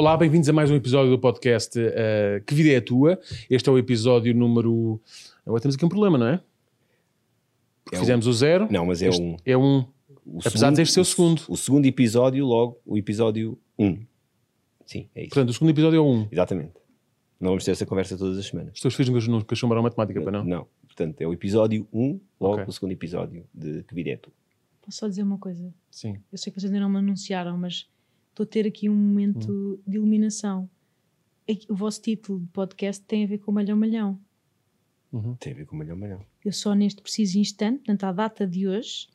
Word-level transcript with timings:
Olá, 0.00 0.16
bem-vindos 0.16 0.48
a 0.48 0.52
mais 0.54 0.70
um 0.70 0.74
episódio 0.76 1.10
do 1.10 1.18
podcast 1.18 1.78
uh, 1.78 2.42
Que 2.46 2.54
Vida 2.54 2.70
é 2.70 2.76
a 2.76 2.80
Tua? 2.80 3.20
Este 3.50 3.68
é 3.68 3.72
o 3.72 3.76
episódio 3.76 4.34
número. 4.34 4.98
Agora 5.44 5.60
temos 5.60 5.74
aqui 5.74 5.84
um 5.84 5.90
problema, 5.90 6.16
não 6.16 6.26
é? 6.26 6.40
Porque 7.84 7.96
É 7.96 7.98
o- 7.98 8.00
fizemos 8.00 8.26
o 8.26 8.32
zero. 8.32 8.66
Não, 8.72 8.86
mas 8.86 9.02
é 9.02 9.08
Este 9.08 9.20
um. 9.20 9.36
É 9.44 9.58
um. 9.58 9.84
o 10.24 10.38
apesar 10.42 10.72
de 10.72 10.80
este 10.80 10.94
ser 10.94 11.00
o 11.00 11.04
segundo. 11.04 11.42
O 11.50 11.54
segundo 11.54 11.84
episódio, 11.84 12.46
logo, 12.46 12.80
o 12.86 12.96
episódio 12.96 13.58
1. 13.78 13.98
Sim, 14.86 15.06
é 15.14 15.20
isso. 15.20 15.28
Portanto, 15.34 15.50
o 15.50 15.52
segundo 15.52 15.68
episódio 15.68 15.98
é 15.98 16.00
um. 16.00 16.26
Exatamente. 16.32 16.72
Não 17.38 17.50
vamos 17.50 17.64
ter 17.66 17.72
essa 17.72 17.84
conversa 17.84 18.16
todas 18.16 18.38
as 18.38 18.46
semanas. 18.46 18.72
Os 18.76 18.80
teus 18.80 18.94
filhos 18.94 19.28
nunca, 19.28 19.54
chumbaram 19.54 19.82
matemática, 19.82 20.18
para 20.22 20.32
não? 20.32 20.44
Não. 20.46 20.66
Portanto, 20.86 21.20
é 21.20 21.26
o 21.26 21.32
episódio 21.34 21.86
1, 21.92 22.18
logo 22.40 22.54
Ok. 22.54 22.64
o 22.68 22.72
segundo 22.72 22.92
episódio 22.92 23.44
de 23.52 23.82
Que 23.82 23.94
Vida 23.94 24.08
é 24.12 24.16
Tu. 24.16 24.32
Posso 24.80 24.96
só 24.96 25.06
dizer 25.08 25.24
uma 25.24 25.36
coisa? 25.36 25.74
Sim. 25.90 26.16
Eu 26.32 26.38
sei 26.38 26.50
que 26.50 26.58
vocês 26.58 26.72
ainda 26.72 26.82
não 26.82 26.90
me 26.90 26.98
anunciaram, 26.98 27.58
mas 27.58 27.86
estou 28.30 28.44
a 28.44 28.46
ter 28.46 28.66
aqui 28.66 28.88
um 28.88 28.94
momento 28.94 29.50
Hum. 29.52 29.78
de 29.86 29.96
iluminação. 29.96 30.68
É 31.48 31.52
O 31.68 31.74
vosso 31.74 32.00
título 32.00 32.40
de 32.40 32.46
podcast 32.48 33.02
tem 33.04 33.24
a 33.24 33.26
ver 33.26 33.38
com 33.38 33.50
Malhão 33.52 33.76
Malhão. 33.76 34.18
Uhum. 35.12 35.34
Tem 35.34 35.52
a 35.52 35.56
ver 35.56 35.66
com 35.66 35.74
o 35.74 35.78
Malhão 35.78 35.96
Malhão. 35.96 36.20
Eu 36.44 36.52
só 36.52 36.72
neste 36.74 37.02
preciso 37.02 37.38
instante, 37.38 37.78
portanto, 37.78 38.04
à 38.04 38.12
data 38.12 38.46
de 38.46 38.68
hoje, 38.68 39.08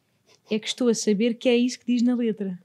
é 0.52 0.60
que 0.60 0.68
estou 0.68 0.90
a 0.90 0.94
saber 0.94 1.36
que 1.36 1.48
é 1.48 1.56
isso 1.56 1.80
que 1.80 1.86
diz 1.86 2.02
na 2.04 2.14
letra. 2.16 2.60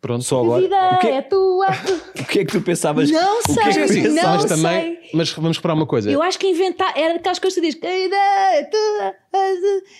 Pronto. 0.00 0.22
Só 0.22 0.38
A 0.40 0.44
agora. 0.44 0.62
vida 0.62 0.90
O 0.94 0.98
que, 0.98 1.06
é 1.06 1.22
tua! 1.22 1.66
o 2.20 2.24
que 2.26 2.38
é 2.40 2.44
que 2.44 2.52
tu 2.52 2.60
pensavas? 2.60 3.10
Não 3.10 3.38
o 3.40 3.42
que 3.42 3.60
é 3.60 3.72
que 3.72 3.88
sei, 3.88 4.02
não 4.10 4.46
também. 4.46 4.96
sei. 4.96 5.10
Mas 5.14 5.30
vamos 5.32 5.56
reparar 5.56 5.74
uma 5.74 5.86
coisa. 5.86 6.10
Eu 6.10 6.20
acho 6.22 6.38
que 6.38 6.46
inventar 6.46 6.92
era 6.98 7.14
daquelas 7.14 7.38
coisas 7.38 7.54
que 7.54 7.60
tu 7.60 7.64
dizes, 7.64 7.82
"A 7.82 8.02
vida 8.02 8.16
é 8.16 8.64
tua", 8.64 9.14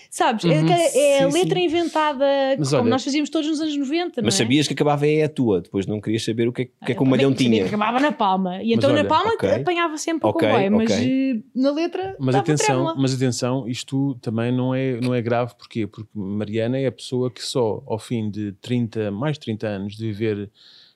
sabes? 0.09 0.45
É 0.45 0.61
Uhum, 0.61 0.69
é 0.69 1.23
a 1.23 1.27
sim, 1.27 1.33
letra 1.33 1.59
sim. 1.59 1.65
inventada 1.65 2.25
Mas 2.57 2.69
como 2.69 2.81
olha- 2.83 2.89
nós 2.89 3.03
fazíamos 3.03 3.29
todos 3.29 3.47
nos 3.47 3.59
anos 3.61 3.75
90, 3.77 4.21
não 4.21 4.25
Mas 4.27 4.35
é? 4.35 4.37
sabias 4.37 4.67
que 4.67 4.73
acabava 4.73 5.07
é 5.07 5.23
a 5.23 5.29
tua, 5.29 5.61
depois 5.61 5.85
não 5.85 5.99
querias 6.01 6.23
saber 6.23 6.47
o 6.47 6.53
que 6.53 6.63
é, 6.63 6.65
que, 6.65 6.91
é 6.91 6.95
que 6.95 7.01
o 7.01 7.05
Malhão 7.05 7.33
tinha. 7.33 7.61
que 7.61 7.67
Acabava 7.67 7.99
na 7.99 8.11
palma. 8.11 8.61
E 8.63 8.69
Mas 8.69 8.77
então 8.77 8.91
olha, 8.91 9.03
na 9.03 9.09
palma 9.09 9.33
ok. 9.33 9.49
apanhava 9.49 9.97
sempre 9.97 10.27
Ok, 10.27 10.47
o 10.47 10.51
comboio, 10.51 10.71
mas 10.71 10.91
eh, 10.91 11.39
na 11.55 11.71
letra 11.71 12.15
Mas 12.19 12.35
atenção, 12.35 12.93
mas 12.97 13.13
atenção, 13.13 13.67
isto 13.67 14.15
também 14.21 14.51
não 14.51 14.73
é, 14.73 14.99
não 15.01 15.13
é 15.13 15.21
grave, 15.21 15.53
porquê? 15.57 15.85
Porque 15.87 16.09
Mariana 16.13 16.77
é 16.77 16.87
a 16.87 16.91
pessoa 16.91 17.29
que 17.31 17.43
só 17.43 17.83
ao 17.85 17.99
fim 17.99 18.29
de 18.29 18.51
30, 18.61 19.11
mais 19.11 19.33
de 19.37 19.41
30 19.41 19.67
anos 19.67 19.95
de 19.95 20.05
viver 20.05 20.49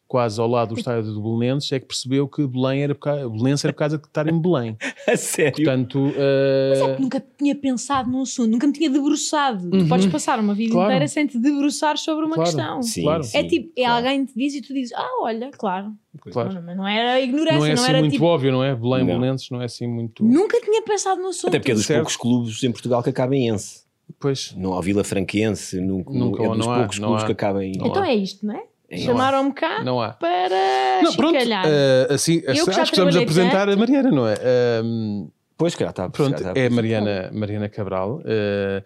quase 0.09 0.41
ao 0.41 0.47
lado 0.47 0.73
do 0.73 0.79
estádio 0.79 1.13
do 1.13 1.21
Belenenses 1.21 1.71
é 1.71 1.79
que 1.79 1.85
percebeu 1.85 2.27
que 2.27 2.45
Belém 2.47 2.81
era 2.81 2.95
por 2.95 3.01
causa, 3.01 3.29
Belenenses 3.29 3.63
era 3.63 3.71
por 3.73 3.77
causa 3.79 3.97
de 3.99 4.07
estar 4.07 4.27
em 4.27 4.41
Belém. 4.41 4.75
A 5.07 5.15
sério? 5.15 5.53
Portanto, 5.55 5.99
uh, 5.99 6.99
Nunca 7.01 7.23
tinha 7.37 7.55
pensado 7.55 8.09
num 8.09 8.23
assunto, 8.23 8.49
nunca 8.49 8.65
me 8.65 8.73
tinha 8.73 8.89
debruçado. 8.89 9.69
Tu 9.69 9.87
podes 9.87 10.07
passar 10.07 10.39
uma 10.39 10.53
vida 10.55 10.73
Uhum. 10.73 10.79
Claro. 10.79 10.91
inteira 10.91 11.07
sem 11.07 11.27
te 11.27 11.37
debruçar 11.37 11.95
sobre 11.97 12.25
uma 12.25 12.33
Claro. 12.35 12.49
questão. 12.49 12.81
Sim, 12.81 13.03
Claro. 13.03 13.23
É 13.33 13.43
tipo, 13.43 13.71
é 13.77 13.81
claro. 13.83 13.95
alguém 14.07 14.25
que 14.25 14.33
te 14.33 14.39
diz 14.39 14.55
e 14.55 14.61
tu 14.61 14.73
dizes, 14.73 14.93
ah, 14.95 15.07
olha, 15.21 15.51
claro. 15.51 15.93
claro. 16.31 16.53
Não, 16.53 16.61
mas 16.63 16.75
não 16.77 16.87
era 16.87 17.21
ignorância, 17.21 17.59
não 17.59 17.65
é 17.65 17.67
não, 17.69 17.73
assim 17.75 17.89
era 17.91 17.99
muito 17.99 18.13
tipo. 18.13 18.25
óbvio, 18.25 18.51
não 18.51 18.63
é? 18.63 18.75
Belém, 18.75 18.99
Não. 19.05 19.05
Belenenses 19.19 19.49
não 19.51 19.61
é 19.61 19.65
assim 19.65 19.87
muito. 19.87 20.25
Nunca 20.25 20.59
tinha 20.59 20.81
pensado 20.81 21.21
no 21.21 21.27
assunto. 21.29 21.49
Até 21.49 21.59
porque 21.59 21.71
é 21.71 21.75
dos 21.75 21.85
Certo. 21.85 21.99
poucos 21.99 22.15
clubes 22.17 22.63
em 22.63 22.71
Portugal 22.71 23.03
que 23.03 23.09
acabam 23.11 23.35
em 23.35 23.49
ense. 23.49 23.83
Pois, 24.19 24.55
Não 24.57 24.73
há 24.73 24.81
Vila 24.81 25.03
Franquense, 25.03 25.79
no- 25.79 26.03
Nunca, 26.09 26.43
é 26.43 26.47
dos 26.49 26.57
não 26.57 26.71
há, 26.73 26.79
poucos 26.79 26.97
não 26.99 27.07
clubes 27.09 27.23
há. 27.23 27.25
que 27.27 27.31
acabam 27.31 27.61
em. 27.61 27.73
Não 27.77 27.85
Então 27.87 28.01
há. 28.01 28.09
é 28.09 28.15
isto, 28.15 28.43
não 28.43 28.55
é? 28.55 28.63
Chamaram-me 28.97 29.53
cá 29.53 29.83
não 29.83 30.01
há. 30.01 30.09
para 30.13 31.01
Não, 31.03 31.13
pronto, 31.13 31.37
uh, 31.37 32.13
assim, 32.13 32.41
acho 32.47 32.65
já 32.65 32.83
que 32.83 32.89
estamos 32.89 33.15
a 33.15 33.19
apresentar 33.19 33.65
tanto. 33.67 33.73
a 33.73 33.75
Mariana, 33.75 34.11
não 34.11 34.27
é? 34.27 34.35
Um, 34.83 35.29
Pois, 35.59 35.75
que 35.75 35.83
já 35.83 35.89
está 35.89 36.05
a 36.05 36.09
Pronto, 36.09 36.29
já 36.31 36.37
está 36.37 36.51
a 36.53 36.63
é. 36.63 36.69
Mariana, 36.69 37.29
Mariana 37.33 37.67
Cabral. 37.67 38.19
Uh, 38.19 38.81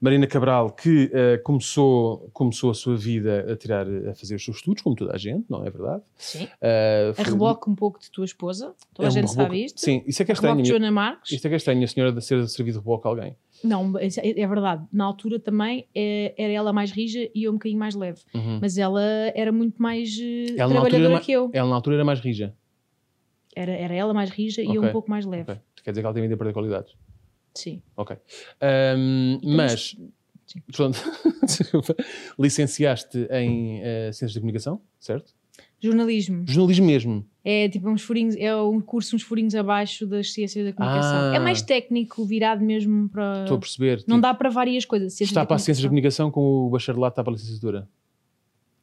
Mariana 0.00 0.26
Cabral 0.26 0.72
que 0.72 1.04
uh, 1.04 1.40
começou, 1.44 2.28
começou 2.32 2.68
a 2.72 2.74
sua 2.74 2.96
vida 2.96 3.46
a 3.52 3.54
tirar, 3.56 3.86
a 3.86 4.12
fazer 4.12 4.34
os 4.34 4.44
seus 4.44 4.56
estudos, 4.56 4.82
como 4.82 4.96
toda 4.96 5.14
a 5.14 5.16
gente, 5.18 5.44
não 5.48 5.64
é 5.64 5.70
verdade? 5.70 6.02
Sim. 6.16 6.42
Uh, 6.44 7.14
A 7.16 7.22
reboque 7.22 7.70
um 7.70 7.76
pouco 7.76 8.00
de 8.00 8.10
tua 8.10 8.24
esposa. 8.24 8.74
Toda 8.92 9.06
é 9.06 9.08
a 9.08 9.10
gente 9.12 9.22
reboque- 9.28 9.36
sabe 9.40 9.64
isto. 9.66 9.80
Sim, 9.80 10.02
isso 10.04 10.20
é 10.20 10.24
que 10.24 10.32
é 10.32 10.34
estranho. 10.34 10.60
de 10.62 10.68
Joana 10.68 10.90
Marques. 10.90 11.30
Isto 11.30 11.44
é 11.44 11.48
que 11.48 11.54
é 11.54 11.56
estranho, 11.58 11.84
a 11.84 11.86
senhora 11.86 12.12
de 12.12 12.20
ser 12.24 12.44
servido 12.48 12.80
de 12.80 12.84
reboque 12.84 13.06
a 13.06 13.10
alguém. 13.10 13.36
Não, 13.62 13.96
é, 13.96 14.08
é 14.40 14.46
verdade. 14.48 14.84
Na 14.92 15.04
altura 15.04 15.38
também 15.38 15.86
é, 15.94 16.34
era 16.36 16.52
ela 16.52 16.72
mais 16.72 16.90
rija 16.90 17.30
e 17.32 17.44
eu 17.44 17.52
um 17.52 17.54
bocadinho 17.54 17.78
mais 17.78 17.94
leve. 17.94 18.20
Uhum. 18.34 18.58
Mas 18.60 18.76
ela 18.76 19.00
era 19.32 19.52
muito 19.52 19.80
mais 19.80 20.10
Ela 20.58 20.72
trabalhadora 20.72 21.20
que 21.20 21.30
eu. 21.30 21.50
ela 21.52 21.68
na 21.70 21.76
altura 21.76 21.94
era 21.96 22.04
mais 22.04 22.18
rija. 22.18 22.52
Era, 23.54 23.72
era 23.72 23.94
ela 23.94 24.12
mais 24.12 24.28
rija 24.28 24.60
e 24.60 24.74
eu 24.74 24.82
um 24.82 24.90
pouco 24.90 25.08
mais 25.08 25.24
leve. 25.24 25.52
Ok. 25.52 25.56
Quer 25.86 25.92
dizer 25.92 26.02
que 26.02 26.06
ela 26.06 26.14
tem 26.14 26.22
vindo 26.24 26.32
a 26.32 26.36
perder 26.36 26.52
qualidades. 26.52 26.96
Sim. 27.54 27.80
Ok. 27.96 28.16
Um, 28.98 29.38
mas, 29.56 29.96
Sim. 30.44 30.60
licenciaste 32.36 33.28
em 33.30 33.78
uh, 33.78 34.12
Ciências 34.12 34.34
da 34.34 34.40
Comunicação, 34.40 34.80
certo? 34.98 35.32
Jornalismo. 35.80 36.42
Jornalismo 36.44 36.86
mesmo. 36.86 37.26
É 37.44 37.68
tipo 37.68 37.88
uns 37.88 38.02
furinhos, 38.02 38.34
é 38.34 38.56
um 38.56 38.80
curso 38.80 39.14
uns 39.14 39.22
furinhos 39.22 39.54
abaixo 39.54 40.08
das 40.08 40.32
ciências 40.32 40.64
da 40.64 40.72
comunicação. 40.72 41.30
Ah. 41.30 41.36
É 41.36 41.38
mais 41.38 41.62
técnico, 41.62 42.24
virado 42.24 42.64
mesmo 42.64 43.08
para. 43.08 43.42
Estou 43.42 43.58
a 43.58 43.60
perceber. 43.60 43.98
Não 44.08 44.16
tipo, 44.16 44.22
dá 44.22 44.34
para 44.34 44.50
várias 44.50 44.84
coisas. 44.84 45.12
Ciências 45.12 45.30
está 45.30 45.42
da 45.42 45.46
para 45.46 45.54
a 45.54 45.58
Ciências 45.60 45.84
da 45.84 45.88
comunicação. 45.88 46.32
Com 46.32 46.66
o 46.66 46.70
bacharelato 46.70 47.12
está 47.12 47.22
para 47.22 47.32
a 47.32 47.36
licenciatura? 47.36 47.88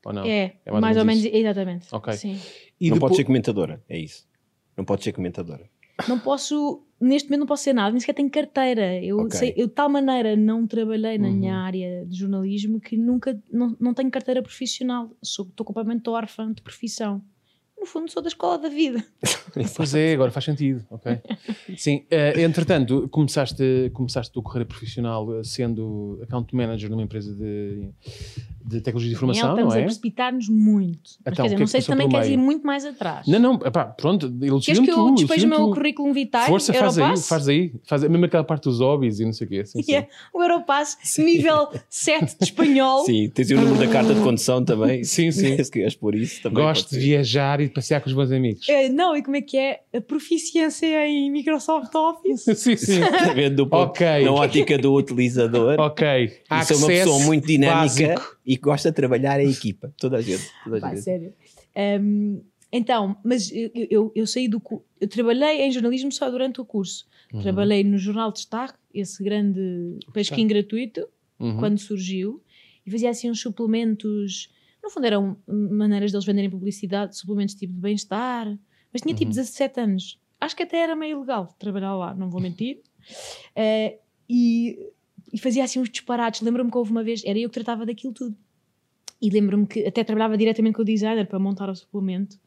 Ou 0.06 0.14
não? 0.14 0.24
É, 0.24 0.56
É 0.66 0.72
mais 0.72 0.82
mais, 0.82 0.96
ou 0.96 1.02
ou 1.02 1.06
menos 1.06 1.24
menos, 1.24 1.38
exatamente. 1.38 1.88
Ok. 1.92 2.14
Sim. 2.14 2.40
E 2.80 2.90
não 2.90 2.96
depois- 2.96 3.10
pode 3.10 3.16
ser 3.18 3.24
comentadora, 3.26 3.84
é 3.90 4.00
isso. 4.00 4.26
Não 4.78 4.86
pode 4.86 5.04
ser 5.04 5.12
comentadora. 5.12 5.70
Não 6.08 6.20
posso, 6.20 6.84
neste 7.04 7.30
momento 7.30 7.40
não 7.42 7.48
posso 7.48 7.64
ser 7.64 7.74
nada, 7.74 7.92
nem 7.92 8.00
sequer 8.00 8.14
tenho 8.14 8.30
carteira. 8.30 9.04
Eu, 9.04 9.18
Ok. 9.20 9.32
sei, 9.38 9.54
eu 9.58 9.68
de 9.68 9.74
tal 9.74 9.90
maneira 9.90 10.36
não 10.36 10.66
trabalhei 10.66 11.18
na 11.18 11.28
Uhum. 11.28 11.36
minha 11.36 11.56
área 11.58 12.06
de 12.06 12.18
jornalismo 12.18 12.80
que 12.80 12.96
nunca, 12.98 13.40
não, 13.52 13.76
não 13.80 13.94
tenho 13.94 14.10
carteira 14.10 14.42
profissional. 14.42 15.16
Sou- 15.22 15.46
Estou 15.48 15.66
completamente 15.66 16.10
órfã 16.10 16.52
de 16.52 16.62
profissão. 16.62 17.22
No 17.84 17.88
fundo 17.88 18.10
sou 18.10 18.22
da 18.24 18.30
escola 18.30 18.58
da 18.58 18.70
vida. 18.70 19.04
Pois 19.76 19.94
é, 19.94 20.14
agora 20.14 20.32
faz 20.32 20.46
sentido, 20.46 20.84
ok. 20.90 21.20
Sim, 21.78 22.06
eh, 22.10 22.42
entretanto, 22.42 23.08
começaste, 23.12 23.92
começaste 23.94 24.32
a 24.32 24.34
tua 24.34 24.42
carreira 24.42 24.66
profissional 24.66 25.40
eh, 25.40 25.44
sendo 25.44 26.20
account 26.24 26.56
manager 26.56 26.90
numa 26.90 27.04
empresa 27.04 27.32
de, 27.36 27.88
de 28.66 28.82
tecnologia 28.82 29.10
de 29.10 29.16
informação, 29.16 29.50
Daniel, 29.50 29.68
estamos 29.68 29.74
não 29.74 29.80
a 29.80 29.82
é? 29.82 29.86
precipitar-nos 29.86 30.50
muito. 30.50 31.02
Mas, 31.24 31.34
Então, 31.34 31.34
quer 31.34 31.42
dizer, 31.44 31.50
que 31.50 31.56
é 31.56 31.60
não 31.60 31.68
sei 31.68 31.82
se 31.82 31.88
também 31.88 32.10
queres 32.10 32.28
ir 32.30 32.38
muito 32.38 32.66
mais 32.66 32.84
atrás. 32.84 33.28
Não, 33.28 33.40
não, 33.40 33.54
epá, 33.64 33.86
pronto, 33.86 34.28
Queres 34.28 34.48
elogia-me 34.48 34.88
que 34.88 34.92
eu 34.92 35.14
despeje 35.14 35.46
o 35.46 35.50
meu 35.50 35.68
currículo 35.70 36.14
vitae? 36.14 36.48
Força, 36.48 36.74
faz 36.74 36.98
aí, 36.98 37.18
faz 37.18 37.48
aí, 37.48 37.74
faz 37.84 38.04
aí, 38.04 38.10
mesmo 38.10 38.26
aquela 38.26 38.44
parte 38.44 38.64
dos 38.64 38.80
hobbies 38.80 39.20
e 39.20 39.26
não 39.26 39.34
sei 39.34 39.46
o 39.46 39.50
quê. 39.52 39.66
Sim, 39.66 39.82
sim. 39.84 39.92
Yeah, 39.92 40.08
O 40.34 40.42
Europass, 40.42 40.98
nível 41.20 41.70
7 41.90 42.38
de 42.40 42.44
espanhol. 42.46 43.06
Sim, 43.06 43.30
tens 43.30 43.52
o 43.52 43.56
número 43.56 43.78
da 43.78 43.88
carta 43.88 44.16
de 44.16 44.22
condução 44.22 44.66
também. 44.66 45.04
Sim, 45.04 45.32
sim. 45.32 45.62
Se 45.64 45.70
queres 45.70 45.96
pôr 45.96 46.16
isso 46.16 46.42
também. 46.42 46.64
Gosto 46.64 46.90
de 46.90 47.00
viajar 47.00 47.62
e 47.62 47.70
passear 47.74 48.02
com 48.02 48.10
os 48.10 48.16
meus 48.16 48.32
amigos. 48.32 48.68
Eh, 48.70 48.90
não, 48.90 49.16
e 49.16 49.22
como 49.24 49.36
é 49.36 49.42
que 49.42 49.58
é? 49.58 49.82
A 49.94 50.00
proficiência 50.02 51.08
em 51.08 51.32
Microsoft 51.32 51.94
Office? 51.94 52.44
sim, 52.60 52.76
sim. 52.76 53.00
Vendo 53.36 53.56
do 53.58 53.68
ponto- 53.68 53.90
Ok. 53.90 54.06
na 54.24 54.32
ótica 54.32 54.78
do 54.78 54.94
utilizador. 54.94 55.80
ok. 55.80 56.08
E 56.52 56.66
sou 56.66 56.78
uma 56.78 56.88
pessoa 56.88 57.20
muito 57.26 57.48
dinâmica 57.48 57.76
básico. 58.08 58.38
e 58.46 58.56
que 58.56 58.62
gosta 58.62 58.90
de 58.90 58.96
trabalhar 58.96 59.40
em 59.40 59.50
equipa. 59.52 59.94
Toda 59.98 60.18
a 60.18 60.22
gente. 60.22 60.44
Toda 60.64 60.78
a 60.78 60.82
Pá, 60.82 60.90
gente. 60.90 61.02
sério. 61.02 61.34
Um, 62.02 62.42
então, 62.72 63.16
mas 63.24 63.52
eu, 63.52 63.70
eu, 63.90 64.12
eu 64.16 64.28
saí 64.28 64.48
do 64.48 64.62
eu 65.00 65.08
trabalhei 65.08 65.62
em 65.62 65.72
jornalismo 65.72 66.12
só 66.12 66.30
durante 66.30 66.60
o 66.62 66.66
curso. 66.66 67.06
Uhum. 67.34 67.42
Trabalhei 67.42 67.84
no 67.84 67.98
Jornal 67.98 68.32
de 68.32 68.38
Destaque, 68.40 68.74
esse 68.94 69.24
grande 69.24 69.98
pesquinho 70.14 70.48
gratuito, 70.48 71.08
Uhum. 71.40 71.58
quando 71.58 71.78
surgiu, 71.80 72.42
e 72.86 72.92
fazia 72.92 73.10
assim 73.10 73.30
uns 73.30 73.42
suplementos. 73.42 74.50
No 74.84 74.90
fundo, 74.90 75.06
eram 75.06 75.38
maneiras 75.48 76.12
deles 76.12 76.26
venderem 76.26 76.50
publicidade, 76.50 77.18
suplementos 77.18 77.56
tipo 77.56 77.74
de 77.74 77.80
bem-estar, 77.80 78.48
mas 78.92 79.02
tinha 79.02 79.16
tipo 79.16 79.30
Uhum. 79.32 79.36
17 79.36 79.80
anos. 79.80 80.20
Acho 80.42 80.56
que 80.58 80.64
até 80.64 80.78
era 80.80 80.96
meio 80.96 81.22
legal 81.22 81.56
trabalhar 81.58 81.96
lá, 81.96 82.14
não 82.14 82.30
vou 82.30 82.42
mentir. 82.42 82.82
Eh, 83.56 83.98
e, 84.30 84.78
e 85.32 85.38
fazia 85.40 85.64
assim 85.64 85.80
uns 85.80 85.90
disparates. 85.90 86.42
Lembro-me 86.42 86.70
que 86.70 86.78
houve 86.78 86.92
uma 86.92 87.04
vez, 87.04 87.24
era 87.26 87.40
eu 87.40 87.50
que 87.50 87.54
tratava 87.54 87.86
daquilo 87.86 88.14
tudo. 88.14 88.36
E 89.22 89.30
lembro-me 89.30 89.66
que 89.66 89.86
até 89.86 90.04
trabalhava 90.04 90.38
diretamente 90.38 90.76
com 90.76 90.82
o 90.82 90.86
designer 90.86 91.26
para 91.28 91.40
montar 91.40 91.70
o 91.70 91.76
suplemento. 91.76 92.38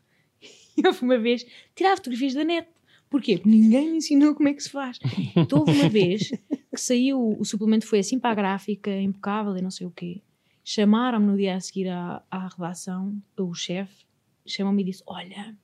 E 0.78 0.86
houve 0.86 1.02
uma 1.02 1.16
vez, 1.18 1.46
tirava 1.74 1.96
fotografias 1.96 2.34
da 2.34 2.44
net. 2.44 2.68
Porquê? 3.08 3.38
Porque 3.38 3.48
ninguém 3.48 3.92
me 3.92 3.96
ensinou 3.96 4.34
como 4.34 4.50
é 4.50 4.52
que 4.52 4.62
se 4.62 4.68
faz. 4.68 4.98
Então 5.34 5.60
houve 5.60 5.72
uma 5.72 5.88
vez 5.88 6.28
que 6.28 6.78
saiu, 6.78 7.34
o 7.40 7.42
suplemento 7.46 7.86
foi 7.86 8.00
assim 8.00 8.18
para 8.18 8.32
a 8.32 8.34
gráfica, 8.34 8.90
impecável 9.00 9.56
e 9.56 9.62
não 9.62 9.70
sei 9.70 9.86
o 9.86 9.90
quê. 9.90 10.20
Chamaram-me 10.68 11.26
no 11.26 11.36
dia 11.36 11.54
a 11.54 11.60
seguir 11.60 11.88
à, 11.88 12.24
à 12.28 12.48
redação, 12.48 13.22
o 13.38 13.54
chefe, 13.54 14.04
chamou-me 14.44 14.82
e 14.82 14.86
disse: 14.86 15.00
Olha, 15.06 15.56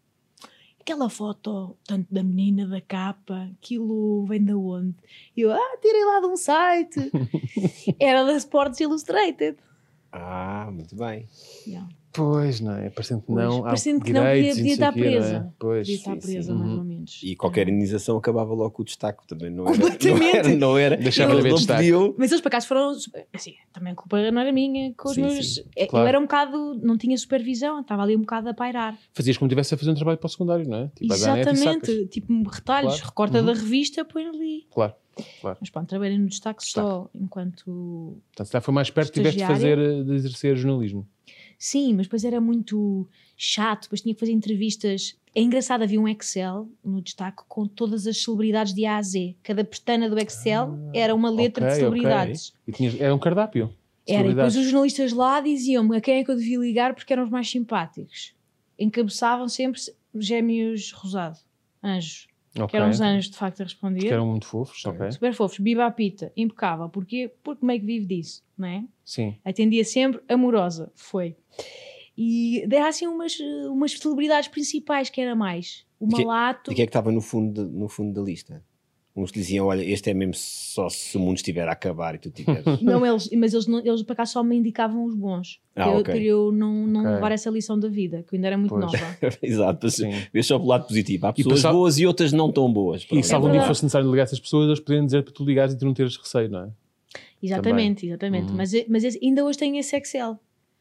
aquela 0.80 1.10
foto, 1.10 1.76
tanto 1.84 2.06
da 2.08 2.22
menina, 2.22 2.68
da 2.68 2.80
capa, 2.80 3.50
aquilo 3.52 4.24
vem 4.26 4.44
de 4.44 4.54
onde? 4.54 4.94
E 5.36 5.40
eu, 5.40 5.50
ah, 5.50 5.76
tirei 5.80 6.04
lá 6.04 6.20
de 6.20 6.26
um 6.26 6.36
site. 6.36 7.10
Era 7.98 8.22
da 8.22 8.36
Sports 8.36 8.78
Illustrated. 8.78 9.58
Ah, 10.12 10.70
muito 10.72 10.94
bem. 10.94 11.28
Yeah. 11.66 11.88
Pois, 12.12 12.60
não 12.60 12.76
é? 12.76 12.90
Parecendo 12.90 13.22
que 13.22 13.32
não. 13.32 13.62
Parecendo 13.62 14.04
que 14.04 14.12
não, 14.12 14.22
podia, 14.22 14.54
podia 14.54 14.72
estar 14.72 14.92
presa. 14.92 15.36
É? 15.36 15.52
Pois, 15.58 15.80
podia 15.80 15.94
estar 15.96 16.16
presa, 16.16 16.54
mais 16.54 16.70
uhum. 16.70 16.78
ou 16.78 16.84
menos. 16.84 17.20
E 17.22 17.34
qualquer 17.34 17.68
indenização 17.68 18.18
acabava 18.18 18.52
logo 18.52 18.70
com 18.70 18.82
o 18.82 18.84
destaque 18.84 19.26
também, 19.26 19.50
não 19.50 19.66
era? 19.66 19.78
Completamente. 19.78 20.22
Não 20.22 20.28
era, 20.28 20.56
não 20.56 20.78
era 20.78 20.96
deixava 20.96 21.34
de 21.36 21.42
ver 21.42 21.54
destaque. 21.54 21.90
Mas 22.18 22.30
eles 22.30 22.42
para 22.42 22.50
cá 22.50 22.60
foram, 22.60 22.92
assim, 23.32 23.54
também 23.72 23.94
a 23.94 23.96
culpa 23.96 24.30
não 24.30 24.40
era 24.40 24.52
minha, 24.52 24.92
com 24.94 25.08
os 25.08 25.14
sim, 25.14 25.22
meus. 25.22 25.54
Sim, 25.54 25.64
é, 25.74 25.86
claro. 25.86 26.04
Eu 26.04 26.08
era 26.08 26.18
um 26.18 26.22
bocado, 26.22 26.80
não 26.82 26.98
tinha 26.98 27.16
supervisão, 27.16 27.80
estava 27.80 28.02
ali 28.02 28.14
um 28.14 28.20
bocado 28.20 28.50
a 28.50 28.54
pairar. 28.54 28.98
Fazias 29.14 29.38
como 29.38 29.48
tivesse 29.48 29.74
a 29.74 29.78
fazer 29.78 29.90
um 29.90 29.94
trabalho 29.94 30.18
para 30.18 30.26
o 30.26 30.30
secundário, 30.30 30.68
não 30.68 30.78
é? 30.78 30.88
Tipo, 30.88 31.14
Exatamente, 31.14 32.06
tipo 32.08 32.48
retalhos, 32.48 32.94
claro. 32.94 33.06
recorta 33.06 33.38
uhum. 33.38 33.46
da 33.46 33.52
revista, 33.54 34.04
põe 34.04 34.26
ali. 34.26 34.66
Claro. 34.70 34.94
Claro. 35.40 35.58
Mas 35.60 35.70
pronto, 35.70 35.88
trabalhei 35.88 36.18
no 36.18 36.26
destaque, 36.26 36.62
destaque. 36.62 36.86
só 36.86 37.10
enquanto. 37.14 38.16
Portanto, 38.34 38.46
se 38.46 38.60
foi 38.60 38.74
mais 38.74 38.90
perto, 38.90 39.12
tiveste 39.12 39.40
de 39.40 39.46
fazer, 39.46 40.04
de 40.04 40.14
exercer 40.14 40.56
jornalismo. 40.56 41.06
Sim, 41.62 41.94
mas 41.94 42.06
depois 42.06 42.24
era 42.24 42.40
muito 42.40 43.08
chato, 43.36 43.82
depois 43.84 44.00
tinha 44.00 44.12
que 44.12 44.18
fazer 44.18 44.32
entrevistas. 44.32 45.16
É 45.32 45.40
engraçado, 45.40 45.82
havia 45.82 46.00
um 46.00 46.08
Excel 46.08 46.68
no 46.84 47.00
destaque 47.00 47.44
com 47.46 47.68
todas 47.68 48.04
as 48.04 48.20
celebridades 48.20 48.74
de 48.74 48.84
A 48.84 48.96
a 48.96 49.02
Z. 49.02 49.36
Cada 49.44 49.62
pestana 49.62 50.10
do 50.10 50.18
Excel 50.18 50.72
ah, 50.72 50.90
era 50.92 51.14
uma 51.14 51.30
letra 51.30 51.66
okay, 51.66 51.76
de 51.76 51.80
celebridades. 51.80 52.52
Okay. 52.62 52.74
Tinhas, 52.74 53.00
era 53.00 53.14
um 53.14 53.18
cardápio. 53.18 53.72
Era, 54.04 54.26
e 54.26 54.34
depois 54.34 54.56
os 54.56 54.64
jornalistas 54.64 55.12
lá 55.12 55.40
diziam-me 55.40 55.96
a 55.96 56.00
quem 56.00 56.16
é 56.16 56.24
que 56.24 56.32
eu 56.32 56.36
devia 56.36 56.58
ligar 56.58 56.96
porque 56.96 57.12
eram 57.12 57.22
os 57.22 57.30
mais 57.30 57.48
simpáticos. 57.48 58.34
Encabeçavam 58.76 59.48
sempre 59.48 59.80
gêmeos 60.16 60.90
rosado, 60.90 61.38
anjos. 61.80 62.26
Okay. 62.54 62.66
Que 62.66 62.76
eram 62.76 62.90
os 62.90 63.00
anjos 63.00 63.30
de 63.30 63.36
facto 63.36 63.60
a 63.60 63.64
responder. 63.64 64.00
Que 64.00 64.08
eram 64.12 64.26
muito 64.26 64.46
fofos, 64.46 64.84
ok. 64.84 65.10
Super 65.12 65.34
fofos. 65.34 65.58
Biba 65.58 65.86
a 65.86 65.90
pita, 65.90 66.32
impecável. 66.36 66.88
Porquê? 66.88 67.32
Porque 67.42 67.64
meio 67.64 67.80
que 67.80 67.86
vive 67.86 68.06
disso, 68.06 68.44
não 68.56 68.68
é? 68.68 68.84
Sim. 69.04 69.36
Atendia 69.44 69.84
sempre 69.84 70.20
amorosa, 70.28 70.92
foi. 70.94 71.36
E 72.16 72.64
dera 72.68 72.88
assim 72.88 73.06
umas, 73.06 73.38
umas 73.70 73.92
celebridades 73.92 74.48
principais, 74.48 75.08
que 75.08 75.20
era 75.20 75.34
mais 75.34 75.86
o 75.98 76.06
Malato. 76.06 76.70
E 76.70 76.72
o 76.72 76.76
que 76.76 76.82
é 76.82 76.86
que 76.86 76.90
estava 76.90 77.10
no 77.10 77.20
fundo, 77.20 77.64
de, 77.64 77.74
no 77.74 77.88
fundo 77.88 78.12
da 78.12 78.20
lista? 78.20 78.62
Uns 79.14 79.30
diziam, 79.30 79.66
olha, 79.66 79.82
este 79.82 80.08
é 80.08 80.14
mesmo 80.14 80.32
só 80.34 80.88
se 80.88 81.18
o 81.18 81.20
mundo 81.20 81.36
estiver 81.36 81.68
a 81.68 81.72
acabar 81.72 82.14
e 82.14 82.18
tu 82.18 82.30
tiveres. 82.30 82.64
não, 82.80 83.04
eles, 83.04 83.28
mas 83.36 83.52
eles, 83.52 83.66
não, 83.66 83.78
eles 83.80 84.02
para 84.02 84.16
cá 84.16 84.24
só 84.24 84.42
me 84.42 84.56
indicavam 84.56 85.04
os 85.04 85.14
bons. 85.14 85.60
Ah, 85.76 85.88
eu, 85.88 85.98
okay. 85.98 86.22
eu 86.22 86.50
não, 86.50 86.86
não 86.86 87.00
okay. 87.00 87.14
levar 87.14 87.32
essa 87.32 87.50
lição 87.50 87.78
da 87.78 87.88
vida, 87.88 88.24
que 88.26 88.34
eu 88.34 88.38
ainda 88.38 88.46
era 88.46 88.56
muito 88.56 88.70
pois. 88.70 88.90
nova. 88.90 89.16
Exato, 89.42 89.86
assim, 89.86 90.10
vês 90.32 90.46
só 90.46 90.58
pelo 90.58 90.70
lado 90.70 90.86
positivo. 90.86 91.26
Há 91.26 91.32
pessoas 91.34 91.62
e 91.62 91.68
boas 91.68 91.98
e 91.98 92.06
outras 92.06 92.32
não 92.32 92.50
tão 92.50 92.72
boas. 92.72 93.06
E 93.12 93.22
se 93.22 93.34
algum 93.34 93.48
é 93.48 93.52
dia 93.52 93.62
fosse 93.64 93.84
necessário 93.84 94.10
ligar 94.10 94.22
essas 94.22 94.40
pessoas, 94.40 94.66
eles 94.66 94.80
poderiam 94.80 95.04
dizer 95.04 95.22
para 95.22 95.34
tu 95.34 95.44
ligares 95.44 95.74
e 95.74 95.78
tu 95.78 95.84
não 95.84 95.92
teres 95.92 96.16
receio, 96.16 96.48
não 96.48 96.60
é? 96.64 96.70
Exatamente, 97.42 98.02
Também. 98.02 98.10
exatamente. 98.10 98.50
Uhum. 98.50 98.56
Mas, 98.56 98.72
mas 98.88 99.18
ainda 99.20 99.44
hoje 99.44 99.58
tenho 99.58 99.76
esse 99.76 99.94
Excel. 99.94 100.38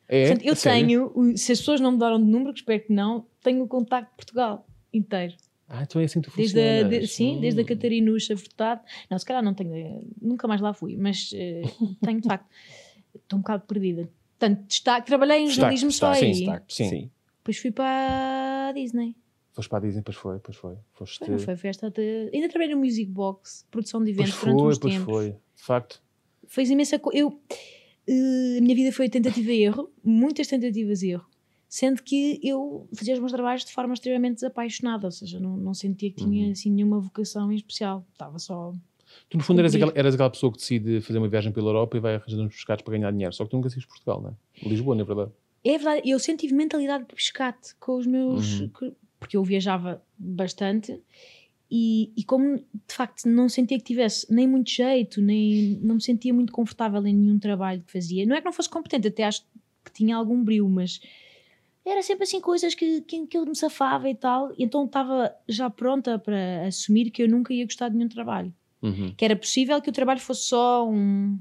É? 0.07 0.27
Portanto, 0.27 0.45
eu 0.45 0.55
tenho, 0.55 1.37
se 1.37 1.51
as 1.51 1.59
pessoas 1.59 1.81
não 1.81 1.93
me 1.93 1.97
deram 1.97 2.17
de 2.17 2.29
número, 2.29 2.53
que 2.53 2.59
espero 2.59 2.81
que 2.81 2.93
não, 2.93 3.25
tenho 3.43 3.63
o 3.63 3.67
contacto 3.67 4.11
de 4.11 4.15
Portugal 4.15 4.65
inteiro. 4.93 5.33
Ah, 5.73 5.83
então 5.83 6.01
é 6.01 6.03
assim 6.03 6.19
que 6.19 6.29
tu 6.29 6.35
desde 6.35 6.59
a, 6.59 6.83
de, 6.83 7.07
Sim, 7.07 7.37
hum. 7.37 7.39
desde 7.39 7.61
a 7.61 7.65
Catarinuxa 7.65 8.35
Furtado. 8.35 8.81
Não, 9.09 9.17
se 9.17 9.25
calhar 9.25 9.41
não 9.41 9.53
tenho, 9.53 10.05
nunca 10.21 10.45
mais 10.45 10.59
lá 10.59 10.73
fui, 10.73 10.97
mas 10.97 11.31
uh, 11.31 11.95
tenho 12.03 12.19
de 12.19 12.27
facto. 12.27 12.45
Estou 13.15 13.39
um 13.39 13.41
bocado 13.41 13.63
perdida. 13.65 14.09
Portanto, 14.37 14.67
destaque, 14.67 15.07
trabalhei 15.07 15.37
em 15.37 15.45
destaque, 15.45 15.55
jornalismo 15.55 15.89
destaque, 15.89 16.19
só 16.19 16.25
aí. 16.25 16.33
Sim, 16.33 16.39
destaque, 16.39 16.73
sim. 16.73 16.89
sim. 16.89 17.11
Depois 17.37 17.57
fui 17.57 17.71
para 17.71 18.67
a 18.69 18.71
Disney. 18.73 19.15
Foste 19.53 19.69
para 19.69 19.77
a 19.77 19.81
Disney, 19.81 19.99
depois 20.01 20.17
foi, 20.17 20.35
depois 20.35 20.57
foi. 20.57 20.75
Foste... 20.91 21.19
Foi, 21.19 21.29
não 21.29 21.39
foi 21.39 21.55
festa 21.55 21.89
de... 21.89 22.29
Ainda 22.33 22.49
trabalhei 22.49 22.75
no 22.75 22.81
Music 22.81 23.09
Box, 23.09 23.65
produção 23.71 24.03
de 24.03 24.11
eventos 24.11 24.31
pois 24.31 24.41
durante 24.41 24.59
foi, 24.59 24.71
uns 24.71 24.79
pois 24.79 24.93
tempos. 24.93 25.13
foi, 25.13 25.29
de 25.29 25.63
facto. 25.63 26.03
Fez 26.47 26.69
imensa 26.69 26.99
coisa. 26.99 27.17
Eu, 27.17 27.29
uh, 27.29 28.57
a 28.57 28.61
minha 28.61 28.75
vida 28.75 28.91
foi 28.91 29.09
tentativa 29.09 29.51
e 29.51 29.63
erro, 29.63 29.89
muitas 30.03 30.47
tentativas 30.47 31.01
e 31.01 31.11
erro 31.11 31.30
sendo 31.71 32.03
que 32.03 32.37
eu 32.43 32.85
fazia 32.93 33.13
os 33.13 33.21
meus 33.21 33.31
trabalhos 33.31 33.63
de 33.63 33.71
forma 33.71 33.93
extremamente 33.93 34.35
desapaixonada, 34.35 35.07
ou 35.07 35.11
seja, 35.11 35.39
não, 35.39 35.55
não 35.55 35.73
sentia 35.73 36.11
que 36.11 36.17
tinha 36.17 36.47
uhum. 36.47 36.51
assim 36.51 36.69
nenhuma 36.69 36.99
vocação 36.99 37.49
em 37.49 37.55
especial, 37.55 38.05
estava 38.11 38.37
só. 38.39 38.73
Tu, 39.29 39.37
no 39.37 39.43
fundo, 39.43 39.59
eras 39.59 39.73
aquela, 39.73 39.93
eras 39.95 40.13
aquela, 40.13 40.29
pessoa 40.29 40.51
que 40.51 40.57
decide 40.57 40.99
fazer 40.99 41.17
uma 41.17 41.29
viagem 41.29 41.49
pela 41.53 41.69
Europa 41.69 41.95
e 41.95 42.01
vai 42.01 42.15
arranjando 42.15 42.43
uns 42.43 42.55
pescados 42.55 42.83
para 42.83 42.97
ganhar 42.97 43.09
dinheiro, 43.11 43.33
só 43.33 43.45
que 43.45 43.51
tu 43.51 43.55
nunca 43.55 43.69
saíste 43.69 43.87
Portugal, 43.87 44.21
não 44.21 44.31
é? 44.31 44.67
Lisboa, 44.67 44.95
não 44.95 45.03
é 45.03 45.05
verdade? 45.05 45.31
É 45.63 45.77
verdade, 45.77 46.09
eu 46.09 46.19
sempre 46.19 46.41
tive 46.41 46.55
mentalidade 46.55 47.05
de 47.05 47.15
pescate 47.15 47.73
com 47.79 47.95
os 47.95 48.05
meus. 48.05 48.59
Uhum. 48.59 48.69
porque 49.17 49.37
eu 49.37 49.43
viajava 49.43 50.03
bastante 50.17 50.99
e, 51.69 52.11
e, 52.17 52.23
como 52.25 52.57
de 52.57 52.93
facto 52.93 53.29
não 53.29 53.47
sentia 53.47 53.77
que 53.77 53.83
tivesse 53.85 54.27
nem 54.29 54.45
muito 54.45 54.69
jeito, 54.69 55.21
nem 55.21 55.79
não 55.81 55.95
me 55.95 56.01
sentia 56.01 56.33
muito 56.33 56.51
confortável 56.51 57.05
em 57.07 57.15
nenhum 57.15 57.39
trabalho 57.39 57.81
que 57.81 57.93
fazia, 57.93 58.25
não 58.25 58.35
é 58.35 58.39
que 58.39 58.45
não 58.45 58.51
fosse 58.51 58.69
competente, 58.69 59.07
até 59.07 59.23
acho 59.23 59.45
que 59.85 59.93
tinha 59.93 60.17
algum 60.17 60.43
brilho, 60.43 60.67
mas 60.67 60.99
era 61.85 62.01
sempre 62.03 62.23
assim 62.23 62.39
coisas 62.39 62.75
que, 62.75 63.01
que, 63.01 63.25
que 63.25 63.37
eu 63.37 63.45
me 63.45 63.55
safava 63.55 64.09
e 64.09 64.15
tal, 64.15 64.51
e 64.57 64.63
então 64.63 64.85
estava 64.85 65.33
já 65.47 65.69
pronta 65.69 66.19
para 66.19 66.67
assumir 66.67 67.09
que 67.09 67.23
eu 67.23 67.27
nunca 67.27 67.53
ia 67.53 67.65
gostar 67.65 67.89
de 67.89 67.95
nenhum 67.95 68.09
trabalho. 68.09 68.53
Uhum. 68.81 69.13
Que 69.15 69.25
era 69.25 69.35
possível 69.35 69.81
que 69.81 69.89
o 69.89 69.93
trabalho 69.93 70.19
fosse 70.19 70.45
só 70.45 70.87
um, 70.87 71.37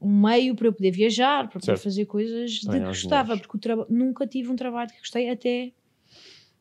um 0.00 0.20
meio 0.20 0.54
para 0.54 0.68
eu 0.68 0.72
poder 0.72 0.90
viajar, 0.90 1.48
para 1.48 1.60
poder 1.60 1.78
fazer 1.78 2.06
coisas 2.06 2.52
de 2.52 2.70
que 2.70 2.80
gostava, 2.80 3.36
porque 3.36 3.68
nunca 3.88 4.26
tive 4.26 4.50
um 4.50 4.56
trabalho 4.56 4.90
que 4.90 4.98
gostei 4.98 5.30
até, 5.30 5.72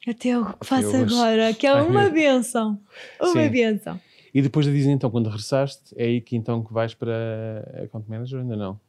até 0.08 0.38
o 0.38 0.46
que 0.46 0.66
faço 0.66 0.96
agora, 0.96 1.54
que 1.54 1.68
é 1.68 1.74
uma 1.82 2.10
benção. 2.10 2.80
Uma 3.20 3.44
Sim. 3.44 3.50
benção. 3.50 4.00
E 4.34 4.42
depois 4.42 4.66
da 4.66 4.72
Disney, 4.72 4.92
então, 4.92 5.10
quando 5.10 5.28
regressaste, 5.28 5.96
é 5.96 6.06
aí 6.06 6.22
que 6.22 6.36
então 6.36 6.62
que 6.64 6.74
vais 6.74 6.94
para 6.94 7.64
a 7.78 7.84
Account 7.84 8.10
Manager 8.10 8.42
ainda 8.42 8.58
não? 8.58 8.80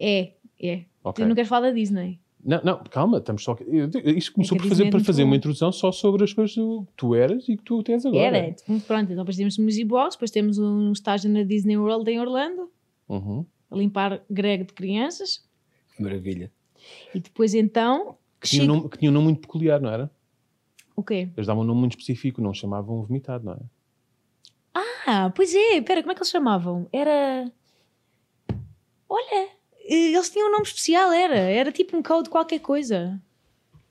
É, 0.00 0.32
é. 0.60 0.84
Okay. 1.04 1.24
Tu 1.24 1.28
não 1.28 1.34
queres 1.36 1.48
falar 1.48 1.68
da 1.68 1.72
Disney? 1.72 2.18
Não, 2.44 2.60
não, 2.62 2.84
calma, 2.84 3.18
estamos 3.18 3.42
só. 3.42 3.56
Isto 4.04 4.32
começou 4.32 4.56
é 4.56 4.60
por 4.60 4.68
fazer, 4.68 4.90
para 4.90 5.00
fazer 5.00 5.24
uma 5.24 5.36
introdução 5.36 5.72
só 5.72 5.90
sobre 5.90 6.24
as 6.24 6.32
coisas 6.32 6.54
que 6.54 6.92
tu 6.96 7.14
eras 7.14 7.48
e 7.48 7.56
que 7.56 7.62
tu 7.62 7.82
tens 7.82 8.06
agora. 8.06 8.36
Era, 8.36 8.54
pronto, 8.86 9.12
então 9.12 9.24
depois 9.24 9.36
temos 9.36 9.58
o 9.58 9.62
Music 9.62 9.84
Box, 9.84 10.14
depois 10.16 10.30
temos 10.30 10.58
um 10.58 10.92
estágio 10.92 11.30
na 11.30 11.42
Disney 11.42 11.76
World 11.76 12.08
em 12.10 12.20
Orlando, 12.20 12.70
uhum. 13.08 13.44
a 13.70 13.76
limpar 13.76 14.22
grego 14.30 14.64
de 14.64 14.72
crianças. 14.72 15.44
Maravilha. 15.98 16.50
E 17.14 17.20
depois 17.20 17.54
então. 17.54 18.16
Que 18.40 18.48
tinha, 18.48 18.62
um 18.62 18.66
nome, 18.66 18.88
que 18.88 18.98
tinha 18.98 19.10
um 19.10 19.14
nome 19.14 19.24
muito 19.26 19.40
peculiar, 19.40 19.80
não 19.80 19.90
era? 19.90 20.10
O 20.94 21.02
quê? 21.02 21.28
Eles 21.36 21.46
davam 21.46 21.64
um 21.64 21.66
nome 21.66 21.80
muito 21.80 21.98
específico, 21.98 22.40
não 22.40 22.54
chamavam 22.54 23.02
vomitado, 23.02 23.44
não 23.44 23.54
é? 23.54 23.58
Ah, 25.10 25.32
pois 25.34 25.54
é, 25.54 25.80
pera, 25.80 26.02
como 26.02 26.12
é 26.12 26.14
que 26.14 26.20
eles 26.20 26.30
chamavam? 26.30 26.86
Era. 26.92 27.50
Olha, 29.08 29.48
eles 29.94 30.30
tinham 30.30 30.48
um 30.48 30.52
nome 30.52 30.64
especial, 30.64 31.12
era. 31.12 31.36
Era 31.36 31.72
tipo 31.72 31.96
um 31.96 32.02
code 32.02 32.28
qualquer 32.28 32.60
coisa. 32.60 33.20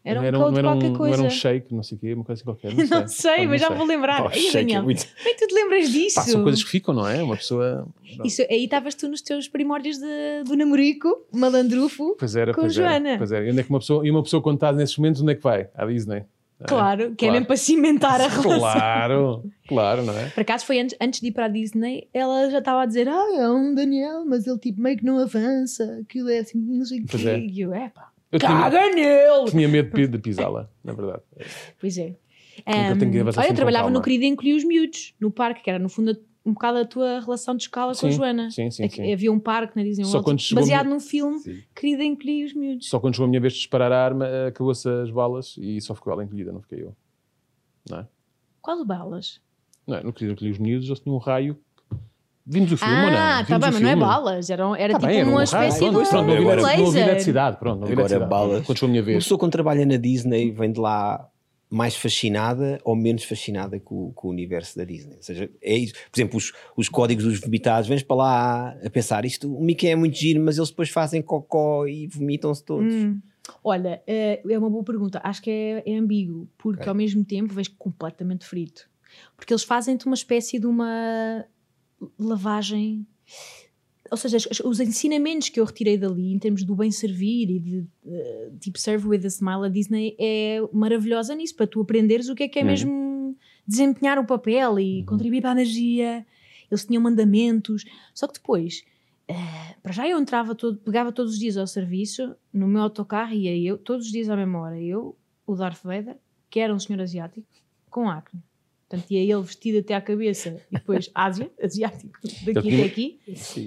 Era 0.08 0.22
um 0.22 0.24
era, 0.24 0.38
code 0.38 0.58
era 0.58 0.68
qualquer 0.70 0.90
um, 0.92 0.96
coisa. 0.96 1.18
Não 1.18 1.26
era 1.26 1.34
um 1.34 1.38
shake, 1.38 1.76
não 1.76 1.84
sei 1.84 1.98
o 1.98 2.00
quê, 2.00 2.14
uma 2.14 2.24
coisa 2.24 2.42
qualquer. 2.42 2.74
Não 2.74 2.86
sei, 2.86 2.88
não 3.02 3.08
sei 3.08 3.48
mas 3.48 3.60
já 3.60 3.68
sei. 3.68 3.76
vou 3.76 3.86
lembrar. 3.86 4.24
Oh, 4.24 4.30
Aí, 4.30 4.54
Daniel, 4.54 4.82
é 4.82 4.84
muito... 4.86 5.06
como 5.06 5.30
é 5.30 5.34
que 5.34 5.40
tu 5.40 5.48
te 5.48 5.54
lembras 5.54 5.92
disso? 5.92 6.16
Pá, 6.16 6.22
são 6.22 6.44
coisas 6.44 6.64
que 6.64 6.70
ficam, 6.70 6.94
não 6.94 7.06
é? 7.06 7.22
Uma 7.22 7.36
pessoa. 7.36 7.86
Isso, 8.24 8.42
aí 8.50 8.64
estavas 8.64 8.96
tu 8.96 9.10
nos 9.10 9.22
teus 9.22 9.50
primórdios 9.50 9.98
de, 9.98 10.44
do 10.46 10.56
namorico, 10.56 11.26
malandrufo, 11.34 12.16
pois 12.18 12.38
era, 12.38 12.54
com 12.54 12.62
pois 12.62 12.74
Joana. 12.74 13.10
Era, 13.10 13.18
pois 13.18 13.32
era. 13.34 13.46
E, 13.46 13.52
onde 13.52 13.60
é 13.60 13.64
que 13.64 13.70
uma 13.70 13.80
pessoa, 13.80 14.08
e 14.08 14.10
uma 14.10 14.24
pessoa, 14.24 14.42
quando 14.42 14.56
está 14.56 14.72
nesses 14.72 14.98
momentos, 14.98 15.22
onde 15.22 15.34
é 15.34 15.36
que 15.36 15.44
vai? 15.44 15.70
À 15.76 15.86
Disney. 15.86 16.24
Claro, 16.66 17.12
que 17.12 17.18
claro. 17.18 17.30
é 17.30 17.32
mesmo 17.32 17.46
para 17.46 17.58
cimentar 17.58 18.20
a 18.20 18.28
relação. 18.28 18.60
Claro, 18.60 19.44
claro, 19.68 20.04
não 20.04 20.18
é? 20.18 20.30
Por 20.30 20.42
acaso 20.42 20.66
foi 20.66 20.80
antes, 20.80 20.98
antes 21.00 21.22
de 21.22 21.28
ir 21.28 21.32
para 21.32 21.46
a 21.46 21.48
Disney, 21.48 22.08
ela 22.12 22.50
já 22.50 22.58
estava 22.58 22.82
a 22.82 22.86
dizer: 22.86 23.08
Ah, 23.08 23.28
é 23.38 23.50
um 23.50 23.76
Daniel, 23.76 24.26
mas 24.26 24.48
ele 24.48 24.58
tipo 24.58 24.82
meio 24.82 24.98
que 24.98 25.06
não 25.06 25.20
avança, 25.20 26.00
aquilo 26.02 26.30
é 26.30 26.40
assim, 26.40 26.58
não 26.58 26.84
sei 26.84 27.02
o 27.02 27.06
quê. 27.06 27.30
É. 27.30 27.40
E 27.40 27.62
eu, 27.62 27.74
é 27.74 27.90
pá, 27.90 28.12
caga 28.40 28.80
tinha, 28.80 28.96
nele! 28.96 29.52
Tinha 29.52 29.68
medo 29.68 30.08
de 30.08 30.18
pisá-la, 30.18 30.68
na 30.84 30.94
verdade. 30.94 31.22
Pois 31.80 31.98
é. 31.98 32.16
Um, 32.66 33.40
olha, 33.40 33.50
eu 33.50 33.54
trabalhava 33.54 33.90
no 33.92 34.02
Querido 34.02 34.26
Encolhi 34.26 34.56
os 34.56 34.64
Miúdos, 34.64 35.14
no 35.20 35.30
parque, 35.30 35.62
que 35.62 35.70
era 35.70 35.78
no 35.78 35.90
fundo 35.90 36.18
um 36.48 36.54
bocado 36.54 36.78
a 36.78 36.86
tua 36.86 37.20
relação 37.20 37.58
de 37.58 37.64
escala 37.64 37.94
sim, 37.94 38.02
com 38.02 38.08
a 38.08 38.10
Joana. 38.12 38.50
Sim, 38.50 38.72
sim, 38.72 38.88
sim. 38.88 39.12
Havia 39.12 39.32
um 39.32 39.40
parque 39.40 39.76
na 39.76 39.84
Disney 39.84 40.06
World 40.06 40.56
baseado 40.56 40.88
num 40.88 41.00
filme 41.02 41.40
sim. 41.40 41.62
querida 41.76 42.06
encolhi 42.06 42.46
os 42.46 42.54
miúdos. 42.54 42.90
Só 42.90 43.02
quando 43.02 43.16
chegou 43.16 43.26
a 43.26 43.30
minha 43.30 43.42
vez 43.42 43.52
de 43.54 43.60
disparar 43.60 43.92
a 43.92 44.02
arma, 44.02 44.26
acabou-se 44.48 44.88
as 44.88 45.12
balas 45.12 45.56
e 45.58 45.82
só 45.82 45.94
ficou 45.94 46.14
ela 46.14 46.24
encolhida, 46.24 46.54
não 46.54 46.62
fiquei 46.62 46.84
eu. 46.84 46.96
Não 47.90 48.00
é? 48.00 48.08
Qual 48.62 48.86
balas? 48.86 49.42
Não 49.86 49.98
é? 49.98 50.04
No 50.04 50.14
querido 50.14 50.34
encolhi 50.34 50.52
os 50.52 50.58
miúdos, 50.58 50.88
eles 50.88 51.02
tinham 51.02 51.16
um 51.18 51.20
raio. 51.20 51.58
Vimos 52.46 52.72
o 52.72 52.78
filme 52.78 52.94
ah, 52.94 53.06
ou 53.06 53.12
não? 53.12 53.18
Ah, 53.18 53.44
tá 53.46 53.60
bem, 53.60 53.72
mas 53.74 53.82
não 53.82 53.90
é 53.90 53.96
balas. 53.98 54.50
Era, 54.50 54.64
era 54.80 54.94
tá 54.94 55.00
tipo 55.00 55.12
bem, 55.12 55.24
uma 55.26 55.44
espécie 55.44 55.84
de, 55.84 55.92
pronto, 55.92 56.14
não, 56.14 56.38
agora, 56.38 56.62
laser. 56.62 56.80
Não 56.80 56.92
vi 56.92 57.04
necessidade, 57.04 57.58
pronto. 57.58 57.82
Não 57.82 57.92
agora, 57.92 58.20
balas. 58.26 58.66
Quando 58.66 58.78
chegou 58.78 58.88
a 58.88 58.92
minha 58.92 59.04
vez. 59.04 59.16
Uma 59.16 59.22
pessoa 59.22 59.38
quando 59.38 59.52
trabalha 59.52 59.86
na 59.86 59.98
Disney 59.98 60.52
vem 60.52 60.72
de 60.72 60.80
lá 60.80 61.30
mais 61.70 61.96
fascinada 61.96 62.80
ou 62.84 62.96
menos 62.96 63.24
fascinada 63.24 63.80
com, 63.80 64.12
com, 64.14 64.28
o 64.28 64.32
universo 64.32 64.78
da 64.78 64.84
Disney. 64.84 65.16
Ou 65.18 65.24
seja, 65.24 65.50
é 65.62 65.76
isso. 65.78 65.94
Por 66.12 66.20
exemplo, 66.20 66.38
os, 66.38 66.54
os 66.76 66.90
códigos 66.90 67.26
dos 67.26 67.40
vomitados, 67.40 67.90
vens 67.90 68.04
para 68.04 68.16
lá 68.16 68.78
a 68.84 68.90
pensar, 68.90 69.26
isto, 69.26 69.54
o 69.54 69.62
Mickey 69.62 69.88
é 69.88 69.96
muito 69.96 70.18
giro, 70.18 70.42
mas 70.42 70.58
eles 70.58 70.70
depois 70.70 70.90
fazem 70.90 71.22
cocó 71.22 71.86
e 71.86 72.08
vomitam-se 72.08 72.64
todos. 72.64 72.94
Hum. 72.94 73.20
Olha, 73.64 74.02
é, 74.08 74.42
é 74.50 74.60
uma 74.60 74.70
boa 74.70 74.84
pergunta. 74.84 75.22
Acho 75.24 75.42
que 75.42 75.50
é, 75.50 75.84
é 75.86 75.98
ambíguo, 75.98 76.50
porque 76.58 76.82
okay. 76.82 76.90
ao 76.90 76.96
mesmo 76.96 77.24
tempo 77.24 77.54
vejo 77.54 77.72
completamente 77.78 78.46
frito. 78.46 78.90
Porque 79.36 79.54
eles 79.54 79.64
fazem-te 79.64 80.06
uma 80.06 80.16
espécie 80.16 80.60
de 80.60 80.68
uma 80.68 81.46
lavagem 82.20 83.06
ou 84.12 84.18
seja, 84.18 84.38
os 84.66 84.80
ensinamentos 84.80 85.50
que 85.50 85.60
eu 85.60 85.66
retirei 85.66 85.98
dali 85.98 86.34
em 86.34 86.40
termos 86.40 86.64
do 86.64 86.76
bem 86.76 86.92
servir 86.92 87.50
e 87.50 87.60
de 87.60 87.86
eh, 88.06 88.52
tipo 88.60 88.80
serve 88.80 89.08
with 89.08 89.26
a 89.26 89.28
smile, 89.30 89.66
a 89.66 89.70
Disney 89.70 90.16
é 90.20 90.60
maravilhosa 90.74 91.34
nisso, 91.36 91.56
para 91.56 91.68
tu 91.68 91.82
aprenderes 91.82 92.30
o 92.30 92.36
que 92.36 92.44
é 92.44 92.48
que 92.48 92.60
é 92.60 92.62
Uhum. 92.62 92.68
mesmo 92.68 93.38
desempenhar 93.68 94.18
o 94.20 94.26
papel 94.26 94.80
e 94.80 95.04
contribuir 95.04 95.42
para 95.42 95.52
a 95.52 95.54
energia. 95.54 96.26
Eles 96.72 96.86
tinham 96.86 97.02
mandamentos, 97.02 97.86
só 98.14 98.28
que 98.28 98.34
depois, 98.34 98.84
eh, 99.28 99.76
para 99.82 99.92
já 99.94 100.08
eu 100.08 100.20
entrava 100.20 100.54
todo, 100.56 100.78
pegava 100.78 101.12
todos 101.12 101.34
os 101.34 101.40
dias 101.40 101.58
ao 101.58 101.68
serviço, 101.68 102.36
no 102.54 102.68
meu 102.68 102.82
autocarro 102.82 103.34
ia 103.34 103.56
eu, 103.58 103.78
todos 103.78 104.06
os 104.08 104.12
dias 104.12 104.30
à 104.30 104.36
mesma 104.36 104.60
hora, 104.60 104.82
eu, 104.82 105.16
o 105.46 105.56
Darth 105.56 105.84
Vader, 105.84 106.18
que 106.50 106.60
era 106.60 106.74
um 106.74 106.80
senhor 106.80 107.02
asiático, 107.02 107.46
com 107.90 108.10
acne. 108.10 108.42
Portanto, 108.90 109.12
ia 109.12 109.20
ele 109.20 109.42
vestido 109.44 109.80
até 109.80 109.94
à 109.96 110.00
cabeça 110.02 110.62
e 110.72 110.76
depois 110.76 111.10
Ásia, 111.16 111.52
asiático, 111.62 112.18
daqui 112.46 112.62
tinha- 112.62 112.78
até 112.78 112.86
aqui. 112.86 113.20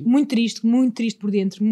Muito 0.04 0.28
triste, 0.28 0.64
muito 0.66 0.94
triste 0.94 1.18
por 1.20 1.30
dentro, 1.30 1.62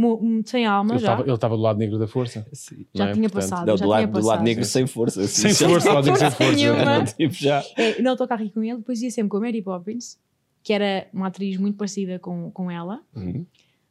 sem 0.44 0.66
alma 0.66 0.92
Ele 0.92 0.98
já. 0.98 1.12
estava 1.12 1.22
ele 1.22 1.34
estava 1.34 1.56
do 1.56 1.62
lado 1.62 1.78
negro 1.78 1.98
da 1.98 2.06
força. 2.06 2.46
Sim. 2.52 2.84
Já 2.94 3.08
é? 3.08 3.12
tinha 3.12 3.28
Portanto, 3.30 3.50
passado. 3.50 3.66
Não, 3.66 3.76
já 3.78 3.84
do, 3.84 3.88
lado, 3.88 4.00
tinha 4.00 4.08
do 4.12 4.14
lado 4.18 4.24
passado. 4.26 4.44
negro 4.44 4.64
sem 4.66 4.86
força. 4.86 5.26
Sem 5.26 5.54
força, 5.54 5.92
lado 5.92 6.04
negro 6.04 6.20
sem 6.20 6.30
força. 6.30 6.52
Nenhuma. 6.52 7.04
tipo, 7.04 7.34
já. 7.34 7.64
É, 7.76 8.02
no 8.02 8.10
autocarro 8.10 8.50
com 8.50 8.62
ele, 8.62 8.76
depois 8.78 9.00
ia 9.00 9.10
sempre 9.10 9.30
com 9.30 9.38
a 9.38 9.40
Mary 9.40 9.62
Poppins, 9.62 10.18
que 10.62 10.72
era 10.74 11.08
uma 11.14 11.28
atriz 11.28 11.56
muito 11.56 11.76
parecida 11.78 12.18
com, 12.18 12.50
com 12.50 12.70
ela, 12.70 13.00
Uhum. 13.16 13.46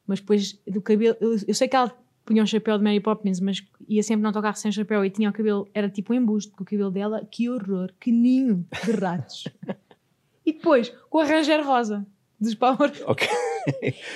mas 0.05 0.19
depois 0.19 0.53
do 0.67 0.81
cabelo. 0.83 1.17
Eu, 1.19 1.35
eu 1.47 1.53
sei 1.55 1.67
que 1.67 1.75
ela 1.75 1.91
punha 2.27 2.43
um 2.43 2.45
chapéu 2.45 2.77
de 2.77 2.83
Mary 2.83 2.99
Poppins, 2.99 3.39
mas 3.39 3.63
ia 3.87 4.03
sempre 4.03 4.21
no 4.21 4.27
autocarro 4.27 4.57
sem 4.57 4.71
chapéu 4.71 5.03
e 5.05 5.09
tinha 5.09 5.29
o 5.29 5.33
cabelo, 5.33 5.67
era 5.73 5.89
tipo 5.89 6.13
um 6.13 6.15
embuste 6.17 6.51
com 6.51 6.63
o 6.63 6.65
cabelo 6.65 6.91
dela, 6.91 7.25
que 7.31 7.49
horror, 7.49 7.91
que 7.99 8.11
ninho 8.11 8.65
de 8.85 8.91
ratos. 8.91 9.47
e 10.45 10.53
depois 10.53 10.89
com 11.09 11.19
a 11.19 11.25
Ranger 11.25 11.65
Rosa 11.65 12.05
dos 12.39 12.53
Power. 12.53 12.91
Ok. 13.07 13.27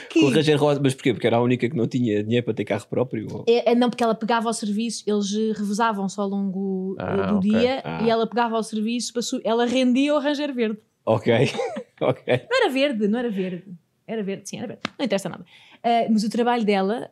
Que, 0.09 0.19
Com 0.21 0.27
o 0.27 0.29
Ranger 0.29 0.57
Rosa, 0.57 0.79
mas 0.81 0.93
porquê? 0.93 1.11
Porque 1.13 1.27
era 1.27 1.35
a 1.37 1.41
única 1.41 1.67
que 1.69 1.75
não 1.75 1.85
tinha 1.87 2.23
dinheiro 2.23 2.45
para 2.45 2.53
ter 2.53 2.63
carro 2.63 2.85
próprio? 2.87 3.27
ou- 3.29 3.45
É, 3.47 3.71
é, 3.71 3.75
não, 3.75 3.89
porque 3.89 4.03
ela 4.03 4.15
pegava 4.15 4.47
ao 4.47 4.53
serviço, 4.53 5.03
eles 5.07 5.33
eh, 5.33 5.51
revezavam-se 5.57 6.17
ao 6.19 6.27
longo 6.27 6.95
eh, 6.99 7.03
Ah, 7.03 7.25
do 7.31 7.37
ok. 7.39 7.49
dia 7.49 7.81
Ah. 7.83 8.01
e 8.03 8.09
ela 8.09 8.25
pegava 8.27 8.55
ao 8.55 8.63
serviço, 8.63 9.11
ela 9.43 9.65
rendia 9.65 10.13
o 10.15 10.19
Ranger 10.19 10.53
Verde. 10.53 10.77
Ok. 11.05 11.33
ok. 11.99 12.47
Não 12.49 12.61
era 12.63 12.69
verde, 12.69 13.07
não 13.07 13.19
era 13.19 13.29
verde. 13.29 13.65
Era 14.07 14.23
verde, 14.23 14.47
sim, 14.49 14.57
era 14.57 14.67
verde. 14.67 14.81
Não 14.97 15.05
interessa 15.05 15.27
nada. 15.29 15.45
Ah, 15.83 16.07
mas 16.09 16.23
o 16.23 16.29
trabalho 16.29 16.63
dela 16.63 17.09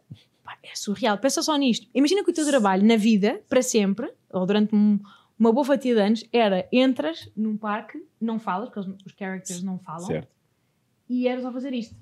é 0.64 0.76
surreal. 0.76 1.18
Pensa 1.18 1.42
só 1.42 1.56
nisto. 1.56 1.88
Imagina 1.94 2.24
que 2.24 2.32
o 2.32 2.34
teu 2.34 2.46
trabalho 2.46 2.86
na 2.86 2.96
vida, 2.96 3.42
para 3.50 3.62
sempre, 3.62 4.12
ou 4.32 4.46
durante 4.46 4.76
um- 4.76 5.00
uma 5.38 5.52
boa 5.54 5.66
fatia 5.66 5.94
de 5.96 6.02
anos, 6.02 6.24
era 6.34 6.68
entras 6.72 7.32
num 7.36 7.56
parque, 7.58 8.04
não 8.20 8.38
falas, 8.40 8.70
porque 8.70 8.80
os, 8.82 8.88
os 9.06 9.14
characters 9.18 9.64
não 9.64 9.80
falam, 9.80 10.06
Certo. 10.06 10.28
e 11.10 11.28
eras 11.28 11.46
a 11.46 11.52
fazer 11.52 11.74
isto. 11.74 11.96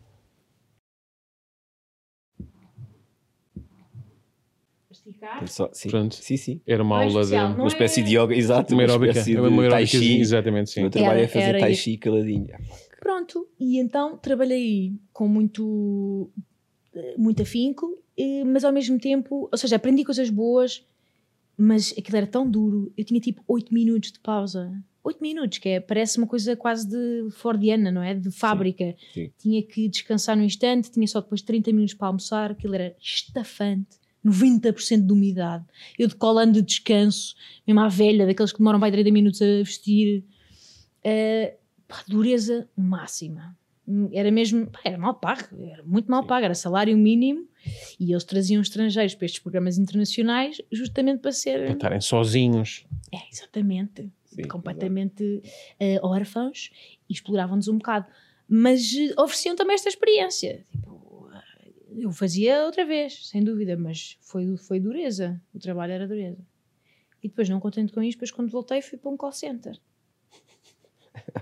Esticar. 4.90 5.46
Só, 5.48 5.70
sim. 5.74 5.90
Pronto. 5.90 6.16
sim, 6.16 6.38
sim. 6.38 6.62
Era 6.66 6.82
uma 6.82 7.04
é 7.04 7.06
aula 7.08 7.26
de. 7.26 7.36
Uma 7.36 7.68
espécie 7.68 8.00
é- 8.02 8.04
de 8.04 8.18
yoga, 8.18 8.34
exato. 8.36 8.74
Uma 8.74 8.84
Uma 8.84 8.90
aeróbica. 8.90 9.12
espécie 9.12 9.36
É 9.36 9.42
uma 9.42 9.64
de 9.64 9.70
tai 9.70 9.86
chi. 9.86 10.20
exatamente, 10.20 10.68
O 10.68 10.72
sim. 10.74 10.82
meu 10.82 10.90
trabalho 10.90 11.14
Era- 11.20 11.22
é 11.24 11.28
fazer 11.28 11.60
tai 11.60 11.74
chi 11.76 11.98
caladinho. 11.98 12.48
Pronto, 13.00 13.48
e 13.60 13.80
então 13.80 14.18
trabalhei 14.18 14.94
com 15.14 15.28
muito, 15.28 16.30
muito 17.18 17.42
afinco, 17.42 17.98
mas 18.46 18.64
ao 18.64 18.72
mesmo 18.72 19.00
tempo, 19.00 19.48
ou 19.52 19.58
seja, 19.58 19.76
aprendi 19.76 20.04
coisas 20.04 20.30
boas, 20.30 20.84
mas 21.58 21.94
aquilo 21.98 22.18
era 22.18 22.28
tão 22.28 22.50
duro. 22.50 22.92
Eu 22.96 23.04
tinha 23.04 23.20
tipo 23.20 23.44
8 23.48 23.74
minutos 23.74 24.12
de 24.12 24.20
pausa. 24.20 24.72
8 25.04 25.22
minutos, 25.22 25.58
que 25.58 25.70
é, 25.70 25.80
parece 25.80 26.18
uma 26.18 26.28
coisa 26.28 26.56
quase 26.56 26.88
de 26.88 27.32
Fordiana, 27.32 27.92
não 27.92 28.04
é? 28.04 28.14
De 28.14 28.30
fábrica. 28.30 28.96
sim. 29.14 29.32
Tinha 29.38 29.64
que 29.64 29.88
descansar 29.88 30.36
no 30.36 30.44
instante, 30.44 30.92
tinha 30.92 31.08
só 31.08 31.22
depois 31.22 31.42
30 31.42 31.72
minutos 31.72 31.94
para 31.94 32.08
almoçar, 32.08 32.52
aquilo 32.52 32.76
era 32.76 32.96
estafante. 33.00 33.98
90% 34.26 35.06
de 35.06 35.14
umidade. 35.14 35.64
Eu 35.98 36.08
de 36.08 36.16
colando 36.16 36.54
de 36.54 36.62
descanso, 36.62 37.34
mesmo 37.66 37.80
à 37.80 37.88
velha, 37.88 38.26
daqueles 38.26 38.52
que 38.52 38.58
demoram 38.58 38.80
vai 38.80 38.92
30 38.92 39.10
minutos 39.12 39.42
a 39.42 39.46
vestir. 39.46 40.26
Eh, 41.04 41.56
pá, 41.88 42.04
dureza 42.08 42.68
máxima. 42.76 43.57
Era 44.12 44.30
mesmo, 44.32 44.68
pá, 44.68 44.80
era 44.84 44.98
mal 44.98 45.14
pago, 45.16 45.48
era 45.72 45.82
muito 45.84 46.12
mal 46.12 46.26
pago, 46.26 46.44
era 46.44 46.54
salário 46.54 46.98
mínimo 46.98 47.48
e 47.98 48.12
eles 48.12 48.26
traziam 48.26 48.62
estrangeiros 48.62 49.16
para 49.16 49.26
estes 49.26 49.42
programas 49.42 49.78
internacionais 49.78 50.62
justamente 50.72 51.20
para 51.20 51.30
Para 51.30 51.32
ser, 51.32 51.72
estarem 51.72 52.02
sozinhos. 52.02 52.86
é, 53.14 53.18
exatamente, 53.32 54.12
Sim, 54.26 54.44
completamente 54.44 55.42
eh, 55.80 56.00
órfãos 56.04 56.70
e 57.10 57.14
exploravam-nos 57.14 57.70
um 57.70 57.78
bocado. 57.78 58.08
Mas 58.48 58.94
eh, 58.94 59.14
ofereciam 59.18 59.56
também 59.56 59.76
esta 59.76 59.88
experiência. 59.88 60.66
Tipo, 60.70 61.30
eh, 61.34 61.72
eu 61.98 62.12
fazia 62.12 62.66
outra 62.66 62.86
vez, 62.86 63.28
sem 63.30 63.42
dúvida, 63.42 63.78
mas 63.78 64.18
foi, 64.20 64.58
foi 64.58 64.82
dureza. 64.82 65.42
O 65.54 65.60
trabalho 65.60 65.94
era 65.94 66.08
dureza. 66.08 66.46
E 67.24 67.30
depois, 67.30 67.48
não 67.48 67.60
contente 67.60 67.94
com 67.94 68.04
isto, 68.04 68.18
depois 68.18 68.32
quando 68.32 68.50
voltei 68.52 68.82
fui 68.82 68.98
para 68.98 69.10
um 69.12 69.18
call 69.18 69.32
center. 69.32 69.80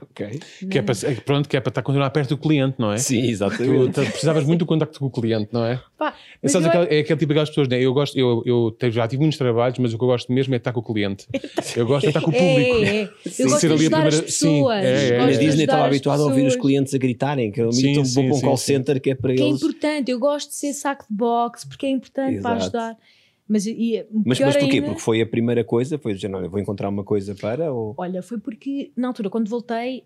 Ok. 0.02 0.40
Que 0.72 0.80
é 0.80 0.82
para, 0.82 0.96
é, 1.04 1.16
pronto, 1.16 1.50
que 1.50 1.58
é 1.58 1.60
para 1.60 1.70
estar 1.70 1.82
a 1.82 1.84
continuar 1.84 2.10
perto 2.10 2.30
do 2.30 2.38
cliente, 2.38 2.76
não 2.80 2.92
é? 2.92 2.98
Sim, 2.98 3.22
Tu, 3.22 3.28
exatamente. 3.30 3.92
tu 3.94 4.02
precisavas 4.12 4.44
muito 4.46 4.60
do 4.60 4.66
contacto 4.66 5.00
com 5.00 5.06
o 5.08 5.12
cliente, 5.12 5.50
não 5.52 5.66
é? 5.66 5.80
Pá, 5.98 6.14
É, 6.42 6.48
eu- 6.48 6.66
aquela- 6.68 6.86
é 6.86 7.00
aquele 7.00 7.04
tipo 7.04 7.18
de 7.18 7.32
aquelas 7.34 7.50
pessoas, 7.50 7.68
né? 7.68 7.80
eu 7.82 7.94
gosto, 7.94 8.18
eu, 8.18 8.42
eu 8.46 8.72
tenho- 8.80 8.92
já 8.94 9.08
tive 9.08 9.22
muitos 9.22 9.38
trabalhos, 9.38 9.78
mas 9.80 9.94
o 9.94 9.98
que 9.98 10.04
eu 10.04 10.08
gosto 10.08 10.32
mesmo 10.32 10.54
é 10.54 10.58
estar 10.58 10.72
com 10.72 10.80
o 10.80 10.84
cliente. 10.84 11.28
Eu 11.76 11.86
gosto 11.86 12.02
de 12.04 12.08
estar 12.10 12.22
com 12.22 12.30
o 12.32 12.34
público. 12.34 12.76
É, 12.78 12.96
é. 13.02 13.04
Eu 13.04 13.32
Sim. 13.32 13.44
gosto 13.44 13.60
Ser 13.60 13.68
de 13.68 13.74
ali 13.74 13.74
a 13.74 13.76
ajudar 13.76 13.98
primeira- 14.02 14.08
as 14.26 14.34
sim, 14.34 14.48
pessoas. 14.50 14.84
é, 14.86 15.10
é, 15.10 15.18
é. 15.34 15.38
Disney 15.38 15.64
estava 15.66 15.82
as 15.84 15.88
habituada 15.88 16.22
a 16.22 16.26
ouvir 16.26 16.42
os 16.42 16.46
pessoas. 16.56 16.62
clientes 16.62 16.94
a 16.94 16.98
gritarem, 16.98 17.52
que 17.52 17.62
eu 17.62 17.72
Sim, 17.72 17.94
vou 17.96 18.06
sim, 18.06 18.14
para 18.14 18.32
um 18.32 18.34
sim, 18.36 18.42
call 18.46 18.58
sim. 18.58 18.66
center 18.74 19.02
que 19.02 19.10
é 19.12 19.16
para 19.16 19.34
Que 19.36 19.42
é 19.42 19.46
eles. 19.48 19.62
importante, 19.62 20.12
eu 20.12 20.20
gosto 20.20 20.50
de 20.50 20.56
ser 20.56 20.74
saco 20.74 21.06
de 21.10 21.16
boxe 21.16 21.68
porque 21.68 21.86
é 21.86 21.90
importante 21.90 22.40
para 22.42 22.56
Exato. 22.58 22.64
ajudar. 22.78 22.98
Mas, 23.48 23.66
e, 23.68 24.04
Mas, 24.12 24.40
mas 24.40 24.58
porquê? 24.58 24.78
ainda- 24.78 24.88
Porque 24.88 25.02
foi 25.02 25.22
a 25.22 25.26
primeira 25.28 25.64
coisa? 25.64 26.00
Foi 26.00 26.16
dizer, 26.16 26.34
olha, 26.34 26.50
vou 26.50 26.60
encontrar 26.60 26.90
uma 26.90 27.04
coisa 27.04 27.36
para? 27.36 27.72
Ou... 27.72 27.94
Olha, 27.96 28.24
foi 28.24 28.40
porque 28.40 28.92
na 28.98 29.08
altura, 29.10 29.30
quando 29.30 29.48
voltei, 29.48 30.04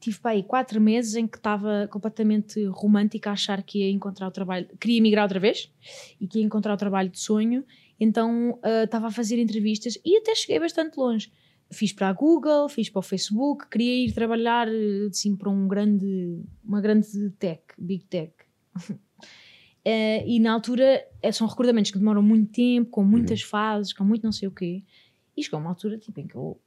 tive 0.00 0.18
para 0.18 0.32
aí 0.32 0.42
quatro 0.42 0.80
meses 0.80 1.14
em 1.14 1.26
que 1.28 1.36
estava 1.36 1.88
completamente 1.92 2.64
romântica 2.66 3.30
a 3.30 3.34
achar 3.34 3.62
que 3.62 3.78
ia 3.78 3.90
encontrar 3.90 4.26
o 4.26 4.32
trabalho, 4.32 4.66
queria 4.80 4.98
emigrar 4.98 5.24
outra 5.24 5.38
vez 5.38 5.70
e 6.20 6.26
que 6.26 6.40
ia 6.40 6.44
encontrar 6.44 6.74
o 6.74 6.76
trabalho 6.76 7.08
de 7.08 7.20
sonho, 7.20 7.64
então 8.00 8.58
ah, 8.64 8.82
estava 8.82 9.06
a 9.06 9.10
fazer 9.12 9.38
entrevistas 9.38 9.96
e 10.04 10.16
até 10.16 10.34
cheguei 10.34 10.58
bastante 10.58 10.96
longe. 10.96 11.30
Fiz 11.70 11.92
para 11.92 12.08
a 12.08 12.12
Google, 12.12 12.68
fiz 12.68 12.90
para 12.90 12.98
o 12.98 13.02
Facebook, 13.02 13.68
queria 13.70 14.06
ir 14.06 14.12
trabalhar 14.12 14.68
assim 15.08 15.36
para 15.36 15.48
um 15.48 15.68
grande, 15.68 16.42
uma 16.64 16.80
grande 16.80 17.30
tech, 17.38 17.62
big 17.78 18.04
tech. 18.06 18.32
Eh, 19.84 20.24
e 20.26 20.38
na 20.38 20.52
altura 20.52 21.04
eh, 21.20 21.32
são 21.32 21.46
recrutamentos 21.46 21.90
que 21.90 21.98
demoram 21.98 22.22
muito 22.22 22.52
tempo, 22.52 22.90
com 22.90 23.02
muitas 23.04 23.42
fases, 23.42 23.92
com 23.92 24.04
muito 24.04 24.22
não 24.22 24.32
sei 24.32 24.48
o 24.48 24.52
quê. 24.52 24.82
E 25.36 25.42
chegou 25.42 25.58
uma 25.58 25.70
altura 25.70 25.98
tipo, 25.98 26.20
em 26.20 26.26
que 26.26 26.36
eu, 26.36 26.60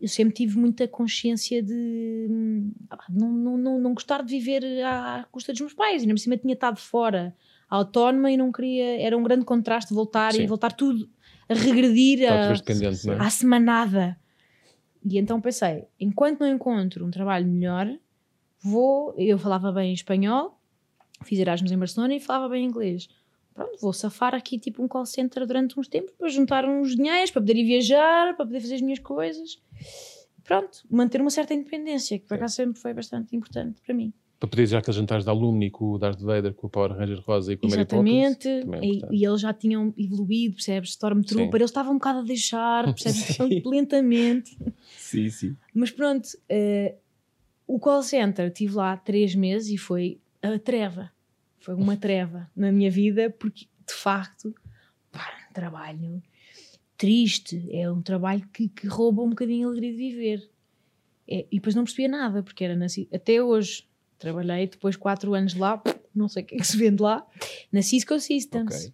eu 0.00 0.08
sempre 0.08 0.34
tive 0.34 0.56
muita 0.56 0.86
consciência 0.86 1.62
de 1.62 2.26
hum, 2.30 2.72
não, 3.08 3.32
não, 3.32 3.58
não, 3.58 3.80
não 3.80 3.94
gostar 3.94 4.22
de 4.22 4.30
viver 4.30 4.64
à 4.84 5.26
custa 5.32 5.52
dos 5.52 5.60
meus 5.60 5.74
pais. 5.74 6.02
E 6.02 6.04
ainda 6.04 6.14
por 6.14 6.20
cima 6.20 6.36
tinha 6.36 6.54
estado 6.54 6.78
fora, 6.78 7.34
autónoma, 7.68 8.30
e 8.30 8.36
não 8.36 8.52
queria. 8.52 9.00
Era 9.00 9.16
um 9.16 9.22
grande 9.22 9.44
contraste 9.44 9.92
voltar 9.92 10.32
Sim. 10.32 10.42
e 10.42 10.46
voltar 10.46 10.72
tudo 10.72 11.08
a 11.48 11.54
regredir 11.54 12.20
Está 12.20 12.34
a, 12.34 13.06
não 13.06 13.14
é? 13.14 13.26
à 13.26 13.30
semanada. 13.30 14.16
E 15.04 15.18
então 15.18 15.40
pensei, 15.40 15.84
enquanto 15.98 16.40
não 16.40 16.46
encontro 16.46 17.04
um 17.04 17.10
trabalho 17.10 17.46
melhor, 17.48 17.88
vou. 18.62 19.14
Eu 19.16 19.38
falava 19.38 19.72
bem 19.72 19.92
espanhol, 19.92 20.59
fiz 21.24 21.38
Erasmus 21.38 21.72
em 21.72 21.78
Barcelona 21.78 22.14
e 22.14 22.20
falava 22.20 22.48
bem 22.48 22.64
inglês. 22.64 23.08
Pronto, 23.54 23.78
vou 23.80 23.92
safar 23.92 24.34
aqui 24.34 24.58
tipo 24.58 24.82
um 24.82 24.88
call 24.88 25.04
center 25.04 25.46
durante 25.46 25.78
uns 25.78 25.88
tempos 25.88 26.12
para 26.16 26.28
juntar 26.28 26.64
uns 26.64 26.94
dinheiros, 26.94 27.30
para 27.30 27.42
poder 27.42 27.56
ir 27.56 27.64
viajar, 27.64 28.36
para 28.36 28.46
poder 28.46 28.60
fazer 28.60 28.76
as 28.76 28.80
minhas 28.80 28.98
coisas. 28.98 29.58
Pronto, 30.44 30.82
manter 30.90 31.20
uma 31.20 31.30
certa 31.30 31.54
independência, 31.54 32.18
que 32.18 32.26
por 32.26 32.34
acaso 32.34 32.56
sempre 32.56 32.80
foi 32.80 32.94
bastante 32.94 33.36
importante 33.36 33.80
para 33.84 33.94
mim. 33.94 34.12
Para 34.38 34.48
poder 34.48 34.68
ir 34.68 34.76
àqueles 34.76 34.96
jantares 34.96 35.24
de 35.24 35.30
alumni 35.30 35.70
com 35.70 35.92
o 35.92 35.98
Darth 35.98 36.20
Vader, 36.20 36.54
com 36.54 36.66
o 36.66 36.70
Power 36.70 36.92
Ranger 36.92 37.20
Rosa 37.20 37.52
e 37.52 37.56
com 37.58 37.66
a 37.66 37.70
Mary 37.70 37.84
Poppins. 37.84 38.46
Exatamente, 38.46 38.48
é 38.48 38.86
e, 38.86 39.20
e 39.20 39.26
eles 39.26 39.40
já 39.42 39.52
tinham 39.52 39.92
evoluído, 39.98 40.54
percebes? 40.54 40.90
Stormtrooper, 40.90 41.50
Sim. 41.50 41.56
eles 41.56 41.70
estavam 41.70 41.92
um 41.92 41.98
bocado 41.98 42.20
a 42.20 42.22
deixar, 42.22 42.84
percebes? 42.94 43.36
Lentamente. 43.66 44.56
Sim, 44.96 45.28
sim. 45.28 45.56
Mas 45.74 45.90
pronto, 45.90 46.26
eh, 46.48 46.94
o 47.66 47.78
call 47.78 48.02
center, 48.02 48.50
tive 48.50 48.74
lá 48.74 48.96
três 48.96 49.34
meses 49.34 49.70
e 49.70 49.76
foi 49.76 50.18
a 50.42 50.58
treva. 50.58 51.10
Foi 51.60 51.74
uma 51.74 51.96
treva 51.96 52.50
na 52.56 52.72
minha 52.72 52.90
vida, 52.90 53.28
porque 53.30 53.66
de 53.86 53.92
facto, 53.94 54.54
pá, 55.12 55.28
um 55.50 55.52
trabalho 55.52 56.22
triste, 56.96 57.66
é 57.70 57.90
um 57.90 58.02
trabalho 58.02 58.46
que, 58.52 58.68
que 58.68 58.86
rouba 58.86 59.22
um 59.22 59.30
bocadinho 59.30 59.66
a 59.68 59.70
alegria 59.70 59.90
de 59.92 59.96
viver. 59.98 60.50
É, 61.28 61.46
e 61.50 61.56
depois 61.56 61.74
não 61.74 61.84
percebia 61.84 62.08
nada, 62.08 62.42
porque 62.42 62.64
era 62.64 62.74
nasci, 62.76 63.08
até 63.12 63.42
hoje. 63.42 63.84
Trabalhei 64.18 64.66
depois 64.66 64.96
quatro 64.96 65.32
anos 65.32 65.54
lá, 65.54 65.82
não 66.14 66.28
sei 66.28 66.42
o 66.42 66.46
que 66.46 66.54
é 66.54 66.58
que 66.58 66.66
se 66.66 66.76
vende 66.76 67.02
lá, 67.02 67.26
na 67.72 67.80
Cisco 67.80 68.18
Systems. 68.20 68.74
Ok. 68.86 68.92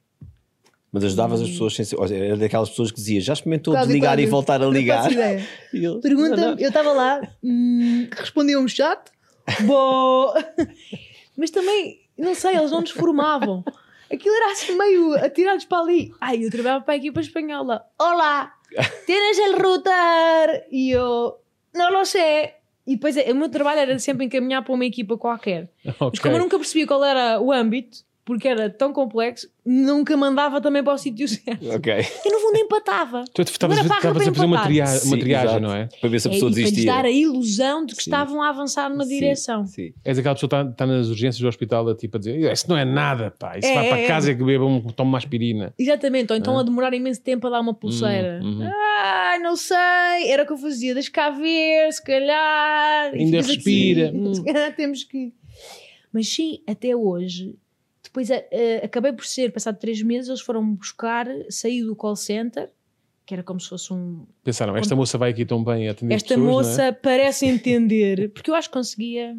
Mas 0.92 1.02
ajudavas 1.02 1.40
as 1.42 1.50
pessoas 1.50 1.74
sem 1.74 1.84
ser. 1.84 1.96
ou 1.96 2.06
seja, 2.06 2.24
Era 2.24 2.36
daquelas 2.36 2.70
pessoas 2.70 2.90
que 2.92 2.96
dizia 2.98 3.20
já 3.20 3.32
experimentou 3.32 3.74
Quase, 3.74 3.88
desligar 3.88 4.18
e 4.18 4.22
quase. 4.22 4.30
voltar 4.30 4.62
a 4.62 4.66
ligar. 4.68 5.10
ideia. 5.10 5.44
E 5.74 5.84
ele, 5.84 6.00
Pergunta, 6.00 6.36
"Não, 6.36 6.50
não." 6.52 6.58
eu 6.58 6.68
estava 6.68 6.92
lá, 6.92 7.20
hum, 7.42 8.08
respondeu 8.16 8.60
um 8.60 8.68
chat, 8.68 9.10
bom. 9.66 10.32
Mas 11.36 11.50
também, 11.50 12.00
não 12.18 12.34
sei, 12.34 12.56
eles 12.56 12.70
não 12.70 12.80
nos 12.80 12.90
formavam. 12.90 13.64
Aquilo 14.12 14.34
era 14.36 14.52
assim 14.52 14.76
meio 14.76 15.14
atirados 15.14 15.64
para 15.64 15.78
ali. 15.82 16.14
Ai, 16.20 16.44
eu 16.44 16.50
trabalhava 16.50 16.84
para 16.84 16.94
a 16.94 16.96
equipa 16.96 17.20
espanhola. 17.20 17.84
Olá, 17.98 18.54
tienes 19.04 19.38
el 19.38 19.56
router? 19.60 20.66
E 20.70 20.90
eu, 20.92 21.36
não 21.74 21.90
lo 21.92 22.04
sei. 22.04 22.52
E 22.86 22.94
depois 22.94 23.16
o 23.16 23.34
meu 23.34 23.48
trabalho 23.48 23.80
era 23.80 23.98
sempre 23.98 24.24
encaminhar 24.26 24.62
para 24.62 24.72
uma 24.72 24.84
equipa 24.84 25.18
qualquer. 25.18 25.68
Mas 25.84 25.94
Ok. 26.00 26.20
como 26.22 26.36
eu 26.36 26.40
nunca 26.40 26.56
percebia 26.56 26.86
qual 26.86 27.04
era 27.04 27.40
o 27.40 27.50
âmbito, 27.52 27.98
porque 28.26 28.48
era 28.48 28.68
tão 28.68 28.92
complexo, 28.92 29.48
nunca 29.64 30.16
mandava 30.16 30.60
também 30.60 30.82
para 30.82 30.92
o 30.94 30.98
sítio 30.98 31.26
certo. 31.28 31.64
Ok. 31.70 31.92
Eu 32.24 32.32
no 32.32 32.40
fundo 32.40 32.58
empatava. 32.58 33.24
Tu 33.32 33.40
estavas 33.42 33.78
a 33.78 33.84
fazer 33.84 34.30
uma, 34.40 34.46
empatar. 34.46 34.66
tria 34.66 34.84
uma 35.04 35.16
triagem, 35.18 35.60
não 35.60 35.72
é? 35.72 35.88
Para 36.00 36.10
ver 36.10 36.20
se 36.20 36.26
a 36.26 36.30
É, 36.32 36.34
pessoa 36.34 36.50
e 36.50 36.52
para 36.54 36.60
lhes 36.60 36.70
desistia. 36.72 36.92
dar 36.92 37.04
a 37.04 37.10
ilusão 37.10 37.86
de 37.86 37.94
que 37.94 38.02
Sim. 38.02 38.10
estavam 38.10 38.42
a 38.42 38.48
avançar 38.48 38.90
numa 38.90 39.04
Sim, 39.04 39.10
direção. 39.14 39.64
Sim. 39.64 39.94
És 40.04 40.18
aquela 40.18 40.34
pessoa 40.34 40.50
que 40.50 40.56
está, 40.56 40.70
está 40.70 40.86
nas 40.86 41.08
urgências 41.08 41.40
do 41.40 41.46
hospital 41.48 41.88
a, 41.88 41.94
tipo, 41.94 42.16
a 42.16 42.18
dizer 42.18 42.52
isso 42.52 42.68
não 42.68 42.76
é 42.76 42.84
nada, 42.84 43.32
pá. 43.38 43.56
Isso 43.56 43.68
É, 43.68 43.74
vai 43.74 43.88
para 43.88 43.98
é, 44.00 44.06
casa 44.08 44.32
e 44.32 44.36
que 44.36 44.42
beba 44.44 44.64
um, 44.66 44.80
toma 44.82 45.08
uma 45.10 45.18
aspirina. 45.18 45.72
Exatamente, 45.78 46.32
ou 46.32 46.36
então 46.36 46.58
Ah. 46.58 46.60
a 46.60 46.64
demorar 46.64 46.92
imenso 46.92 47.22
tempo 47.22 47.46
a 47.46 47.50
dar 47.50 47.60
uma 47.60 47.74
pulseira. 47.74 48.40
Uhum, 48.42 48.60
uhum. 48.60 48.70
Ai, 48.98 49.38
não 49.38 49.54
sei, 49.56 49.76
era 50.26 50.42
o 50.42 50.46
que 50.46 50.52
eu 50.52 50.58
fazia, 50.58 50.94
deixa 50.94 51.12
cá 51.12 51.30
ver, 51.30 51.92
se 51.92 52.02
calhar. 52.02 53.14
e 53.14 53.20
Ainda 53.20 53.36
respira. 53.40 54.08
Aqui, 54.08 54.16
Hum. 54.18 54.34
se 54.34 54.42
calhar 54.44 54.74
temos 54.74 55.04
que. 55.04 55.32
Mas 56.12 56.28
sim, 56.28 56.60
até 56.66 56.96
hoje. 56.96 57.54
Depois 58.16 58.30
a- 58.30 58.36
a- 58.36 58.84
acabei 58.86 59.12
por 59.12 59.26
ser, 59.26 59.52
passado 59.52 59.78
três 59.78 60.00
meses, 60.00 60.28
eles 60.30 60.40
foram 60.40 60.74
buscar, 60.74 61.26
saí 61.50 61.82
do 61.82 61.94
call 61.94 62.16
center, 62.16 62.70
que 63.26 63.34
era 63.34 63.42
como 63.42 63.60
se 63.60 63.68
fosse 63.68 63.92
um. 63.92 64.24
Pensaram, 64.42 64.74
esta 64.74 64.96
moça 64.96 65.18
vai 65.18 65.32
aqui 65.32 65.44
tão 65.44 65.62
bem 65.62 65.86
a 65.86 65.92
atender 65.92 66.14
Esta 66.14 66.28
pessoas, 66.34 66.66
moça 66.66 66.78
não 66.78 66.84
é? 66.84 66.92
parece 66.92 67.44
entender, 67.44 68.30
porque 68.32 68.50
eu 68.50 68.54
acho 68.54 68.70
que 68.70 68.72
conseguia. 68.74 69.36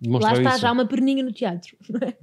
Demonstrar 0.00 0.32
Lá 0.34 0.38
está 0.40 0.50
isso. 0.52 0.60
já 0.60 0.72
uma 0.72 0.86
perninha 0.86 1.22
no 1.22 1.30
teatro. 1.30 1.76
é? 2.02 2.14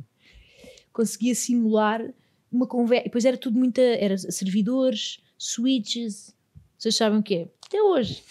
Conseguia 0.91 1.35
simular 1.35 2.03
uma 2.51 2.65
conversa. 2.65 3.03
E 3.03 3.05
depois 3.09 3.25
era 3.25 3.37
tudo 3.37 3.59
muita. 3.59 3.81
Era 3.81 4.17
servidores, 4.17 5.19
switches. 5.37 6.35
Vocês 6.77 6.95
sabem 6.95 7.19
o 7.19 7.23
que 7.23 7.35
é? 7.35 7.47
Até 7.67 7.81
hoje. 7.81 8.23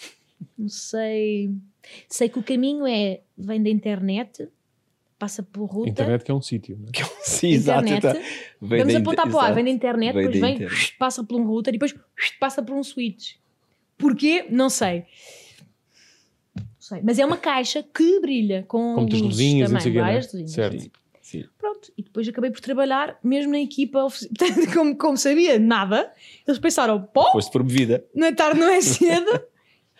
Não 0.57 0.67
sei. 0.67 1.49
Sei 2.09 2.27
que 2.27 2.39
o 2.39 2.43
caminho 2.43 2.85
é. 2.87 3.21
vem 3.37 3.61
da 3.63 3.69
internet, 3.69 4.47
passa 5.23 5.41
por 5.41 5.65
router. 5.65 5.91
Internet 5.93 6.23
que 6.25 6.31
é 6.31 6.33
um 6.33 6.41
sítio, 6.41 6.77
não 6.77 6.87
é? 6.89 7.09
Sim, 7.23 7.47
exato. 7.51 7.85
internet. 7.87 8.17
então, 8.17 8.67
vem 8.69 8.79
Vamos 8.79 8.95
apontar 8.95 9.25
para 9.27 9.35
o 9.35 9.39
ar, 9.39 9.43
exato. 9.45 9.55
vem 9.55 9.63
da 9.63 9.69
internet, 9.71 10.13
Vem 10.13 10.23
depois 10.23 10.41
da 10.41 10.45
vem, 10.47 10.55
internet. 10.55 10.95
passa 10.99 11.23
por 11.23 11.39
um 11.39 11.45
router 11.45 11.73
e 11.73 11.77
depois 11.77 11.95
passa 12.41 12.61
por 12.61 12.75
um 12.75 12.83
switch. 12.83 13.35
Porquê? 13.97 14.45
Não 14.49 14.69
sei. 14.69 15.05
Não 16.55 16.65
sei. 16.79 17.01
Mas 17.03 17.19
é 17.19 17.25
uma 17.25 17.37
caixa 17.37 17.81
que 17.83 18.19
brilha 18.19 18.63
com, 18.67 18.95
Com 18.95 19.01
muitas 19.01 19.21
luzes 19.21 19.37
luzinhas 19.37 19.71
e 19.71 19.73
também, 19.77 19.97
é? 19.97 20.01
várias 20.01 20.25
luzinhas. 20.25 20.51
Certo. 20.51 20.79
Sim, 20.81 20.91
sim. 21.21 21.45
Pronto, 21.57 21.91
e 21.97 22.03
depois 22.03 22.27
acabei 22.27 22.51
por 22.51 22.59
trabalhar 22.59 23.17
mesmo 23.23 23.51
na 23.53 23.59
equipa, 23.59 23.99
portanto, 24.01 24.73
como, 24.73 24.97
como 24.97 25.15
sabia 25.17 25.57
nada, 25.57 26.11
eles 26.45 26.59
pensaram, 26.59 27.01
pô, 27.01 27.31
Foste 27.31 27.51
promovida. 27.51 28.03
não 28.13 28.27
é 28.27 28.33
tarde, 28.33 28.59
não 28.59 28.67
é 28.69 28.81
cedo. 28.81 29.41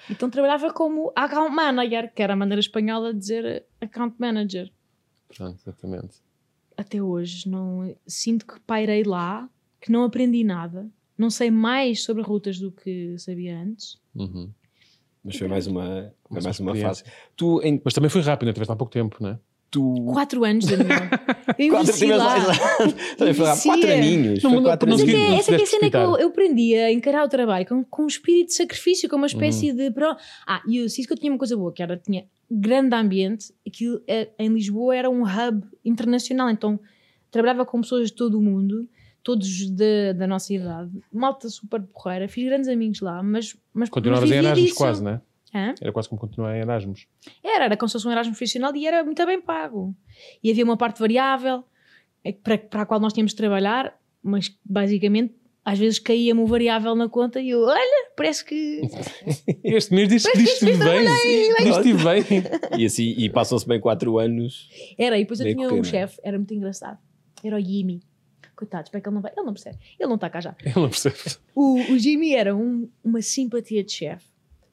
então 0.10 0.30
trabalhava 0.30 0.74
como 0.74 1.14
account 1.16 1.56
manager, 1.56 2.12
que 2.14 2.22
era 2.22 2.34
a 2.34 2.36
maneira 2.36 2.60
espanhola 2.60 3.14
de 3.14 3.20
dizer 3.20 3.66
account 3.80 4.16
manager. 4.20 4.70
Portanto, 5.38 5.60
exatamente. 5.62 6.16
Até 6.78 7.02
hoje 7.02 7.48
não 7.50 7.96
sinto 8.08 8.46
que 8.46 8.60
pairei 8.62 9.04
lá, 9.04 9.50
que 9.80 9.92
não 9.92 10.04
aprendi 10.04 10.44
nada, 10.44 10.90
não 11.18 11.30
sei 11.30 11.52
mais 11.52 12.04
sobre 12.04 12.24
rutas 12.24 12.58
do 12.60 12.72
que 12.72 13.16
sabia 13.18 13.58
antes. 13.60 13.98
Uhum. 14.16 14.50
Mas 15.24 15.38
foi 15.38 15.48
mais 15.48 15.68
uma, 15.68 16.14
foi 16.28 16.42
Mais 16.42 16.60
uma 16.60 16.76
fase. 16.76 17.04
Tu, 17.36 17.62
em, 17.64 17.82
Mas 17.84 17.94
também 17.94 18.10
foi 18.10 18.22
rápido, 18.22 18.48
não 18.48 18.54
tiveste 18.54 18.72
há 18.72 18.76
pouco 18.76 18.92
tempo, 18.92 19.18
não 19.22 19.30
é? 19.30 19.40
tu 19.72 19.96
Quatro 20.14 20.44
anos, 20.44 20.66
Daniel. 20.66 20.88
Eu 21.58 21.70
quatro, 21.70 22.08
lá. 22.18 22.36
quatro 23.64 23.92
aninhos. 23.92 24.44
Não 24.44 24.50
foi 24.52 24.60
mudou 24.60 24.64
quatro 24.72 24.88
não 24.90 24.96
Mas 24.98 25.02
é 25.02 25.06
que 25.06 25.12
seguir, 25.12 25.24
é- 25.26 25.30
não 25.30 25.38
essa 25.38 25.52
é 25.54 25.58
que 25.58 25.64
a 25.64 25.66
cena 25.66 25.90
que 25.90 25.98
eu, 25.98 26.18
eu 26.18 26.28
aprendi 26.28 26.76
a 26.76 26.92
encarar 26.92 27.24
o 27.26 27.28
trabalho 27.30 27.66
com, 27.66 27.84
com 27.84 28.04
um 28.04 28.08
espírito 28.08 28.48
de 28.50 28.54
sacrifício, 28.54 29.10
com 29.10 29.16
uma 29.16 29.26
espécie 29.28 29.72
Uhum. 29.72 29.78
de. 29.78 29.92
pro- 29.92 30.16
Ah, 30.46 30.62
e 30.68 30.80
o 30.82 30.90
Cisco 30.90 31.16
tinha 31.16 31.32
uma 31.32 31.38
coisa 31.40 31.58
boa, 31.58 31.72
que 31.74 31.82
era, 31.82 31.98
tinha 31.98 32.26
grande 32.60 32.96
ambiente, 32.96 33.54
aquilo 33.66 34.02
eh, 34.08 34.30
em 34.38 34.50
Lisboa 34.50 34.96
era 34.96 35.10
um 35.10 35.24
hub 35.24 35.66
internacional, 35.84 36.50
então 36.50 36.80
trabalhava 37.32 37.66
com 37.66 37.82
pessoas 37.82 38.10
de 38.10 38.16
todo 38.16 38.38
o 38.38 38.42
mundo, 38.42 38.88
todos 39.24 39.70
da, 39.70 40.14
da 40.16 40.28
nossa 40.28 40.54
idade, 40.54 40.92
malta 41.12 41.50
super 41.50 41.82
porreira, 41.82 42.28
fiz 42.28 42.46
grandes 42.46 42.68
amigos 42.68 43.00
lá, 43.02 43.24
mas. 43.24 43.56
mas 43.74 43.90
Continuavas 43.90 44.30
mas 44.30 44.38
em 44.38 44.42
Erasmus 44.42 44.66
disso. 44.66 44.78
quase, 44.78 45.04
não 45.04 45.12
é? 45.12 45.22
Hã? 45.56 45.76
Era 45.80 45.92
quase 45.92 46.10
como 46.10 46.20
continuar 46.20 46.56
em 46.56 46.62
Erasmus. 46.62 47.08
Era, 47.44 47.66
era 47.66 47.78
como 47.78 47.88
se 47.88 47.94
fosse 47.94 48.08
um 48.08 48.12
Erasmus 48.12 48.38
profissional 48.38 48.76
e 48.76 48.88
era 48.88 49.04
muito 49.04 49.24
bem 49.26 49.40
pago. 49.40 49.96
E 50.44 50.50
havia 50.50 50.64
uma 50.64 50.76
parte 50.76 51.00
variável 51.00 51.64
eh, 52.24 52.34
para, 52.34 52.58
para 52.58 52.82
a 52.82 52.86
qual 52.86 53.00
nós 53.00 53.14
tínhamos 53.14 53.32
de 53.32 53.38
trabalhar, 53.38 53.96
mas 54.22 54.56
basicamente 54.66 55.36
às 55.66 55.80
vezes 55.80 56.00
caía-me 56.00 56.42
o 56.42 56.46
variável 56.46 56.94
na 56.96 57.08
conta 57.08 57.40
e 57.42 57.50
eu, 57.52 57.62
olha, 57.62 58.08
parece 58.16 58.44
que. 58.46 58.82
Este 59.64 59.94
mês 59.94 60.10
disse 60.10 60.32
que 60.32 60.38
diste 60.38 60.66
bem. 60.66 61.06
Diste 61.64 61.94
bem. 62.04 62.80
E 62.80 62.86
assim, 62.86 63.16
e 63.18 63.30
passam-se 63.30 63.68
bem 63.68 63.80
quatro 63.80 64.18
anos. 64.20 64.70
Era, 64.98 65.18
e 65.18 65.22
depois 65.22 65.40
eu 65.40 65.46
tinha 65.56 65.68
um 65.74 65.84
chefe, 65.84 66.20
era 66.24 66.38
muito 66.38 66.54
engraçado. 66.54 66.98
Era 67.44 67.58
o 67.58 67.62
Jimmy. 67.62 68.02
Coitado, 68.56 68.84
espero 68.86 69.02
que 69.02 69.10
ele 69.10 69.16
não 69.16 69.22
vai. 69.22 69.32
Ele 69.36 69.46
não 69.46 69.54
percebe. 69.54 69.78
Ele 70.00 70.08
não 70.08 70.16
está 70.16 70.30
cá 70.30 70.40
já. 70.40 70.56
Ele 70.64 70.76
não 70.76 70.90
percebe. 70.90 71.16
O, 71.56 71.76
o 71.94 71.98
Jimmy 72.00 72.34
era 72.36 72.56
um- 72.56 72.88
uma 73.04 73.22
simpatia 73.22 73.84
de 73.84 73.92
chefe. 73.92 74.26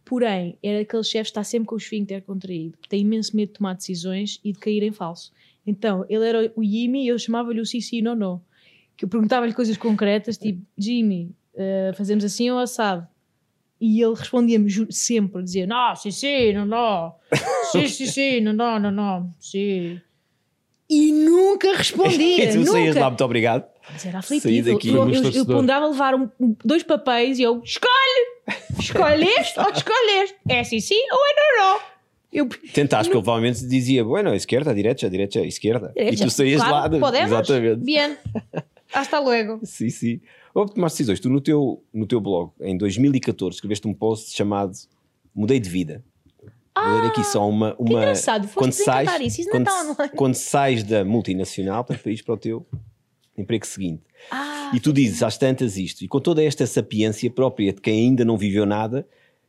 Porém, 0.04 0.58
era 0.62 0.80
aquele 0.80 1.02
chefe 1.04 1.24
que 1.24 1.30
está 1.30 1.44
sempre 1.44 1.66
com 1.68 1.76
o 1.76 1.78
esfíncter 1.78 2.22
contraído, 2.22 2.76
que 2.82 2.88
tem 2.88 3.00
imenso 3.00 3.34
medo 3.34 3.48
de 3.52 3.54
tomar 3.58 3.74
decisões 3.74 4.38
e 4.44 4.52
de 4.52 4.58
cair 4.58 4.82
em 4.82 4.92
falso. 4.92 5.32
Então, 5.66 6.04
ele 6.08 6.26
era 6.28 6.52
o 6.56 6.62
Jimmy 6.64 7.04
e 7.04 7.08
eu 7.08 7.18
chamava-lhe 7.18 7.60
o 7.60 7.66
Sissi 7.66 8.02
no 8.02 8.14
no. 8.14 8.42
Que 9.00 9.06
eu 9.06 9.08
perguntava-lhe 9.08 9.54
coisas 9.54 9.78
concretas, 9.78 10.36
tipo, 10.36 10.60
Jimmy, 10.76 11.34
eh, 11.56 11.90
fazemos 11.96 12.22
assim 12.22 12.50
ou 12.50 12.58
assado? 12.58 13.08
E 13.80 13.98
ele 14.02 14.12
respondia-me 14.14 14.70
sempre, 14.92 15.42
dizia, 15.42 15.66
não, 15.66 15.96
sim, 15.96 16.10
sim, 16.10 16.52
não, 16.52 16.66
não. 16.66 17.14
Sim, 17.72 17.88
sim, 17.88 18.04
sim, 18.04 18.40
não, 18.42 18.52
não, 18.52 18.78
não, 18.78 18.90
não, 18.90 19.34
sim. 19.40 19.98
E 20.90 21.12
nunca 21.12 21.74
respondia, 21.78 22.48
tu 22.52 22.62
saías 22.66 22.88
nunca. 22.94 23.00
lá, 23.00 23.08
muito 23.08 23.24
obrigado. 23.24 23.64
Mas 23.90 24.04
era 24.04 24.18
aflitivo. 24.18 24.70
daqui. 24.74 24.88
Eu, 24.90 25.08
eu, 25.08 25.30
eu 25.32 25.46
ponderava 25.46 25.86
levar 25.86 26.14
um- 26.14 26.28
dois 26.62 26.82
papéis 26.82 27.38
e 27.38 27.42
eu 27.42 27.62
escolhe! 27.64 28.26
Escolhe 28.78 29.24
este 29.24 29.58
ou 29.60 29.70
escolhe 29.70 30.10
este? 30.24 30.36
É 30.46 30.62
sim, 30.62 30.78
sim 30.78 31.00
ou 31.10 31.18
é 31.26 31.34
não, 31.36 31.64
não? 31.74 31.80
Eu, 32.30 32.48
Tentaste, 32.74 33.10
que 33.10 33.16
ele 33.16 33.22
provavelmente 33.24 33.66
dizia, 33.66 34.04
bueno, 34.04 34.34
esquerda, 34.34 34.74
direita, 34.74 35.08
direita, 35.08 35.40
esquerda. 35.40 35.90
E 35.96 36.14
tu 36.16 36.28
saías 36.30 36.60
Claro, 36.60 36.74
lá. 36.76 36.88
de- 36.88 36.98
podemos? 37.00 37.32
Exatamente. 37.32 37.82
Bien. 37.82 38.16
Hasta 38.92 39.18
luego. 39.18 39.60
Sim, 39.64 39.88
sim. 39.88 40.20
Houve 40.54 40.74
tomaste 40.74 40.98
decisões. 40.98 41.20
Tu 41.20 41.28
no 41.28 41.40
teu, 41.40 41.82
no 41.92 42.06
teu 42.06 42.20
blog, 42.20 42.52
em 42.60 42.76
2014, 42.76 43.56
escreveste 43.56 43.86
um 43.86 43.94
post 43.94 44.34
chamado 44.34 44.72
Mudei 45.34 45.60
de 45.60 45.68
Vida. 45.68 46.04
Vou 46.74 47.00
ler 47.00 47.08
aqui 47.08 47.24
só 47.24 47.48
uma. 47.48 47.74
uma 47.78 47.90
engraçado, 47.90 48.44
foste 48.44 48.56
quando 48.56 48.72
sais, 48.72 49.10
isso, 49.20 49.40
isso 49.42 49.50
quando, 49.50 49.66
não 49.66 49.80
está 49.80 49.92
online. 49.92 50.16
quando 50.16 50.34
sais 50.34 50.84
da 50.84 51.04
multinacional, 51.04 51.84
portanto, 51.84 52.02
para 52.02 52.12
ir 52.12 52.22
para 52.24 52.34
o 52.34 52.38
teu 52.38 52.66
emprego 53.36 53.66
seguinte. 53.66 54.02
Ah, 54.30 54.70
E 54.74 54.80
tu 54.80 54.92
dizes 54.92 55.22
às 55.22 55.36
tantas 55.36 55.76
isto, 55.76 56.02
e 56.04 56.08
com 56.08 56.20
toda 56.20 56.42
esta 56.42 56.66
sapiência 56.66 57.30
própria 57.30 57.72
de 57.72 57.80
quem 57.80 58.08
ainda 58.08 58.24
não 58.24 58.36
viveu 58.36 58.64
nada, 58.64 59.06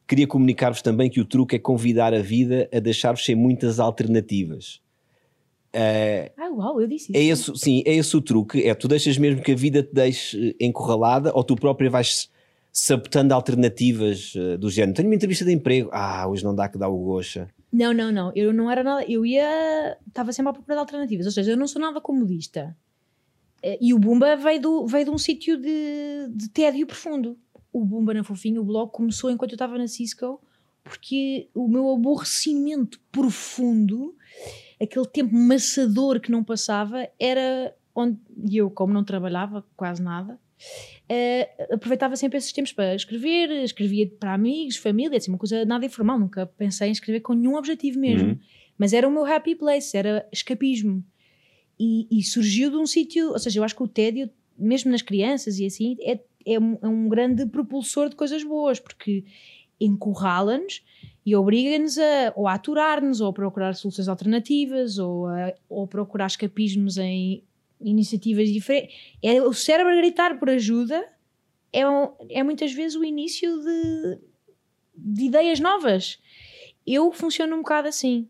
queria 0.07 0.27
comunicar-vos 0.27 0.81
também 0.81 1.09
que 1.09 1.21
o 1.21 1.25
truque 1.25 1.55
é 1.55 1.59
convidar 1.59 2.13
a 2.13 2.21
vida 2.21 2.69
a 2.73 2.79
deixar-vos 2.79 3.23
sem 3.23 3.35
muitas 3.35 3.79
alternativas. 3.79 4.81
Ah, 6.37 6.49
uau, 6.51 6.81
eu 6.81 6.87
disse 6.87 7.15
É 7.15 7.21
isso. 7.21 7.51
esse, 7.53 7.61
sim, 7.63 7.83
é 7.85 7.95
esse 7.95 8.15
o 8.17 8.21
truque. 8.21 8.61
É 8.67 8.73
tu 8.75 8.87
deixas 8.87 9.17
mesmo 9.17 9.41
que 9.41 9.51
a 9.51 9.55
vida 9.55 9.81
te 9.83 9.93
deixe 9.93 10.49
eh, 10.59 10.65
encurralada 10.65 11.31
ou 11.33 11.43
tu 11.43 11.55
própria 11.55 11.89
vais 11.89 12.29
sabotando 12.73 13.33
alternativas 13.33 14.33
eh, 14.35 14.57
do 14.57 14.69
género. 14.69 14.95
Tenho 14.95 15.07
uma 15.09 15.15
entrevista 15.15 15.45
de 15.45 15.51
emprego. 15.51 15.89
Ah, 15.93 16.27
hoje 16.27 16.43
não 16.43 16.53
dá 16.55 16.67
que 16.69 16.77
dar 16.77 16.89
o 16.89 16.97
gocha. 16.97 17.49
Não, 17.71 17.93
não, 17.93 18.11
não. 18.11 18.31
Eu 18.35 18.51
não 18.53 18.69
era 18.69 18.83
nada. 18.83 19.05
Eu 19.09 19.25
ia. 19.25 19.97
Estava 20.07 20.33
sempre 20.33 20.49
à 20.49 20.53
procura 20.53 20.75
de 20.75 20.79
alternativas. 20.79 21.25
Ou 21.25 21.31
seja, 21.31 21.51
eu 21.51 21.57
não 21.57 21.67
sou 21.67 21.81
nada 21.81 22.01
comodista. 22.01 22.75
Eh, 23.63 23.77
E 23.79 23.93
o 23.93 23.99
Bumba 23.99 24.35
veio, 24.35 24.59
do, 24.61 24.85
veio 24.87 25.05
de 25.05 25.11
um 25.11 25.17
sítio 25.17 25.55
de, 25.57 26.27
de 26.29 26.49
tédio 26.49 26.85
profundo. 26.85 27.37
O 27.71 27.85
Bumba 27.85 28.13
na 28.13 28.23
Fofinho, 28.23 28.61
o 28.61 28.65
blog, 28.65 28.91
começou 28.91 29.31
enquanto 29.31 29.51
eu 29.51 29.55
estava 29.55 29.77
na 29.77 29.87
Cisco, 29.87 30.41
porque 30.83 31.47
o 31.55 31.69
meu 31.69 31.89
aborrecimento 31.91 32.99
profundo, 33.09 34.13
aquele 34.81 35.05
tempo 35.05 35.35
maçador 35.35 36.19
que 36.19 36.31
não 36.31 36.43
passava, 36.43 37.07
era 37.19 37.73
onde 37.93 38.17
e 38.43 38.57
eu, 38.57 38.69
como 38.69 38.93
não 38.93 39.03
trabalhava 39.03 39.65
quase 39.75 40.01
nada, 40.01 40.39
eh, 41.09 41.49
aproveitava 41.71 42.15
sempre 42.15 42.37
esses 42.37 42.51
tempos 42.51 42.71
para 42.71 42.95
escrever, 42.95 43.49
escrevia 43.63 44.07
para 44.07 44.33
amigos, 44.33 44.77
família, 44.77 45.17
assim, 45.17 45.31
uma 45.31 45.37
coisa 45.37 45.65
nada 45.65 45.85
informal, 45.85 46.17
nunca 46.17 46.45
pensei 46.45 46.89
em 46.89 46.91
escrever 46.91 47.19
com 47.19 47.33
nenhum 47.33 47.55
objetivo 47.55 47.99
mesmo. 47.99 48.29
Uhum. 48.29 48.39
Mas 48.77 48.93
era 48.93 49.07
o 49.07 49.11
meu 49.11 49.25
happy 49.25 49.55
place, 49.55 49.95
era 49.95 50.27
escapismo. 50.31 51.03
E, 51.79 52.07
e 52.11 52.23
surgiu 52.23 52.69
de 52.69 52.77
um 52.77 52.85
sítio, 52.85 53.31
ou 53.31 53.39
seja, 53.39 53.59
eu 53.59 53.63
acho 53.63 53.75
que 53.75 53.83
o 53.83 53.87
tédio, 53.87 54.29
mesmo 54.57 54.91
nas 54.91 55.01
crianças 55.01 55.59
e 55.59 55.65
assim, 55.65 55.97
é, 56.01 56.19
é, 56.45 56.59
um, 56.59 56.77
é 56.81 56.87
um 56.87 57.09
grande 57.09 57.45
propulsor 57.45 58.09
de 58.09 58.15
coisas 58.15 58.43
boas, 58.43 58.79
porque 58.79 59.25
encurrala-nos 59.79 60.83
e 61.25 61.35
obriga-nos 61.35 61.97
a 61.97 62.33
ou 62.35 62.47
a 62.47 62.53
aturar-nos, 62.53 63.21
ou 63.21 63.29
a 63.29 63.33
procurar 63.33 63.75
soluções 63.75 64.07
alternativas, 64.07 64.97
ou 64.97 65.27
a, 65.27 65.53
ou 65.69 65.87
procurar 65.87 66.27
escapismos 66.27 66.97
em 66.97 67.43
iniciativas 67.79 68.49
diferentes. 68.49 68.95
É 69.21 69.41
o 69.41 69.53
cérebro 69.53 69.93
a 69.93 69.97
gritar 69.97 70.37
por 70.37 70.49
ajuda 70.49 71.03
é, 71.73 71.81
é 72.29 72.43
muitas 72.43 72.73
vezes 72.73 72.97
o 72.97 73.03
início 73.03 73.59
de, 73.61 74.19
de 74.95 75.23
ideias 75.25 75.59
novas. 75.59 76.19
Eu 76.85 77.11
funciono 77.11 77.55
um 77.55 77.59
bocado 77.59 77.87
assim. 77.87 78.27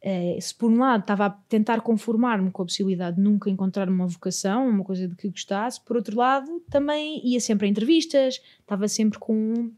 Eh, 0.00 0.36
se 0.40 0.54
por 0.54 0.70
um 0.70 0.78
lado 0.78 1.02
estava 1.02 1.26
a 1.26 1.30
tentar 1.30 1.80
conformar-me 1.80 2.50
com 2.50 2.62
a 2.62 2.66
possibilidade 2.66 3.16
de 3.16 3.22
nunca 3.22 3.48
encontrar 3.48 3.88
uma 3.88 4.06
vocação, 4.06 4.68
uma 4.68 4.84
coisa 4.84 5.06
de 5.06 5.14
que 5.14 5.28
gostasse, 5.28 5.80
por 5.80 5.96
outro 5.96 6.16
lado 6.16 6.60
também 6.68 7.24
ia 7.24 7.40
sempre 7.40 7.66
a 7.66 7.70
entrevistas, 7.70 8.40
estava 8.60 8.88
sempre 8.88 9.18
com. 9.18 9.70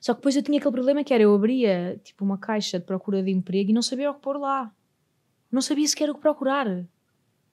Só 0.00 0.14
que 0.14 0.20
depois 0.20 0.36
eu 0.36 0.42
tinha 0.42 0.58
aquele 0.58 0.72
problema 0.72 1.04
que 1.04 1.12
era 1.12 1.22
eu 1.22 1.34
abria 1.34 2.00
tipo 2.04 2.24
uma 2.24 2.38
caixa 2.38 2.78
de 2.78 2.84
procura 2.84 3.22
de 3.22 3.30
emprego 3.30 3.70
e 3.70 3.74
não 3.74 3.82
sabia 3.82 4.10
o 4.10 4.14
que 4.14 4.20
pôr 4.20 4.38
lá. 4.38 4.72
Não 5.50 5.62
sabia 5.62 5.86
sequer 5.86 6.10
o 6.10 6.14
que 6.14 6.20
procurar. 6.20 6.84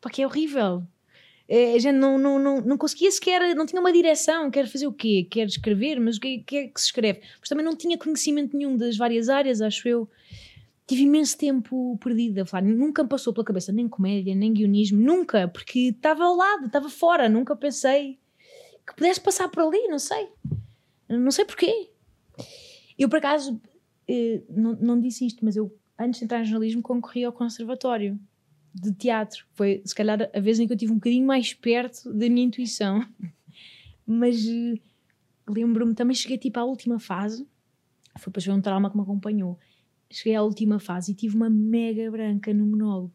Pá, 0.02 0.10
que 0.10 0.22
é 0.22 0.26
horrível. 0.26 0.84
É, 1.48 1.74
a 1.74 1.80
gente 1.80 1.96
não, 1.96 2.18
não, 2.18 2.40
não, 2.40 2.62
não 2.62 2.78
conseguia 2.78 3.12
sequer, 3.12 3.56
não 3.56 3.66
tinha 3.66 3.80
uma 3.80 3.94
direção, 3.94 4.50
quer 4.50 4.68
fazer 4.68 4.88
o 4.88 4.94
quê? 4.94 5.28
Quer 5.30 5.46
escrever, 5.46 6.00
mas 6.00 6.18
o 6.18 6.20
que, 6.20 6.40
que 6.40 6.58
é 6.58 6.68
que 6.68 6.80
se 6.80 6.88
escreve? 6.88 7.22
Mas 7.40 7.48
também 7.48 7.64
não 7.64 7.76
tinha 7.76 7.98
conhecimento 7.98 8.58
nenhum 8.58 8.76
das 8.76 8.98
várias 8.98 9.30
áreas, 9.30 9.62
acho 9.62 9.88
eu. 9.88 10.10
Tive 10.88 11.04
imenso 11.04 11.38
tempo 11.38 11.98
perdido 12.04 12.42
a 12.42 12.46
falar, 12.46 12.64
nunca 12.64 13.04
me 13.04 13.10
passou 13.10 13.34
pela 13.34 13.46
cabeça 13.46 13.72
nem 13.72 13.88
comédia, 13.88 14.36
nem 14.36 14.54
guionismo, 14.54 15.00
nunca, 15.00 15.48
porque 15.48 15.90
estava 15.90 16.24
ao 16.24 16.36
lado, 16.36 16.66
estava 16.66 16.90
fora, 16.90 17.30
nunca 17.30 17.56
pensei 17.56 18.20
que 18.86 18.96
pudesse 18.96 19.20
passar 19.20 19.50
por 19.50 19.64
ali, 19.64 19.88
não 19.88 20.00
sei. 20.00 20.30
Não 21.10 21.32
sei 21.32 21.46
porquê. 21.46 21.90
Eu, 22.98 23.10
por 23.10 23.18
acaso, 23.18 23.60
eh, 24.08 24.42
não, 24.50 24.74
não 24.76 25.00
disse 25.00 25.26
isto, 25.26 25.44
mas 25.44 25.56
eu, 25.56 25.76
antes 26.00 26.20
de 26.20 26.26
entrar 26.26 26.42
em 26.42 26.46
jornalismo, 26.46 26.82
concorri 26.82 27.24
ao 27.24 27.34
conservatório 27.34 28.20
de 28.74 28.92
teatro. 28.94 29.46
Foi, 29.54 29.82
se 29.86 29.96
calhar, 29.96 30.30
a 30.34 30.40
vez 30.40 30.60
em 30.60 30.68
que 30.68 30.74
eu 30.74 30.78
tive 30.78 30.92
um 30.92 30.96
bocadinho 30.96 31.26
mais 31.26 31.54
perto 31.54 32.14
da 32.14 32.30
minha 32.30 32.46
intuição. 32.46 33.06
Mas 34.06 34.46
eh, 34.48 34.76
lembro-me, 35.48 35.96
também 35.96 36.16
cheguei 36.16 36.38
tipo 36.38 36.60
à 36.60 36.66
última 36.66 37.00
fase. 37.00 37.48
Foi 38.20 38.32
para 38.32 38.42
ver 38.42 38.52
um 38.52 38.62
trauma 38.62 38.90
que 38.90 38.96
me 38.96 39.04
acompanhou. 39.04 39.58
Cheguei 40.10 40.36
à 40.36 40.42
última 40.44 40.80
fase 40.80 41.12
e 41.12 41.16
tive 41.16 41.36
uma 41.36 41.50
mega 41.50 42.10
branca 42.12 42.54
no 42.54 42.66
monólogo. 42.66 43.14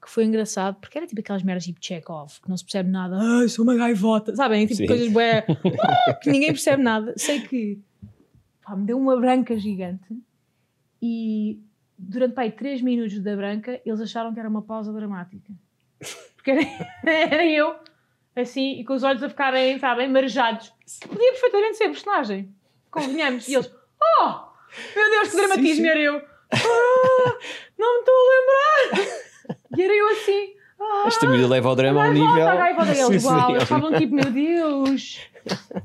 Que 0.00 0.08
foi 0.08 0.24
engraçado, 0.24 0.76
porque 0.80 0.96
era 0.96 1.06
tipo 1.06 1.20
aquelas 1.20 1.42
merdas 1.42 1.64
tipo 1.64 1.78
check-off, 1.78 2.40
que 2.40 2.48
não 2.48 2.56
se 2.56 2.64
percebe 2.64 2.88
nada. 2.88 3.18
Ai, 3.20 3.48
sou 3.48 3.64
uma 3.64 3.74
gaivota. 3.74 4.34
Sabem? 4.34 4.66
Tipo 4.66 4.78
Sim. 4.78 4.86
coisas 4.86 5.08
bué, 5.12 5.44
que 6.22 6.30
ninguém 6.30 6.48
percebe 6.48 6.82
nada. 6.82 7.12
Sei 7.18 7.40
que 7.40 7.78
pá, 8.70 8.76
me 8.76 8.86
deu 8.86 8.98
uma 8.98 9.16
branca 9.16 9.58
gigante 9.58 10.16
e 11.02 11.60
durante 11.98 12.34
pá, 12.34 12.42
aí, 12.42 12.52
três 12.52 12.80
minutos 12.80 13.18
da 13.20 13.34
branca 13.34 13.80
eles 13.84 14.00
acharam 14.00 14.32
que 14.32 14.38
era 14.38 14.48
uma 14.48 14.62
pausa 14.62 14.92
dramática. 14.92 15.52
Porque 16.36 16.52
era, 16.52 16.62
era 17.04 17.46
eu, 17.46 17.74
assim, 18.34 18.80
e 18.80 18.84
com 18.84 18.94
os 18.94 19.02
olhos 19.02 19.22
a 19.22 19.28
ficarem, 19.28 19.78
sabem, 19.78 20.08
marejados. 20.08 20.72
Podia 21.06 21.32
perfeitamente 21.32 21.76
ser 21.76 21.88
personagem. 21.88 22.54
Convenhamos. 22.90 23.48
E 23.48 23.54
eles, 23.54 23.72
oh, 24.18 24.34
meu 24.96 25.10
Deus, 25.10 25.28
que 25.30 25.36
dramatismo 25.36 25.86
era 25.86 26.00
eu. 26.00 26.16
Ah, 26.16 27.38
não 27.78 27.94
me 27.94 28.00
estou 28.00 28.14
a 28.14 28.92
lembrar. 28.94 29.20
E 29.76 29.82
era 29.82 29.94
eu 29.94 30.08
assim. 30.08 30.54
Esta 31.06 31.26
miúda 31.28 31.46
leva 31.48 31.68
ao 31.68 31.76
drama 31.76 32.00
a 32.04 32.10
um 32.10 32.14
gaivota, 32.14 32.32
nível. 32.34 32.48
a 32.48 32.84
deles. 33.08 33.24
Uau, 33.24 33.50
eles 33.50 33.62
estavam 33.64 33.92
tipo, 33.98 34.14
meu 34.14 34.30
Deus, 34.30 35.20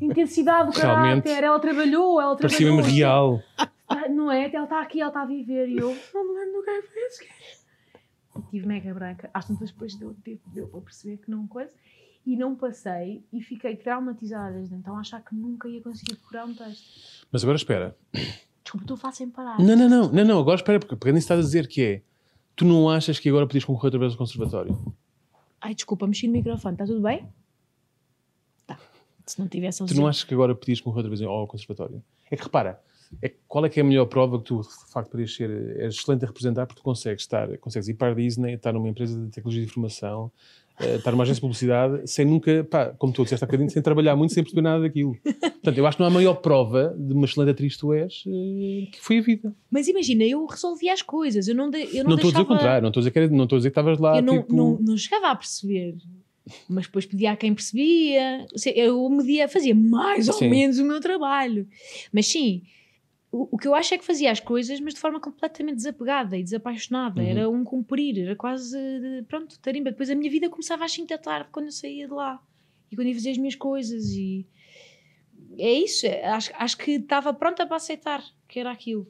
intensidade 0.02 0.72
do 0.72 0.78
Realmente. 0.80 1.24
caráter, 1.24 1.44
ela 1.44 1.60
trabalhou, 1.60 2.22
ela 2.22 2.36
Parecia 2.36 2.58
trabalhou. 2.60 2.78
mesmo 2.84 2.96
real. 2.98 3.44
Ah, 3.88 4.10
não 4.10 4.32
é? 4.32 4.50
Ela 4.54 4.64
está 4.64 4.82
aqui, 4.82 5.02
ela 5.02 5.10
está 5.10 5.22
a 5.22 5.26
viver 5.26 5.68
e 5.70 5.78
eu 5.78 5.96
não 6.14 6.28
me 6.34 6.40
lembro 6.40 6.60
do 6.60 6.64
que 6.64 6.70
é 6.70 6.82
que 6.82 7.00
esse 7.00 7.24
gajo. 7.26 7.66
E 8.38 8.52
tive 8.52 8.68
mega 8.68 8.94
branca. 8.94 9.30
Às 9.34 9.46
tantas 9.48 9.72
depois 9.72 9.96
deu 9.96 10.14
tempo 10.24 10.42
deu 10.48 10.68
para 10.68 10.82
perceber 10.82 11.18
que 11.18 11.30
não 11.32 11.48
coisa. 11.48 11.72
E 12.26 12.36
não 12.36 12.56
passei 12.56 13.24
e 13.32 13.40
fiquei 13.40 13.76
traumatizada 13.76 14.54
desde 14.56 14.74
então 14.74 14.98
a 14.98 15.02
achar 15.02 15.22
que 15.24 15.36
nunca 15.36 15.68
ia 15.70 15.80
conseguir 15.82 16.16
decorar 16.16 16.46
um 16.46 16.54
texto. 16.56 17.26
Mas 17.32 17.44
agora 17.44 17.56
espera. 17.56 17.96
Desculpa, 18.64 18.84
estou 18.84 18.96
a 18.96 18.98
falar 18.98 19.14
sem 19.14 19.30
parar. 19.30 19.60
Não, 19.60 19.76
não, 19.76 19.88
não, 19.88 20.12
não, 20.12 20.26
não. 20.26 20.40
Agora 20.40 20.56
espera, 20.56 20.80
porque 20.80 20.96
porque 20.96 21.12
nem 21.12 21.20
estás 21.20 21.40
a 21.40 21.44
dizer 21.44 21.68
que 21.68 21.84
é. 21.84 22.02
Tu 22.56 22.64
não 22.64 22.90
achas 22.90 23.20
que 23.20 23.28
agora 23.28 23.46
podias 23.46 23.66
concorrer 23.66 23.88
outra 23.88 24.00
vez 24.00 24.12
ao 24.14 24.18
conservatório? 24.18 24.94
Ai, 25.60 25.76
desculpa, 25.76 26.08
mexi 26.08 26.28
no 26.28 26.34
microfone, 26.34 26.76
está 26.76 26.86
tudo 26.86 27.02
bem? 27.02 27.28
Tá. 28.66 28.80
Se 29.26 29.40
não 29.40 29.48
tivesse 29.48 29.86
Tu 29.86 29.96
não 29.96 30.08
achas 30.08 30.24
que 30.24 30.34
agora 30.34 30.56
podias 30.56 30.80
concorrer 30.80 31.06
outra 31.06 31.10
vez 31.10 31.22
ao 31.22 31.48
conservatório? 31.48 32.04
É 32.30 32.38
que 32.38 32.44
repara, 32.44 32.82
é 33.22 33.30
qual 33.48 33.66
é 33.66 33.70
que 33.70 33.80
é 33.80 33.84
a 33.84 33.86
melhor 33.86 34.06
prova 34.06 34.38
que 34.40 34.46
tu 34.46 34.62
de 34.62 34.92
facto 34.92 35.12
podias 35.12 35.36
ser 35.36 35.50
és 35.80 35.96
excelente 35.96 36.24
a 36.24 36.28
representar 36.28 36.66
porque 36.66 36.82
tu 36.82 36.84
consegues 36.84 37.24
estar, 37.24 37.58
consegues 37.58 37.88
ir 37.88 37.96
para 37.96 38.12
a 38.12 38.16
Disney, 38.16 38.54
estar 38.54 38.74
numa 38.74 38.88
empresa 38.88 39.20
de 39.20 39.32
tecnologia 39.32 39.62
de 39.62 39.68
informação, 39.70 40.32
eh, 40.80 40.96
estar 40.96 41.12
numa 41.12 41.24
agência 41.24 41.36
de 41.36 41.42
publicidade, 41.42 42.02
sem 42.10 42.26
nunca, 42.26 42.64
pá, 42.64 42.88
como 42.98 43.14
tu 43.14 43.24
disseste 43.24 43.44
há 43.44 43.48
bocadinho, 43.48 43.70
sem 43.70 43.82
trabalhar 43.82 44.16
muito, 44.16 44.34
sem 44.34 44.44
perceber 44.44 44.62
nada 44.62 44.82
daquilo. 44.82 45.16
Portanto, 45.24 45.78
eu 45.78 45.86
acho 45.88 45.98
que 45.98 46.02
não 46.04 46.08
há 46.08 46.12
maior 46.12 46.36
prova 46.36 46.96
de 46.98 47.14
uma 47.14 47.26
excelente 47.26 47.52
atriz 47.52 47.78
tu 47.78 47.94
és 47.94 48.24
eh, 48.28 48.88
que 48.92 49.00
foi 49.00 49.20
a 49.20 49.22
vida. 49.22 49.56
Mas 49.72 49.88
imagina, 49.88 50.24
eu 50.24 50.46
resolvia 50.46 50.94
as 50.94 51.02
coisas, 51.02 51.48
eu 51.48 51.56
não, 51.56 51.70
de, 51.70 51.78
eu 51.96 52.04
não, 52.04 52.12
Não 52.12 52.16
estou 52.16 52.16
a 52.16 52.18
dizer 52.18 52.22
deixava... 52.26 52.44
o 52.44 52.48
contrário, 52.48 52.82
não 52.82 52.90
estou 52.90 53.00
a 53.00 53.04
dizer 53.04 53.12
que, 53.12 53.20
era- 53.20 53.28
não 53.30 53.44
estou 53.44 53.56
a 53.56 53.60
dizer 53.60 53.70
que 53.70 53.80
estavas 53.80 54.00
lá 54.00 54.18
eu 54.18 54.24
não, 54.24 54.38
tipo... 54.42 54.56
não, 54.56 54.78
não 54.80 54.98
chegava 54.98 55.28
a 55.30 55.36
perceber. 55.36 55.96
Mas 56.70 56.86
depois 56.86 57.08
pedia 57.08 57.32
a 57.32 57.36
quem 57.36 57.56
percebia. 57.56 58.46
Eu 58.76 59.10
media, 59.10 59.48
fazia 59.48 59.74
mais 59.74 60.28
ou 60.28 60.36
Sim. 60.36 60.48
menos 60.50 60.78
o 60.78 60.86
meu 60.86 61.00
trabalho. 61.02 61.68
Mas 62.14 62.28
sim, 62.28 62.62
o, 63.36 63.50
o 63.52 63.58
que 63.58 63.68
eu 63.68 63.76
acho 63.76 63.94
é 63.94 63.98
que 63.98 64.06
fazia 64.06 64.32
as 64.32 64.40
coisas, 64.40 64.80
mas 64.80 64.94
de 64.94 65.00
forma 65.02 65.20
completamente 65.20 65.76
desapegada 65.76 66.38
e 66.38 66.44
desapaixonada. 66.44 67.22
Uhum. 67.22 67.28
Era 67.28 67.50
um 67.50 67.66
cumprir, 67.66 68.18
era 68.18 68.36
quase, 68.36 68.78
pronto, 69.28 69.60
tarimba. 69.60 69.92
Depois 69.92 70.10
a 70.10 70.16
minha 70.16 70.32
vida 70.32 70.50
começava 70.50 70.86
às 70.86 70.94
5 70.94 71.08
da 71.08 71.18
tarde, 71.18 71.50
quando 71.52 71.66
eu 71.66 71.72
saía 71.74 72.08
de 72.08 72.14
lá. 72.14 72.42
E 72.90 72.96
quando 72.96 73.10
ia 73.10 73.14
fazer 73.14 73.32
as 73.32 73.38
minhas 73.38 73.56
coisas. 73.56 74.06
E 74.14 74.48
é 75.58 75.74
isso. 75.74 76.06
é, 76.08 76.26
Acho, 76.28 76.52
acho 76.56 76.78
que 76.78 76.92
estava 76.92 77.34
pronta 77.34 77.66
para 77.68 77.76
aceitar 77.76 78.24
que 78.48 78.58
era 78.58 78.72
aquilo. 78.72 79.06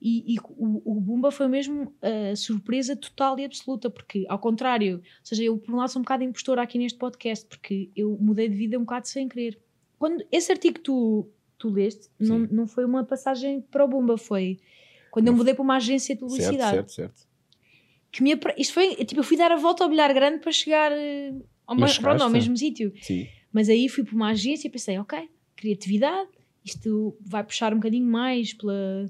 E, 0.00 0.34
e 0.34 0.38
o, 0.38 0.82
o 0.84 1.00
Bumba 1.00 1.30
foi 1.30 1.48
mesmo 1.48 1.94
a 2.02 2.36
surpresa 2.36 2.94
total 2.94 3.38
e 3.38 3.44
absoluta, 3.46 3.88
porque, 3.88 4.26
ao 4.28 4.38
contrário, 4.38 4.98
ou 4.98 5.02
seja, 5.24 5.42
eu 5.42 5.56
por 5.56 5.74
um 5.74 5.78
lado 5.78 5.88
sou 5.88 6.00
um 6.00 6.02
bocado 6.02 6.22
impostora 6.22 6.60
aqui 6.60 6.76
neste 6.76 6.98
podcast, 6.98 7.46
porque 7.46 7.90
eu 7.96 8.18
mudei 8.20 8.50
de 8.50 8.54
vida 8.54 8.76
um 8.76 8.82
bocado 8.82 9.08
sem 9.08 9.26
querer. 9.26 9.58
Quando 9.98 10.22
esse 10.30 10.52
artigo 10.52 10.74
que 10.74 10.82
tu, 10.82 11.26
tu 11.58 11.68
leste, 11.70 12.08
não, 12.18 12.40
Sim. 12.40 12.48
não 12.50 12.66
foi 12.66 12.84
uma 12.84 13.04
passagem 13.04 13.60
para 13.60 13.84
o 13.84 13.88
Bumba, 13.88 14.16
foi 14.18 14.58
quando 15.10 15.28
eu 15.28 15.32
mudei 15.34 15.54
para 15.54 15.62
uma 15.62 15.76
agência 15.76 16.14
de 16.14 16.20
Certo, 16.20 16.30
publicidade. 16.30 16.70
certo, 16.70 16.92
certo. 16.92 17.26
Que 18.12 18.22
me, 18.22 18.38
isto 18.58 18.74
foi, 18.74 18.94
tipo, 19.04 19.20
eu 19.20 19.24
fui 19.24 19.36
dar 19.36 19.50
a 19.52 19.56
volta 19.56 19.82
ao 19.84 19.90
bilhar 19.90 20.12
grande 20.12 20.38
para 20.40 20.52
chegar 20.52 20.92
eh, 20.92 21.34
ao, 21.66 21.74
Mas 21.76 21.98
ma- 21.98 22.02
pronto, 22.10 22.22
ao 22.22 22.30
mesmo 22.30 22.56
sítio. 22.56 22.92
Sim. 23.00 23.26
Mas 23.52 23.68
aí 23.68 23.88
fui 23.88 24.04
para 24.04 24.14
uma 24.14 24.28
agência 24.28 24.68
e 24.68 24.70
pensei, 24.70 24.98
ok, 24.98 25.28
criatividade, 25.54 26.28
isto 26.64 27.16
vai 27.20 27.42
puxar 27.42 27.72
um 27.72 27.76
bocadinho 27.76 28.06
mais 28.06 28.52
pela- 28.52 29.06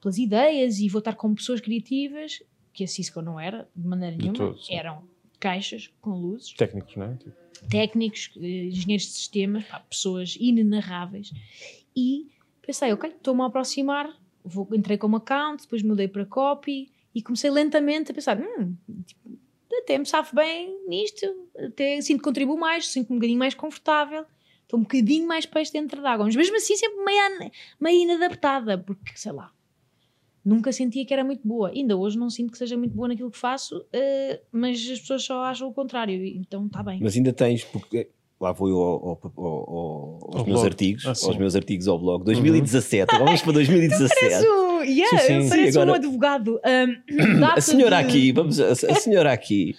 pelas 0.00 0.18
ideias 0.18 0.78
e 0.80 0.88
vou 0.88 0.98
estar 0.98 1.14
com 1.14 1.34
pessoas 1.34 1.60
criativas, 1.60 2.42
que 2.72 2.84
a 2.84 2.86
Cisco 2.86 3.20
não 3.22 3.40
era, 3.40 3.68
de 3.74 3.86
maneira 3.86 4.14
De 4.16 4.22
nenhuma, 4.22 4.36
todo, 4.38 4.58
sim. 4.62 4.74
eram 4.74 5.02
caixas 5.40 5.90
com 6.00 6.10
luzes, 6.10 6.52
Técnicos, 6.52 6.94
não 6.96 7.06
é? 7.06 7.14
Tipo, 7.16 7.36
técnicos, 7.68 8.30
eh, 8.36 8.66
engenheiros 8.66 9.06
de 9.06 9.12
sistemas, 9.12 9.64
pá, 9.64 9.80
pessoas 9.80 10.36
inenarráveis. 10.38 11.32
E 11.98 12.28
pensei, 12.62 12.92
ok, 12.92 13.10
estou-me 13.10 13.42
a 13.42 13.46
aproximar, 13.46 14.08
vou, 14.44 14.68
entrei 14.72 14.96
como 14.96 15.16
account, 15.16 15.64
depois 15.64 15.82
mudei 15.82 16.06
para 16.06 16.24
copy 16.24 16.88
e 17.12 17.20
comecei 17.20 17.50
lentamente 17.50 18.12
a 18.12 18.14
pensar, 18.14 18.40
hum, 18.40 18.76
tipo, 19.04 19.36
até 19.82 19.98
me 19.98 20.06
safo 20.06 20.36
bem 20.36 20.78
nisto, 20.86 21.26
até 21.56 22.00
sinto 22.00 22.18
que 22.18 22.24
contribuo 22.24 22.56
mais, 22.56 22.86
sinto-me 22.86 23.16
um 23.16 23.18
bocadinho 23.18 23.38
mais 23.38 23.54
confortável, 23.54 24.24
estou 24.62 24.78
um 24.78 24.82
bocadinho 24.84 25.26
mais 25.26 25.44
peixe 25.44 25.72
dentro 25.72 26.00
d'água, 26.00 26.24
mas 26.24 26.36
mesmo 26.36 26.56
assim 26.56 26.76
sempre 26.76 27.02
meio, 27.04 27.50
meio 27.80 28.02
inadaptada, 28.02 28.78
porque 28.78 29.16
sei 29.16 29.32
lá, 29.32 29.52
nunca 30.44 30.70
sentia 30.70 31.04
que 31.04 31.12
era 31.12 31.24
muito 31.24 31.46
boa. 31.46 31.70
Ainda 31.70 31.96
hoje 31.96 32.16
não 32.16 32.30
sinto 32.30 32.52
que 32.52 32.58
seja 32.58 32.76
muito 32.76 32.94
boa 32.94 33.08
naquilo 33.08 33.30
que 33.30 33.38
faço, 33.38 33.84
eh, 33.92 34.40
mas 34.52 34.78
as 34.88 35.00
pessoas 35.00 35.24
só 35.24 35.42
acham 35.42 35.68
o 35.68 35.74
contrário, 35.74 36.14
então 36.24 36.66
está 36.66 36.82
bem. 36.82 37.00
Mas 37.02 37.16
ainda 37.16 37.32
tens, 37.32 37.64
porque 37.64 38.08
lá 38.40 38.52
vou 38.52 38.68
eu 38.68 38.76
ao- 38.78 39.08
ao- 39.08 39.20
ao- 39.36 39.44
ao- 39.44 40.14
aos 40.22 40.34
Ao 40.36 40.44
meus 40.44 40.60
blog. 40.60 40.66
artigos, 40.66 41.06
Ah, 41.06 41.08
aos 41.10 41.36
meus 41.36 41.56
artigos 41.56 41.88
ao 41.88 41.98
blog. 41.98 42.24
2017, 42.24 43.16
vamos 43.18 43.42
para 43.42 43.52
2017. 43.52 44.14
Pareço, 44.20 44.82
yeah, 44.84 45.18
Sim, 45.18 45.26
sim. 45.26 45.34
eu 45.44 45.48
pareço 45.48 45.72
Sim, 45.72 45.78
agora- 45.78 45.90
um 45.90 45.94
advogado. 45.94 46.60
Um, 46.64 47.44
A 47.56 47.60
senhora 47.60 47.96
de- 47.96 48.08
aqui, 48.08 48.32
vamos, 48.32 48.60
a, 48.60 48.72
a 48.72 48.94
senhora 48.94 49.32
aqui 49.32 49.74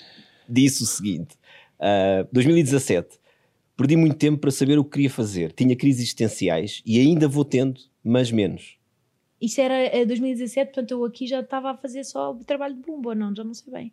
disse 0.47 0.83
o 0.83 0.85
seguinte: 0.85 1.35
ah, 1.79 2.27
2017, 2.33 3.17
perdi 3.77 3.95
muito 3.95 4.15
tempo 4.17 4.37
para 4.39 4.51
saber 4.51 4.77
o 4.77 4.83
que 4.83 4.91
queria 4.91 5.09
fazer. 5.09 5.51
Tinha 5.53 5.75
crises 5.75 6.01
existenciais 6.01 6.81
e 6.85 6.99
ainda 6.99 7.27
vou 7.27 7.45
tendo, 7.45 7.79
mas 8.03 8.31
menos. 8.31 8.77
Isso 9.41 9.61
era 9.61 9.73
eh, 9.73 10.03
2017, 10.05 10.73
portanto 10.73 10.91
eu 10.91 11.05
aqui 11.05 11.25
já 11.25 11.39
estava 11.39 11.71
a 11.71 11.77
fazer 11.77 12.03
só 12.03 12.31
o 12.33 12.43
trabalho 12.43 12.75
de 12.75 12.81
bumba, 12.81 13.15
não, 13.15 13.33
já 13.33 13.41
não 13.41 13.53
sei 13.53 13.71
bem. 13.71 13.91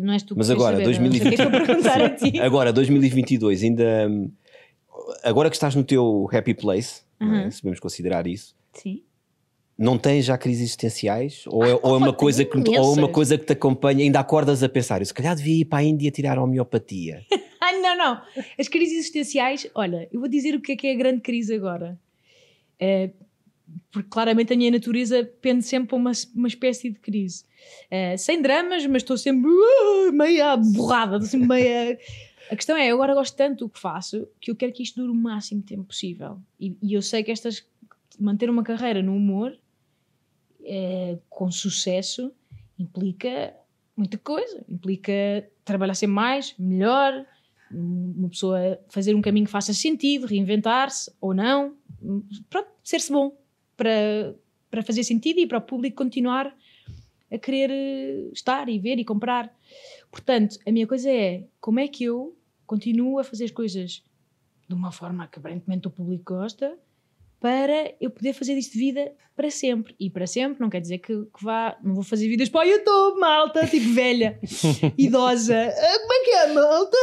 Não 0.00 0.12
és 0.12 0.22
tu 0.22 0.34
que 0.34 0.38
Mas 0.38 0.50
agora, 0.50 0.76
saber, 0.76 1.00
não 1.00 1.12
sei 1.12 1.28
o 1.32 1.80
que 1.80 1.88
é 1.88 2.30
ti. 2.30 2.40
Agora, 2.40 2.72
2022, 2.72 3.62
ainda. 3.62 4.10
Agora 5.24 5.48
que 5.48 5.56
estás 5.56 5.74
no 5.74 5.82
teu 5.82 6.28
happy 6.32 6.54
place, 6.54 7.02
é? 7.20 7.50
Se 7.50 7.60
podemos 7.60 7.80
considerar 7.80 8.26
isso, 8.26 8.54
Sim. 8.72 9.02
não 9.78 9.96
tens 9.96 10.24
já 10.24 10.36
crises 10.36 10.62
existenciais? 10.62 11.44
Ou 11.46 11.64
é, 11.64 11.74
ou 11.82 11.94
é 11.94 11.98
uma 11.98 12.12
coisa 12.12 12.44
que, 12.44 12.56
ou 12.56 12.74
é 12.74 12.98
uma 12.98 13.08
coisa 13.08 13.38
que 13.38 13.44
te 13.44 13.52
acompanha, 13.52 14.04
ainda 14.04 14.20
acordas 14.20 14.62
a 14.62 14.68
pensar, 14.68 15.00
eu 15.00 15.06
se 15.06 15.14
calhar 15.14 15.34
devia 15.36 15.60
ir 15.60 15.64
para 15.64 15.78
a 15.78 15.82
Índia 15.84 16.10
tirar 16.10 16.38
a 16.38 16.42
homeopatia. 16.42 17.24
Ai, 17.60 17.80
não, 17.80 17.96
não. 17.96 18.20
As 18.58 18.66
crises 18.66 18.98
existenciais, 18.98 19.68
olha, 19.74 20.08
eu 20.12 20.18
vou 20.18 20.28
dizer 20.28 20.54
o 20.54 20.60
que 20.60 20.72
é 20.72 20.76
que 20.76 20.86
é 20.88 20.92
a 20.92 20.96
grande 20.96 21.20
crise 21.20 21.54
agora. 21.54 21.98
É, 22.78 23.10
porque 23.90 24.08
claramente 24.08 24.52
a 24.52 24.56
minha 24.56 24.70
natureza 24.70 25.24
pende 25.40 25.64
sempre 25.64 25.90
para 25.90 25.96
uma, 25.96 26.12
uma 26.34 26.48
espécie 26.48 26.90
de 26.90 26.98
crise. 26.98 27.44
É, 27.90 28.16
sem 28.16 28.40
dramas, 28.40 28.86
mas 28.86 29.02
estou 29.02 29.16
sempre 29.16 29.50
uh, 29.50 30.12
meia 30.12 30.56
borrada, 30.56 31.16
estou 31.16 31.28
sempre 31.28 31.48
meia. 31.48 31.98
A 32.50 32.56
questão 32.56 32.76
é, 32.76 32.88
eu 32.88 32.94
agora 32.96 33.14
gosto 33.14 33.36
tanto 33.36 33.64
do 33.64 33.68
que 33.68 33.78
faço 33.78 34.26
que 34.40 34.50
eu 34.50 34.56
quero 34.56 34.72
que 34.72 34.82
isto 34.82 35.00
dure 35.00 35.12
o 35.12 35.14
máximo 35.14 35.62
tempo 35.62 35.84
possível. 35.84 36.38
E, 36.58 36.76
e 36.82 36.94
eu 36.94 37.02
sei 37.02 37.22
que 37.22 37.30
estas. 37.30 37.64
manter 38.18 38.48
uma 38.50 38.62
carreira 38.62 39.02
no 39.02 39.14
humor 39.14 39.56
é, 40.64 41.18
com 41.28 41.50
sucesso 41.50 42.32
implica 42.78 43.54
muita 43.96 44.18
coisa. 44.18 44.64
Implica 44.68 45.12
trabalhar 45.64 45.94
sempre 45.94 46.14
mais, 46.14 46.54
melhor, 46.58 47.24
uma 47.70 48.28
pessoa 48.28 48.78
fazer 48.88 49.14
um 49.14 49.22
caminho 49.22 49.46
que 49.46 49.52
faça 49.52 49.72
sentido, 49.72 50.26
reinventar-se 50.26 51.12
ou 51.20 51.32
não. 51.34 51.76
Pronto, 52.50 52.68
ser-se 52.82 53.12
bom 53.12 53.41
para, 53.82 54.34
para 54.70 54.82
fazer 54.82 55.02
sentido 55.02 55.40
e 55.40 55.46
para 55.46 55.58
o 55.58 55.62
público 55.62 55.96
continuar 55.96 56.54
a 57.30 57.38
querer 57.38 57.70
eh, 57.70 58.28
estar 58.32 58.68
e 58.68 58.78
ver 58.78 58.98
e 58.98 59.04
comprar. 59.04 59.52
Portanto, 60.10 60.56
a 60.66 60.70
minha 60.70 60.86
coisa 60.86 61.10
é 61.10 61.44
como 61.60 61.80
é 61.80 61.88
que 61.88 62.04
eu 62.04 62.36
continuo 62.66 63.18
a 63.18 63.24
fazer 63.24 63.44
as 63.46 63.50
coisas 63.50 64.02
de 64.68 64.74
uma 64.74 64.92
forma 64.92 65.26
que 65.26 65.38
aparentemente 65.38 65.88
o 65.88 65.90
público 65.90 66.34
gosta 66.34 66.78
para 67.40 67.92
eu 68.00 68.08
poder 68.08 68.34
fazer 68.34 68.56
isto 68.56 68.74
de 68.74 68.78
vida 68.78 69.12
para 69.34 69.50
sempre. 69.50 69.96
E 69.98 70.08
para 70.08 70.28
sempre 70.28 70.60
não 70.60 70.70
quer 70.70 70.80
dizer 70.80 70.98
que, 70.98 71.12
que 71.12 71.42
vá, 71.44 71.76
não 71.82 71.94
vou 71.94 72.04
fazer 72.04 72.28
vídeos 72.28 72.48
para 72.48 72.60
o 72.66 72.70
YouTube, 72.70 73.18
malta, 73.18 73.66
tipo 73.66 73.92
velha, 73.92 74.38
idosa. 74.96 75.56
Ah, 75.58 75.98
como 75.98 76.12
é 76.12 76.24
que 76.24 76.30
é, 76.30 76.52
malta? 76.52 76.96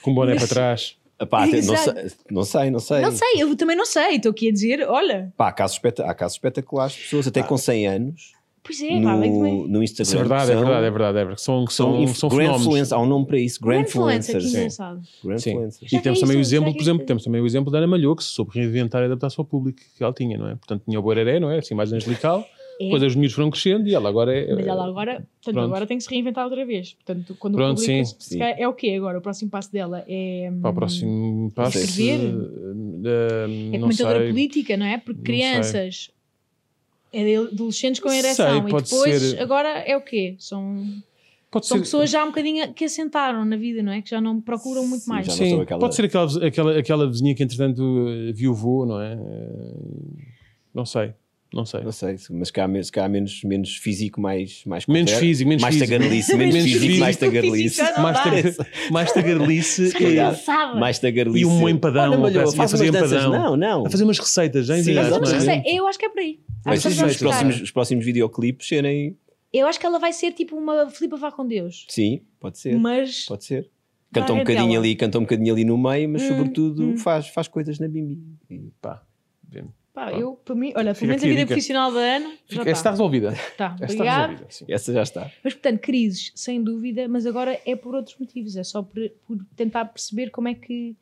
Com 0.00 0.14
boné 0.14 0.32
Mas- 0.34 0.44
para 0.44 0.54
trás. 0.54 0.96
Epá, 1.24 1.44
até- 1.44 1.60
não, 1.62 1.76
sei, 1.76 1.94
não 2.30 2.44
sei, 2.44 2.70
não 2.70 2.78
sei. 2.78 3.00
Não 3.00 3.10
sei, 3.12 3.28
eu 3.42 3.56
também 3.56 3.76
não 3.76 3.86
sei. 3.86 4.16
Estou 4.16 4.30
aqui 4.30 4.48
a 4.48 4.52
dizer, 4.52 4.86
olha, 4.88 5.32
Pá, 5.36 5.48
há, 5.48 5.52
casos 5.52 5.76
espeta- 5.76 6.04
há 6.04 6.14
casos 6.14 6.36
espetaculares 6.36 6.94
de 6.94 7.02
pessoas 7.02 7.26
até 7.26 7.42
com 7.42 7.56
100 7.56 7.86
anos 7.86 8.32
pois 8.66 8.80
é, 8.80 8.98
no, 8.98 9.68
no 9.68 9.82
Instagram. 9.82 10.02
Isso 10.04 10.14
é 10.14 10.18
verdade, 10.18 10.50
é 10.50 10.54
são- 10.54 10.64
verdade, 10.64 10.86
é 10.86 10.90
verdade, 10.90 11.18
é 11.18 11.20
verdade. 11.20 11.42
São, 11.42 11.66
São, 11.66 11.92
são, 11.92 12.02
inf- 12.02 12.16
são 12.16 12.28
grand 12.30 12.58
fenómenos. 12.58 12.92
há 12.92 12.98
um 12.98 13.04
nome 13.06 13.26
para 13.26 13.38
isso, 13.38 13.60
grand 13.60 13.80
influencers. 13.82 14.52
Grand. 15.22 15.38
E 15.92 15.98
temos 16.00 16.18
é 16.18 16.20
também 16.22 16.36
o 16.36 16.40
exemplo, 16.40 16.72
por 16.72 16.78
é 16.78 16.82
exemplo, 16.82 17.04
temos 17.06 17.24
também 17.24 17.40
o 17.42 17.46
exemplo 17.46 17.70
da 17.70 17.76
Ana 17.78 17.86
Malhou, 17.86 18.16
que 18.16 18.24
se 18.24 18.30
soube 18.30 18.52
reinventar 18.54 19.02
e 19.02 19.04
adaptar-se 19.04 19.38
ao 19.38 19.44
público 19.44 19.80
que 19.96 20.02
ela 20.02 20.12
tinha, 20.14 20.38
não 20.38 20.48
é? 20.48 20.54
Portanto, 20.54 20.82
tinha 20.86 20.98
o 20.98 21.02
Boereré, 21.02 21.38
não 21.38 21.50
é? 21.50 21.58
Assim, 21.58 21.74
mais 21.74 21.92
angelical. 21.92 22.42
É. 22.80 22.84
Depois 22.84 23.02
os 23.04 23.14
miúdos 23.14 23.34
foram 23.34 23.50
crescendo 23.50 23.88
e 23.88 23.94
ela 23.94 24.08
agora 24.08 24.36
é. 24.36 24.52
Mas 24.54 24.66
ela 24.66 24.84
agora, 24.86 25.12
portanto, 25.14 25.54
Pronto. 25.54 25.60
agora 25.66 25.86
tem 25.86 25.96
que 25.96 26.02
se 26.04 26.10
reinventar 26.10 26.44
outra 26.44 26.64
vez. 26.66 26.94
Portanto, 26.94 27.36
quando 27.38 27.54
Pronto, 27.54 27.78
o 27.78 27.84
público 27.84 28.04
sim, 28.18 28.38
calhar- 28.38 28.56
é 28.58 28.66
o 28.68 28.72
quê 28.72 28.90
agora? 28.98 29.18
O 29.18 29.20
próximo 29.22 29.50
passo 29.50 29.72
dela 29.72 30.04
é. 30.08 30.52
Para 30.60 30.70
o 30.70 30.74
próximo 30.74 31.52
passo. 31.54 31.78
Escrever? 31.78 32.20
eh, 33.04 33.44
É 33.74 33.78
não 33.78 33.80
comentadora 33.88 34.18
sei. 34.20 34.28
política, 34.30 34.76
não 34.76 34.86
é? 34.86 34.98
Porque 34.98 35.18
Não 35.18 35.24
crianças. 35.24 36.10
É 37.12 37.22
de 37.24 37.36
adolescentes 37.36 38.00
com 38.00 38.08
Sei, 38.08 38.18
ereção. 38.18 38.66
e 38.66 38.70
pode 38.72 38.90
depois, 38.90 39.22
ser- 39.22 39.40
agora 39.40 39.68
é 39.68 39.96
o 39.96 40.00
quê? 40.00 40.34
São, 40.40 40.84
Pode 41.48 41.66
são 41.66 41.76
ser- 41.76 41.84
pessoas 41.84 42.10
já 42.10 42.24
um 42.24 42.28
bocadinho 42.30 42.74
que 42.74 42.84
assentaram 42.86 43.44
na 43.44 43.56
vida, 43.56 43.84
não 43.84 43.92
é? 43.92 44.02
Que 44.02 44.10
já 44.10 44.20
não 44.20 44.40
procuram 44.40 44.84
muito 44.84 45.02
Sim, 45.04 45.10
mais. 45.10 45.32
Sim, 45.32 45.50
sou 45.50 45.60
aquela- 45.60 45.78
pode 45.78 45.94
ser 45.94 46.06
aquela, 46.06 46.44
aquela, 46.44 46.76
aquela 46.76 47.08
vizinha 47.08 47.32
que 47.32 47.44
entretanto 47.44 47.82
eh, 48.08 48.32
viuvou, 48.32 48.84
não 48.84 49.00
é? 49.00 49.12
Eh, 49.12 50.24
Não 50.74 50.84
sei, 50.84 51.12
não 51.54 51.64
sei. 51.64 51.80
Não 51.82 51.92
sei, 51.92 52.16
mas 52.30 52.50
cá, 52.50 52.66
menos, 52.66 52.90
cá 52.90 53.08
menos, 53.08 53.42
menos 53.44 53.76
físico, 53.76 54.20
mais, 54.20 54.62
mais 54.64 54.86
Menos 54.86 55.10
correto. 55.12 55.26
físico, 55.26 55.48
menos 55.48 55.62
mais 55.62 55.74
físico. 55.74 55.90
menos 55.98 56.08
Menos 56.08 56.24
físico, 56.26 57.00
mais 57.00 57.16
físico, 57.16 58.00
Mais, 58.00 58.18
tagar, 58.22 58.66
mais 58.90 59.12
tagarelice 59.12 59.86
Se 59.92 59.98
calhar. 59.98 60.34
e. 60.34 60.78
Mais 60.78 60.98
tagarelice. 60.98 61.40
e 61.42 61.46
um 61.46 61.68
empadão, 61.68 62.02
Olha, 62.02 62.12
ou 62.16 62.18
Malhou, 62.22 62.52
faz 62.52 62.74
a 62.74 62.76
fazer 62.76 62.88
empadão. 62.88 63.30
Não, 63.30 63.56
não. 63.56 63.86
a 63.86 63.90
fazer 63.90 64.04
umas 64.04 64.18
receitas, 64.18 64.66
já 64.66 64.76
Sim, 64.76 64.94
Mas 64.94 65.32
é? 65.32 65.40
sei, 65.40 65.62
eu 65.66 65.86
acho 65.86 65.98
que 65.98 66.06
é 66.06 66.08
por 66.08 66.18
aí. 66.18 66.40
Mas 66.66 66.84
Acho 66.84 66.96
que 66.98 67.04
os, 67.04 67.16
próximos, 67.16 67.60
os 67.60 67.70
próximos 67.70 68.04
videoclipes 68.04 68.66
serem. 68.68 69.16
Eu 69.52 69.66
acho 69.66 69.78
que 69.78 69.86
ela 69.86 69.98
vai 69.98 70.12
ser 70.12 70.32
tipo 70.32 70.56
uma 70.56 70.90
Filipa 70.90 71.16
Vá 71.16 71.30
com 71.30 71.46
Deus. 71.46 71.86
Sim, 71.88 72.22
pode 72.40 72.58
ser. 72.58 72.76
Mas 72.78 73.26
Pode 73.26 73.44
ser. 73.44 73.70
Canta 74.12 74.32
um 74.32 74.38
bocadinho 74.38 74.78
ali, 74.78 74.94
canta 74.94 75.18
um 75.18 75.22
bocadinho 75.22 75.52
ali 75.52 75.64
no 75.64 75.76
meio, 75.76 76.08
mas 76.08 76.22
Hum, 76.22 76.28
sobretudo 76.28 76.84
hum. 76.90 76.96
faz, 76.96 77.28
faz 77.28 77.48
coisas 77.48 77.78
na 77.80 77.88
Bimbi. 77.88 78.18
E 78.48 78.70
Pá, 78.80 79.02
vê-me. 79.48 79.68
Pá, 79.94 80.12
eu, 80.12 80.34
para 80.44 80.54
mim, 80.54 80.72
olha, 80.76 80.92
pelo 80.94 81.06
menos 81.06 81.22
a 81.22 81.26
vida 81.26 81.36
dica. 81.40 81.46
profissional 81.46 81.92
da 81.92 82.00
Ana 82.00 82.36
já 82.48 82.60
está 82.62 82.70
está. 82.72 82.90
resolvida. 82.90 83.32
Tá, 83.56 83.74
está 83.80 83.84
obrigado. 83.84 84.20
resolvida. 84.30 84.50
sim. 84.50 84.64
Essa 84.68 84.92
já 84.92 85.02
está. 85.02 85.30
Mas, 85.42 85.54
portanto, 85.54 85.80
crises, 85.80 86.32
sem 86.34 86.62
dúvida, 86.62 87.08
mas 87.08 87.24
agora 87.26 87.58
é 87.64 87.74
por 87.76 87.94
outros 87.94 88.18
motivos, 88.18 88.56
é 88.56 88.64
só 88.64 88.82
por, 88.82 89.08
por 89.26 89.38
tentar 89.56 89.84
perceber 89.86 90.30
como 90.30 90.48
é 90.48 90.54
que. 90.54 90.96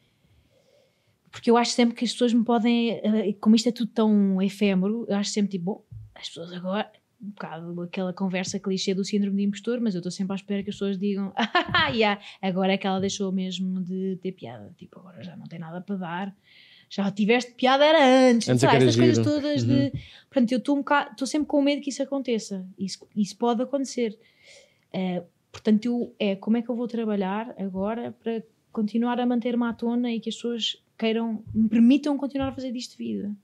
Porque 1.31 1.51
eu 1.51 1.57
acho 1.57 1.71
sempre 1.73 1.95
que 1.97 2.05
as 2.05 2.13
pessoas 2.13 2.33
me 2.35 2.45
podem. 2.45 2.91
eh, 2.91 3.33
Como 3.41 3.57
isto 3.57 3.69
é 3.69 3.73
tudo 3.73 3.91
tão 3.91 4.41
efêmero, 4.43 5.07
eu 5.09 5.17
acho 5.17 5.31
sempre 5.31 5.53
tipo, 5.53 5.65
bom, 5.65 5.85
as 6.15 6.29
pessoas 6.29 6.53
agora. 6.53 6.91
Um 7.25 7.29
bocado 7.31 7.83
aquela 7.83 8.13
conversa 8.13 8.59
clichê 8.59 8.93
do 8.95 9.05
síndrome 9.05 9.37
de 9.37 9.43
impostor, 9.45 9.81
mas 9.81 9.95
eu 9.95 10.01
estou 10.01 10.11
sempre 10.11 10.33
à 10.33 10.35
espera 10.35 10.61
que 10.65 10.71
as 10.71 10.75
pessoas 10.75 10.99
digam, 10.99 11.33
ah, 11.39 11.87
yeah, 11.91 12.21
agora 12.43 12.73
é 12.73 12.77
que 12.77 12.85
ela 12.85 12.99
deixou 12.99 13.31
mesmo 13.31 13.81
de 13.81 14.19
ter 14.21 14.33
piada. 14.33 14.75
Tipo, 14.77 14.99
agora 14.99 15.23
já 15.23 15.37
não 15.37 15.47
tem 15.47 15.57
nada 15.57 15.81
para 15.81 15.95
dar. 15.95 16.37
Já 16.95 17.11
tiveste 17.11 17.53
piada, 17.55 17.85
era 17.87 18.29
antes. 18.31 18.49
Antes 18.51 18.63
é 18.63 18.67
era 18.67 18.77
estas 18.77 18.97
coisas 18.97 19.17
giro. 19.17 19.31
todas 19.31 19.63
Uhum. 19.63 19.69
de. 19.69 19.93
Portanto, 20.29 20.53
eu 20.53 20.59
estou 20.59 20.75
um 20.75 20.79
bocado- 20.81 21.27
sempre 21.27 21.47
com 21.49 21.63
medo 21.63 21.81
que 21.81 21.89
isso 21.89 22.03
aconteça. 22.03 22.67
Isso, 22.79 23.07
isso 23.17 23.35
pode 23.39 23.63
acontecer. 23.63 24.19
Eh, 24.93 25.23
portanto, 25.51 25.87
eu, 25.87 26.15
é 26.19 26.37
como 26.37 26.59
é 26.59 26.63
que 26.63 26.69
eu 26.69 26.77
vou 26.77 26.87
trabalhar 26.87 27.55
agora 27.59 28.13
para 28.23 28.43
continuar 28.71 29.19
a 29.19 29.25
manter-me 29.25 29.65
à 29.65 29.73
tona 29.73 30.13
e 30.13 30.21
que 30.21 30.29
as 30.29 30.35
pessoas 30.35 30.83
queiram, 30.99 31.43
me 31.55 31.67
permitam 31.67 32.17
continuar 32.19 32.49
a 32.49 32.53
fazer 32.53 32.71
disto 32.73 32.91
de 32.99 32.99
vida. 33.05 33.35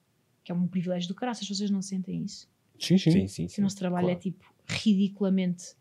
Que 0.45 0.53
é 0.53 0.55
um 0.55 0.67
privilégio 0.67 1.09
do 1.09 1.15
caralho, 1.15 1.37
se 1.39 1.47
vocês 1.55 1.71
não 1.71 1.81
sentem 1.81 2.23
isso. 2.25 2.47
Sim, 2.79 2.99
sim. 2.99 3.11
Sim, 3.11 3.29
sim, 3.29 3.49
Se 3.49 3.55
sim. 3.57 3.61
o 3.61 3.65
nosso 3.65 3.77
trabalho 3.79 4.07
Claro. 4.09 4.19
é 4.19 4.23
tipo 4.23 4.45
ridiculamente 4.67 5.75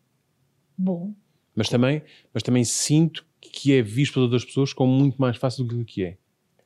bom. 0.77 1.13
Mas, 1.53 1.67
também, 1.69 2.01
mas 2.33 2.43
também 2.43 2.63
sinto 2.63 3.25
que 3.41 3.73
é 3.73 3.81
visto 3.81 4.13
pelas 4.13 4.25
outras 4.27 4.45
pessoas 4.45 4.71
como 4.73 4.93
muito 4.93 5.17
mais 5.19 5.35
fácil 5.37 5.65
do 5.65 5.75
que 5.75 5.81
o 5.81 5.85
que 5.85 6.03
é. 6.05 6.17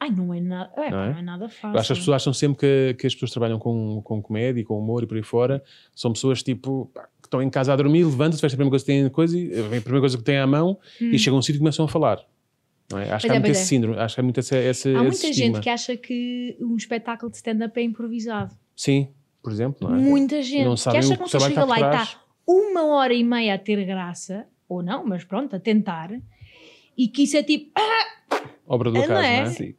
Ai, 0.03 0.09
não 0.09 0.33
é 0.33 0.39
nada, 0.41 0.71
é, 0.77 0.89
Não 0.89 0.97
pá, 0.97 1.05
é? 1.05 1.11
não 1.11 1.19
é 1.19 1.21
nada 1.21 1.47
fácil. 1.47 1.77
Acho 1.79 1.87
que 1.87 1.93
as 1.93 1.99
pessoas 1.99 2.15
acham 2.15 2.33
sempre 2.33 2.57
que, 2.57 2.95
que 2.99 3.05
as 3.07 3.13
pessoas 3.13 3.29
que 3.29 3.33
trabalham 3.33 3.59
com, 3.59 4.01
com 4.03 4.19
comédia 4.19 4.59
e 4.59 4.63
com 4.63 4.79
humor 4.79 5.03
e 5.03 5.05
por 5.05 5.15
aí 5.15 5.21
fora 5.21 5.63
são 5.95 6.11
pessoas 6.11 6.41
tipo 6.41 6.89
pá, 6.91 7.03
que 7.21 7.27
estão 7.27 7.39
em 7.39 7.49
casa 7.51 7.71
a 7.71 7.75
dormir, 7.75 8.03
levantam-se, 8.03 8.41
vestem 8.41 8.55
a 8.55 8.57
primeira 8.57 8.71
coisa 8.71 8.83
que 8.83 8.91
têm 8.91 9.09
coisa, 9.09 9.37
e- 9.37 9.59
a 9.77 9.81
primeira 9.81 9.99
coisa 9.99 10.17
que 10.17 10.23
têm 10.23 10.37
à 10.39 10.47
mão 10.47 10.79
Hum. 10.99 11.11
e 11.11 11.19
chegam 11.19 11.37
a 11.37 11.39
um 11.39 11.41
sítio 11.43 11.57
e 11.57 11.59
começam 11.59 11.85
a 11.85 11.87
falar. 11.87 12.19
Não 12.91 12.97
é? 12.97 13.11
Acho 13.11 13.27
que 13.27 13.31
há 13.31 13.35
é, 13.35 13.39
muito 13.39 13.45
pois 13.45 13.57
esse 13.57 13.61
é. 13.65 13.77
síndrome, 13.77 13.99
acho 13.99 14.15
que 14.15 14.19
há 14.19 14.23
muito 14.23 14.39
esse, 14.39 14.55
esse, 14.57 14.95
Há 14.95 15.03
muita 15.03 15.31
gente 15.33 15.59
que 15.61 15.69
acha 15.69 15.95
que 15.95 16.57
um 16.59 16.75
espetáculo 16.75 17.29
de 17.31 17.37
stand-up 17.37 17.79
é 17.79 17.83
improvisado. 17.83 18.55
Sim, 18.75 19.09
por 19.43 19.51
exemplo, 19.51 19.87
não 19.87 19.95
é? 19.95 19.99
Muita 19.99 20.41
gente 20.41 20.65
não 20.65 20.73
que 20.75 20.89
acha 20.89 20.99
que 20.99 21.05
uma 21.07 21.17
pessoa 21.25 21.47
chega 21.47 21.63
lá 21.63 21.79
e 21.79 21.83
está 21.83 22.09
uma 22.47 22.85
hora 22.87 23.13
e 23.13 23.23
meia 23.23 23.53
a 23.53 23.57
ter 23.59 23.85
graça, 23.85 24.45
ou 24.67 24.81
não, 24.81 25.05
mas 25.05 25.23
pronto, 25.23 25.55
a 25.55 25.59
tentar, 25.59 26.11
e 26.97 27.07
que 27.07 27.23
isso 27.23 27.37
é 27.37 27.43
tipo, 27.43 27.71
ah, 27.77 28.41
Obra 28.67 28.89
do 28.89 28.97
Ah, 28.99 29.03
acaso, 29.03 29.13
não 29.13 29.21
não 29.21 29.27
é? 29.27 29.39
é? 29.41 29.45
Sim. 29.47 29.75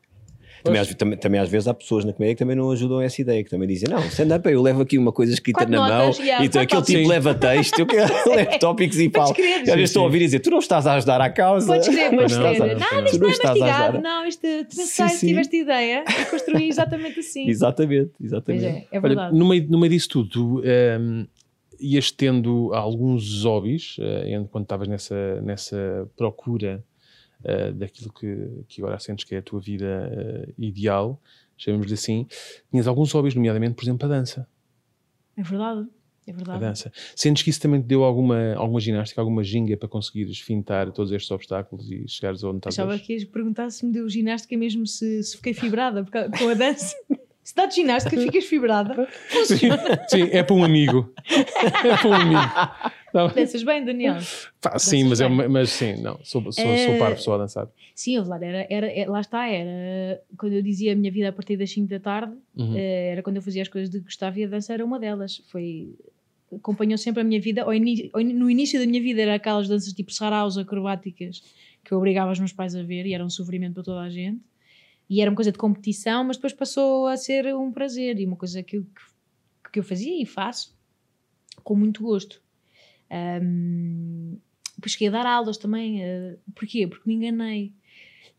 Também 0.63 0.81
às, 0.81 0.95
também, 0.95 1.19
também 1.19 1.41
às 1.41 1.49
vezes 1.49 1.67
há 1.69 1.75
pessoas 1.75 2.05
na 2.05 2.13
comédia 2.13 2.35
que 2.35 2.39
também 2.39 2.55
não 2.57 2.71
ajudam 2.71 2.99
a 2.99 3.05
essa 3.05 3.21
ideia, 3.21 3.43
que 3.43 3.51
também 3.51 3.69
dizem, 3.69 3.89
não, 3.89 3.99
stand-up 4.07 4.49
eu 4.49 4.63
levo 4.63 4.83
aqui 4.83 4.97
uma 4.97 5.13
coisa 5.13 5.33
escrita 5.33 5.61
Quatro 5.61 5.73
na 5.75 5.89
notas, 5.89 6.19
mão, 6.19 6.27
yeah, 6.27 6.45
e 6.45 6.47
então 6.47 6.63
aquele 6.63 6.83
tipo 6.83 6.99
notas. 6.99 7.09
leva 7.25 7.35
texto, 7.35 7.79
eu 7.81 7.87
leva 8.35 8.59
tópicos 8.59 8.99
e 8.99 9.11
crer. 9.11 9.23
às 9.23 9.35
vezes 9.35 9.67
Sim, 9.67 9.83
estou 9.83 9.83
a 9.83 9.87
sim. 9.87 9.99
ouvir 10.07 10.19
e 10.23 10.25
dizer, 10.27 10.41
tu 10.41 10.51
não 10.51 10.59
estás 10.59 10.87
a 10.87 10.95
ajudar 10.95 11.21
à 11.21 11.31
causa. 11.31 11.67
podes 11.67 11.89
crer, 11.89 12.11
podes 12.11 12.37
Não, 12.37 12.43
crer. 12.55 12.59
não, 12.59 12.67
não, 12.69 13.05
isto 13.05 13.19
não 13.19 13.29
não 13.29 13.67
é 13.67 13.71
ajudar. 13.71 14.01
não, 14.03 14.27
isto 14.27 14.41
tu 14.41 14.47
Sim, 14.77 14.83
pensaste, 14.83 15.17
sim. 15.19 15.27
tiveste 15.29 15.57
ideia 15.57 16.05
e 16.09 16.25
construí 16.27 16.69
exatamente 16.69 17.21
assim. 17.21 17.49
Exatamente, 17.49 18.11
Pois 18.19 18.31
exatamente. 18.33 18.65
é, 18.65 18.69
é 18.93 18.99
Olha, 18.99 19.01
verdade. 19.01 19.37
no, 19.39 19.49
meio, 19.49 19.67
no 19.69 19.79
meio 19.79 19.91
disso 19.91 20.09
tudo, 20.09 20.29
tu 20.29 20.63
ehm, 20.65 21.25
ias 21.81 22.11
tendo 22.13 22.71
alguns 22.73 23.45
hobbies, 23.45 23.97
eh, 24.01 24.45
quando 24.51 24.65
estavas 24.65 24.87
nessa, 24.87 25.41
nessa 25.43 26.09
procura 26.17 26.83
eh, 27.45 27.73
daquilo 27.73 28.13
que, 28.13 28.65
que 28.69 28.81
agora 28.81 28.99
sentes 28.99 29.25
que 29.25 29.35
é 29.35 29.39
a 29.39 29.43
tua 29.43 29.61
vida 29.61 30.11
eh, 30.13 30.53
ideal, 30.59 31.21
chamemos-lhe 31.57 31.95
assim, 31.95 32.27
tinhas 32.71 32.87
alguns 32.87 33.13
hobbies, 33.13 33.35
nomeadamente, 33.35 33.75
por 33.75 33.85
exemplo, 33.85 34.07
a 34.07 34.09
dança. 34.09 34.49
É 35.37 35.43
verdade, 35.43 35.87
é 36.27 36.31
A 36.31 36.35
verdade. 36.35 36.61
dança. 36.61 36.93
Sentes 37.17 37.43
que 37.43 37.51
isso 37.51 37.61
também 37.61 37.81
te 37.81 37.87
deu 37.87 38.05
alguma, 38.05 38.55
alguma 38.55 38.81
ginástica, 38.81 39.21
alguma 39.21 39.43
ginga 39.43 39.77
para 39.77 39.89
conseguires 39.89 40.39
fintar 40.41 40.91
todos 40.93 41.11
estes 41.13 41.31
obstáculos 41.31 41.91
e 41.91 42.07
chegares 42.07 42.43
onde 42.45 42.59
estás 42.59 42.79
Achava 42.79 42.99
que 42.99 43.13
ias 43.15 43.25
perguntar 43.25 43.71
se 43.71 43.85
me 43.87 43.93
deu 43.93 44.09
ginástica 44.09 44.57
mesmo 44.57 44.87
se, 44.87 45.23
se 45.23 45.37
fiquei 45.37 45.55
fibrada 45.55 46.05
com 46.05 46.49
a 46.49 46.55
dança. 46.55 46.95
Se 47.43 47.55
dá 47.55 47.67
de 47.67 47.75
ginástica, 47.75 48.17
ficas 48.21 48.45
fibrada. 48.45 49.09
Sim, 49.45 49.69
sim, 50.09 50.23
é 50.31 50.43
para 50.43 50.55
um 50.55 50.65
amigo. 50.65 51.13
É 51.85 51.97
para 51.97 52.09
um 52.09 52.15
amigo. 52.15 52.53
Danças 53.35 53.63
bem, 53.63 53.85
Daniel? 53.85 54.17
Pá, 54.61 54.79
sim, 54.79 55.05
mas, 55.05 55.21
é, 55.21 55.29
mas 55.29 55.69
sim, 55.71 56.01
não, 56.01 56.19
sou, 56.25 56.41
sou, 56.51 56.53
sou 56.53 56.95
Eh, 56.95 56.99
parvo 56.99 57.21
só 57.21 57.35
a 57.35 57.39
dançar. 57.39 57.69
Sim, 57.95 58.19
lá, 58.21 58.37
era, 58.43 58.67
era, 58.71 58.87
é- 58.87 59.07
lá 59.07 59.21
está, 59.21 59.47
era 59.49 60.19
quando 60.39 60.55
eu 60.55 60.63
dizia 60.63 60.93
a 60.93 60.97
minha 60.97 61.11
vida 61.13 61.29
a 61.29 61.33
partir 61.33 61.57
das 61.59 61.71
5 61.71 61.89
da 61.89 62.01
tarde, 62.01 62.33
Uhum. 62.57 62.75
eh, 62.75 63.11
era 63.13 63.23
quando 63.23 63.37
eu 63.37 63.43
fazia 63.43 63.61
as 63.61 63.69
coisas 63.69 63.91
de 63.91 64.01
Gustavo 64.01 64.39
e 64.39 64.45
a 64.45 64.47
dança 64.49 64.73
era 64.73 64.83
uma 64.85 64.99
delas. 64.99 65.43
Foi, 65.51 65.95
acompanhou 66.57 66.97
sempre 66.97 67.21
a 67.21 67.25
minha 67.25 67.41
vida. 67.41 67.67
Ini- 67.75 68.11
no 68.33 68.49
início 68.51 68.81
da 68.81 68.87
minha 68.87 69.03
vida 69.03 69.21
era 69.21 69.35
aquelas 69.35 69.69
danças 69.69 69.93
tipo 69.93 70.11
saraus 70.13 70.57
acrobáticas 70.57 71.43
que 71.85 71.93
eu 71.93 71.99
obrigava 71.99 72.31
os 72.33 72.39
meus 72.39 72.53
pais 72.53 72.75
a 72.77 72.83
ver 72.83 73.05
e 73.07 73.13
era 73.13 73.25
um 73.25 73.29
sofrimento 73.31 73.75
para 73.75 73.83
toda 73.83 74.01
a 74.01 74.09
gente. 74.09 74.41
E 75.13 75.21
era 75.21 75.31
uma 75.31 75.37
coisa 75.37 75.53
de 75.53 75.59
competição, 75.59 76.25
mas 76.25 76.39
depois 76.39 76.55
passou 76.55 77.07
a 77.07 77.19
ser 77.19 77.55
um 77.55 77.71
prazer 77.71 78.19
e 78.19 78.25
uma 78.25 78.35
coisa 78.35 78.63
que 78.63 78.79
eu, 78.79 78.83
que, 79.63 79.71
que 79.73 79.79
eu 79.79 79.85
fazia 79.85 80.23
e 80.23 80.25
faço 80.25 80.75
com 81.63 81.75
muito 81.77 82.03
gosto. 82.03 82.43
Ahm, 83.11 84.39
depois 84.75 84.93
cheguei 84.93 85.09
a 85.09 85.11
dar 85.11 85.27
aulas 85.27 85.59
também. 85.59 86.03
eh, 86.03 86.39
porquê? 86.55 86.87
Porque 86.87 87.07
me 87.07 87.15
enganei. 87.15 87.75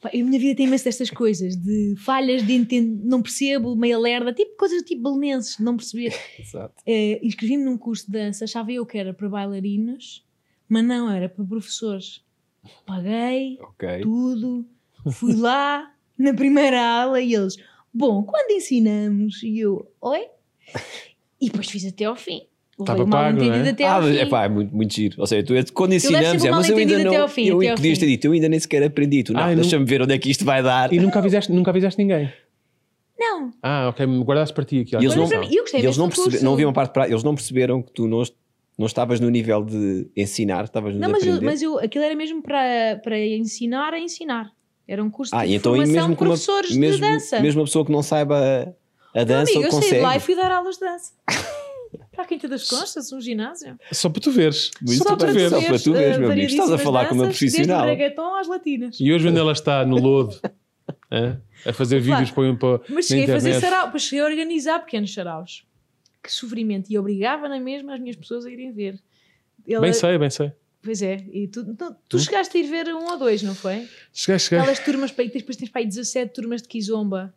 A 0.04 0.10
minha 0.18 0.40
vida 0.40 0.56
tem 0.56 0.66
imenso 0.66 0.84
destas 0.86 1.12
coisas, 1.12 1.56
de 1.56 1.94
falhas 1.96 2.44
de 2.44 2.54
entender, 2.54 3.06
não 3.06 3.22
percebo, 3.22 3.76
meio 3.76 4.00
lerda, 4.02 4.34
tipo 4.34 4.58
coisas 4.58 4.82
tipo 4.82 5.04
belenenses, 5.04 5.60
não 5.60 5.78
perceber. 5.78 6.12
Exato. 6.40 6.82
Eh, 6.88 7.20
Inscrevi-me 7.22 7.64
num 7.66 7.78
curso 7.78 8.08
de 8.08 8.14
dança, 8.14 8.46
achava 8.46 8.72
eu 8.72 8.84
que 8.84 8.98
era 8.98 9.14
para 9.14 9.30
bailarinos, 9.30 10.26
mas 10.68 10.84
não, 10.84 11.08
era 11.08 11.30
para 11.30 11.46
professores. 11.46 12.26
Paguei 12.84 13.60
Ok. 13.62 14.02
tudo, 14.02 14.68
fui 15.12 15.36
lá 15.36 15.93
na 16.17 16.34
primeira 16.34 16.82
aula 16.82 17.21
e 17.21 17.34
eles, 17.34 17.56
bom, 17.93 18.23
quando 18.23 18.52
ensinamos? 18.52 19.41
E 19.43 19.60
eu, 19.60 19.88
oi? 20.02 20.26
E 21.39 21.47
depois 21.47 21.69
fiz 21.69 21.86
até 21.86 22.06
ao 22.06 22.15
fim. 22.15 22.41
Estava 22.80 23.06
pago, 23.06 23.38
não 23.38 23.43
é? 23.43 23.47
entendido 23.47 23.69
até 23.69 23.86
Ah, 23.86 23.95
ao 23.95 24.08
é 24.10 24.26
pá, 24.26 24.45
é 24.45 24.49
muito, 24.49 24.76
muito 24.76 24.93
giro. 24.93 25.15
Ou 25.19 25.28
seja, 25.28 25.43
tu 25.43 25.73
quando 25.73 25.93
ensinamos, 25.93 26.43
é, 26.43 26.49
mas 26.49 26.69
eu 26.69 26.78
ainda 26.78 27.04
não. 27.04 27.28
fim, 27.28 27.45
eu 27.45 27.58
podias 27.58 27.99
ter 27.99 28.08
dito, 28.08 28.26
eu 28.26 28.32
ainda 28.32 28.49
nem 28.49 28.60
sequer 28.60 28.84
aprendi. 28.84 29.23
Tu, 29.23 29.34
não, 29.34 29.41
Ai, 29.43 29.56
deixa-me 29.56 29.86
ver 29.86 30.02
onde 30.02 30.13
é 30.13 30.17
que 30.17 30.30
isto 30.30 30.43
vai 30.43 30.63
dar. 30.63 30.91
E 30.91 30.99
nunca 30.99 31.19
avisaste, 31.19 31.52
nunca 31.52 31.69
avisaste 31.69 32.02
ninguém? 32.02 32.32
Não, 33.17 33.52
Ah, 33.62 33.89
ok, 33.89 34.06
me 34.08 34.23
guardaste 34.23 34.54
para 34.56 34.65
ti 34.65 34.80
aqui. 34.80 34.95
E 34.95 34.97
eles 34.97 35.15
não, 35.15 35.28
mim, 35.28 35.47
eu 35.52 35.62
gostei 35.62 35.82
eles 35.82 35.97
não, 35.97 36.10
percebe, 36.10 36.43
não 36.43 36.73
parte 36.73 36.91
para 36.91 37.08
eles 37.08 37.23
não 37.23 37.36
perceberam 37.36 37.82
que 37.82 37.91
tu 37.91 38.08
não, 38.08 38.23
não 38.78 38.88
estavas 38.88 39.19
no 39.19 39.30
nível 39.30 39.63
de 39.63 40.08
ensinar, 40.17 40.63
estavas 40.63 40.95
no 40.95 40.99
não 40.99 41.08
de 41.08 41.13
mas, 41.13 41.26
eu, 41.26 41.41
mas 41.41 41.62
eu, 41.62 41.80
aquilo 41.80 42.04
era 42.04 42.15
mesmo 42.15 42.41
para, 42.41 42.99
para 43.04 43.19
ensinar 43.19 43.93
a 43.93 43.99
ensinar. 43.99 44.52
Era 44.88 45.04
um 45.04 45.10
curso 45.10 45.36
ah, 45.36 45.46
de 45.46 45.54
então 45.54 45.72
formação 45.74 45.93
mesmo 45.93 46.10
de 46.10 46.15
com 46.17 46.24
uma, 46.26 46.30
professores 46.32 46.76
mesmo, 46.76 46.96
de 47.06 47.12
dança. 47.13 47.39
mesmo 47.39 47.62
uma 47.62 47.65
pessoa 47.65 47.86
que 47.86 47.91
não 47.91 48.04
saiba 48.04 48.76
a 49.15 49.24
dança 49.24 49.52
amigo, 49.52 49.65
eu 49.65 49.69
consegue. 49.69 49.89
saí 49.89 50.00
de 50.00 50.04
lá 50.06 50.15
e 50.17 50.19
fui 50.19 50.36
dar 50.36 50.52
aulas 50.52 50.76
de 50.76 50.82
dança. 50.82 51.13
para 52.12 52.24
a 52.24 52.28
Quinta 52.28 52.48
das 52.48 52.67
Constas, 52.67 53.12
um 53.12 53.22
ginásio. 53.22 53.78
Só 53.91 54.10
para 54.10 54.22
tu 54.22 54.32
veres. 54.32 54.72
Só 54.86 55.06
para 55.06 55.17
tu 55.17 55.26
bem, 55.26 55.34
veres. 55.36 55.50
só 55.52 55.62
para 55.62 55.80
tu 55.80 55.93
veres, 55.93 56.15
eh, 56.15 56.19
meu 56.19 56.32
amigo. 56.32 56.48
Estás 56.48 56.72
a 56.72 56.78
falar 56.78 57.08
com 57.08 57.15
uma 57.15 57.26
profissional. 57.26 57.86
Desde 57.86 58.02
o 58.02 58.04
reggaeton 58.04 58.36
às 58.36 58.48
latinas. 58.48 58.98
E 59.00 59.12
hoje, 59.13 59.26
quando 59.28 59.38
ela 59.38 59.52
está 59.52 59.86
no 59.86 59.98
lodo, 59.98 60.39
a 61.65 61.74
fazer 61.74 62.04
Claro. 62.04 62.26
vídeos 62.26 62.32
para, 62.32 62.56
para, 62.80 62.93
Mas 62.93 63.06
cheguei 63.08 63.26
a 63.26 63.28
fazer 63.28 63.60
sarau, 63.60 63.86
depois 63.86 64.04
cheguei 64.04 64.19
a 64.24 64.28
organizar 64.28 64.80
pequenos 64.80 65.13
saraus. 65.13 65.65
Que 66.22 66.32
sofrimento. 66.32 66.89
E 66.91 66.98
obrigava 66.98 67.48
na 67.50 67.60
mesma 67.60 67.93
as 67.93 68.00
minhas 68.00 68.15
pessoas 68.15 68.46
a 68.46 68.52
irem 68.52 68.72
ver. 68.72 69.00
Ele- 69.65 69.80
Bem 69.80 69.93
sei, 69.93 70.17
bem 70.17 70.30
sei. 70.30 70.52
Pois 70.84 71.02
é. 71.02 71.24
E 71.32 71.48
tu, 71.48 71.63
tu, 71.76 71.96
tu 72.10 72.17
Hum? 72.17 72.19
chegaste 72.19 72.58
a 72.58 72.60
ir 72.60 72.67
ver 72.67 72.88
um 72.93 73.06
ou 73.06 73.17
dois, 73.17 73.41
não 73.41 73.56
foi? 73.56 73.88
Cheguei, 74.12 74.38
cheguei. 74.39 74.60
Aquelas 74.60 74.80
turmas 74.80 75.12
para 75.12 75.24
aí, 75.24 75.30
depois 75.32 75.56
tens 75.56 75.69
para 75.69 75.82
aí 75.82 75.88
17 75.88 76.34
turmas 76.34 76.62
de 76.62 76.67
Kizomba. 76.67 77.34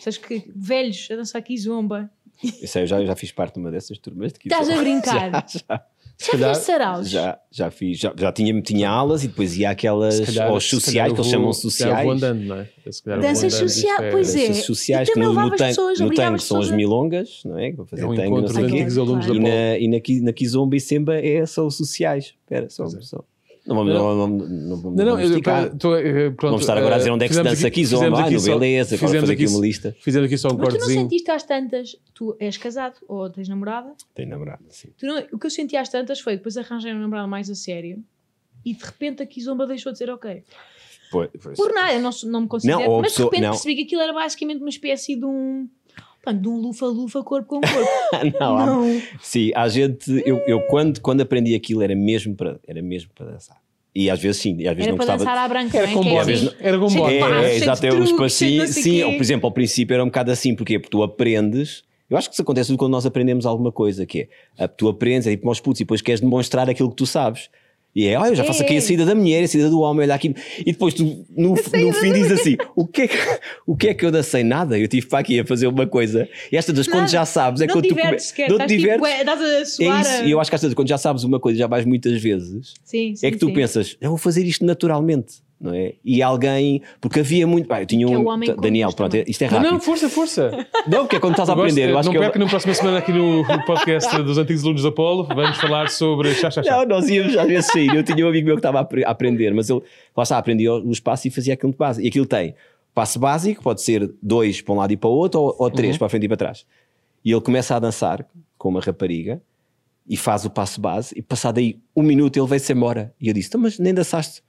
Sabes 0.00 0.18
que 0.18 0.42
velhos 0.54 1.08
a 1.10 1.16
dançar 1.16 1.42
Kizomba. 1.42 2.10
Eu 2.60 2.68
sei, 2.68 2.82
eu 2.82 2.86
já, 2.86 3.00
eu 3.00 3.06
já 3.06 3.16
fiz 3.16 3.32
parte 3.32 3.54
de 3.54 3.60
uma 3.60 3.70
dessas 3.70 3.98
turmas 3.98 4.32
de 4.32 4.38
Estás 4.44 4.68
a 4.68 4.76
brincar? 4.78 5.30
Já, 5.46 5.46
já. 5.68 5.86
Já 6.18 6.32
calhar- 6.32 6.48
fizeste 6.54 6.66
saraus? 6.72 7.10
Já, 7.10 7.38
já 7.50 7.70
fiz, 7.70 7.98
já, 7.98 8.12
já 8.18 8.32
tinha, 8.32 8.60
tinha 8.62 8.88
aulas 8.88 9.22
e 9.22 9.28
depois 9.28 9.56
ia 9.58 9.70
àquelas 9.70 10.14
Se 10.14 10.24
calhar- 10.26 10.48
aos 10.50 10.64
sociais, 10.64 11.12
que 11.12 11.18
eles 11.20 11.30
chamam 11.30 11.44
vou- 11.46 11.52
sociais. 11.52 12.02
vou 12.04 12.12
andando, 12.12 12.40
não 12.42 12.56
é? 12.56 12.68
Vou 13.04 13.18
Danças 13.20 13.54
sociais, 13.54 14.08
pois 14.12 14.34
é. 14.34 14.48
Danças 14.48 14.64
sociais 14.64 15.10
que 15.10 15.18
no, 15.20 15.32
no, 15.34 15.50
pessoas, 15.50 16.00
no 16.00 16.14
tango 16.14 16.38
são 16.38 16.58
as 16.60 16.70
milongas, 16.70 17.42
não 17.44 17.58
é? 17.58 17.72
Para 17.72 17.84
fazer 17.84 18.02
É 18.02 18.06
um 18.06 18.14
tango, 18.14 18.40
não 18.40 18.48
sei 18.48 18.64
o 18.64 18.68
quê. 18.68 18.86
claro. 18.94 19.34
E 19.34 19.38
na, 19.38 19.78
e 19.78 19.88
na, 19.88 20.24
na 20.26 20.32
Kizomba 20.32 20.76
e 20.76 20.80
Semba 20.80 21.16
é 21.16 21.44
só 21.44 21.66
os 21.66 21.76
sociais. 21.76 22.34
Espera, 22.44 22.70
só, 22.70 22.84
é. 22.86 22.88
só. 23.02 23.22
Não 23.66 23.74
vamos, 23.76 23.92
Não. 23.94 24.14
não, 24.16 24.28
não, 24.28 24.46
não, 24.46 24.76
vamos 24.80 24.96
Não, 25.04 25.20
esticar. 25.20 25.64
eh, 25.66 25.70
pronto, 25.70 26.36
Vamos 26.42 26.60
estar 26.60 26.78
agora 26.78 26.94
a 26.94 26.98
dizer 26.98 27.10
onde 27.10 27.24
é 27.24 27.28
que 27.28 27.34
se 27.34 27.42
dança 27.42 27.66
aqui- 27.66 27.80
Kizomba. 27.80 28.00
fizemos 28.04 28.18
Ah, 28.20 28.24
aqui 28.24 28.34
no 28.34 28.40
só- 28.40 28.58
Beleza, 28.58 28.98
fizemos 28.98 29.30
aqui 29.30 29.42
aqui 29.44 29.52
uma 29.52 29.60
lista. 29.60 29.96
Fizemos 30.00 30.26
aqui 30.26 30.38
só 30.38 30.48
um 30.48 30.50
Mas 30.52 30.58
tu 30.58 30.62
não 30.62 30.70
cortezinho. 30.78 31.00
sentiste 31.02 31.30
às 31.30 31.42
tantas, 31.42 31.96
tu 32.14 32.36
és 32.38 32.56
casado 32.56 32.94
ou 33.08 33.28
tens 33.28 33.48
namorada? 33.48 33.92
Tem 34.14 34.24
namorado, 34.26 34.62
sim. 34.68 34.88
Tu 34.96 35.04
não- 35.06 35.18
o 35.32 35.38
que 35.38 35.46
eu 35.46 35.50
senti 35.50 35.76
às 35.76 35.88
tantas 35.88 36.20
foi 36.20 36.36
depois 36.36 36.56
arranjei 36.56 36.92
um 36.94 37.00
namorado 37.00 37.28
mais 37.28 37.50
a 37.50 37.54
sério 37.56 38.02
e 38.64 38.72
de 38.72 38.84
repente 38.84 39.22
a 39.22 39.26
Kizomba 39.26 39.66
deixou 39.66 39.90
de 39.90 39.98
ser 39.98 40.10
ok. 40.10 40.42
Pois, 41.10 41.30
pois. 41.42 41.56
Por 41.56 41.72
nada, 41.72 41.92
eu 41.94 42.00
não, 42.00 42.10
não 42.24 42.40
me 42.42 42.48
considero. 42.48 42.80
Não, 42.80 43.00
mas 43.00 43.14
de 43.14 43.22
repente 43.22 43.42
percebi 43.42 43.76
que 43.76 43.82
aquilo 43.82 44.00
era 44.02 44.12
basicamente 44.12 44.60
uma 44.60 44.68
espécie 44.68 45.16
de 45.16 45.24
um. 45.24 45.68
Portanto, 46.26 46.42
de 46.42 46.48
um 46.48 46.56
lufa-lufa 46.60 47.22
corpo 47.22 47.46
com 47.48 47.60
corpo. 47.60 47.88
não, 48.40 48.58
há- 48.58 48.66
não. 48.66 49.02
Sim, 49.20 49.52
a 49.54 49.68
gente, 49.68 50.10
eu, 50.26 50.38
eu 50.48 50.60
quando, 50.62 51.00
quando 51.00 51.20
aprendi 51.20 51.54
aquilo 51.54 51.82
era 51.82 51.94
mesmo 51.94 52.34
para, 52.34 52.58
era 52.66 52.82
mesmo 52.82 53.10
para 53.14 53.26
dançar. 53.26 53.56
E 53.94 54.10
às 54.10 54.20
vezes 54.20 54.42
sim, 54.42 54.56
e 54.58 54.66
às 54.68 54.74
vezes 54.76 54.88
Era 54.88 54.90
não 54.90 54.96
para 54.98 55.16
gostava. 55.16 55.24
dançar 55.24 55.44
à 55.44 55.48
branca, 55.48 55.78
Era 55.78 55.88
é? 55.88 55.92
com 55.94 56.04
é 56.04 56.18
assim. 56.18 56.50
Era 56.60 56.78
com 56.78 56.86
pá, 56.94 57.10
É, 57.44 57.56
é, 57.56 57.58
já 57.60 57.76
tem 57.76 57.92
uns 57.92 58.12
passinhos. 58.12 58.70
Sim, 58.70 59.04
ou, 59.04 59.12
por 59.12 59.22
exemplo, 59.22 59.46
ao 59.46 59.52
princípio 59.52 59.94
era 59.94 60.02
um 60.02 60.08
bocado 60.08 60.32
assim, 60.32 60.54
porque 60.54 60.78
tu 60.80 61.02
aprendes. 61.02 61.84
Eu 62.10 62.16
acho 62.18 62.28
que 62.28 62.34
isso 62.34 62.42
acontece 62.42 62.68
tudo 62.68 62.78
quando 62.78 62.92
nós 62.92 63.06
aprendemos 63.06 63.46
alguma 63.46 63.70
coisa, 63.72 64.04
que 64.04 64.28
é 64.58 64.66
tu 64.66 64.88
aprendes, 64.88 65.26
é 65.26 65.30
tipo 65.30 65.48
aos 65.48 65.60
putos, 65.60 65.80
e 65.80 65.84
depois 65.84 66.02
queres 66.02 66.20
demonstrar 66.20 66.68
aquilo 66.68 66.90
que 66.90 66.96
tu 66.96 67.06
sabes. 67.06 67.48
E 67.98 68.06
é, 68.08 68.18
olha, 68.18 68.28
eu 68.28 68.34
já 68.34 68.44
faço 68.44 68.60
É, 68.60 68.64
aqui 68.66 68.74
é. 68.74 68.76
a 68.76 68.80
saída 68.82 69.06
da 69.06 69.14
mulher, 69.14 69.42
a 69.42 69.48
saída 69.48 69.70
do 69.70 69.80
homem, 69.80 70.02
olha 70.04 70.14
aqui. 70.14 70.34
E 70.60 70.70
depois 70.70 70.92
tu, 70.92 71.24
no, 71.34 71.54
no 71.54 71.56
fim, 71.56 72.12
dizes 72.12 72.32
assim: 72.32 72.56
o 72.76 72.86
que, 72.86 73.02
é 73.02 73.08
que, 73.08 73.16
o 73.66 73.74
que 73.74 73.88
é 73.88 73.94
que 73.94 74.04
eu 74.04 74.12
não 74.12 74.22
sei? 74.22 74.44
Nada. 74.44 74.78
Eu 74.78 74.86
tive 74.86 75.06
para 75.06 75.20
aqui 75.20 75.40
a 75.40 75.46
fazer 75.46 75.66
uma 75.66 75.86
coisa. 75.86 76.28
E 76.52 76.56
esta 76.58 76.74
das 76.74 76.86
quando 76.86 77.08
já 77.08 77.24
sabes, 77.24 77.62
é 77.62 77.66
não 77.66 77.72
quando 77.72 77.88
tu 77.88 77.94
come- 77.96 78.10
não 78.10 78.18
te 78.18 78.66
tipo, 78.66 78.66
divertes. 78.68 79.02
ué, 79.02 79.20
estás 79.20 79.40
a 79.40 79.44
É 79.46 79.64
suar. 79.64 80.00
isso. 80.02 80.10
a- 80.10 80.24
E 80.26 80.30
eu 80.30 80.38
acho 80.38 80.50
que 80.50 80.54
às 80.54 80.60
vezes, 80.60 80.74
quando 80.74 80.88
já 80.88 80.98
sabes 80.98 81.24
uma 81.24 81.40
coisa, 81.40 81.58
já 81.58 81.66
vais 81.66 81.86
muitas 81.86 82.20
vezes 82.20 82.74
Sim, 82.84 83.14
sim, 83.16 83.26
é 83.26 83.30
que 83.30 83.38
tu 83.38 83.46
sim. 83.46 83.54
pensas, 83.54 83.96
eu 83.98 84.10
vou 84.10 84.18
fazer 84.18 84.44
isto 84.44 84.62
naturalmente, 84.62 85.36
não 85.60 85.72
é? 85.74 85.94
E 86.04 86.22
alguém, 86.22 86.82
porque 87.00 87.20
havia 87.20 87.46
muito, 87.46 87.66
pá, 87.66 87.80
eu 87.80 87.86
tinha 87.86 88.06
Que 88.06 88.12
é 88.12 88.18
um, 88.18 88.24
com 88.24 88.60
Daniel, 88.60 88.92
pronto, 88.92 89.12
também. 89.12 89.24
isto 89.28 89.42
é 89.42 89.46
Não, 89.50 89.56
rápido. 89.58 89.72
não, 89.72 89.80
força, 89.80 90.08
força. 90.08 90.50
Não, 90.86 91.00
porque 91.00 91.16
é 91.16 91.20
quando 91.20 91.32
estás 91.32 91.48
a 91.48 91.54
gosto- 91.54 91.64
aprender, 91.70 91.90
eu 91.90 91.98
acho 91.98 92.06
não 92.06 92.12
que 92.12 92.18
é 92.18 92.20
perca 92.20 92.38
eu... 92.38 92.44
na 92.44 92.50
próxima 92.50 92.74
semana 92.74 92.98
aqui 92.98 93.12
no, 93.12 93.42
podcast 93.64 94.22
dos 94.22 94.36
antigos 94.38 94.62
alunos 94.64 94.82
da 94.82 94.92
Polo. 94.92 95.24
Vamos 95.24 95.56
falar 95.56 95.88
sobre 95.88 96.34
chá, 96.34 96.50
chá, 96.50 96.62
chá. 96.62 96.76
Não, 96.78 96.86
nós 96.86 97.08
íamos 97.08 97.36
às 97.36 97.46
vezes 97.46 97.66
sair. 97.72 97.94
Eu 97.94 98.02
tinha 98.02 98.24
um 98.26 98.28
amigo 98.28 98.46
meu 98.46 98.56
que 98.56 98.60
estava 98.60 98.78
a 98.78 98.82
apre- 98.82 99.04
a 99.04 99.10
aprender, 99.10 99.52
mas 99.54 99.70
ele 99.70 99.80
lá 100.16 100.22
está, 100.22 100.36
aprendia 100.38 100.74
o 100.74 100.90
espaço 100.90 101.26
e 101.26 101.30
fazia 101.30 101.54
aquilo 101.54 101.72
de 101.72 101.78
base. 101.78 102.02
E 102.04 102.08
aquilo 102.08 102.26
tem 102.26 102.54
passo 102.94 103.18
básico, 103.18 103.62
pode 103.62 103.80
ser 103.82 104.10
dois 104.22 104.60
para 104.60 104.74
um 104.74 104.76
lado 104.78 104.92
e 104.92 104.96
para 104.96 105.08
o 105.08 105.12
outro, 105.12 105.40
ou, 105.40 105.56
ou 105.58 105.70
três 105.70 105.96
para 105.98 106.06
a 106.06 106.10
frente 106.10 106.24
e 106.24 106.28
para 106.28 106.36
trás. 106.36 106.66
E 107.24 107.32
ele 107.32 107.40
começa 107.40 107.74
a 107.74 107.78
dançar 107.78 108.26
com 108.58 108.68
uma 108.68 108.80
rapariga 108.80 109.40
e 110.08 110.16
faz 110.16 110.44
o 110.44 110.50
passo 110.50 110.80
base, 110.80 111.12
e 111.18 111.20
passado 111.20 111.58
aí 111.58 111.78
um 111.94 112.02
minuto 112.02 112.38
ele 112.38 112.46
veio-se 112.46 112.72
embora. 112.72 113.12
E 113.20 113.28
eu 113.28 113.34
disse: 113.34 113.48
"Então, 113.48 113.60
Mas 113.60 113.78
nem 113.78 113.92
dançaste. 113.92 114.42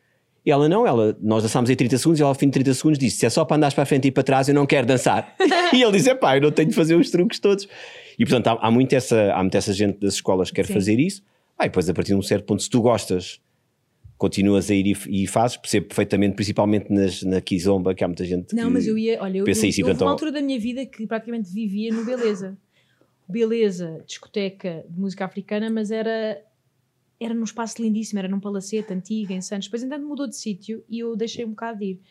E 0.48 0.50
ela 0.50 0.70
não, 0.70 0.88
ela, 0.88 1.14
nós 1.22 1.44
dançámos 1.44 1.70
em 1.70 1.76
30 1.76 1.98
segundos 1.98 2.22
e 2.22 2.24
ela 2.24 2.32
ao 2.32 2.36
fim 2.36 2.46
de 2.46 2.54
30 2.54 2.74
segundos 2.74 2.98
disse: 2.98 3.18
Se 3.18 3.26
é 3.26 3.30
só 3.30 3.44
para 3.44 3.58
andares 3.58 3.74
para 3.74 3.84
a 3.84 3.86
frente 3.86 4.08
e 4.08 4.12
para 4.12 4.24
trás, 4.24 4.48
eu 4.48 4.56
não 4.56 4.66
quero 4.66 4.88
dançar. 4.88 5.36
e 5.76 5.84
ele 5.84 5.92
disse: 5.92 6.16
Pá, 6.16 6.38
eu 6.38 6.42
não 6.42 6.52
tenho 6.52 6.70
de 6.70 6.74
fazer 6.74 6.96
os 6.96 7.12
truques 7.12 7.38
todos. 7.38 7.68
E 8.18 8.24
portanto, 8.26 8.48
há, 8.48 8.68
há, 8.68 8.72
muito 8.72 8.94
essa, 8.94 9.34
há 9.34 9.40
muito 9.44 9.58
essa 9.58 9.74
gente 9.74 10.00
das 10.00 10.14
escolas 10.14 10.50
que 10.50 10.56
quer 10.56 10.66
Sim. 10.66 10.74
fazer 10.74 11.02
isso. 11.02 11.22
Ah, 11.60 11.66
e 11.66 11.68
depois, 11.68 11.90
a 11.90 11.94
partir 11.94 12.14
de 12.14 12.16
um 12.16 12.22
certo 12.22 12.46
ponto, 12.46 12.64
se 12.64 12.70
tu 12.70 12.80
gostas, 12.82 13.42
continuas 14.18 14.72
a 14.72 14.74
ir 14.74 14.88
e, 14.88 15.24
e 15.24 15.28
fazes, 15.28 15.58
percebo 15.58 15.88
perfeitamente, 15.88 16.36
principalmente 16.36 16.94
nas, 16.94 17.24
na 17.24 17.42
Kizomba, 17.42 17.94
que 17.94 18.06
há 18.06 18.08
muita 18.08 18.24
gente 18.24 18.56
Não, 18.56 18.68
que- 18.68 18.70
mas 18.70 18.88
eu 18.88 18.98
ia, 18.98 19.22
olha, 19.22 19.40
eu, 19.40 19.44
pensa 19.44 19.66
eu, 19.66 19.70
isso 19.70 19.82
e, 19.82 19.84
houve 19.84 20.02
uma 20.02 20.12
altura 20.12 20.32
da 20.32 20.42
minha 20.42 20.58
vida 20.58 20.86
que 20.86 21.06
praticamente 21.06 21.54
vivia 21.54 21.92
no 21.94 22.06
Beleza. 22.06 22.58
Beleza, 23.28 24.02
discoteca 24.08 24.86
de 24.90 24.98
música 24.98 25.26
africana, 25.26 25.70
mas 25.70 25.92
era 25.92 26.42
era 27.20 27.34
num 27.34 27.44
espaço 27.44 27.82
lindíssimo, 27.82 28.20
era 28.20 28.28
num 28.28 28.40
palacete 28.40 28.94
antigo 28.94 29.34
em 29.34 29.42
Santos. 29.42 29.68
Depois, 29.68 29.84
entanto, 29.84 30.06
mudou 30.08 30.28
de 30.28 30.36
sítio 30.36 30.84
e 30.90 31.00
eu 31.00 31.16
deixei 31.16 31.46
um 31.46 31.50
bocado 31.50 31.80
de 31.80 31.86
ir. 31.86 32.02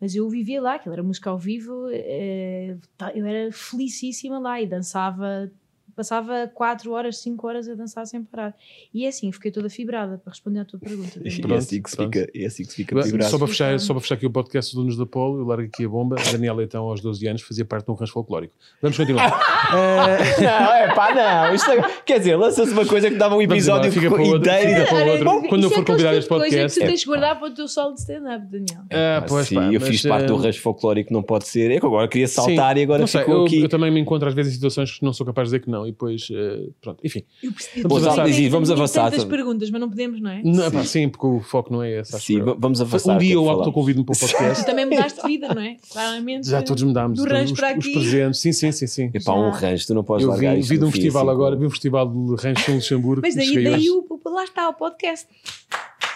Mas 0.00 0.14
eu 0.14 0.28
vivia 0.28 0.60
lá, 0.60 0.74
aquilo 0.74 0.92
era 0.94 1.02
música 1.02 1.30
ao 1.30 1.38
vivo, 1.38 1.88
eh, 1.92 2.76
tá- 2.96 3.12
eu 3.14 3.24
era 3.24 3.52
felicíssima 3.52 4.38
lá 4.38 4.60
e 4.60 4.66
dançava, 4.66 5.50
passava 5.94 6.50
4 6.54 6.90
horas, 6.92 7.18
5 7.18 7.46
horas 7.46 7.68
a 7.68 7.74
dançar 7.74 8.06
sem 8.06 8.22
parar. 8.22 8.54
E 8.92 9.04
é 9.04 9.08
assim, 9.08 9.30
fiquei 9.32 9.50
toda 9.50 9.68
fibrada 9.68 10.18
para 10.18 10.30
responder 10.30 10.60
à 10.60 10.64
tua 10.64 10.78
pergunta. 10.80 11.18
E 11.24 11.30
Daniel. 11.40 11.54
é 11.56 11.58
assim 11.58 11.82
que 11.82 11.90
se 11.90 11.96
Pronto. 11.96 12.18
fica, 12.18 12.30
é 12.34 12.46
assim 12.46 12.62
que 12.64 12.70
se 12.70 12.76
fica. 12.76 13.02
Só 13.22 13.38
para, 13.38 13.46
fechar, 13.46 13.78
só 13.80 13.92
para 13.94 14.00
fechar 14.00 14.14
aqui 14.16 14.26
o 14.26 14.30
podcast 14.30 14.70
dos 14.72 14.78
alunos 14.78 14.96
da 14.96 15.06
Polo, 15.06 15.38
eu 15.40 15.44
largo 15.44 15.64
aqui 15.64 15.84
a 15.84 15.88
bomba. 15.88 16.16
Daniel, 16.30 16.60
então, 16.62 16.84
aos 16.84 17.00
12 17.00 17.26
anos, 17.26 17.42
fazia 17.42 17.64
parte 17.64 17.84
de 17.86 17.90
um 17.90 17.94
rancho 17.94 18.12
folclórico. 18.12 18.54
Vamos 18.80 18.96
continuar. 18.96 19.30
Não, 19.72 20.72
é 20.74 20.94
pá, 20.94 21.14
não. 21.14 21.54
Isto 21.54 21.70
é- 21.70 21.82
quer 22.04 22.18
dizer, 22.18 22.36
lança-se 22.36 22.72
uma 22.72 22.84
coisa 22.86 23.10
que 23.10 23.16
dava 23.16 23.34
um 23.36 23.42
episódio 23.42 23.88
embora, 23.88 23.92
fica 23.92 24.10
para 24.10 24.22
outro, 24.22 24.50
inteiro. 24.50 24.80
fica 24.84 24.94
para 24.94 25.12
outro. 25.12 25.48
Quando 25.48 25.62
eu 25.64 25.70
é 25.70 25.74
for 25.74 25.84
convidado 25.84 26.14
a 26.16 26.18
este 26.18 26.22
de 26.24 26.28
coisa 26.28 26.44
podcast. 26.44 26.78
que 26.78 26.84
tu 26.84 26.88
tens 26.88 27.00
de 27.00 27.06
guardar 27.06 27.38
para 27.38 27.48
o 27.48 27.54
teu 27.54 27.68
solo 27.68 27.94
de 27.94 28.00
stand-up, 28.00 28.46
Daniel. 28.46 28.82
Ah, 28.90 29.12
Ah, 29.18 29.24
pois, 29.28 29.46
sim, 29.48 29.54
pá, 29.56 29.72
eu 29.72 29.80
mas, 29.80 29.88
fiz 29.88 30.02
parte 30.02 30.26
do 30.26 30.34
eh, 30.36 30.42
rancho 30.46 30.60
folclórico, 30.60 31.12
não 31.12 31.22
pode 31.22 31.46
ser. 31.46 31.70
É 31.70 31.80
que 31.80 31.86
agora 31.86 32.08
queria 32.08 32.28
saltar 32.28 32.74
sim. 32.74 32.80
e 32.80 32.84
agora 32.84 33.06
sei, 33.06 33.20
ficou 33.20 33.36
eu, 33.36 33.44
aqui. 33.44 33.60
eu 33.62 33.68
também 33.68 33.90
me 33.90 34.00
encontro 34.00 34.28
às 34.28 34.34
vezes 34.34 34.52
em 34.52 34.54
situações 34.54 34.98
que 34.98 35.04
não 35.04 35.12
sou 35.12 35.24
capaz 35.26 35.48
de 35.48 35.54
dizer 35.56 35.64
que 35.64 35.70
não. 35.70 35.81
Não, 35.82 35.88
e 35.88 35.90
depois, 35.92 36.28
eh, 36.30 36.68
pronto, 36.80 37.00
enfim. 37.04 37.24
Eu 37.42 37.50
Vamos 37.82 38.02
eu 38.04 38.08
avançar. 38.10 38.24
Dizzy, 38.26 38.48
vamos 38.48 38.68
tenho 38.68 38.78
avançar. 38.78 39.10
tantas 39.10 39.24
perguntas, 39.24 39.70
mas 39.70 39.80
não 39.80 39.88
podemos, 39.88 40.20
não 40.20 40.30
é? 40.30 40.40
Não, 40.44 40.70
pá, 40.70 40.84
sim, 40.84 41.08
porque 41.08 41.26
o 41.26 41.40
foco 41.40 41.72
não 41.72 41.82
é 41.82 42.00
esse. 42.00 42.14
acho 42.16 42.24
Sim, 42.26 42.38
eu. 42.38 42.44
va- 42.46 42.56
vamos 42.58 42.80
avançar. 42.80 43.14
Um 43.14 43.18
dia 43.18 43.38
o 43.38 43.42
o 43.42 43.44
que 43.44 43.48
auto 43.50 43.58
falamos. 43.60 43.74
convida-me 43.74 44.04
para 44.06 44.14
o 44.14 44.18
podcast. 44.20 44.62
Tu 44.62 44.66
também 44.66 44.86
mudaste 44.86 45.20
de 45.20 45.26
vida, 45.26 45.48
não 45.54 45.62
é? 45.62 45.76
Claramente. 45.90 46.48
Já 46.48 46.62
todos 46.62 46.82
mudámos. 46.82 47.18
Do 47.18 47.24
rancho 47.28 47.52
os, 47.52 47.58
para 47.60 47.72
os 47.78 47.84
aqui. 47.84 47.92
presentes, 47.92 48.40
sim, 48.40 48.52
sim, 48.52 48.72
sim. 48.72 48.86
sim. 48.86 49.10
Epá, 49.12 49.34
um 49.34 49.50
rancho, 49.50 49.86
tu 49.86 49.94
não 49.94 50.04
podes 50.04 50.24
Eu 50.26 50.32
vi, 50.32 50.44
largar 50.46 50.58
isto 50.58 50.68
vi 50.70 50.78
de 50.78 50.84
um 50.84 50.90
festival 50.90 51.22
assim, 51.22 51.30
agora, 51.32 51.56
vi 51.56 51.66
um 51.66 51.70
festival 51.70 52.08
de 52.08 52.42
rancho 52.42 52.70
em 52.70 52.74
Luxemburgo. 52.74 53.22
Mas 53.22 53.34
daí, 53.34 53.64
daí 53.64 53.90
o, 53.90 54.06
lá 54.30 54.44
está 54.44 54.68
o 54.68 54.74
podcast. 54.74 55.26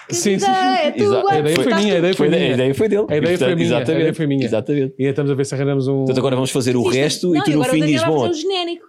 Que 0.09 0.15
Sim, 0.15 0.39
sim. 0.39 0.47
Exato. 0.47 1.17
agora 1.17 1.35
A 1.35 1.39
ideia 1.41 1.57
foi 1.57 1.75
minha, 1.75 1.95
a 1.95 1.99
ideia 1.99 2.15
Foi, 2.15 2.29
foi 2.29 2.37
a 2.37 2.41
minha. 2.41 2.55
ideia 2.55 2.75
foi 2.77 2.89
dele. 2.89 3.07
A 3.09 3.17
ideia 3.17 3.39
foi 3.39 3.55
minha, 3.57 3.57
a 3.59 3.67
Exatamente. 3.67 3.99
ideia 4.01 4.15
foi 4.15 4.27
minha. 4.29 4.45
Exatamente. 4.45 4.95
E 5.01 5.03
aí 5.05 5.11
estamos 5.11 5.33
a 5.33 5.35
ver 5.35 5.45
se 5.47 5.55
arranjamos 5.57 5.89
um. 5.89 5.97
Portanto, 5.97 6.19
agora 6.19 6.37
vamos 6.37 6.51
fazer 6.53 6.77
o 6.77 6.85
resto 6.85 7.35
e 7.37 7.43
tu 7.43 7.51
no 7.51 7.57
agora 7.57 7.73
fim 7.73 7.85
dizes, 7.85 8.05
bom. 8.07 8.21
fazer 8.21 8.31
o 8.31 8.35
genérico. 8.35 8.87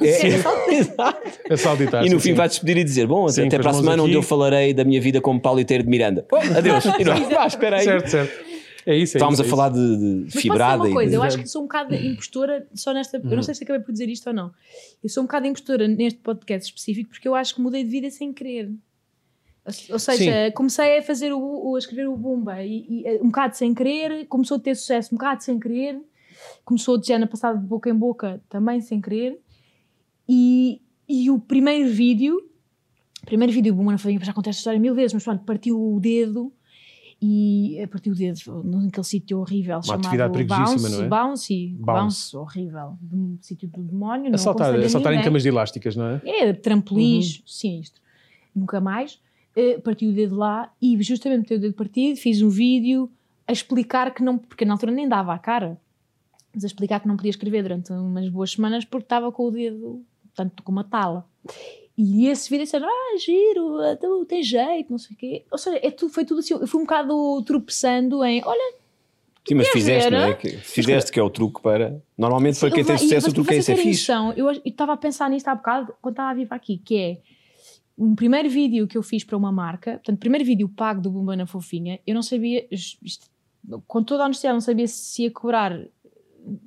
É, 0.00 1.52
a 1.52 1.56
salditar. 1.56 2.04
e 2.06 2.10
no 2.10 2.18
sim, 2.18 2.28
fim 2.28 2.30
sim. 2.30 2.34
vai 2.34 2.48
despedir 2.48 2.76
e 2.78 2.84
dizer: 2.84 3.06
Bom, 3.06 3.28
Sim, 3.28 3.46
até 3.46 3.58
para 3.58 3.70
a 3.70 3.74
semana 3.74 4.02
onde 4.02 4.10
aqui. 4.12 4.18
eu 4.18 4.22
falarei 4.22 4.74
da 4.74 4.84
minha 4.84 5.00
vida 5.00 5.20
como 5.20 5.40
paliteiro 5.40 5.84
de 5.84 5.88
Miranda. 5.90 6.26
Oh, 6.32 6.36
adeus. 6.36 6.84
E 6.84 7.04
não, 7.04 7.28
pá, 7.30 7.46
espera 7.46 7.76
aí. 7.78 7.84
Certo, 7.84 8.08
certo. 8.08 8.48
É 8.86 8.96
isso. 8.96 9.16
É 9.16 9.18
Estávamos 9.18 9.38
isso, 9.38 9.42
a 9.42 9.46
é 9.46 9.50
falar 9.50 9.68
de, 9.68 9.96
de 9.96 10.04
Mas 10.24 10.32
posso 10.32 10.40
fibrada 10.40 10.76
dizer 10.78 10.88
uma 10.88 10.94
coisa, 10.94 11.12
e 11.12 11.14
eu 11.14 11.20
de... 11.20 11.26
acho 11.26 11.38
que 11.38 11.46
sou 11.46 11.62
um 11.62 11.64
bocado 11.66 11.94
impostora 11.94 12.66
só 12.74 12.92
nesta. 12.92 13.18
Eu 13.18 13.36
não 13.36 13.42
sei 13.42 13.54
se 13.54 13.62
acabei 13.62 13.82
por 13.82 13.92
dizer 13.92 14.08
isto 14.08 14.26
ou 14.26 14.32
não. 14.32 14.50
Eu 15.02 15.08
sou 15.08 15.22
um 15.22 15.26
bocado 15.26 15.46
impostora 15.46 15.86
neste 15.86 16.18
podcast 16.20 16.68
específico 16.70 17.10
porque 17.10 17.28
eu 17.28 17.34
acho 17.34 17.54
que 17.54 17.60
mudei 17.60 17.84
de 17.84 17.90
vida 17.90 18.10
sem 18.10 18.32
querer. 18.32 18.70
Ou- 19.90 19.98
seja, 19.98 20.50
comecei 20.54 20.98
a 20.98 21.02
fazer 21.02 21.30
o, 21.32 21.38
o- 21.38 21.76
a 21.76 21.78
escrever 21.78 22.08
o 22.08 22.16
Bumba 22.16 22.62
e, 22.64 22.86
e, 22.88 23.06
eh, 23.06 23.18
um 23.22 23.26
bocado 23.26 23.54
sem 23.54 23.74
querer, 23.74 24.24
começou 24.26 24.56
a 24.56 24.60
ter 24.60 24.74
sucesso 24.74 25.14
um 25.14 25.18
bocado 25.18 25.44
sem 25.44 25.60
querer, 25.60 26.00
começou 26.64 26.96
de 26.96 27.12
ano 27.12 27.26
passado 27.28 27.58
de 27.60 27.66
boca 27.66 27.90
em 27.90 27.94
boca 27.94 28.40
também 28.48 28.80
sem 28.80 28.98
querer. 29.00 29.38
E, 30.28 30.80
e 31.08 31.30
o 31.30 31.38
primeiro 31.38 31.88
vídeo, 31.90 32.36
o 33.22 33.26
primeiro 33.26 33.52
vídeo 33.52 33.74
Bumba 33.74 33.92
na 33.92 33.98
Farinha, 33.98 34.20
já 34.22 34.32
contei 34.32 34.50
esta 34.50 34.60
história 34.60 34.78
mil 34.78 34.94
vezes, 34.94 35.14
mas 35.14 35.24
pronto, 35.24 35.44
partiu 35.44 35.80
o 35.80 35.98
dedo 35.98 36.52
e 37.20 37.76
eh, 37.78 37.86
partiu 37.86 38.12
o 38.12 38.16
dedo 38.16 38.38
naquele 38.64 39.04
sítio 39.04 39.38
horrível 39.40 39.82
chamado 39.82 40.00
atividade 40.06 40.32
perigosíssima, 40.32 40.88
Bounce, 40.88 40.96
não 40.98 41.04
é? 41.04 41.08
Bounce, 41.08 41.66
Bounce. 41.78 41.82
Bounce, 41.82 42.36
horrível, 42.36 42.98
de 43.00 43.16
um 43.16 43.38
sítio 43.40 43.68
do 43.68 43.82
demónio. 43.82 44.30
não 44.30 44.34
Assaltar, 44.34 44.74
a 44.74 44.78
assaltar 44.78 45.14
em 45.14 45.22
camas 45.22 45.42
de 45.42 45.48
elásticas, 45.48 45.96
não 45.96 46.06
é? 46.06 46.20
É, 46.24 46.52
trampolins, 46.52 47.38
Uhum. 47.38 47.42
sinistro. 47.46 48.02
Nunca 48.54 48.80
mais. 48.80 49.20
Eh, 49.56 49.78
parti 49.78 50.06
o 50.06 50.12
dedo 50.12 50.36
lá 50.36 50.72
e 50.80 51.00
justamente 51.02 51.40
meteu 51.40 51.56
o 51.56 51.60
dedo 51.60 51.74
partido, 51.74 52.16
fiz 52.18 52.40
um 52.42 52.48
vídeo 52.48 53.10
a 53.46 53.52
explicar 53.52 54.12
que 54.14 54.22
não, 54.22 54.38
porque 54.38 54.64
na 54.64 54.74
altura 54.74 54.92
nem 54.92 55.08
dava 55.08 55.32
a 55.34 55.38
cara, 55.38 55.80
mas 56.54 56.62
a 56.62 56.66
explicar 56.68 57.00
que 57.00 57.08
não 57.08 57.16
podia 57.16 57.30
escrever 57.30 57.62
durante 57.62 57.92
umas 57.92 58.28
boas 58.28 58.52
semanas 58.52 58.84
porque 58.84 59.04
estava 59.06 59.32
com 59.32 59.48
o 59.48 59.50
dedo, 59.50 60.04
tanto 60.38 60.62
com 60.62 60.70
uma 60.72 60.84
tala. 60.84 61.26
E 61.96 62.28
esse 62.28 62.48
vídeo 62.48 62.64
disseram, 62.64 62.86
ah, 62.88 63.16
giro, 63.18 63.78
tu 64.00 64.24
tem 64.24 64.40
jeito, 64.42 64.90
não 64.90 64.98
sei 64.98 65.14
o 65.14 65.18
quê. 65.18 65.44
Ou 65.50 65.58
seja, 65.58 65.80
é 65.82 65.90
tudo, 65.90 66.12
foi 66.12 66.24
tudo 66.24 66.38
assim, 66.38 66.54
eu 66.54 66.66
fui 66.66 66.80
um 66.80 66.84
bocado 66.84 67.42
tropeçando 67.42 68.24
em, 68.24 68.40
olha, 68.44 68.74
Sim, 69.46 69.54
mas 69.54 69.68
fizeste, 69.68 70.10
ver, 70.10 70.16
não 70.16 70.24
é? 70.28 70.34
Que- 70.34 70.50
Fizeste 70.58 71.10
que 71.10 71.18
é 71.18 71.22
o 71.22 71.30
truque 71.30 71.60
para. 71.60 72.00
Normalmente, 72.16 72.60
para 72.60 72.70
quem 72.70 72.84
tem 72.84 72.98
sucesso, 72.98 73.30
o 73.30 73.32
truque 73.32 73.54
é 73.54 73.56
isso, 73.58 73.72
é 73.72 73.76
fixe. 73.76 74.12
eu 74.12 74.34
eu 74.36 74.60
estava 74.64 74.92
a 74.92 74.96
pensar 74.96 75.28
nisto 75.30 75.48
há 75.48 75.54
bocado, 75.54 75.92
quando 76.02 76.12
estava 76.12 76.30
a 76.30 76.34
vir 76.34 76.46
para 76.46 76.56
aqui, 76.56 76.78
que 76.78 76.96
é 76.96 77.18
um 77.96 78.14
primeiro 78.14 78.48
vídeo 78.48 78.86
que 78.86 78.96
eu 78.96 79.02
fiz 79.02 79.24
para 79.24 79.36
uma 79.36 79.50
marca, 79.50 79.92
portanto, 79.94 80.18
primeiro 80.20 80.44
vídeo 80.44 80.68
pago 80.68 81.00
do 81.00 81.10
Bumba 81.10 81.34
na 81.34 81.46
Fofinha, 81.46 81.98
eu 82.06 82.14
não 82.14 82.22
sabia, 82.22 82.64
isto- 82.70 82.98
com 83.88 84.04
toda 84.04 84.22
a 84.22 84.26
honestidade, 84.26 84.54
não 84.54 84.60
sabia 84.60 84.86
se 84.86 85.22
ia 85.24 85.30
cobrar 85.32 85.76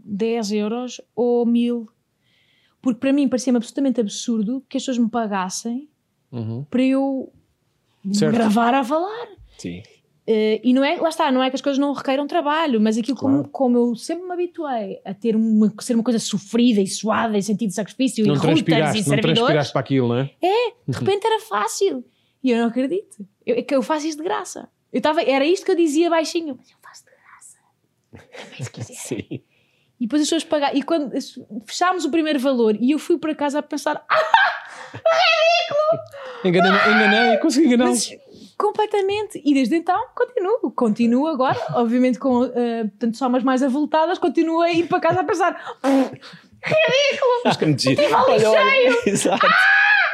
10 0.03 0.51
euros 0.51 0.99
ou 1.15 1.45
1000, 1.45 1.87
porque 2.81 2.99
para 2.99 3.13
mim 3.13 3.27
parecia-me 3.27 3.57
absolutamente 3.57 3.99
absurdo 4.01 4.63
que 4.69 4.77
as 4.77 4.83
pessoas 4.83 4.97
me 4.97 5.09
pagassem 5.09 5.89
Uhum. 6.31 6.63
para 6.69 6.81
eu 6.83 7.31
Certo. 8.13 8.33
gravar 8.33 8.73
a 8.73 8.83
falar. 8.83 9.27
Sim. 9.57 9.83
Eh, 10.25 10.61
e 10.63 10.73
não 10.73 10.83
é, 10.83 10.95
lá 10.97 11.09
está, 11.09 11.31
não 11.31 11.43
é 11.43 11.49
que 11.49 11.55
as 11.55 11.61
coisas 11.61 11.77
não 11.79 11.93
requeiram 11.93 12.25
trabalho, 12.27 12.79
mas 12.79 12.97
aquilo 12.97 13.17
como, 13.17 13.33
Claro. 13.37 13.49
como 13.49 13.77
eu 13.77 13.95
sempre 13.95 14.25
me 14.25 14.31
habituei 14.33 15.01
a 15.03 15.13
ter 15.13 15.35
uma, 15.35 15.73
ser 15.81 15.95
uma 15.95 16.03
coisa 16.03 16.19
sofrida 16.19 16.79
e 16.79 16.87
suada 16.87 17.37
e 17.37 17.43
sentido 17.43 17.69
de 17.69 17.75
sacrifício 17.75 18.25
Não 18.25 18.35
e 18.35 18.37
routers 18.37 18.59
e 18.59 18.63
transpiraste, 18.63 18.97
não 18.97 19.03
servidores, 19.03 19.37
transpiraste 19.39 19.73
para 19.73 19.81
aquilo, 19.81 20.07
não 20.07 20.17
é? 20.19 20.29
de 20.87 20.97
repente 20.97 21.25
era 21.27 21.39
fácil. 21.41 22.05
E 22.43 22.51
eu 22.51 22.57
não 22.59 22.67
acredito. 22.67 23.25
Eu, 23.45 23.55
é 23.57 23.61
que 23.61 23.75
eu 23.75 23.81
faço 23.83 24.07
isto 24.07 24.19
de 24.19 24.23
graça. 24.23 24.69
Eu 24.93 25.01
tava, 25.01 25.21
era 25.21 25.45
isto 25.45 25.65
que 25.65 25.71
eu 25.71 25.75
dizia 25.75 26.09
baixinho, 26.09 26.55
mas 26.57 26.69
eu 26.71 26.77
faço 26.81 27.03
de 27.05 27.11
graça. 27.11 27.57
Também 28.49 28.63
se 28.63 28.71
quiser. 28.71 28.93
Sim. 28.93 29.41
E 30.01 30.05
depois 30.05 30.23
as 30.23 30.27
pessoas 30.27 30.43
pagaram. 30.43 30.75
E 30.75 30.81
quando 30.81 31.11
fechámos 31.63 32.05
o 32.05 32.09
primeiro 32.09 32.39
valor 32.39 32.75
e 32.75 32.89
eu 32.89 32.97
fui 32.97 33.19
para 33.19 33.35
casa 33.35 33.59
a 33.59 33.61
pensar, 33.61 34.03
ah, 34.09 34.41
Enganei, 36.43 36.71
enganei, 36.71 37.37
consegui 37.37 37.67
enganar. 37.67 37.85
Mas 37.85 38.09
completamente. 38.57 39.39
E 39.45 39.53
desde 39.53 39.75
então 39.75 40.03
continuo. 40.15 40.71
Continuo 40.71 41.27
agora, 41.27 41.59
obviamente 41.75 42.17
com 42.17 42.41
uh, 42.41 42.51
tanto 42.97 43.15
somas 43.15 43.43
mais 43.43 43.61
avultadas, 43.61 44.17
continuo 44.17 44.61
a 44.61 44.71
ir 44.71 44.87
para 44.87 44.99
casa 44.99 45.21
a 45.21 45.23
pensar. 45.23 45.55
Olha, 48.15 48.49
olha, 48.49 48.97
Exato. 49.05 49.47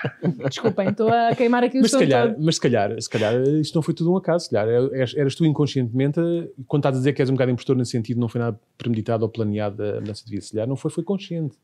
Desculpem, 0.49 0.89
estou 0.89 1.09
a 1.09 1.35
queimar 1.35 1.63
aqui 1.63 1.77
o 1.77 1.81
Mas 1.81 1.91
se 1.91 1.99
calhar, 1.99 2.33
todo. 2.33 2.43
mas 2.43 2.55
se 2.55 2.61
calhar, 2.61 3.01
se 3.01 3.09
calhar 3.09 3.41
isto 3.59 3.75
não 3.75 3.81
foi 3.81 3.93
tudo 3.93 4.11
um 4.11 4.17
acaso, 4.17 4.45
se 4.45 4.51
calhar 4.51 4.67
eras, 4.93 5.15
eras 5.15 5.35
tu 5.35 5.45
inconscientemente, 5.45 6.19
quando 6.67 6.81
estás 6.81 6.95
a 6.95 6.99
dizer 6.99 7.13
que 7.13 7.21
és 7.21 7.29
um 7.29 7.33
bocado 7.33 7.51
impostor 7.51 7.75
nesse 7.75 7.91
sentido, 7.91 8.19
não 8.19 8.27
foi 8.27 8.39
nada 8.39 8.59
premeditado 8.77 9.23
ou 9.23 9.29
planeado 9.29 9.83
a 9.83 9.99
mudança 9.99 10.23
de 10.23 10.31
vida, 10.31 10.41
se 10.41 10.51
calhar 10.51 10.67
não 10.67 10.75
foi, 10.75 10.91
foi 10.91 11.03
consciente. 11.03 11.57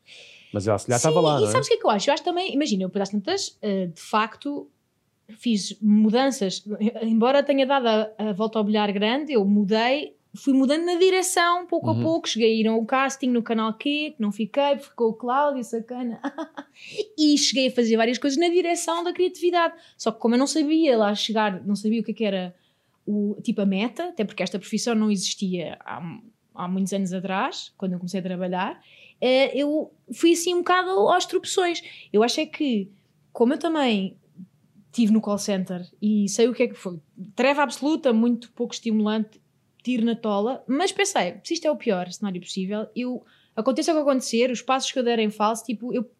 Mas 0.52 0.68
ela 0.68 0.78
se 0.78 0.86
calhar 0.86 0.98
estava 0.98 1.20
lá, 1.20 1.38
e 1.38 1.42
não 1.42 1.48
é? 1.48 1.52
sabes 1.52 1.66
o 1.66 1.70
que 1.70 1.76
é 1.76 1.78
que 1.80 1.86
eu 1.86 1.90
acho? 1.90 2.10
Eu 2.10 2.14
acho 2.14 2.24
também, 2.24 2.54
imagina, 2.54 2.84
eu 2.84 2.90
pelas 2.90 3.08
tantas, 3.08 3.48
uh, 3.48 3.88
de 3.92 4.00
facto, 4.00 4.68
fiz 5.28 5.76
mudanças, 5.80 6.64
embora 7.02 7.42
tenha 7.42 7.66
dado 7.66 7.86
a, 7.86 8.10
a 8.18 8.32
volta 8.32 8.58
ao 8.58 8.64
bilhar 8.64 8.92
grande, 8.92 9.32
eu 9.32 9.44
mudei, 9.44 10.14
fui 10.36 10.52
mudando 10.52 10.84
na 10.84 10.94
direção, 10.94 11.66
pouco 11.66 11.90
Uhum. 11.90 12.00
a 12.00 12.02
pouco, 12.02 12.28
cheguei 12.28 12.52
a 12.52 12.60
ir 12.60 12.66
ao 12.66 12.84
casting 12.84 13.28
no 13.28 13.42
canal 13.42 13.72
Q, 13.74 14.14
que 14.16 14.16
não 14.18 14.32
fiquei, 14.32 14.78
ficou 14.78 15.10
o 15.10 15.14
Cláudio, 15.14 15.62
sacana, 15.62 16.20
e 17.16 17.38
cheguei 17.38 17.68
a 17.68 17.70
fazer 17.70 17.96
várias 17.96 18.18
coisas 18.18 18.38
na 18.38 18.48
direção 18.48 19.04
da 19.04 19.12
criatividade, 19.12 19.74
só 19.96 20.10
que 20.10 20.18
como 20.18 20.34
eu 20.34 20.38
não 20.38 20.46
sabia 20.46 20.96
lá 20.98 21.14
chegar, 21.14 21.64
não 21.64 21.76
sabia 21.76 22.00
o 22.00 22.04
que, 22.04 22.10
é 22.10 22.14
que 22.14 22.24
era 22.24 22.54
o, 23.06 23.36
tipo 23.42 23.60
a 23.60 23.66
meta, 23.66 24.06
até 24.08 24.24
porque 24.24 24.42
esta 24.42 24.58
profissão 24.58 24.94
não 24.94 25.10
existia 25.10 25.76
há, 25.80 26.02
há 26.54 26.68
muitos 26.68 26.92
anos 26.92 27.12
atrás, 27.12 27.72
quando 27.76 27.92
eu 27.92 27.98
comecei 27.98 28.20
a 28.20 28.22
trabalhar, 28.22 28.80
eh, 29.20 29.56
eu 29.56 29.92
fui 30.12 30.32
assim 30.32 30.54
um 30.54 30.58
bocado 30.58 30.90
aos 30.90 31.26
tropeções. 31.26 31.82
Eu 32.12 32.22
acho 32.22 32.40
é 32.40 32.46
que, 32.46 32.90
como 33.32 33.52
eu 33.54 33.58
também 33.58 34.16
estive 34.86 35.12
no 35.12 35.20
call 35.20 35.38
center 35.38 35.86
e 36.00 36.28
sei 36.28 36.48
o 36.48 36.54
que 36.54 36.62
é 36.64 36.68
que 36.68 36.74
foi, 36.74 37.00
treva 37.34 37.62
absoluta, 37.62 38.12
muito 38.12 38.52
pouco 38.52 38.74
estimulante, 38.74 39.40
tiro 39.84 40.04
na 40.04 40.16
tola, 40.16 40.64
mas 40.66 40.90
pensei, 40.90 41.36
se 41.44 41.54
isto 41.54 41.66
é 41.66 41.70
o 41.70 41.76
pior 41.76 42.10
cenário 42.10 42.40
possível, 42.40 42.88
eu, 42.96 43.22
aconteça 43.54 43.92
o 43.92 43.94
que 43.94 44.00
acontecer, 44.00 44.50
os 44.50 44.62
passos 44.62 44.90
que 44.90 44.98
eu 44.98 45.04
der 45.04 45.18
em 45.18 45.30
falso, 45.30 45.62
tipo, 45.62 45.92
eu 45.92 46.10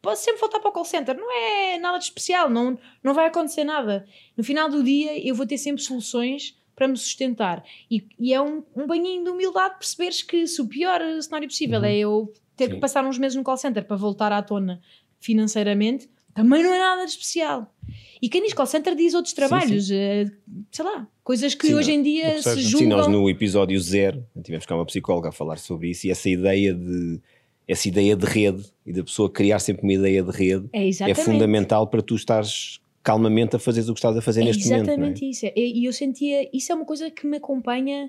posso 0.00 0.24
sempre 0.24 0.40
voltar 0.40 0.60
para 0.60 0.70
o 0.70 0.72
call 0.72 0.84
center, 0.84 1.16
não 1.16 1.30
é 1.30 1.78
nada 1.78 1.98
de 1.98 2.04
especial, 2.04 2.48
não, 2.48 2.78
não 3.02 3.12
vai 3.12 3.26
acontecer 3.26 3.64
nada. 3.64 4.06
No 4.36 4.42
final 4.42 4.68
do 4.68 4.82
dia 4.82 5.16
eu 5.28 5.34
vou 5.34 5.46
ter 5.46 5.58
sempre 5.58 5.82
soluções 5.82 6.56
para 6.74 6.88
me 6.88 6.96
sustentar. 6.96 7.64
E, 7.90 8.06
e 8.18 8.32
é 8.32 8.40
um, 8.40 8.62
um 8.74 8.86
banhinho 8.86 9.24
de 9.24 9.30
humildade 9.30 9.78
perceberes 9.78 10.22
que 10.22 10.46
se 10.46 10.60
o 10.60 10.66
pior 10.66 11.00
cenário 11.20 11.48
possível 11.48 11.82
é 11.84 11.96
eu 11.96 12.32
ter 12.56 12.66
Sim. 12.68 12.74
que 12.74 12.80
passar 12.80 13.04
uns 13.04 13.18
meses 13.18 13.36
no 13.36 13.42
call 13.42 13.56
center 13.56 13.84
para 13.84 13.96
voltar 13.96 14.32
à 14.32 14.42
tona 14.42 14.80
financeiramente, 15.18 16.08
também 16.36 16.62
não 16.62 16.72
é 16.72 16.78
nada 16.78 17.04
de 17.04 17.10
especial. 17.10 17.74
E 18.22 18.28
quem 18.28 18.42
diz 18.42 18.52
call 18.54 18.66
center 18.66 18.94
diz 18.94 19.14
outros 19.14 19.34
trabalhos, 19.34 19.90
eh, 19.90 20.24
sei 20.70 20.84
lá, 20.84 21.06
coisas 21.24 21.54
que 21.54 21.66
Sim, 21.66 21.74
hoje 21.74 21.92
em 21.92 22.02
dia 22.02 22.40
se 22.42 22.60
julgam. 22.60 22.78
Sim, 22.78 22.86
nós 22.86 23.06
no 23.08 23.28
episódio 23.28 23.78
zero 23.80 24.24
tivemos 24.42 24.64
cá 24.66 24.74
uma 24.74 24.86
psicóloga 24.86 25.28
a 25.28 25.32
falar 25.32 25.58
sobre 25.58 25.90
isso 25.90 26.06
e 26.06 26.10
essa 26.10 26.28
ideia 26.28 26.72
de 26.74 27.20
essa 27.68 27.88
ideia 27.88 28.14
de 28.14 28.24
rede 28.24 28.64
e 28.86 28.92
da 28.92 29.02
pessoa 29.02 29.28
criar 29.28 29.58
sempre 29.58 29.82
uma 29.82 29.92
ideia 29.92 30.22
de 30.22 30.30
rede 30.30 30.68
É 30.72 30.84
é 30.84 30.88
exatamente. 30.88 31.20
fundamental 31.24 31.88
para 31.88 32.00
tu 32.00 32.14
estares 32.14 32.80
calmamente 33.02 33.56
a 33.56 33.58
fazeres 33.58 33.88
o 33.88 33.92
que 33.92 33.98
estás 33.98 34.16
a 34.16 34.20
fazer 34.22 34.42
É 34.42 34.44
neste 34.44 34.68
momento. 34.68 34.84
não 34.86 34.90
é? 34.92 34.94
exatamente 34.94 35.28
isso. 35.30 35.46
E 35.46 35.80
e 35.80 35.84
eu 35.84 35.92
sentia, 35.92 36.48
isso 36.56 36.70
é 36.72 36.74
uma 36.74 36.84
coisa 36.84 37.10
que 37.10 37.26
me 37.26 37.36
acompanha 37.38 38.08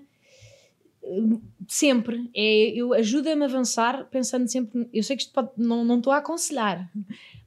hum, 1.04 1.40
sempre. 1.68 2.30
É, 2.36 2.70
eu 2.70 2.94
ajuda-me 2.94 3.44
a 3.44 3.46
avançar 3.46 4.08
pensando 4.10 4.48
sempre. 4.48 4.88
Eu 4.94 5.04
sei 5.04 5.16
que 5.16 5.24
isto 5.24 5.34
pode, 5.34 5.50
não 5.58 5.84
não 5.84 5.98
estou 5.98 6.14
a 6.14 6.18
aconselhar, 6.18 6.90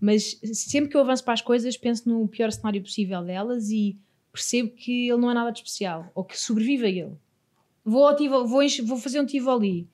mas 0.01 0.41
sempre 0.55 0.91
que 0.91 0.97
eu 0.97 1.03
avanço 1.03 1.23
para 1.23 1.35
as 1.35 1.43
coisas, 1.43 1.77
penso 1.77 2.09
no 2.09 2.27
pior 2.27 2.51
cenário 2.51 2.83
possível 2.83 3.23
delas 3.23 3.71
e 3.71 3.99
percebo 4.33 4.71
que 4.71 5.09
ele 5.09 5.19
não 5.19 5.31
é 5.31 5.35
nada 5.35 5.51
de 5.51 5.59
especial 5.59 6.11
ou 6.15 6.25
que 6.25 6.39
sobrevive 6.39 6.87
a 6.87 6.89
ele. 6.89 7.13
Vou, 7.85 8.17
vou, 8.47 8.67
vou 8.87 8.97
fazer 8.97 9.21
um 9.21 9.27
Tivoli. 9.27 9.89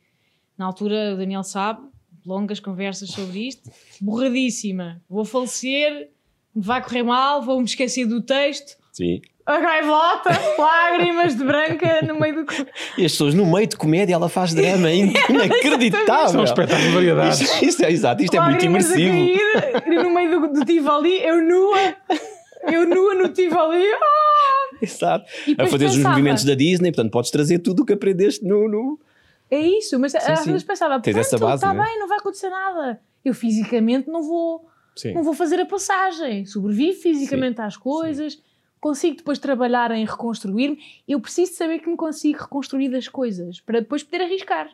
Na 0.56 0.66
altura, 0.66 1.14
o 1.14 1.16
Daniel 1.16 1.42
sabe, 1.42 1.86
longas 2.24 2.60
conversas 2.60 3.10
sobre 3.10 3.48
isto, 3.48 3.70
borradíssima. 4.00 5.02
Vou 5.08 5.24
falecer, 5.24 6.10
vai 6.54 6.82
correr 6.82 7.02
mal, 7.02 7.42
vou-me 7.42 7.64
esquecer 7.64 8.06
do 8.06 8.22
texto. 8.22 8.76
Sim. 8.92 9.20
A 9.46 9.60
gaivota, 9.60 10.30
lágrimas 10.58 11.36
de 11.36 11.44
branca 11.44 12.02
no 12.02 12.18
meio 12.18 12.44
do. 12.44 12.52
E 12.98 13.04
as 13.04 13.12
pessoas, 13.12 13.32
no 13.34 13.46
meio 13.46 13.66
de 13.66 13.76
comédia, 13.76 14.14
ela 14.14 14.28
faz 14.28 14.52
drama. 14.52 14.90
in- 14.92 15.12
Inacreditável. 15.30 16.28
São 16.28 16.40
um 16.40 16.44
espetáculo 16.44 16.88
de 16.88 16.94
variedades. 16.94 17.40
Isto, 17.40 17.64
isto 17.64 17.84
é 17.84 17.90
exato, 17.92 18.22
isto 18.22 18.34
é 18.36 18.40
muito 18.40 18.52
lágrimas 18.54 18.90
a 18.92 18.98
imersivo. 18.98 19.82
cair, 19.82 20.02
no 20.02 20.10
meio 20.10 20.40
do, 20.40 20.52
do 20.52 20.64
Tivoli, 20.64 21.22
eu 21.22 21.40
nua, 21.42 21.94
eu 22.72 22.86
nua 22.88 23.14
no 23.14 23.28
Tivoli. 23.28 23.84
ah! 23.92 24.76
Exato. 24.82 25.24
A 25.58 25.66
fazer 25.66 25.86
os 25.86 25.96
movimentos 25.96 26.44
da 26.44 26.54
Disney, 26.54 26.90
portanto, 26.92 27.10
podes 27.12 27.30
trazer 27.30 27.60
tudo 27.60 27.82
o 27.82 27.86
que 27.86 27.92
aprendeste 27.92 28.44
no. 28.44 28.68
no... 28.68 28.98
É 29.50 29.58
isso, 29.60 29.98
mas 29.98 30.12
às 30.14 30.40
sim. 30.40 30.46
vezes 30.50 30.64
pensava, 30.64 30.98
Tens 31.00 31.16
essa 31.16 31.36
pronto, 31.38 31.50
base, 31.50 31.64
está 31.64 31.72
né? 31.72 31.84
bem, 31.84 31.98
não 32.00 32.08
vai 32.08 32.18
acontecer 32.18 32.50
nada. 32.50 33.00
Eu 33.24 33.32
fisicamente 33.32 34.08
não 34.10 34.22
vou, 34.22 34.66
Sim. 34.96 35.14
não 35.14 35.22
vou 35.22 35.34
fazer 35.34 35.60
a 35.60 35.66
passagem. 35.66 36.44
Sobrevivo 36.46 36.98
fisicamente 37.00 37.60
às 37.60 37.76
coisas, 37.76 38.38
consigo 38.80 39.16
depois 39.16 39.38
trabalhar 39.38 39.90
em 39.90 40.04
reconstruir-me. 40.04 40.78
Eu 41.06 41.20
preciso 41.20 41.54
saber 41.54 41.80
que 41.80 41.88
me 41.88 41.96
consigo 41.96 42.40
reconstruir 42.40 42.88
das 42.88 43.08
coisas 43.08 43.60
para 43.60 43.80
depois 43.80 44.02
poder 44.02 44.22
arriscar. 44.24 44.70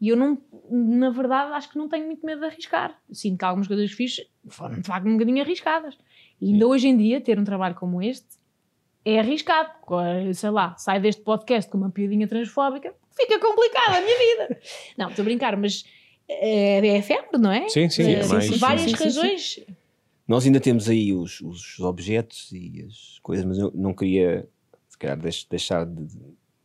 E 0.00 0.08
eu 0.08 0.16
não, 0.16 0.36
na 0.70 1.10
verdade, 1.10 1.52
acho 1.52 1.70
que 1.70 1.78
não 1.78 1.88
tenho 1.88 2.06
muito 2.06 2.26
medo 2.26 2.40
de 2.40 2.46
arriscar. 2.46 2.98
Sinto 3.12 3.38
que 3.38 3.44
algumas 3.44 3.68
coisas 3.68 3.88
que 3.90 3.96
fiz 3.96 4.20
foram 4.48 4.80
de 4.80 4.86
facto 4.86 5.06
um 5.06 5.12
bocadinho 5.12 5.40
arriscadas. 5.42 5.96
E 6.40 6.52
ainda 6.52 6.66
hoje 6.66 6.88
em 6.88 6.96
dia, 6.96 7.20
ter 7.20 7.38
um 7.38 7.44
trabalho 7.44 7.76
como 7.76 8.02
este 8.02 8.26
é 9.04 9.20
arriscado. 9.20 9.70
Sei 10.34 10.50
lá, 10.50 10.74
sai 10.76 10.98
deste 11.00 11.22
podcast 11.22 11.70
com 11.70 11.78
uma 11.78 11.90
piadinha 11.90 12.26
transfóbica, 12.26 12.92
fica 13.16 13.38
complicada 13.38 13.98
a 13.98 14.00
minha 14.00 14.18
vida. 14.18 14.60
Não, 14.98 15.08
estou 15.08 15.22
a 15.22 15.24
brincar, 15.24 15.56
mas 15.56 15.84
é, 16.28 16.78
é 16.78 17.38
não 17.38 17.52
é? 17.52 17.68
Sim, 17.68 17.88
sim, 17.88 18.02
Eh, 18.04 18.20
é 18.20 18.26
mais- 18.26 18.58
várias 18.58 18.90
sim, 18.90 19.10
sim, 19.10 19.38
sim. 19.38 19.66
Nós 20.32 20.46
ainda 20.46 20.58
temos 20.60 20.88
aí 20.88 21.12
os, 21.12 21.42
os 21.42 21.78
objetos 21.80 22.50
e 22.52 22.86
as 22.88 23.18
coisas, 23.22 23.44
mas 23.44 23.58
eu 23.58 23.70
não 23.74 23.92
queria, 23.92 24.48
se 24.88 24.96
calhar, 24.96 25.18
deix- 25.18 25.44
deixar 25.50 25.84
de 25.84 26.06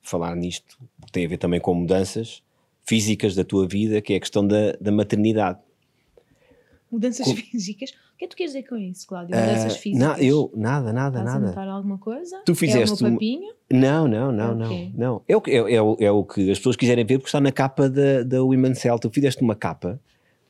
falar 0.02 0.34
nisto, 0.38 0.78
porque 0.98 1.12
tem 1.12 1.26
a 1.26 1.28
ver 1.28 1.36
também 1.38 1.60
com 1.60 1.74
mudanças 1.74 2.42
físicas 2.86 3.36
da 3.36 3.44
tua 3.44 3.68
vida, 3.68 4.00
que 4.00 4.14
é 4.14 4.16
a 4.16 4.20
questão 4.22 4.48
da, 4.48 4.72
da 4.80 4.90
maternidade. 4.90 5.60
Mudanças 6.90 7.26
Com- 7.28 7.36
físicas. 7.36 7.90
O 7.90 8.18
que 8.18 8.24
é 8.24 8.28
que 8.30 8.34
tu 8.34 8.38
queres 8.38 8.54
dizer 8.54 8.68
com 8.70 8.78
isso, 8.78 9.06
Cláudio? 9.06 9.36
Mudanças 9.36 9.74
Ah, 9.76 9.78
físicas? 9.78 10.08
na- 10.08 10.20
eu, 10.24 10.50
nada, 10.56 10.94
nada, 10.94 11.20
Estás 11.20 11.36
a 11.36 11.40
nada. 11.40 11.48
notar 11.50 11.68
alguma 11.68 11.98
coisa? 11.98 12.42
Tu 12.46 12.56
fizeste 12.56 13.04
é 13.04 13.08
o 13.08 13.12
papinho? 13.12 13.54
Não, 13.70 14.08
não, 14.08 14.32
não, 14.32 14.52
É 14.52 14.56
não. 14.56 14.70
quê? 14.70 14.92
não. 14.96 15.22
É, 15.28 15.36
o, 15.36 15.42
que- 15.42 15.52
é, 15.52 15.58
é 15.74 15.82
o, 15.82 15.98
é 16.00 16.10
o 16.10 16.24
que 16.24 16.50
as 16.50 16.58
pessoas 16.58 16.78
quiserem 16.78 17.04
ver, 17.06 17.18
porque 17.18 17.28
está 17.28 17.42
na 17.42 17.52
capa 17.52 17.90
da, 17.90 18.24
da 18.24 18.42
Women's 18.42 18.84
Health. 18.86 19.00
Tu 19.02 19.10
fizeste 19.10 19.42
uma 19.44 19.56
capa 19.56 20.00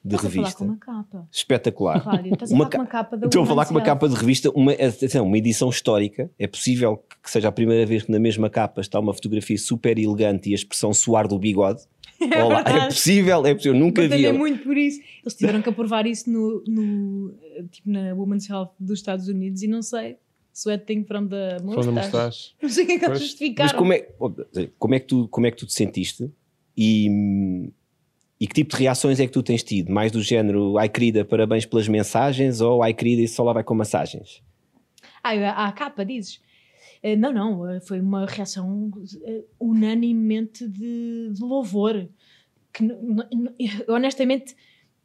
de 0.07 0.15
Estás 0.15 0.25
a 0.25 0.29
falar 0.29 0.43
revista 0.43 0.59
com 0.59 0.65
uma 0.65 0.77
capa. 0.77 1.27
espetacular. 1.31 2.01
Cláudio, 2.01 2.33
estás 2.33 2.51
a 2.51 2.55
Uma 2.55 2.65
falar 2.65 2.71
com 2.71 2.81
uma 2.81 2.87
capa 2.87 3.17
da 3.17 3.25
Estou 3.27 3.43
a 3.43 3.45
falar 3.45 3.65
com 3.65 3.71
uma 3.71 3.81
capa 3.81 4.09
de 4.09 4.15
revista, 4.15 4.49
uma, 4.51 4.71
atenção, 4.71 5.25
uma 5.25 5.37
edição 5.37 5.69
histórica. 5.69 6.31
É 6.39 6.47
possível 6.47 7.03
que 7.21 7.29
seja 7.29 7.49
a 7.49 7.51
primeira 7.51 7.85
vez 7.85 8.03
que 8.03 8.11
na 8.11 8.19
mesma 8.19 8.49
capa 8.49 8.79
está 8.79 8.99
uma 8.99 9.13
fotografia 9.13 9.57
super 9.57 9.99
elegante 9.99 10.49
e 10.49 10.53
a 10.53 10.55
expressão 10.55 10.93
suar 10.93 11.27
do 11.27 11.37
bigode. 11.37 11.81
Olá, 12.43 12.63
é 12.65 12.85
possível, 12.85 13.45
é 13.45 13.53
possível, 13.53 13.77
nunca 13.77 14.01
vi. 14.01 14.07
Batalhei 14.07 14.31
muito 14.31 14.63
por 14.63 14.77
isso. 14.77 14.99
Eles 15.21 15.35
tiveram 15.35 15.61
que 15.61 15.69
aprovar 15.69 16.07
isso 16.07 16.29
no, 16.29 16.63
no, 16.65 17.33
tipo, 17.69 17.89
na 17.91 18.13
Women's 18.15 18.49
Health 18.49 18.71
dos 18.79 18.99
Estados 18.99 19.27
Unidos 19.27 19.61
e 19.61 19.67
não 19.67 19.81
sei. 19.81 20.17
Sweating 20.53 21.03
from 21.03 21.27
the 21.27 21.57
From 21.59 21.83
the 21.83 21.91
mustache. 21.91 22.55
Não 22.63 22.67
sei 22.67 22.83
o 22.83 22.87
que 22.87 22.93
é 22.93 22.97
que 22.99 23.05
eles 23.05 23.19
justificaram. 23.19 23.69
Mas 23.69 23.77
como 23.77 23.93
é, 23.93 23.99
como, 24.79 24.95
é 24.95 24.99
que 24.99 25.05
tu, 25.05 25.27
como 25.27 25.45
é 25.45 25.51
que 25.51 25.57
tu 25.57 25.67
te 25.67 25.73
sentiste 25.73 26.31
e, 26.75 27.71
e 28.39 28.47
que 28.47 28.53
tipo 28.53 28.75
de 28.75 28.83
reações 28.83 29.19
é 29.19 29.25
que 29.25 29.31
tu 29.31 29.41
tens 29.41 29.63
tido? 29.63 29.91
Mais 29.91 30.11
do 30.11 30.21
género, 30.21 30.77
ai 30.77 30.89
querida, 30.89 31.25
parabéns 31.25 31.65
pelas 31.65 31.87
mensagens 31.87 32.61
ou 32.61 32.83
ai 32.83 32.93
querida, 32.93 33.21
isso 33.21 33.35
só 33.35 33.43
lá 33.43 33.53
vai 33.53 33.63
com 33.63 33.73
massagens? 33.73 34.43
Ah, 35.23 35.31
a, 35.31 35.67
a 35.67 35.71
capa, 35.71 36.05
dizes? 36.05 36.39
Eh, 37.01 37.15
não, 37.15 37.33
não, 37.33 37.69
eh, 37.69 37.79
foi 37.81 37.99
uma 37.99 38.25
reação 38.25 38.91
eh, 39.23 39.43
unanimemente 39.59 40.67
de, 40.67 41.31
de 41.33 41.41
louvor. 41.41 42.07
Que, 42.73 42.83
honestamente, 43.87 44.55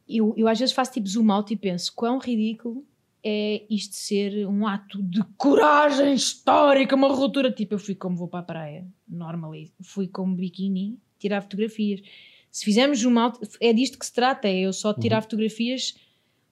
eu, 0.07 0.33
eu 0.37 0.47
às 0.47 0.59
vezes 0.59 0.73
faço 0.73 0.93
tipo 0.93 1.07
zoom 1.07 1.31
out 1.31 1.51
e 1.53 1.57
penso 1.57 1.93
quão 1.95 2.19
ridículo 2.19 2.85
é 3.23 3.65
isto 3.69 3.95
ser 3.95 4.45
um 4.47 4.67
ato 4.67 5.01
de 5.01 5.23
coragem 5.37 6.13
histórica, 6.13 6.95
uma 6.95 7.07
ruptura. 7.07 7.51
Tipo, 7.51 7.75
eu 7.75 7.79
fui 7.79 7.95
como 7.95 8.17
vou 8.17 8.27
para 8.27 8.41
a 8.41 8.43
praia, 8.43 8.87
normally, 9.07 9.71
fui 9.81 10.07
como 10.07 10.35
biquíni 10.35 10.99
tirar 11.17 11.41
fotografias. 11.41 12.01
Se 12.53 12.63
fizermos 12.65 13.03
out, 13.03 13.39
é 13.59 13.73
disto 13.73 13.97
que 13.97 14.05
se 14.05 14.13
trata, 14.13 14.47
é 14.47 14.59
eu 14.59 14.71
só 14.71 14.93
tirar 14.93 15.21
fotografias 15.23 15.95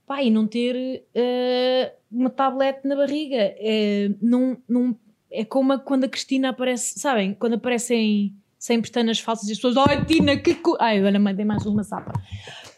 pá, 0.07 0.23
e 0.23 0.31
não 0.31 0.47
ter 0.47 1.05
eh, 1.13 1.93
uma 2.11 2.29
tablete 2.31 2.87
na 2.87 2.95
barriga. 2.95 3.37
É, 3.37 4.09
não, 4.19 4.57
não, 4.67 4.97
é 5.31 5.45
como 5.45 5.73
a- 5.73 5.79
quando 5.79 6.05
a 6.05 6.09
Cristina 6.09 6.49
aparece, 6.49 6.99
sabem? 6.99 7.35
Quando 7.35 7.53
aparecem 7.53 8.33
sem 8.57 8.81
pestanas 8.81 9.19
falsas 9.19 9.47
e 9.47 9.51
as 9.51 9.57
pessoas, 9.59 9.77
ai 9.77 10.03
Tina, 10.05 10.35
que 10.37 10.55
co... 10.55 10.75
Ai, 10.79 11.03
olha, 11.03 11.19
mandei 11.19 11.45
mais 11.45 11.65
uma 11.67 11.83
sapa. 11.83 12.11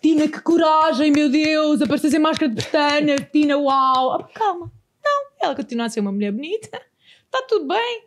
Tina, 0.01 0.27
que 0.27 0.41
coragem, 0.41 1.09
meu 1.11 1.29
Deus, 1.29 1.81
aparecer 1.81 2.11
sem 2.11 2.19
máscara 2.19 2.49
de 2.49 2.55
pestanas, 2.55 3.21
Tina, 3.31 3.57
uau. 3.57 4.11
Ah, 4.13 4.23
calma, 4.33 4.69
não, 5.03 5.23
ela 5.41 5.55
continua 5.55 5.85
a 5.85 5.89
ser 5.89 6.01
uma 6.01 6.11
mulher 6.11 6.31
bonita, 6.33 6.79
está 7.33 7.47
tudo 7.47 7.67
bem. 7.67 8.03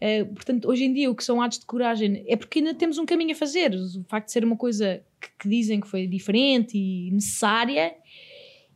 Eh, 0.00 0.24
portanto, 0.24 0.68
hoje 0.68 0.84
em 0.84 0.92
dia, 0.92 1.10
o 1.10 1.14
que 1.14 1.24
são 1.24 1.42
atos 1.42 1.58
de 1.58 1.66
coragem 1.66 2.24
é 2.28 2.36
porque 2.36 2.60
ainda 2.60 2.72
temos 2.74 2.98
um 2.98 3.04
caminho 3.04 3.32
a 3.32 3.34
fazer. 3.34 3.74
O 3.74 4.04
facto 4.04 4.26
de 4.26 4.32
ser 4.32 4.44
uma 4.44 4.56
coisa 4.56 5.02
que, 5.20 5.28
que 5.40 5.48
dizem 5.48 5.80
que 5.80 5.88
foi 5.88 6.06
diferente 6.06 6.78
e 6.78 7.10
necessária, 7.10 7.96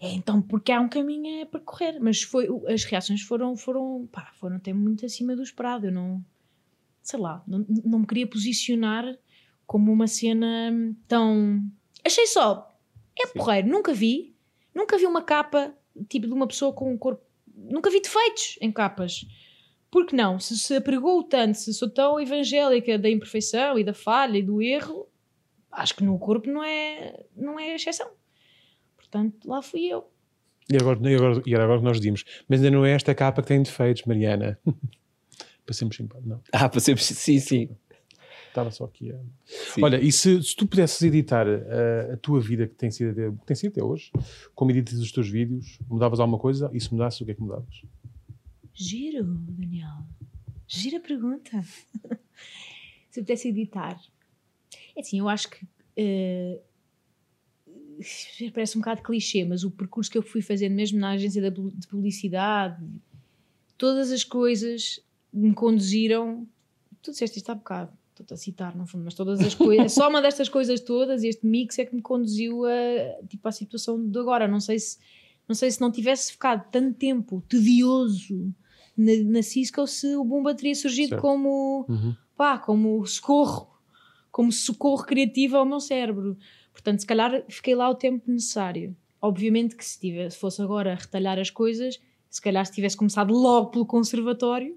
é 0.01 0.13
então 0.13 0.43
porque 0.43 0.73
há 0.73 0.81
um 0.81 0.89
caminho 0.89 1.43
a 1.43 1.47
percorrer. 1.47 1.99
Mas 2.01 2.23
foi, 2.23 2.49
as 2.69 2.85
reações 2.85 3.23
foram, 3.23 3.57
foram, 3.57 4.09
pá, 4.11 4.33
foram 4.35 4.57
até 4.57 4.73
muito 4.73 5.07
acima 5.07 5.37
do 5.37 5.43
esperado. 5.43 5.87
Eu 5.87 5.93
não, 5.93 6.25
sei 7.03 7.21
lá, 7.21 7.43
não, 7.47 7.65
não 7.85 7.99
me 8.01 8.07
queria 8.07 8.27
posicionar 8.27 9.17
como 9.67 9.93
uma 9.93 10.09
cena 10.09 10.73
tão. 11.07 11.63
Achei 12.05 12.27
só, 12.27 12.77
é 13.19 13.29
porreiro, 13.29 13.69
nunca 13.69 13.95
vi, 13.95 14.35
nunca 14.75 14.99
vi 14.99 15.07
uma 15.07 15.23
capa 15.23 15.73
tipo 16.09 16.27
de 16.27 16.33
uma 16.33 16.49
pessoa 16.49 16.73
com 16.73 16.93
um 16.93 16.99
corpo. 16.99 17.23
Nunca 17.55 17.91
vi 17.91 18.01
defeitos 18.01 18.59
em 18.61 18.73
capas. 18.73 19.25
Por 19.93 20.07
que 20.07 20.17
não? 20.17 20.41
Se 20.41 20.59
se 20.59 20.75
apregou 20.75 21.23
tanto, 21.23 21.59
se 21.59 21.75
sou 21.75 21.87
tão 21.89 22.19
evangélica 22.19 22.99
da 22.99 23.11
imperfeição 23.11 23.79
e 23.79 23.85
da 23.85 23.93
falha 23.93 24.39
e 24.39 24.43
do 24.43 24.63
erro, 24.63 25.07
acho 25.71 25.95
que 25.95 26.03
no 26.03 26.19
corpo 26.19 26.51
não 26.51 26.65
é, 26.65 27.27
não 27.37 27.61
é 27.61 27.75
exceção. 27.75 28.11
Portanto, 28.97 29.47
lá 29.47 29.61
fui 29.61 29.85
eu. 29.85 30.11
E 30.71 30.77
agora, 30.79 30.99
e, 31.03 31.15
agora, 31.15 31.43
e 31.45 31.55
era 31.55 31.65
agora 31.65 31.79
que 31.81 31.85
nós 31.85 31.99
dizíamos, 31.99 32.25
mas 32.49 32.61
ainda 32.61 32.75
não 32.75 32.87
é 32.87 32.93
esta 32.93 33.15
capa 33.15 33.43
que 33.43 33.49
tem 33.49 33.63
defeitos, 33.63 34.05
Mariana. 34.05 34.59
Para 35.67 35.75
sermos 35.75 35.95
simpáticos. 35.95 36.27
Não, 36.27 36.41
Ah, 36.53 36.69
para 36.71 36.81
ser 36.81 36.99
sim, 36.99 37.39
sim. 37.39 37.69
estava 38.49 38.71
só 38.71 38.85
aqui 38.85 39.13
a. 39.13 39.19
sim. 39.45 39.85
Olha, 39.85 40.01
e 40.01 40.11
se, 40.11 40.43
se 40.43 40.57
tu 40.57 40.67
pudesses 40.67 41.01
editar 41.03 41.47
uh, 41.47 42.15
a 42.15 42.17
tua 42.17 42.41
vida 42.41 42.67
que 42.67 42.75
tem 42.75 42.91
sido, 42.91 43.11
até, 43.11 43.31
que 43.31 43.47
tem 43.47 43.55
sido 43.55 43.71
até 43.73 43.85
hoje, 43.85 44.11
como 44.55 44.71
editas 44.71 44.99
os 44.99 45.13
teus 45.13 45.29
vídeos, 45.29 45.79
mudavas 45.89 46.19
alguma 46.19 46.39
coisa? 46.39 46.71
E 46.73 46.81
se 46.81 46.91
mudasses, 46.93 47.21
o 47.21 47.25
que 47.27 47.31
é 47.31 47.35
que 47.35 47.43
mudavas? 47.43 47.83
Giro, 48.75 49.25
Daniel. 49.25 50.05
Gira 50.67 51.01
pergunta. 51.01 51.63
Se 53.11 53.21
eu 53.21 53.25
pudesse 53.25 53.49
editar. 53.49 54.01
É 54.97 55.01
assim, 55.01 55.19
eu 55.19 55.29
acho 55.29 55.51
que. 55.51 55.67
eh, 55.97 56.61
parece 58.53 58.77
um 58.77 58.81
bocado 58.81 59.03
clichê, 59.03 59.45
mas 59.45 59.65
o 59.65 59.71
percurso 59.71 60.11
que 60.11 60.17
eu 60.17 60.23
fui 60.23 60.41
fazendo, 60.41 60.75
mesmo 60.75 60.99
na 60.99 61.11
agência 61.11 61.51
de 61.51 61.87
publicidade, 61.87 62.83
todas 63.77 64.11
as 64.11 64.25
coisas 64.25 65.01
me 65.33 65.53
conduziram. 65.53 66.47
Tu 67.03 67.11
disseste 67.11 67.39
isto 67.39 67.51
há 67.51 67.55
bocado, 67.55 67.93
estou-te 68.11 68.33
a 68.33 68.37
citar 68.37 68.77
no 68.77 68.87
fundo, 68.87 69.05
mas 69.05 69.15
todas 69.15 69.41
as 69.41 69.55
coisas. 69.55 69.93
só 69.93 70.09
uma 70.09 70.23
destas 70.23 70.49
coisas 70.49 70.81
todas, 70.81 71.23
este 71.23 71.47
mix, 71.47 71.79
é 71.79 71.85
que 71.85 71.95
me 71.95 72.03
conduziu 72.03 72.65
a, 72.65 73.23
tipo, 73.29 73.47
à 73.47 73.53
situação 73.53 74.03
de 74.03 74.19
agora. 74.19 74.49
Não 74.49 74.61
sei 74.61 74.79
se 74.79 74.99
não 75.49 75.55
sei 75.55 75.71
se 75.71 75.81
não 75.81 75.91
tivesse 75.91 76.33
ficado 76.33 76.71
tanto 76.71 76.97
tempo 76.97 77.43
tedioso 77.49 78.55
na, 78.97 79.13
na 79.25 79.43
Cisco 79.43 79.87
se 79.87 80.17
o 80.17 80.25
Bumba 80.25 80.55
teria 80.55 80.75
surgido 80.75 81.11
Certo. 81.11 81.23
como, 81.23 81.87
pá, 82.37 82.59
como 82.59 83.05
socorro, 83.07 83.79
como 84.31 84.53
socorro 84.53 85.05
criativo 85.05 85.57
ao 85.57 85.67
meu 85.67 85.81
cérebro. 85.81 86.37
Portanto, 86.73 87.01
se 87.01 87.07
calhar 87.07 87.45
fiquei 87.49 87.75
lá 87.75 87.89
o 87.89 87.95
tempo 87.95 88.31
necessário. 88.31 88.97
Obviamente 89.21 89.77
que 89.77 89.85
se, 89.85 90.01
tivesse, 90.01 90.37
fosse 90.37 90.61
agora 90.61 90.93
a 90.93 90.97
retalhar 90.97 91.39
as 91.39 91.51
coisas, 91.51 92.01
se 92.29 92.41
calhar 92.41 92.65
se 92.67 92.73
tivesse 92.73 92.97
começado 92.97 93.33
logo 93.33 93.71
pelo 93.71 93.87
conservatório, 93.87 94.77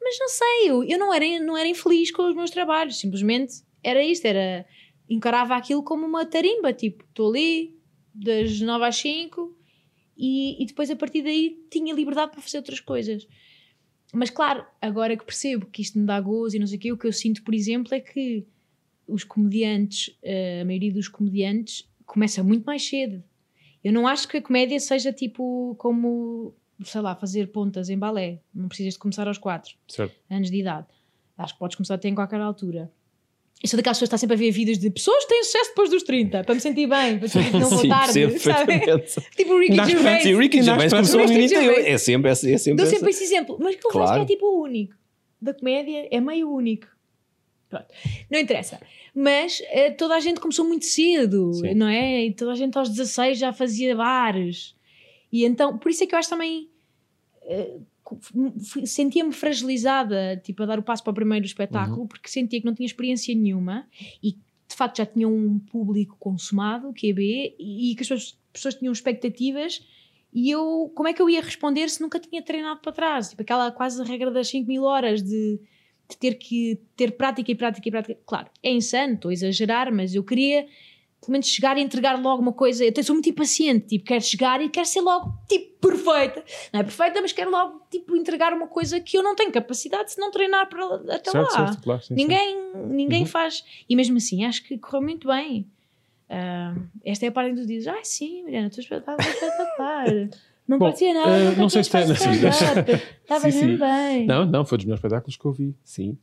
mas 0.00 0.18
não 0.18 0.28
sei, 0.28 0.70
eu, 0.70 0.84
eu 0.84 0.98
não, 0.98 1.12
era, 1.12 1.40
não 1.40 1.56
era 1.56 1.68
infeliz 1.68 2.10
com 2.10 2.22
os 2.28 2.34
meus 2.34 2.50
trabalhos, 2.50 2.98
simplesmente 2.98 3.62
era 3.82 4.02
isto, 4.02 4.24
era 4.24 4.66
encarava 5.08 5.54
aquilo 5.56 5.82
como 5.82 6.06
uma 6.06 6.24
tarimba, 6.24 6.72
tipo, 6.72 7.04
estou 7.04 7.30
ali 7.30 7.76
das 8.14 8.60
9 8.60 8.84
às 8.84 8.96
5 8.96 9.56
e, 10.16 10.62
e 10.62 10.66
depois 10.66 10.90
a 10.90 10.96
partir 10.96 11.22
daí 11.22 11.58
tinha 11.70 11.94
liberdade 11.94 12.32
para 12.32 12.40
fazer 12.40 12.58
outras 12.58 12.80
coisas. 12.80 13.26
Mas 14.12 14.28
claro, 14.28 14.64
agora 14.80 15.16
que 15.16 15.24
percebo 15.24 15.66
que 15.66 15.80
isto 15.80 15.98
me 15.98 16.04
dá 16.04 16.20
gozo 16.20 16.56
e 16.56 16.58
não 16.58 16.66
sei 16.66 16.76
o 16.76 16.80
quê, 16.80 16.92
o 16.92 16.98
que 16.98 17.06
eu 17.06 17.12
sinto, 17.12 17.42
por 17.42 17.54
exemplo, 17.54 17.94
é 17.94 18.00
que 18.00 18.46
os 19.08 19.24
comediantes, 19.24 20.14
eh, 20.22 20.60
a 20.60 20.64
maioria 20.64 20.92
dos 20.92 21.08
comediantes, 21.08 21.88
começa 22.04 22.42
muito 22.42 22.64
mais 22.64 22.86
cedo. 22.86 23.22
Eu 23.82 23.92
não 23.92 24.06
acho 24.06 24.28
que 24.28 24.36
a 24.36 24.42
comédia 24.42 24.78
seja 24.78 25.12
tipo 25.12 25.74
como 25.78 26.54
sei 26.84 27.00
lá, 27.00 27.14
fazer 27.14 27.48
pontas 27.52 27.88
em 27.88 27.98
balé, 27.98 28.40
não 28.54 28.68
precisas 28.68 28.94
de 28.94 28.98
começar 28.98 29.26
aos 29.28 29.38
4 29.38 29.74
Certo. 29.88 30.14
anos 30.28 30.50
de 30.50 30.58
idade. 30.58 30.88
Acho 31.36 31.54
que 31.54 31.58
podes 31.58 31.76
começar 31.76 31.94
até 31.94 32.08
em 32.08 32.14
qualquer 32.14 32.40
altura. 32.40 32.90
Eu 33.60 33.68
sou 33.68 33.76
daquelas 33.76 33.96
pessoas 33.96 34.08
que 34.08 34.14
está 34.14 34.18
sempre 34.18 34.34
a 34.34 34.38
ver 34.38 34.50
vídeos 34.50 34.78
de 34.78 34.90
pessoas 34.90 35.24
que 35.24 35.30
têm 35.30 35.44
sucesso 35.44 35.70
depois 35.70 35.88
dos 35.90 36.02
30, 36.02 36.44
para 36.44 36.54
me 36.54 36.60
sentir 36.60 36.86
bem, 36.88 37.18
para 37.18 37.28
sentir 37.28 37.50
que 37.50 37.58
não 37.58 37.68
vou 37.70 37.88
tarde, 37.88 38.38
sabe? 38.40 38.80
Tipo 39.36 39.54
o 39.54 39.58
Ricky 39.58 39.72
esperança, 39.72 39.90
Gervais. 39.90 40.22
Sim, 40.22 40.36
Ricky 40.36 40.62
Gervais 40.62 40.92
começou 40.92 41.20
Ricky 41.26 41.48
Gervais. 41.48 41.86
É 41.86 41.98
sempre, 41.98 42.28
é, 42.28 42.32
é 42.32 42.58
sempre 42.58 42.74
Dou 42.76 42.86
essa. 42.86 42.94
sempre 42.96 43.10
esse 43.10 43.24
exemplo, 43.24 43.56
mas 43.60 43.76
que 43.76 43.86
eu 43.86 43.90
Claro. 43.90 44.10
acho 44.10 44.26
que 44.26 44.32
é 44.32 44.36
tipo 44.36 44.46
o 44.46 44.62
único. 44.62 44.94
Da 45.40 45.54
comédia 45.54 46.08
é 46.10 46.20
meio 46.20 46.50
único. 46.50 46.86
Pronto. 47.68 47.86
Não 48.30 48.38
interessa. 48.38 48.80
Mas 49.14 49.62
eh, 49.70 49.90
toda 49.90 50.14
a 50.16 50.20
gente 50.20 50.40
começou 50.40 50.64
muito 50.66 50.84
cedo, 50.84 51.52
Sim. 51.54 51.74
não 51.74 51.86
é? 51.88 52.24
E 52.26 52.32
toda 52.34 52.52
a 52.52 52.54
gente 52.56 52.76
aos 52.76 52.88
16 52.88 53.38
já 53.38 53.52
fazia 53.52 53.94
bares. 53.96 54.74
E 55.32 55.44
então, 55.44 55.78
por 55.78 55.90
isso 55.90 56.02
é 56.04 56.06
que 56.06 56.14
eu 56.14 56.18
acho 56.18 56.28
também. 56.28 56.68
eh, 57.44 57.76
sentia-me 58.84 59.32
fragilizada, 59.32 60.40
tipo, 60.42 60.62
a 60.62 60.66
dar 60.66 60.78
o 60.78 60.82
passo 60.82 61.02
para 61.02 61.10
o 61.10 61.14
primeiro 61.14 61.44
espetáculo, 61.44 62.06
porque 62.06 62.28
sentia 62.28 62.60
que 62.60 62.66
não 62.66 62.74
tinha 62.74 62.86
experiência 62.86 63.34
nenhuma 63.34 63.86
e 64.22 64.32
de 64.32 64.76
facto 64.76 64.98
já 64.98 65.06
tinha 65.06 65.28
um 65.28 65.58
público 65.58 66.16
consumado, 66.18 66.92
QB, 66.92 67.56
e 67.58 67.94
que 67.94 68.02
as 68.02 68.08
pessoas, 68.08 68.38
pessoas 68.52 68.74
tinham 68.74 68.92
expectativas 68.92 69.84
e 70.32 70.50
eu, 70.50 70.90
como 70.94 71.08
é 71.08 71.12
que 71.12 71.20
eu 71.20 71.28
ia 71.28 71.42
responder 71.42 71.88
se 71.90 72.00
nunca 72.00 72.18
tinha 72.18 72.42
treinado 72.42 72.80
para 72.80 72.92
trás? 72.92 73.28
Tipo, 73.28 73.42
aquela 73.42 73.70
quase 73.70 74.02
regra 74.02 74.30
das 74.30 74.48
5 74.48 74.66
mil 74.66 74.84
horas 74.84 75.22
de, 75.22 75.60
de 76.08 76.16
ter 76.18 76.36
que 76.36 76.80
ter 76.96 77.12
prática 77.12 77.50
e 77.52 77.54
prática 77.54 77.86
e 77.86 77.92
prática. 77.92 78.18
Claro, 78.24 78.50
é 78.62 78.72
insano, 78.72 79.14
estou 79.14 79.28
a 79.28 79.34
exagerar, 79.34 79.92
mas 79.92 80.14
eu 80.14 80.24
queria 80.24 80.66
pelo 81.22 81.32
menos 81.32 81.46
chegar 81.46 81.78
e 81.78 81.80
entregar 81.80 82.20
logo 82.20 82.42
uma 82.42 82.52
coisa. 82.52 82.84
Eu 82.84 83.04
sou 83.04 83.14
muito 83.14 83.28
impaciente, 83.30 83.86
tipo, 83.86 84.04
quero 84.04 84.22
chegar 84.22 84.60
e 84.60 84.68
quero 84.68 84.86
ser 84.86 85.00
logo, 85.00 85.32
tipo, 85.48 85.88
perfeita. 85.88 86.44
Não 86.72 86.80
é 86.80 86.82
perfeita, 86.82 87.22
mas 87.22 87.32
quero 87.32 87.50
logo, 87.50 87.80
tipo, 87.90 88.16
entregar 88.16 88.52
uma 88.52 88.66
coisa 88.66 88.98
que 89.00 89.16
eu 89.16 89.22
não 89.22 89.34
tenho 89.36 89.52
capacidade 89.52 90.12
se 90.12 90.20
não 90.20 90.30
treinar 90.32 90.68
para 90.68 90.84
até 91.14 91.30
certo, 91.30 91.52
lá. 91.52 91.66
certo, 91.68 91.82
claro. 91.82 92.00
sim, 92.02 92.08
sim. 92.08 92.14
Ninguém, 92.14 92.56
ninguém 92.88 93.20
Uhum. 93.20 93.26
faz. 93.26 93.64
E 93.88 93.94
mesmo 93.94 94.16
assim, 94.16 94.44
acho 94.44 94.64
que 94.64 94.76
correu 94.78 95.00
muito 95.02 95.28
bem. 95.28 95.66
Ah, 96.28 96.74
esta 97.04 97.26
é 97.26 97.28
a 97.28 97.32
parte 97.32 97.54
tu 97.54 97.66
dizes: 97.66 97.86
Ai, 97.86 98.04
sim, 98.04 98.42
Mariana, 98.42 98.68
tu 98.70 98.80
estás 98.80 99.02
espetacular. 99.20 100.06
Não 100.66 100.78
Bom, 100.78 100.86
parecia 100.86 101.12
nada. 101.12 101.44
nunca 101.50 101.60
não 101.60 101.68
sei 101.68 101.84
se 101.84 101.90
tem- 101.90 102.06
sim. 102.16 102.48
stand-up. 102.50 102.90
Estavas 103.22 103.54
mesmo 103.54 103.78
bem. 103.78 104.26
Não, 104.26 104.46
não, 104.46 104.64
foi 104.64 104.78
dos 104.78 104.84
melhores 104.86 104.98
espetáculos 105.04 105.36
que 105.36 105.44
eu 105.44 105.52
vi. 105.52 105.74
Sim. 105.84 106.16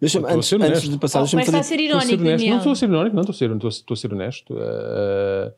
Deixa-me, 0.00 0.24
Estou 0.24 0.34
a 0.34 0.36
antes, 0.36 0.48
ser 0.48 0.62
antes 0.62 0.88
de 0.90 0.98
passar, 0.98 1.20
Oh, 1.20 1.22
deixa-me 1.22 1.42
começa 1.44 1.56
a 1.58 1.62
fazer. 1.62 1.68
ser 1.68 1.74
a 1.74 1.78
ser 1.78 1.84
irónico, 1.84 2.22
honesto. 2.22 2.36
Daniel. 2.38 2.50
Não 2.50 2.56
estou 2.58 2.72
a 2.72 2.76
ser 2.76 2.88
irónico, 2.88 3.14
não, 3.16 3.20
estou 3.22 3.32
a 3.34 3.36
ser, 3.38 3.50
estou 3.50 3.68
a, 3.68 3.70
estou 3.70 3.94
a 3.94 3.96
ser 3.96 4.12
honesto. 4.12 4.56
eh, 4.58 5.52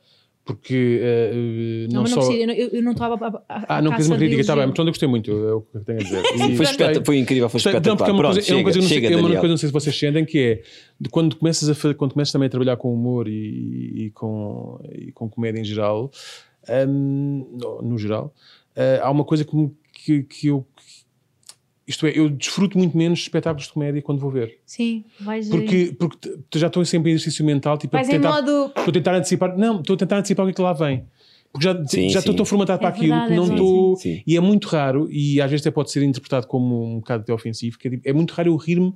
porque 0.45 0.99
eh, 1.03 1.87
Não, 1.89 1.95
não, 1.97 2.03
mas 2.03 2.11
só. 2.13 2.21
não 2.21 2.27
precisa, 2.27 2.53
eu 2.77 2.83
não- 2.83 2.93
estava 2.93 3.15
a, 3.23 3.29
a, 3.29 3.59
a 3.59 3.77
Ah, 3.77 3.83
não 3.83 3.91
queres 3.91 4.07
uma 4.07 4.17
crítica, 4.17 4.41
está 4.41 4.55
bem, 4.55 4.63
elogio. 4.63 4.75
portanto 4.75 4.87
eu 4.87 4.93
gostei 4.93 5.09
muito, 5.09 5.31
é 5.31 5.53
o 5.53 5.61
que 5.61 5.77
eu 5.77 5.85
tenho 5.85 5.99
a 6.01 6.03
dizer. 6.03 6.23
E 6.25 6.57
Foi, 6.57 6.65
espeta- 6.65 7.05
foi 7.05 7.19
incrível, 7.19 7.49
foi 7.51 7.59
Gostei- 7.59 7.73
não, 7.75 7.79
espetacular. 7.81 7.97
porque 7.99 8.11
é 8.11 8.15
uma 8.15 8.19
Pronto, 8.23 8.33
coisa, 8.35 8.49
é 8.51 8.53
uma 8.55 8.57
chega, 8.57 8.63
coisa, 8.65 8.79
não 8.79 8.87
sei, 8.89 8.95
chega, 8.97 9.07
é 9.09 9.17
uma 9.19 9.29
coisa, 9.29 9.49
não 9.49 9.57
sei 9.59 9.69
se 9.69 9.73
vocês 9.75 9.99
sentem, 9.99 10.25
que 10.25 10.39
é 10.39 10.63
de 10.99 11.09
quando 11.11 11.37
começas 11.37 11.69
a 11.69 11.95
quando 11.95 12.13
começas 12.15 12.33
também 12.33 12.47
a 12.47 12.51
trabalhar 12.51 12.77
com 12.79 12.95
humor 12.95 13.29
e, 13.29 14.05
e 14.07 14.11
com, 14.15 14.81
e 14.91 15.13
com 15.13 15.29
comédia 15.29 15.61
em 15.61 15.65
geral, 15.65 16.11
hum, 16.89 17.47
no, 17.61 17.83
no 17.83 17.99
geral, 17.99 18.33
eh, 18.75 19.01
há 19.03 19.11
uma 19.11 19.25
coisa 19.25 19.45
que, 19.45 19.71
que, 19.93 20.23
que 20.23 20.47
eu. 20.47 20.67
Isto 21.89 22.07
é, 22.07 22.13
eu 22.15 22.29
desfruto 22.29 22.77
muito 22.77 22.97
menos 22.97 23.19
de 23.19 23.25
espetáculos 23.25 23.67
de 23.67 23.73
comédia 23.73 24.03
quando 24.03 24.19
vou 24.19 24.31
ver. 24.31 24.59
Sim, 24.67 25.05
vais, 25.21 25.49
Porque, 25.49 25.97
porque 25.99 26.19
já 26.57 26.67
estou 26.67 26.85
sempre 26.85 27.11
em 27.11 27.15
exercício 27.15 27.43
mental, 27.45 27.79
tipo, 27.79 27.97
a 27.97 28.01
vais 28.01 28.09
em 28.09 28.13
tentar, 28.13 28.31
modo. 28.43 28.67
estou 28.67 28.85
a 28.89 28.93
tentar 28.93 29.15
antecipar, 29.15 29.57
não, 29.59 29.81
estou 29.81 29.95
a 29.95 29.97
tentar 29.97 30.19
antecipar 30.19 30.45
o 30.45 30.49
que 30.49 30.53
é 30.53 30.55
que 30.57 30.63
lá 30.63 30.75
vem. 30.75 31.05
Porque 31.51 31.65
já, 31.65 31.75
Sim, 31.87 32.11
já 32.11 32.19
estou 32.19 32.35
sim. 32.35 32.37
tão 32.37 32.45
formatado 32.45 32.79
para 32.79 32.89
É 32.89 32.93
aquilo 32.93 33.09
verdade, 33.09 33.27
que 33.29 33.33
é 33.33 33.37
não 33.37 33.45
estou. 33.45 33.97
Sim, 33.97 34.15
sim. 34.17 34.23
E 34.27 34.37
é 34.37 34.41
muito 34.41 34.69
raro, 34.69 35.09
e 35.11 35.41
às 35.41 35.51
vezes 35.51 35.67
até 35.67 35.75
pode 35.75 35.91
ser 35.91 36.03
interpretado 36.03 36.47
como 36.47 36.85
um 36.85 36.97
bocado 36.99 37.23
até 37.23 37.33
ofensivo, 37.33 37.79
que 37.79 37.89
é, 37.89 37.91
tipo, 37.93 38.07
é 38.07 38.13
muito 38.13 38.33
raro 38.33 38.51
eu 38.51 38.57
rir-me. 38.57 38.93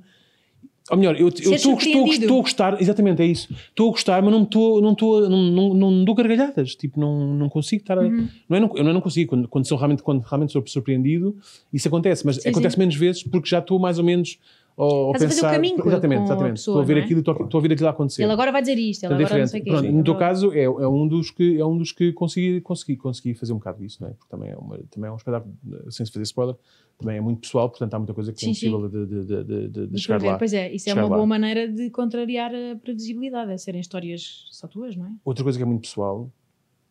Ou 0.91 0.97
melhor, 0.97 1.15
eu 1.15 1.21
eu 1.21 1.27
estou 1.29 1.53
estou- 1.53 1.79
surpreendido. 1.79 2.23
estou 2.25 2.39
a 2.39 2.41
gostar, 2.41 2.81
exatamente, 2.81 3.21
é 3.21 3.25
isso. 3.25 3.47
Estou 3.69 3.87
a 3.87 3.91
gostar, 3.91 4.21
mas 4.21 4.31
não 4.33 4.43
estou, 4.43 4.81
não 4.81 4.91
estou, 4.91 5.29
não, 5.29 5.41
não, 5.43 5.73
não 5.73 6.03
dou 6.05 6.13
gargalhadas. 6.13 6.75
Tipo, 6.75 6.99
não, 6.99 7.33
não 7.35 7.47
consigo 7.49 7.81
estar. 7.83 7.97
Uhum. 7.97 8.27
não, 8.49 8.57
é, 8.57 8.59
não, 8.59 8.71
eu 8.77 8.93
não 8.93 8.99
consigo. 9.01 9.29
Quando, 9.29 9.47
quando, 9.47 9.65
sou 9.67 9.77
realmente, 9.77 10.03
quando 10.03 10.21
realmente 10.21 10.51
sou 10.51 10.61
surpreendido, 10.67 11.35
isso 11.71 11.87
acontece, 11.87 12.25
mas 12.25 12.35
Sim, 12.35 12.49
acontece 12.49 12.73
sim. 12.73 12.79
menos 12.79 12.95
vezes 12.95 13.23
porque 13.23 13.49
já 13.49 13.59
estou 13.59 13.79
mais 13.79 13.97
ou 13.97 14.03
menos. 14.03 14.37
Estás 14.75 14.81
a 14.81 15.11
fazer 15.13 15.25
o 15.25 15.27
pensar, 15.29 15.51
caminho 15.51 15.75
com- 15.77 15.87
exatamente, 15.89 16.17
com 16.19 16.23
exatamente. 16.25 16.53
pessoa, 16.53 16.81
estou 16.81 16.81
a 16.81 16.85
ver 16.95 16.97
é? 17.01 17.03
aquilo, 17.03 17.19
estou, 17.19 17.43
estou 17.43 17.59
a 17.59 17.61
ver 17.61 17.71
aquilo 17.73 17.87
a 17.87 17.91
acontecer. 17.91 18.23
Ele 18.23 18.31
agora 18.31 18.51
vai 18.51 18.61
dizer 18.61 18.77
isto, 18.77 19.03
ele 19.05 19.13
É 19.13 19.15
agora 19.25 19.39
não 19.39 19.47
sei 19.47 19.61
o 19.61 19.63
quê. 19.63 19.69
Pronto, 19.69 19.91
no 19.91 20.03
teu 20.03 20.13
é 20.15 20.17
caso 20.17 20.51
é, 20.53 20.63
é 20.63 20.87
um 20.87 21.07
dos 21.07 21.29
que 21.31 21.59
é 21.59 21.65
um 21.65 21.77
dos 21.77 21.91
que 21.91 22.11
consegui, 22.13 22.59
consegui, 22.61 22.97
consegui 22.97 23.33
fazer 23.35 23.53
um 23.53 23.57
bocado 23.57 23.79
disso, 23.79 23.99
não 24.01 24.09
é? 24.09 24.13
Porque 24.13 24.29
também 24.29 24.49
é, 24.51 24.57
uma, 24.57 24.77
também 24.89 25.09
é 25.09 25.13
um 25.13 25.15
espetáculo, 25.15 25.53
sem 25.91 26.05
se 26.05 26.11
fazer 26.11 26.23
spoiler, 26.23 26.55
também 26.97 27.17
é 27.17 27.21
muito 27.21 27.41
pessoal, 27.41 27.69
portanto 27.69 27.93
há 27.93 27.99
muita 27.99 28.13
coisa 28.15 28.33
que 28.33 28.43
é 28.45 28.47
Sim, 28.47 28.53
sim. 28.55 28.67
impossível 28.69 28.89
de, 28.89 29.05
de, 29.05 29.25
de, 29.25 29.43
de, 29.43 29.67
de, 29.67 29.87
de 29.87 29.87
De 29.93 30.01
chegar 30.01 30.17
prever. 30.17 30.31
lá. 30.33 30.37
Pois 30.39 30.53
é, 30.53 30.73
isso 30.73 30.89
é 30.89 30.93
uma 30.93 31.03
lá. 31.03 31.09
boa 31.09 31.25
maneira 31.27 31.67
de 31.67 31.89
contrariar 31.91 32.51
a 32.53 32.75
previsibilidade, 32.77 33.51
é 33.51 33.57
serem 33.57 33.79
histórias 33.81 34.45
só 34.49 34.67
tuas, 34.67 34.95
não 34.95 35.05
é? 35.05 35.09
Outra 35.23 35.43
coisa 35.43 35.57
que 35.59 35.63
é 35.63 35.65
muito 35.67 35.81
pessoal 35.81 36.31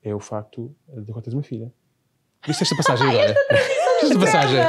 é 0.04 0.14
o 0.14 0.20
facto 0.20 0.74
de 0.88 1.10
agora 1.10 1.22
teres 1.22 1.34
uma 1.34 1.42
filha. 1.42 1.72
Viste 2.44 2.64
esta 2.64 2.74
passagem 2.76 3.08
agora? 3.08 3.36
Esta 4.02 4.18
passagem. 4.18 4.60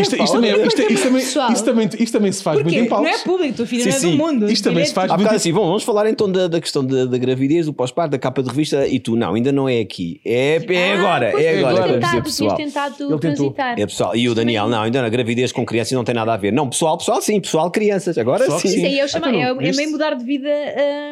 Isto, 0.00 0.16
isto, 0.16 0.32
também, 0.32 0.50
é- 0.50 0.66
isto, 0.66 0.82
isto, 0.82 1.02
também, 1.04 1.22
isto, 1.22 1.64
também, 1.64 1.88
isto 2.00 2.12
também 2.12 2.32
se 2.32 2.42
faz 2.42 2.56
muito 2.56 2.66
Porque 2.70 2.80
em 2.84 2.88
palcos. 2.88 3.08
não 3.08 3.16
é 3.16 3.22
público, 3.22 3.54
tua 3.56 3.66
filha 3.66 3.84
Sim, 3.84 3.88
não 3.90 3.96
é 3.96 4.00
sim. 4.00 4.10
do 4.10 4.16
mundo. 4.16 4.50
Isto 4.50 4.64
também 4.64 4.84
se 4.84 4.92
faz 4.92 5.12
muito 5.12 5.32
assim, 5.32 5.52
bom, 5.52 5.64
vamos 5.66 5.84
falar 5.84 6.08
então 6.10 6.30
da, 6.30 6.48
da 6.48 6.60
questão 6.60 6.84
da, 6.84 7.04
da 7.04 7.16
gravidez, 7.16 7.66
do 7.66 7.72
pós-parto, 7.72 8.10
da 8.10 8.18
capa 8.18 8.42
de 8.42 8.48
revista, 8.48 8.84
e 8.88 8.98
tu, 8.98 9.14
não, 9.14 9.34
ainda 9.34 9.52
não 9.52 9.68
é 9.68 9.78
aqui. 9.78 10.20
É, 10.24 10.56
é 10.68 10.90
Ah, 10.90 10.98
agora, 10.98 11.40
é 11.40 11.44
é 11.44 11.58
agora, 11.60 11.92
Tentado, 11.92 12.22
pessoal. 12.24 12.56
Ele 12.58 12.70
tentou. 12.72 13.18
transitar. 13.20 13.78
É 13.78 13.86
pessoal, 13.86 14.16
e 14.16 14.28
o 14.28 14.34
Daniel, 14.34 14.68
não, 14.68 14.82
ainda 14.82 15.00
não, 15.00 15.08
gravidez 15.08 15.52
com 15.52 15.64
crianças 15.64 15.92
não 15.92 16.02
tem 16.02 16.14
nada 16.16 16.34
a 16.34 16.36
ver. 16.36 16.52
Não, 16.52 16.68
pessoal, 16.68 16.98
pessoal 16.98 17.22
sim, 17.22 17.40
pessoal, 17.40 17.70
crianças, 17.70 18.18
agora 18.18 18.44
sim. 18.58 18.66
Isso 18.68 18.86
aí 18.86 18.98
é, 18.98 19.04
o 19.04 19.06
Então, 19.06 19.60
é, 19.60 19.68
é 19.68 19.72
meio 19.72 19.90
mudar 19.92 20.14
de 20.14 20.24
vida, 20.24 20.48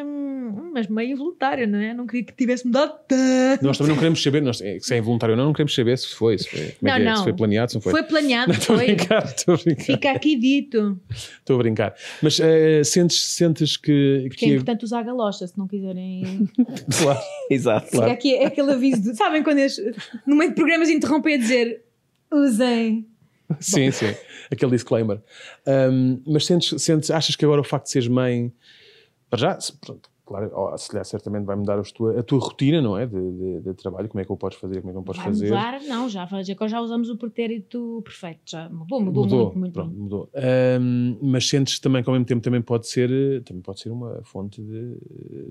hum, 0.05 0.32
mas 0.73 0.87
meio 0.87 1.15
voluntário, 1.15 1.67
não 1.67 1.79
é? 1.79 1.93
Não 1.93 2.07
queria 2.07 2.25
que 2.25 2.33
tivesse 2.33 2.65
mudado 2.65 2.97
tanto. 3.07 3.63
Nós 3.63 3.77
também 3.77 3.91
não 3.91 3.97
queremos 3.97 4.21
saber, 4.21 4.41
nós, 4.41 4.61
é, 4.61 4.79
se 4.79 4.93
é 4.93 4.97
involuntário 4.97 5.33
ou 5.33 5.37
não, 5.37 5.45
não 5.45 5.53
queremos 5.53 5.73
saber 5.75 5.97
se 5.97 6.07
foi, 6.15 6.37
se 6.37 6.49
foi, 6.49 6.59
é 6.59 6.75
Não, 6.81 6.95
que 6.95 7.01
é, 7.01 7.05
não. 7.05 7.15
se 7.17 7.23
foi 7.23 7.33
planeado, 7.33 7.71
se 7.71 7.75
não 7.75 7.81
foi. 7.81 7.91
Foi 7.91 8.03
planeado, 8.03 8.51
Estou 8.51 8.75
a 8.75 8.79
foi. 8.79 8.87
brincar, 8.87 9.25
estou 9.25 9.53
a 9.53 9.57
brincar. 9.57 9.83
Fica 9.83 10.11
aqui 10.11 10.35
dito. 10.35 10.99
Estou 11.11 11.55
a 11.55 11.59
brincar. 11.59 11.95
Mas 12.21 12.39
eh, 12.39 12.83
sentes, 12.83 13.23
sentes 13.23 13.77
que. 13.77 14.25
Porque 14.27 14.45
é 14.45 14.49
importante 14.49 14.83
usar 14.83 14.99
a 14.99 15.03
galocha, 15.03 15.45
se 15.47 15.57
não 15.57 15.67
quiserem. 15.67 16.49
Claro. 17.01 17.19
Exato. 17.49 17.91
Claro. 17.91 18.05
Fica 18.05 18.13
aqui 18.13 18.35
é 18.35 18.45
aquele 18.47 18.71
aviso 18.71 19.01
de. 19.01 19.15
Sabem 19.15 19.43
quando 19.43 19.59
eles, 19.59 19.77
no 20.25 20.35
meio 20.35 20.49
de 20.49 20.55
programas, 20.55 20.89
interrompem 20.89 21.35
a 21.35 21.37
dizer 21.37 21.83
usem. 22.31 23.05
Sim, 23.59 23.91
sim. 23.91 24.13
Aquele 24.51 24.71
disclaimer. 24.71 25.21
Um, 25.67 26.21
mas 26.25 26.45
sentes, 26.45 26.81
sentes, 26.81 27.11
achas 27.11 27.35
que 27.35 27.45
agora 27.45 27.61
o 27.61 27.63
facto 27.63 27.85
de 27.85 27.91
seres 27.91 28.07
mãe. 28.07 28.51
Para 29.29 29.39
já, 29.39 29.57
pronto, 29.81 30.09
claro, 30.25 30.49
ó, 30.53 30.75
se 30.77 30.89
calhar 30.89 31.05
certamente 31.05 31.45
vai 31.45 31.55
mudar 31.55 31.79
os 31.79 31.91
tua- 31.91 32.19
a 32.19 32.23
tua 32.23 32.39
rotina, 32.39 32.81
não 32.81 32.97
é? 32.97 33.05
De, 33.05 33.13
de- 33.31 33.61
de 33.61 33.73
trabalho, 33.73 34.07
como 34.09 34.21
é 34.21 34.25
que 34.25 34.31
o 34.31 34.37
podes 34.37 34.57
fazer, 34.57 34.81
como 34.81 34.89
é 34.89 34.91
que 34.91 34.95
não 34.95 35.03
podes 35.03 35.21
Vai 35.21 35.31
fazer. 35.31 35.45
mudar? 35.49 35.81
Não, 35.83 36.07
já, 36.09 36.25
já, 36.41 36.67
já 36.67 36.81
usamos 36.81 37.09
o 37.09 37.17
pretérito 37.17 38.01
perfeito. 38.03 38.39
Já 38.45 38.69
mudou, 38.69 39.01
mudou, 39.01 39.23
muito, 39.45 39.59
muito. 39.59 39.73
pronto, 39.73 39.87
muito. 39.89 40.01
mudou. 40.03 40.29
Um, 40.81 41.17
mas 41.21 41.47
sentes 41.47 41.79
também 41.79 42.01
que 42.03 42.09
ao 42.09 42.13
mesmo 42.13 42.25
tempo 42.25 42.41
também 42.41 42.61
pode 42.61 42.87
ser, 42.87 43.11
eh, 43.11 43.39
também 43.41 43.61
pode 43.61 43.79
ser 43.81 43.89
uma 43.89 44.21
fonte 44.23 44.61
de, 44.61 44.95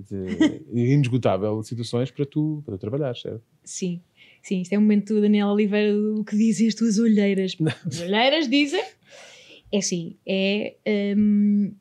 de 0.09 0.63
inesgotável 0.95 1.63
situações 1.63 2.11
para 2.11 2.25
tu, 2.27 2.63
para 2.65 2.77
tu 2.77 2.81
trabalhar, 2.81 3.15
certo? 3.17 3.43
Sim, 3.65 4.01
sim, 4.43 4.63
isto 4.63 4.73
é 4.73 4.79
o 4.79 4.81
momento 4.81 5.15
do 5.15 5.21
Daniel 5.21 5.49
Oliveira, 5.49 5.95
o 5.97 6.25
que 6.25 6.37
dizem 6.37 6.69
as 6.69 6.75
tuas 6.75 6.99
olheiras. 6.99 7.57
As 7.87 8.01
olheiras 8.01 8.49
dizem. 8.49 8.83
É 9.75 9.79
assim, 9.79 10.17
é. 10.27 10.75
hum, 11.17 11.73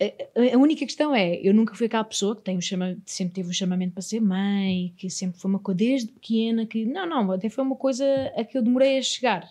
a, 0.00 0.56
única 0.56 0.86
questão 0.86 1.14
é, 1.14 1.40
eu 1.42 1.52
nunca 1.52 1.74
fui 1.74 1.86
aquela 1.86 2.04
pessoa 2.04 2.36
que 2.36 2.42
tem 2.42 2.56
um 2.56 2.60
chama, 2.60 2.96
sempre 3.04 3.34
teve 3.34 3.48
um 3.48 3.52
chamamento 3.52 3.94
para 3.94 4.02
ser 4.02 4.20
mãe, 4.20 4.92
que 4.96 5.10
sempre 5.10 5.40
foi 5.40 5.50
uma 5.50 5.58
coisa 5.58 5.78
desde 5.78 6.12
pequena, 6.12 6.64
que 6.66 6.84
não, 6.84 7.06
não, 7.06 7.32
até 7.32 7.48
foi 7.48 7.64
uma 7.64 7.76
coisa 7.76 8.04
a 8.36 8.44
que 8.44 8.56
eu 8.56 8.62
demorei 8.62 8.98
a 8.98 9.02
chegar. 9.02 9.48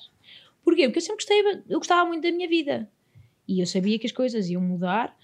Porquê? 0.63 0.83
Porque 0.87 0.99
eu 0.99 1.01
sempre 1.01 1.25
gostei, 1.25 1.63
eu 1.69 1.79
gostava 1.79 2.07
muito 2.07 2.23
da 2.23 2.31
minha 2.31 2.47
vida 2.47 2.89
e 3.47 3.59
eu 3.59 3.65
sabia 3.65 3.99
que 3.99 4.05
as 4.05 4.11
coisas 4.11 4.49
iam 4.49 4.61
mudar. 4.61 5.17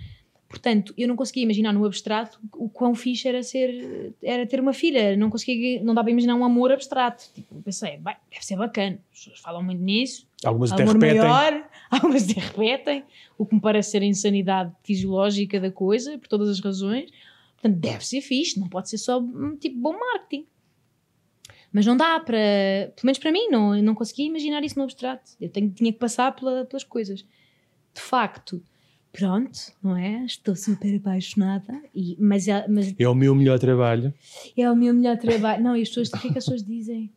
Portanto, 0.48 0.94
eu 0.98 1.08
não 1.08 1.16
conseguia 1.16 1.44
imaginar 1.44 1.74
no 1.74 1.84
abstrato 1.84 2.40
o 2.54 2.70
quão 2.70 2.94
fixe 2.94 3.28
era 3.28 3.42
ser, 3.42 4.14
era 4.22 4.46
ter 4.46 4.60
uma 4.60 4.72
filha. 4.72 5.18
Não 5.18 5.30
conseguia, 5.30 5.82
não 5.82 5.96
dava 5.96 6.06
para 6.06 6.12
imaginar 6.12 6.36
um 6.36 6.46
amor 6.46 6.72
abstrato. 6.72 7.24
Tipo, 7.34 7.56
pensei, 7.64 7.98
bem, 7.98 8.16
deve 8.30 8.46
ser 8.46 8.56
bacana. 8.56 9.00
As 9.12 9.20
pessoas 9.20 9.40
falam 9.40 9.64
muito 9.64 9.82
nisso. 9.82 10.28
Algumas 10.46 10.72
até 10.72 10.84
amor 10.84 10.96
repetem. 10.96 11.22
maior, 11.22 11.70
algumas 11.92 12.30
até 12.30 12.40
repetem, 12.40 13.04
o 13.38 13.46
que 13.46 13.56
me 13.56 13.62
parece 13.62 13.92
ser 13.92 14.02
a 14.02 14.06
insanidade 14.06 14.72
fisiológica 14.84 15.60
da 15.60 15.72
coisa, 15.72 16.18
por 16.18 16.28
todas 16.28 16.50
as 16.50 16.60
razões. 16.60 17.10
Portanto, 17.62 17.80
deve 17.80 18.06
ser 18.06 18.22
fixe, 18.22 18.60
não 18.60 18.68
pode 18.68 18.90
ser 18.90 18.98
só 18.98 19.20
um 19.20 19.56
tipo 19.56 19.78
bom 19.80 19.98
marketing. 19.98 20.46
Mas 21.72 21.86
não 21.86 21.98
dá 21.98 22.20
para, 22.20 22.38
pelo 22.96 23.06
menos 23.06 23.18
para 23.18 23.32
mim, 23.32 23.48
não, 23.50 23.76
eu 23.76 23.82
não 23.82 23.96
conseguia 23.96 24.28
imaginar 24.28 24.64
isso 24.64 24.78
no 24.78 24.84
abstrato. 24.84 25.32
Eu 25.42 25.50
tenho, 25.50 25.70
tinha 25.72 25.92
que 25.92 25.98
passar 25.98 26.32
pela- 26.36 26.66
pelas 26.66 26.84
coisas. 26.84 27.22
De 27.96 28.02
facto, 28.02 28.62
pronto, 29.12 29.60
não 29.82 29.96
é? 29.98 30.24
Estou 30.26 30.56
super 30.56 30.96
apaixonada, 30.98 31.82
e, 31.96 32.16
mas, 32.20 32.48
é- 32.48 32.68
mas 32.68 32.94
É 33.00 33.08
o 33.10 33.16
meu 33.16 33.34
melhor 33.34 33.58
trabalho. 33.58 34.14
é 34.56 34.70
o 34.70 34.76
meu 34.76 34.94
melhor 34.94 35.18
trabalho. 35.18 35.64
Não, 35.64 35.76
e 35.76 35.82
as 35.82 35.90
pessoas, 35.90 36.10
o 36.10 36.20
que 36.20 36.28
é 36.28 36.32
que 36.34 36.38
as 36.38 36.44
pessoas 36.46 36.64
dizem? 36.64 37.10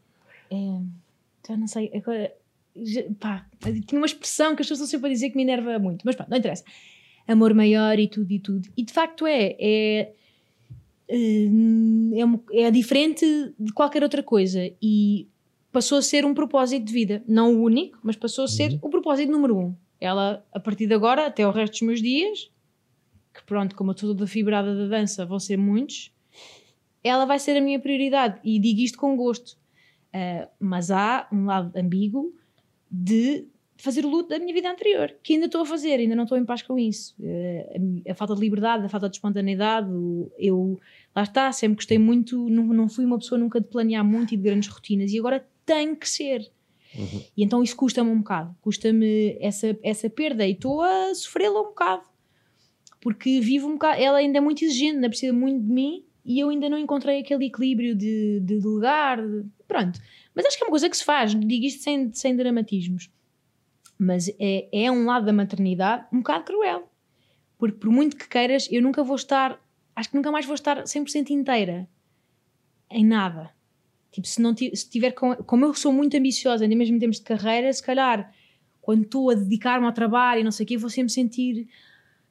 É, 0.50 0.80
já 1.48 1.56
não 1.56 1.66
sei, 1.66 1.90
agora, 1.94 2.32
pá, 3.18 3.46
tinha 3.86 4.00
uma 4.00 4.06
expressão 4.06 4.54
que 4.54 4.62
as 4.62 4.68
pessoas 4.68 4.80
estão 4.80 4.98
sempre 4.98 5.10
a 5.10 5.12
dizer 5.12 5.30
que 5.30 5.36
me 5.36 5.42
enerva 5.42 5.78
muito, 5.78 6.02
mas 6.04 6.14
pronto, 6.14 6.28
não 6.28 6.38
interessa. 6.38 6.64
Amor 7.26 7.54
maior 7.54 7.98
e 7.98 8.08
tudo 8.08 8.30
e 8.32 8.38
tudo. 8.38 8.68
E 8.76 8.82
de 8.84 8.92
facto 8.92 9.26
é, 9.26 9.56
é, 9.58 10.12
hum, 11.10 12.38
é, 12.52 12.62
é 12.62 12.70
diferente 12.70 13.26
de 13.58 13.72
qualquer 13.72 14.02
outra 14.02 14.22
coisa 14.22 14.70
e 14.80 15.28
passou 15.72 15.98
a 15.98 16.02
ser 16.02 16.24
um 16.24 16.32
propósito 16.32 16.84
de 16.84 16.92
vida, 16.92 17.22
não 17.26 17.54
o 17.54 17.62
único, 17.62 17.98
mas 18.02 18.16
passou 18.16 18.44
a 18.44 18.48
ser 18.48 18.78
o 18.80 18.88
propósito 18.88 19.30
número 19.30 19.58
um. 19.58 19.74
Ela, 20.00 20.44
a 20.52 20.60
partir 20.60 20.86
de 20.86 20.94
agora, 20.94 21.26
até 21.26 21.46
o 21.46 21.50
resto 21.50 21.72
dos 21.72 21.82
meus 21.82 22.02
dias, 22.02 22.50
que 23.34 23.44
pronto, 23.44 23.74
como 23.74 23.90
eu 23.90 23.92
estou 23.92 24.10
toda 24.10 24.26
fibrada 24.26 24.74
da 24.74 24.86
dança, 24.86 25.26
vão 25.26 25.38
ser 25.38 25.56
muitos, 25.56 26.12
ela 27.02 27.24
vai 27.24 27.38
ser 27.38 27.56
a 27.56 27.60
minha 27.60 27.78
prioridade 27.78 28.40
e 28.42 28.58
digo 28.58 28.80
isto 28.80 28.98
com 28.98 29.16
gosto. 29.16 29.58
Uh, 30.14 30.48
mas 30.58 30.90
há 30.90 31.28
um 31.30 31.44
lado 31.44 31.70
ambíguo 31.76 32.34
de 32.98 33.46
fazer 33.78 34.04
o 34.06 34.08
luto 34.08 34.30
da 34.30 34.38
minha 34.38 34.54
vida 34.54 34.70
anterior, 34.70 35.14
que 35.22 35.34
ainda 35.34 35.46
estou 35.46 35.60
a 35.60 35.66
fazer, 35.66 36.00
ainda 36.00 36.16
não 36.16 36.22
estou 36.24 36.38
em 36.38 36.44
paz 36.46 36.62
com 36.62 36.78
isso. 36.78 37.14
Uh, 37.20 38.02
a 38.08 38.12
a, 38.12 38.14
falta 38.14 38.34
de 38.34 38.40
liberdade, 38.40 38.86
a 38.86 38.88
falta 38.88 39.08
de 39.08 39.16
espontaneidade, 39.16 39.90
o- 39.92 40.30
eu, 40.38 40.80
lá 41.14 41.22
está, 41.24 41.52
sempre 41.52 41.76
gostei 41.76 41.98
muito, 41.98 42.48
não, 42.48 42.64
não 42.64 42.88
fui 42.88 43.04
uma 43.04 43.18
pessoa 43.18 43.38
nunca 43.38 43.60
de 43.60 43.66
planear 43.68 44.02
muito 44.04 44.32
e 44.32 44.36
de 44.36 44.42
grandes 44.42 44.68
rotinas, 44.70 45.12
e 45.12 45.18
agora 45.18 45.46
tenho 45.66 45.94
que 45.94 46.08
ser. 46.08 46.50
E 47.36 47.44
então 47.44 47.62
isso 47.62 47.76
custa-me 47.76 48.08
um 48.10 48.18
bocado, 48.18 48.56
custa-me 48.62 49.36
essa, 49.40 49.78
essa 49.82 50.08
perda 50.08 50.46
e 50.46 50.52
estou 50.52 50.80
a 50.80 51.14
sofrê-la 51.14 51.60
um 51.60 51.64
bocado. 51.64 52.02
Porque 53.00 53.40
vivo 53.40 53.68
um 53.68 53.72
bocado, 53.72 54.00
ela 54.00 54.16
ainda 54.18 54.38
é 54.38 54.40
muito 54.40 54.64
exigente, 54.64 54.94
ainda 54.96 55.08
precisa 55.10 55.32
muito 55.32 55.62
de 55.62 55.70
mim 55.70 56.02
e 56.24 56.40
eu 56.40 56.48
ainda 56.48 56.68
não 56.70 56.78
encontrei 56.78 57.20
aquele 57.20 57.44
equilíbrio 57.46 57.94
de, 57.94 58.40
de 58.40 58.58
delegar, 58.58 59.18
de- 59.20 59.44
pronto. 59.68 60.00
Mas 60.36 60.44
acho 60.44 60.58
que 60.58 60.62
é 60.62 60.66
uma 60.66 60.70
coisa 60.70 60.90
que 60.90 60.96
se 60.96 61.02
faz, 61.04 61.34
digo 61.34 61.64
isto 61.64 61.82
sem, 61.82 62.12
sem 62.12 62.36
dramatismos. 62.36 63.10
Mas 63.98 64.28
é, 64.38 64.68
é 64.70 64.92
um 64.92 65.06
lado 65.06 65.24
da 65.24 65.32
maternidade 65.32 66.06
um 66.12 66.18
bocado 66.18 66.44
cruel. 66.44 66.92
Porque 67.56 67.78
por 67.78 67.90
muito 67.90 68.16
que 68.16 68.28
queiras, 68.28 68.68
eu 68.70 68.82
nunca 68.82 69.02
vou 69.02 69.16
estar, 69.16 69.58
acho 69.96 70.10
que 70.10 70.14
nunca 70.14 70.30
mais 70.30 70.44
vou 70.44 70.54
estar 70.54 70.82
100% 70.82 71.30
inteira 71.30 71.88
em 72.90 73.04
nada. 73.04 73.50
Tipo, 74.12 74.26
se 74.26 74.40
não 74.42 74.54
se 74.54 74.90
tiver 74.90 75.12
com, 75.12 75.34
como 75.36 75.64
eu 75.64 75.72
sou 75.72 75.90
muito 75.90 76.14
ambiciosa, 76.16 76.64
ainda 76.64 76.76
mesmo 76.76 76.96
em 76.96 76.98
termos 76.98 77.16
de 77.16 77.24
carreira, 77.24 77.72
se 77.72 77.82
calhar 77.82 78.30
quando 78.82 79.04
estou 79.04 79.30
a 79.30 79.34
dedicar-me 79.34 79.86
ao 79.86 79.92
trabalho 79.92 80.42
e 80.42 80.44
não 80.44 80.52
sei 80.52 80.64
o 80.64 80.66
quê, 80.66 80.76
vou 80.76 80.90
sempre 80.90 81.12
sentir 81.12 81.66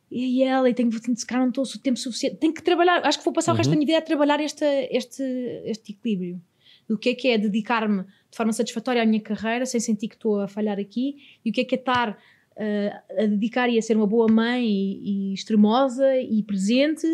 e 0.09 0.43
ela, 0.43 0.69
e 0.69 0.73
tenho 0.73 0.89
que 0.89 1.15
se 1.15 1.25
calhar 1.25 1.41
não 1.41 1.49
estou 1.49 1.63
o 1.63 1.79
tempo 1.79 1.97
suficiente. 1.97 2.37
Tenho 2.37 2.53
que 2.53 2.61
trabalhar, 2.61 3.05
acho 3.05 3.17
que 3.17 3.25
vou 3.25 3.33
passar 3.33 3.51
o 3.51 3.55
resto 3.55 3.71
da 3.71 3.75
minha 3.75 3.87
vida 3.87 3.97
a 3.97 4.01
trabalhar 4.01 4.39
este, 4.39 4.63
este, 4.91 5.23
este 5.65 5.91
equilíbrio. 5.91 6.39
Do 6.87 6.97
que 6.97 7.09
é 7.09 7.15
que 7.15 7.27
é 7.29 7.37
dedicar-me 7.37 8.03
de 8.03 8.37
forma 8.37 8.53
satisfatória 8.53 9.01
à 9.01 9.05
minha 9.05 9.21
carreira, 9.21 9.65
sem 9.65 9.79
sentir 9.79 10.07
que 10.07 10.15
estou 10.15 10.39
a 10.39 10.47
falhar 10.47 10.79
aqui, 10.79 11.17
e 11.43 11.49
o 11.49 11.53
que 11.53 11.61
é 11.61 11.65
que 11.65 11.75
é 11.75 11.77
estar 11.77 12.17
eh, 12.57 13.01
a 13.17 13.25
dedicar 13.25 13.69
e 13.69 13.77
a 13.77 13.81
ser 13.81 13.97
uma 13.97 14.07
boa 14.07 14.31
mãe 14.31 14.65
e, 14.65 15.31
e 15.31 15.33
extremosa 15.33 16.17
e 16.17 16.41
presente, 16.43 17.05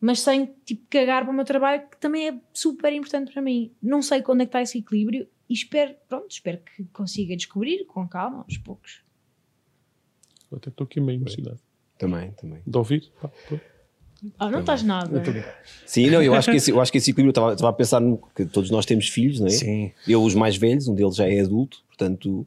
mas 0.00 0.20
sem 0.20 0.54
tipo 0.64 0.86
cagar 0.88 1.24
para 1.24 1.32
o 1.32 1.34
meu 1.34 1.44
trabalho, 1.44 1.88
que 1.88 1.96
também 1.98 2.28
é 2.28 2.40
super 2.52 2.92
importante 2.92 3.32
para 3.32 3.42
mim. 3.42 3.72
Não 3.82 4.02
sei 4.02 4.22
quando 4.22 4.42
é 4.42 4.44
que 4.44 4.50
está 4.50 4.62
esse 4.62 4.78
equilíbrio 4.78 5.26
e 5.48 5.54
espero, 5.54 5.94
pronto, 6.08 6.30
espero 6.30 6.58
que 6.58 6.84
consiga 6.92 7.36
descobrir 7.36 7.84
com 7.86 8.06
calma, 8.06 8.42
aos 8.42 8.58
poucos. 8.58 9.02
Eu 10.50 10.58
até 10.58 10.68
estou 10.68 10.84
aqui 10.84 11.00
meio 11.00 11.20
emocionado. 11.20 11.60
Também, 11.98 12.32
também. 12.32 12.62
De 12.66 12.76
ouvir? 12.76 13.12
Pá, 13.20 13.28
pô. 13.48 13.58
Ah, 14.38 14.50
não 14.50 14.60
estás 14.60 14.82
nada. 14.82 15.22
Sim, 15.86 16.10
não, 16.10 16.22
eu 16.22 16.34
acho 16.34 16.50
que 16.50 16.56
esse, 16.56 16.70
eu 16.70 16.80
acho 16.80 16.90
que 16.92 16.98
esse 16.98 17.10
equilíbrio, 17.10 17.30
estava, 17.30 17.52
estava 17.52 17.70
a 17.70 17.72
pensar 17.72 18.00
no, 18.00 18.18
que 18.34 18.44
todos 18.44 18.70
nós 18.70 18.86
temos 18.86 19.08
filhos, 19.08 19.40
não 19.40 19.46
é? 19.46 19.50
Sim. 19.50 19.90
Eu, 20.08 20.22
os 20.22 20.34
mais 20.34 20.56
velhos, 20.56 20.88
um 20.88 20.94
deles 20.94 21.16
já 21.16 21.28
é 21.28 21.40
adulto, 21.40 21.78
portanto, 21.88 22.46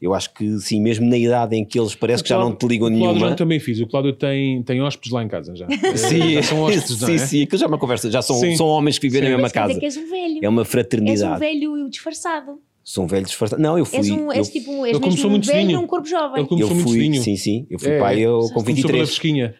eu 0.00 0.12
acho 0.14 0.32
que 0.34 0.58
sim, 0.60 0.80
mesmo 0.80 1.06
na 1.08 1.16
idade 1.16 1.56
em 1.56 1.64
que 1.64 1.78
eles 1.80 1.94
parece 1.94 2.22
que 2.22 2.28
já 2.28 2.38
não 2.38 2.54
te 2.54 2.66
ligam 2.66 2.86
o 2.88 2.90
Cláudio 2.90 3.08
nenhuma. 3.12 3.28
já 3.30 3.34
também 3.34 3.58
fiz. 3.58 3.80
O 3.80 3.86
Cláudio 3.86 4.12
tem, 4.12 4.62
tem 4.62 4.80
hóspedes 4.82 5.10
lá 5.10 5.22
em 5.24 5.28
casa 5.28 5.56
já. 5.56 5.66
Sim, 5.96 6.34
Já 6.34 6.42
são 6.42 6.60
hóspedes, 6.60 7.00
não 7.00 7.08
sim, 7.08 7.14
é? 7.14 7.18
sim, 7.18 7.42
aquilo 7.42 7.58
já 7.58 7.64
é 7.64 7.68
uma 7.68 7.78
conversa, 7.78 8.10
já 8.10 8.20
são, 8.22 8.36
Sim. 8.36 8.56
são 8.56 8.66
homens 8.66 8.98
que 8.98 9.08
vivem 9.08 9.22
na 9.30 9.36
mesma 9.36 9.50
casa. 9.50 9.78
que 9.78 9.84
és 9.84 9.96
um 9.96 10.08
velho. 10.08 10.40
É 10.42 10.48
uma 10.48 10.62
És 10.62 10.68
fraternidade. 10.68 11.34
um 11.34 11.38
velho 11.38 11.90
disfarçado. 11.90 12.60
São 12.84 13.06
velhos 13.08 13.30
disfarçados. 13.30 13.60
Não, 13.62 13.76
eu 13.76 13.84
fui. 13.84 13.98
És, 13.98 14.10
um, 14.10 14.30
és 14.30 14.46
eu, 14.46 14.52
tipo, 14.52 14.86
és 14.86 14.98
mesmo 15.00 15.26
um 15.26 15.30
muito 15.30 15.46
velho 15.46 15.72
num 15.72 15.86
corpo 15.88 16.06
jovem. 16.06 16.38
Ele 16.40 16.48
começou 16.48 16.70
eu 16.70 16.74
muito 16.76 16.88
fui, 16.88 17.00
fininho. 17.00 17.22
sim, 17.22 17.36
sim, 17.36 17.66
eu 17.68 17.80
fui 17.80 17.90
É, 17.90 17.98
pai 17.98 18.20
eu, 18.20 18.32
com 18.42 18.48
Começou 18.48 18.62
pela 18.62 18.74
23. 18.76 19.08
fresquinha. 19.08 19.54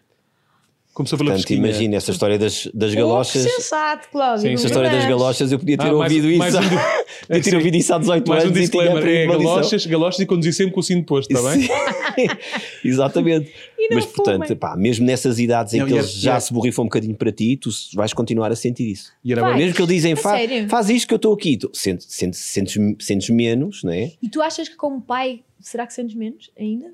Começou 0.97 1.19
pela 1.19 1.33
Portanto, 1.33 1.51
imagina 1.53 1.97
essa 1.97 2.11
história 2.11 2.39
das, 2.39 2.71
das 2.73 2.93
Oh, 2.93 2.97
galochas. 2.97 3.45
que 3.45 3.51
sensato, 3.51 4.09
Cláudio. 4.11 4.49
Sim, 4.49 4.55
essa 4.55 4.67
história 4.67 4.89
das 4.89 5.05
galochas, 5.07 5.53
eu 5.53 5.59
podia 5.59 5.77
ter 5.77 5.89
Ah, 5.89 5.93
mais- 5.93 6.11
ouvido 6.11 6.39
mais 6.39 6.55
isso. 6.55 6.63
um 6.63 6.69
di- 6.71 6.75
podia 7.29 7.43
ter 7.43 7.51
Sim. 7.51 7.57
ouvido 7.57 7.77
isso 7.77 7.93
há 7.95 7.99
18 7.99 8.27
Mais 8.31 8.45
um 8.45 8.47
anos 8.47 8.59
e 8.59 8.71
tinha 8.71 8.83
disclaimer, 8.87 9.07
é 9.15 9.27
galochas, 9.27 9.85
galochas 9.87 10.21
e 10.21 10.25
conduzir 10.27 10.55
sempre 10.55 10.73
com 10.73 10.81
o 10.81 10.83
cinto 10.83 11.05
posto, 11.05 11.31
está 11.31 11.51
bem? 11.51 11.61
Sim. 11.65 11.69
Exatamente. 12.83 13.53
E 13.79 13.89
não 13.91 13.97
Mas 13.97 14.07
portanto, 14.07 14.43
fumem. 14.45 14.57
pá, 14.57 14.75
mesmo 14.75 15.05
nessas 15.05 15.39
idades 15.39 15.75
em 15.75 15.81
Não, 15.81 15.87
que 15.87 15.93
é- 15.93 15.97
eles 15.99 16.13
já 16.13 16.37
é- 16.37 16.41
se 16.41 16.51
borrifam 16.51 16.83
um 16.85 16.87
bocadinho 16.89 17.15
para 17.15 17.31
ti, 17.31 17.59
tu 17.59 17.69
vais 17.95 18.15
continuar 18.15 18.51
a 18.51 18.57
sentir 18.57 18.91
isso. 18.91 19.13
E 19.23 19.33
era. 19.33 19.55
Mesmo 19.55 19.75
que 19.75 19.83
eles 19.83 19.95
dizem, 19.95 20.17
"Fa- 20.17 20.37
sério? 20.37 20.67
faz 20.69 20.89
isto 20.89 21.07
que 21.09 21.13
eu 21.13 21.17
estou 21.17 21.35
aqui, 21.35 21.59
tu 21.59 21.71
sentes, 21.75 22.07
sentes, 22.09 22.41
sentes, 22.41 22.75
sentes 23.01 23.29
menos, 23.29 23.83
não 23.85 23.93
é? 23.93 24.13
E 24.23 24.29
tu 24.31 24.41
achas 24.41 24.67
que 24.69 24.77
como 24.77 25.01
pai, 25.03 25.41
será 25.61 25.87
que 25.87 25.93
sentes 25.93 26.15
menos 26.17 26.51
ainda? 26.59 26.87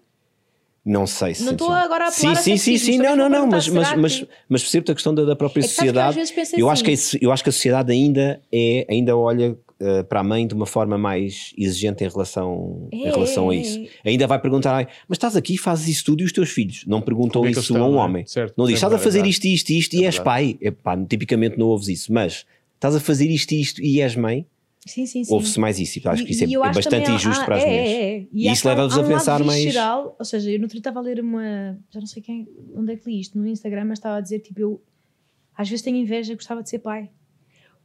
Não 0.85 1.07
sei 1.07 1.35
se 1.35 1.45
Não 1.45 1.53
estou 1.53 1.71
agora 1.71 2.09
a 2.09 2.11
Sim, 2.11 2.27
apelar 2.29 2.43
sim, 2.43 2.57
sim, 2.57 2.77
sim, 2.77 2.97
só 2.97 3.03
não, 3.05 3.17
não, 3.17 3.29
não, 3.29 3.47
mas, 3.47 3.69
mas, 3.69 3.95
mas, 3.97 4.25
mas 4.49 4.63
percebo-te 4.63 4.91
a 4.91 4.95
questão 4.95 5.15
da, 5.15 5.25
da 5.25 5.37
própria 5.37 5.61
É 5.61 5.63
que 5.63 5.69
sabes 5.69 5.93
que 5.93 5.99
às 5.99 6.15
sociedade. 6.17 6.61
Eu 6.61 6.69
assim, 6.69 6.73
acho, 6.73 6.85
que 6.85 6.91
esse- 6.91 7.19
eu 7.23 7.31
acho 7.33 7.43
que 7.45 7.49
a 7.51 7.53
sociedade 7.53 7.93
ainda 7.93 8.43
é, 8.53 8.85
ainda 8.91 9.17
olha 9.17 9.57
eh, 9.79 10.03
para 10.03 10.21
a 10.21 10.25
mãe 10.25 10.45
de 10.47 10.55
uma 10.55 10.67
forma 10.67 10.99
mais 10.99 11.53
exigente 11.57 12.03
em 12.05 12.09
relação, 12.09 12.89
em 12.93 13.07
É, 13.07 13.11
relação 13.13 13.51
a 13.51 13.55
é, 13.55 13.59
isso. 13.59 13.81
Ainda 14.05 14.27
vai 14.27 14.41
perguntar, 14.41 14.75
"Ai, 14.75 14.89
mas 15.09 15.17
estás 15.17 15.37
aqui, 15.37 15.57
fazes 15.57 15.87
isso 15.89 16.05
tudo 16.05 16.23
e 16.23 16.25
os 16.25 16.33
teus 16.33 16.51
filhos? 16.51 16.85
Não 16.87 17.01
perguntam 17.01 17.45
é 17.47 17.51
isso 17.51 17.77
a 17.77 17.85
um 17.85 17.97
homem. 17.97 18.27
Certo, 18.27 18.55
Não 18.57 18.67
diz, 18.67 18.75
estás 18.75 18.93
a 18.93 18.99
fazer 18.99 19.25
isto, 19.25 19.45
isto, 19.45 19.71
isto 19.71 19.95
e 19.95 20.05
és 20.05 20.19
pai. 20.19 20.57
É, 20.61 20.71
pá, 20.73 20.97
tipicamente 20.97 21.59
não 21.59 21.67
ouves 21.69 21.87
isso, 21.89 22.13
mas 22.13 22.45
estás 22.75 22.97
a 22.97 23.01
fazer 23.01 23.29
isto, 23.31 23.53
isto 23.53 23.81
e 23.83 24.01
és 24.01 24.17
mãe, 24.17 24.47
Sim, 24.85 25.07
sim, 25.07 25.23
sim. 25.23 25.33
ouve-se 25.33 25.61
mais 25.61 25.79
isso. 25.79 25.99
E 25.99 26.09
acho 26.09 26.25
que 26.25 26.33
isso 26.33 26.43
é, 26.45 26.47
E 26.49 26.55
é 26.55 26.59
acho 26.59 26.75
bastante 26.75 27.03
também 27.05 27.15
injusto 27.15 27.45
para 27.45 27.57
as 27.57 27.63
é, 27.63 27.67
mulheres. 27.67 27.91
é, 27.91 28.03
é. 28.19 28.27
E 28.33 28.49
acho 28.49 28.59
isso 28.59 28.69
leva-vos 28.69 28.99
a 28.99 29.01
um 29.01 29.09
pensar 29.09 29.45
mais- 29.45 29.65
visceral, 29.65 30.17
ou 30.19 30.25
seja, 30.25 30.51
eu 30.51 30.59
no 30.59 30.65
outro 30.65 30.79
estava 30.79 30.99
a 30.99 31.03
ler 31.03 31.21
uma. 31.21 31.79
Já 31.91 32.01
não 32.01 32.07
sei 32.07 32.21
quem, 32.23 32.49
onde 32.75 32.93
é 32.93 32.97
que 32.97 33.09
li 33.09 33.21
isto, 33.21 33.39
no 33.39 33.47
Instagram, 33.47 33.85
mas 33.85 33.99
estava 33.99 34.17
a 34.17 34.21
dizer 34.21 34.41
tipo, 34.41 34.61
eu 34.61 34.83
às 35.57 35.69
vezes 35.69 35.83
tenho 35.85 35.97
inveja, 35.99 36.35
gostava 36.35 36.63
de 36.63 36.69
ser 36.71 36.81
pai. 36.81 37.11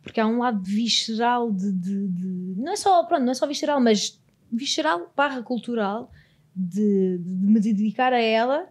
Porque 0.02 0.20
há 0.20 0.26
um 0.28 0.40
lado 0.40 0.64
visceral 0.64 1.52
de, 1.52 1.72
de- 1.72 2.08
de- 2.08 2.54
Não 2.62 2.72
é 2.72 2.76
só, 2.76 3.04
pronto, 3.04 3.24
não 3.24 3.32
é 3.32 3.36
só 3.36 3.46
visceral, 3.46 3.80
mas 3.80 4.20
visceral 4.52 5.12
barra 5.16 5.44
cultural 5.44 6.12
de, 6.56 7.18
de 7.20 7.30
me 7.32 7.60
dedicar 7.60 8.14
a 8.14 8.20
ela, 8.22 8.68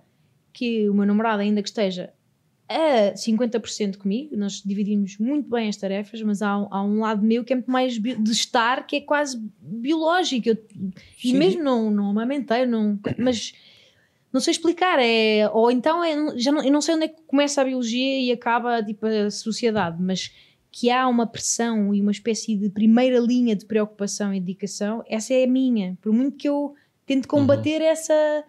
que 0.53 0.89
o 0.89 0.95
meu 0.95 1.05
namorado 1.07 1.43
ainda 1.43 1.63
que 1.63 1.69
esteja 1.69 2.13
a 2.69 3.15
50% 3.15 3.97
comigo, 3.99 4.37
nós 4.37 4.63
dividimos 4.65 5.19
muito 5.19 5.49
bem 5.49 5.69
as 5.69 5.77
tarefas, 5.77 6.21
mas 6.23 6.43
há, 6.43 6.59
um- 6.59 6.69
há 6.71 6.83
um 6.83 7.01
lado 7.01 7.23
meu 7.25 7.45
que 7.45 7.53
é 7.53 7.57
muito 7.57 7.71
mais 7.71 7.99
de 7.99 8.31
estar, 8.33 8.87
que 8.87 8.97
é 8.97 9.01
quase 9.01 9.41
biológico. 9.61 10.49
Eu- 10.49 10.59
e 11.25 11.33
mesmo 11.39 11.63
não, 11.63 11.91
não 11.91 12.11
amamentei, 12.11 12.67
não, 12.67 12.99
mas 13.19 13.53
não 14.33 14.41
sei 14.41 14.51
explicar. 14.51 14.99
É, 15.01 15.49
ou 15.53 15.71
então 15.71 16.03
é, 16.03 16.37
já 16.39 16.51
não, 16.51 16.63
eu 16.65 16.73
não 16.73 16.81
sei 16.81 16.95
onde 16.97 17.05
é 17.05 17.09
que 17.09 17.23
começa 17.27 17.61
a 17.61 17.65
biologia 17.65 18.21
e 18.21 18.33
acaba 18.33 18.83
tipo, 18.83 19.07
a 19.07 19.31
sociedade, 19.31 20.03
mas 20.03 20.33
que 20.73 20.91
há 20.91 21.09
uma 21.09 21.27
pressão 21.27 21.95
e 21.95 22.01
uma 22.03 22.11
espécie 22.11 22.55
de 22.57 22.69
primeira 22.69 23.19
linha 23.19 23.55
de 23.57 23.65
preocupação 23.65 24.35
e 24.35 24.41
dedicação, 24.41 25.03
essa 25.09 25.33
é 25.33 25.45
a 25.45 25.47
minha. 25.47 25.97
Por 26.03 26.13
muito 26.13 26.37
que 26.37 26.49
eu 26.49 26.75
tente 27.07 27.27
combater 27.29 27.81
essa 27.81 28.45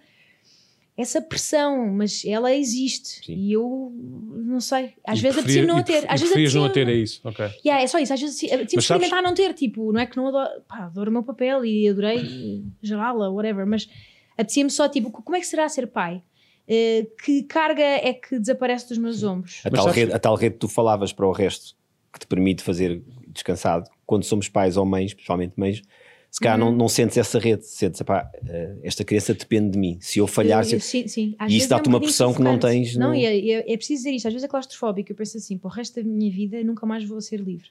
essa 0.97 1.21
pressão, 1.21 1.87
mas 1.93 2.23
ela 2.25 2.51
existe 2.53 3.23
Sim. 3.25 3.35
e 3.35 3.53
eu 3.53 3.91
não 3.93 4.59
sei, 4.59 4.93
às 5.05 5.19
E 5.19 5.21
vezes 5.21 5.37
preferia- 5.37 5.61
apetecia 5.61 5.65
não 5.67 5.77
a 5.77 5.83
ter, 5.83 6.05
às 6.11 6.19
vezes 6.21 6.53
não 6.55 6.65
a 6.65 6.69
ter, 6.69 6.87
é 6.89 6.93
isso, 6.93 7.21
ok. 7.23 7.45
Yeah, 7.63 7.83
é 7.83 7.87
só 7.87 7.99
isso, 7.99 8.13
às 8.13 8.19
vezes 8.19 8.35
apetecia 8.37 8.57
Mas 8.77 8.85
sabes- 8.85 9.03
experimentar 9.05 9.21
não 9.21 9.33
ter, 9.35 9.53
tipo, 9.53 9.91
não 9.93 9.99
é 9.99 10.05
que 10.07 10.17
não 10.17 10.27
adoro, 10.27 10.49
pá, 10.67 10.85
adoro 10.85 11.09
o 11.11 11.13
meu 11.13 11.23
papel 11.23 11.63
e 11.63 11.87
adorei 11.87 12.63
gerá-la, 12.81 13.29
whatever, 13.29 13.65
mas 13.67 13.87
apetecia-me 14.33 14.71
só, 14.71 14.89
tipo, 14.89 15.11
como 15.11 15.35
é 15.35 15.39
que 15.39 15.45
será 15.47 15.69
ser 15.69 15.85
pai? 15.87 16.23
Eh, 16.67 17.07
que 17.23 17.43
carga 17.43 17.81
é 17.81 18.11
que 18.13 18.37
desaparece 18.39 18.89
dos 18.89 18.97
meus 18.97 19.23
ombros? 19.23 19.61
A 19.63 19.69
Mas 19.69 19.77
tal, 19.79 19.83
sabes- 19.85 19.95
rede, 20.01 20.13
a 20.13 20.19
tal 20.19 20.35
rede 20.35 20.53
que 20.55 20.59
tu 20.59 20.67
falavas 20.67 21.13
para 21.13 21.25
o 21.27 21.31
resto, 21.31 21.75
que 22.11 22.19
te 22.19 22.27
permite 22.27 22.61
fazer 22.63 23.01
descansado, 23.27 23.89
quando 24.05 24.23
somos 24.23 24.49
pais 24.49 24.75
ou 24.77 24.85
mães, 24.85 25.13
principalmente 25.13 25.53
mães, 25.55 25.81
se 26.29 26.39
calhar 26.39 26.59
Uhum. 26.59 26.71
não, 26.71 26.77
não 26.77 26.87
sentes 26.89 27.17
essa 27.17 27.39
rede, 27.39 27.65
sentes, 27.65 27.99
epá, 28.01 28.29
eh, 28.47 28.75
esta 28.83 29.03
criança 29.03 29.33
depende 29.33 29.71
de 29.71 29.77
mim. 29.79 29.97
Se 30.01 30.19
eu 30.19 30.27
falhar, 30.27 30.59
Eu- 30.61 30.63
se- 30.65 30.75
eu- 30.75 30.79
sim, 30.79 31.07
sim. 31.07 31.35
Às 31.39 31.45
E 31.51 31.55
isso 31.57 31.57
vezes 31.63 31.67
dá-te 31.69 31.87
é 31.87 31.89
um 31.89 31.93
uma 31.93 31.99
pressão 32.01 32.33
que 32.33 32.41
não 32.41 32.59
tens 32.59 32.95
Não, 32.95 33.09
no- 33.09 33.15
e 33.15 33.25
é, 33.25 33.49
é- 33.51 33.73
é 33.73 33.77
preciso 33.77 34.03
dizer 34.03 34.11
isto. 34.15 34.27
Às 34.27 34.33
vezes 34.33 34.45
é 34.45 34.47
claustrofóbico. 34.47 35.11
Eu 35.11 35.15
penso 35.15 35.37
assim, 35.37 35.57
para 35.57 35.67
o 35.67 35.71
resto 35.71 35.95
da 35.95 36.03
minha 36.07 36.31
vida 36.31 36.57
eu 36.57 36.65
nunca 36.65 36.85
mais 36.85 37.03
vou 37.03 37.19
ser 37.21 37.39
livre. 37.39 37.69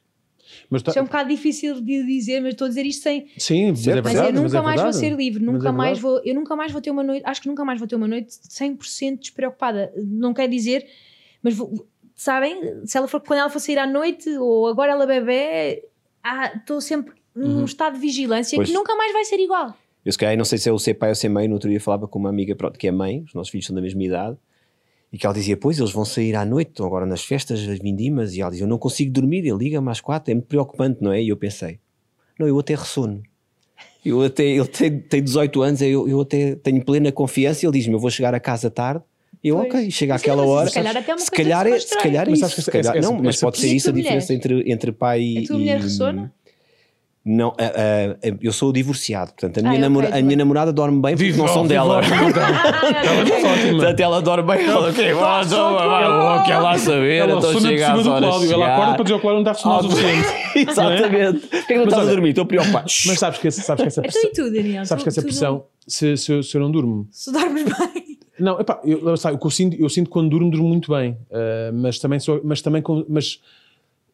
Mas 0.70 0.80
tá- 0.82 0.90
Isto 0.92 0.98
é 0.98 1.02
um 1.02 1.06
bocado 1.06 1.28
difícil 1.28 1.80
de 1.80 2.04
dizer, 2.06 2.40
mas 2.40 2.52
estou 2.52 2.66
a 2.66 2.68
dizer 2.68 2.86
isto 2.86 3.02
sem. 3.02 3.26
Sim, 3.36 3.70
mas 3.70 3.80
é 3.80 3.82
Certo, 3.82 4.04
Mas 4.04 4.12
verdade. 4.14 4.36
eu 4.36 4.42
nunca 4.42 4.58
é 4.58 4.60
mais 4.62 4.80
vou 4.80 4.92
verdade. 4.92 4.96
ser 4.96 5.16
livre, 5.16 5.44
Mas 5.44 5.54
nunca 5.54 5.68
é 5.68 5.72
mais 5.72 5.98
verdade. 5.98 6.02
vou, 6.02 6.22
eu 6.24 6.34
nunca 6.36 6.56
mais 6.56 6.72
vou 6.72 6.80
ter 6.80 6.90
uma 6.92 7.02
noite, 7.02 7.22
acho 7.26 7.42
que 7.42 7.48
nunca 7.48 7.64
mais 7.64 7.78
vou 7.80 7.88
ter 7.88 7.96
uma 7.96 8.06
noite 8.08 8.28
100% 8.48 9.18
despreocupada. 9.22 9.92
Não 9.96 10.32
quer 10.32 10.48
dizer, 10.48 10.86
mas 11.42 11.54
vou- 11.54 11.86
sabem, 12.14 12.86
se 12.86 12.96
ela 12.96 13.08
for 13.08 13.20
quando 13.20 13.40
ela 13.40 13.50
for 13.50 13.58
sair 13.58 13.78
à 13.78 13.86
noite 13.88 14.30
ou 14.38 14.68
agora 14.68 14.92
ela 14.92 15.04
bebê, 15.06 15.84
ah, 16.22 16.52
estou 16.56 16.80
sempre 16.80 17.12
num 17.36 17.64
estado 17.64 17.94
de 17.94 18.00
vigilância 18.00 18.56
Pois. 18.56 18.68
que 18.68 18.74
nunca 18.74 18.94
mais 18.96 19.12
vai 19.12 19.24
ser 19.24 19.38
igual. 19.38 19.74
Eu 20.04 20.12
se 20.12 20.18
calhar, 20.18 20.36
não 20.36 20.44
sei 20.44 20.56
se 20.58 20.68
é 20.68 20.72
o 20.72 20.78
ser 20.78 20.94
pai 20.94 21.08
ou 21.10 21.14
ser 21.14 21.28
mãe, 21.28 21.46
no 21.48 21.54
outro 21.54 21.68
dia 21.68 21.80
falava 21.80 22.06
com 22.08 22.18
uma 22.18 22.28
amiga 22.30 22.54
pronto, 22.54 22.78
que 22.78 22.86
é 22.86 22.92
mãe, 22.92 23.22
os 23.26 23.34
nossos 23.34 23.50
filhos 23.50 23.66
são 23.66 23.74
da 23.74 23.82
mesma 23.82 24.02
idade, 24.02 24.36
e 25.12 25.18
que 25.18 25.26
ela 25.26 25.34
dizia, 25.34 25.56
pois, 25.56 25.78
eles 25.78 25.90
vão 25.92 26.04
sair 26.04 26.34
à 26.36 26.44
noite, 26.44 26.68
estão 26.70 26.86
agora 26.86 27.04
nas 27.06 27.24
festas, 27.24 27.60
as 27.68 27.78
vindimas, 27.78 28.34
e 28.34 28.40
ela 28.40 28.50
dizia, 28.50 28.64
eu 28.64 28.68
não 28.68 28.78
consigo 28.78 29.12
dormir, 29.12 29.38
ele 29.46 29.56
liga-me 29.56 29.90
às 29.90 30.00
quatro, 30.00 30.30
é 30.30 30.34
muito 30.34 30.46
preocupante, 30.46 31.02
não 31.02 31.12
é? 31.12 31.22
E 31.22 31.28
eu 31.28 31.36
pensei, 31.36 31.78
não, 32.38 32.46
eu 32.46 32.58
até 32.58 32.74
ressono. 32.74 33.22
Eu 34.04 34.22
até, 34.22 34.44
ele 34.44 34.66
tem, 34.68 34.98
tem 35.00 35.22
18 35.22 35.62
anos, 35.62 35.82
eu, 35.82 36.08
eu 36.08 36.20
até 36.20 36.54
tenho 36.54 36.84
plena 36.84 37.10
confiança, 37.10 37.64
e 37.64 37.68
ele 37.68 37.76
diz-me, 37.78 37.94
eu 37.94 37.98
vou 37.98 38.10
chegar 38.10 38.32
a 38.34 38.40
casa 38.40 38.70
tarde, 38.70 39.02
e 39.42 39.48
eu, 39.48 39.56
Pois. 39.56 39.68
ok, 39.74 39.90
chega 39.90 40.14
àquela 40.14 40.44
hora. 40.44 40.68
se 40.68 40.74
calhar 40.74 40.96
até 40.96 41.10
é 41.10 41.14
uma 41.14 41.18
se 41.20 41.30
coisa 41.30 41.42
calhar, 41.42 41.66
é, 41.66 41.78
se 41.80 41.98
calhar 41.98 42.26
é 42.26 42.30
Mas 42.30 42.40
se 42.52 42.70
calhar- 42.70 43.02
não, 43.02 43.14
mas 43.20 43.40
pode 43.40 43.58
ser 43.58 43.74
isso 43.74 43.90
a 43.90 43.92
diferença 43.92 44.32
entre, 44.32 44.70
entre 44.70 44.92
pai 44.92 45.20
e. 45.22 45.38
A 45.38 45.46
tua 45.46 45.58
mulher 45.58 45.80
ressona? 45.80 46.32
Não, 47.28 47.48
a- 47.58 47.64
a- 47.64 48.28
a- 48.30 48.36
eu 48.40 48.52
sou 48.52 48.72
divorciado, 48.72 49.32
portanto, 49.32 49.58
a 49.58 49.62
minha, 49.62 49.72
ok, 49.72 49.80
namora- 49.82 50.16
a 50.16 50.22
minha 50.22 50.36
namorada 50.36 50.72
dorme 50.72 51.02
bem 51.02 51.16
porque 51.16 51.32
não 51.32 51.48
são 51.48 51.66
dela. 51.66 52.00
Ela 52.00 52.06
é 52.06 53.52
ótima. 53.52 53.70
Portanto, 53.72 54.00
ela 54.00 54.22
dorme 54.22 54.56
bem. 54.56 54.64
Ela, 54.66 54.92
vá, 54.92 55.42
vá, 55.42 56.42
quer 56.44 56.58
lá 56.58 56.78
saber, 56.78 57.16
Ela 57.16 57.36
então 57.38 57.50
ressona 57.52 57.54
por 57.54 57.68
chega 57.68 57.86
cima 57.86 58.00
às 58.00 58.06
horas 58.06 58.28
Cláudio. 58.28 58.52
Ela 58.52 58.62
chegar. 58.64 58.74
acorda 58.74 58.94
para 58.94 59.02
dizer 59.02 59.14
ao 59.14 59.20
Cláudio 59.20 59.42
não 59.44 59.50
está 59.50 59.50
a 59.50 59.54
ressonar 59.72 59.78
o 59.80 59.90
suficiente. 59.90 60.28
Exatamente. 60.70 61.46
Porquê 61.48 61.66
que 61.66 61.74
não 61.74 61.84
Mas 61.84 61.92
estás 61.92 62.08
a 62.08 62.10
dormir? 62.12 62.28
Estou 62.30 62.46
preocupado. 62.46 62.84
Mas 63.06 63.18
sabes 63.18 63.38
que, 63.40 63.48
essa- 63.48 63.62
sabes 63.62 63.82
que 63.82 63.88
essa 63.88 64.02
pressão. 64.02 64.30
tu, 64.32 64.52
Daniel? 64.52 64.84
Sabes 64.86 65.02
que 65.02 65.08
essa 65.08 65.22
pressão, 65.22 65.64
se, 65.86 66.16
se, 66.16 66.32
eu- 66.32 66.42
se 66.44 66.56
eu 66.56 66.60
não 66.60 66.70
durmo, 66.70 67.08
Se 67.10 67.32
dormes 67.32 67.64
bem. 67.64 68.16
Não, 68.38 68.60
epá, 68.60 68.78
eu, 68.84 69.00
eu, 69.08 69.14
que 69.38 69.46
eu, 69.46 69.50
sinto, 69.50 69.76
eu 69.80 69.88
sinto 69.88 70.06
que 70.06 70.12
quando 70.12 70.28
durmo, 70.28 70.50
durmo 70.50 70.68
muito 70.68 70.92
bem, 70.92 71.16
ah, 71.32 71.70
mas 71.72 71.98
também, 71.98 72.20
sou, 72.20 72.40
mas 72.44 72.60
também 72.60 72.82
com- 72.82 73.04
mas 73.08 73.40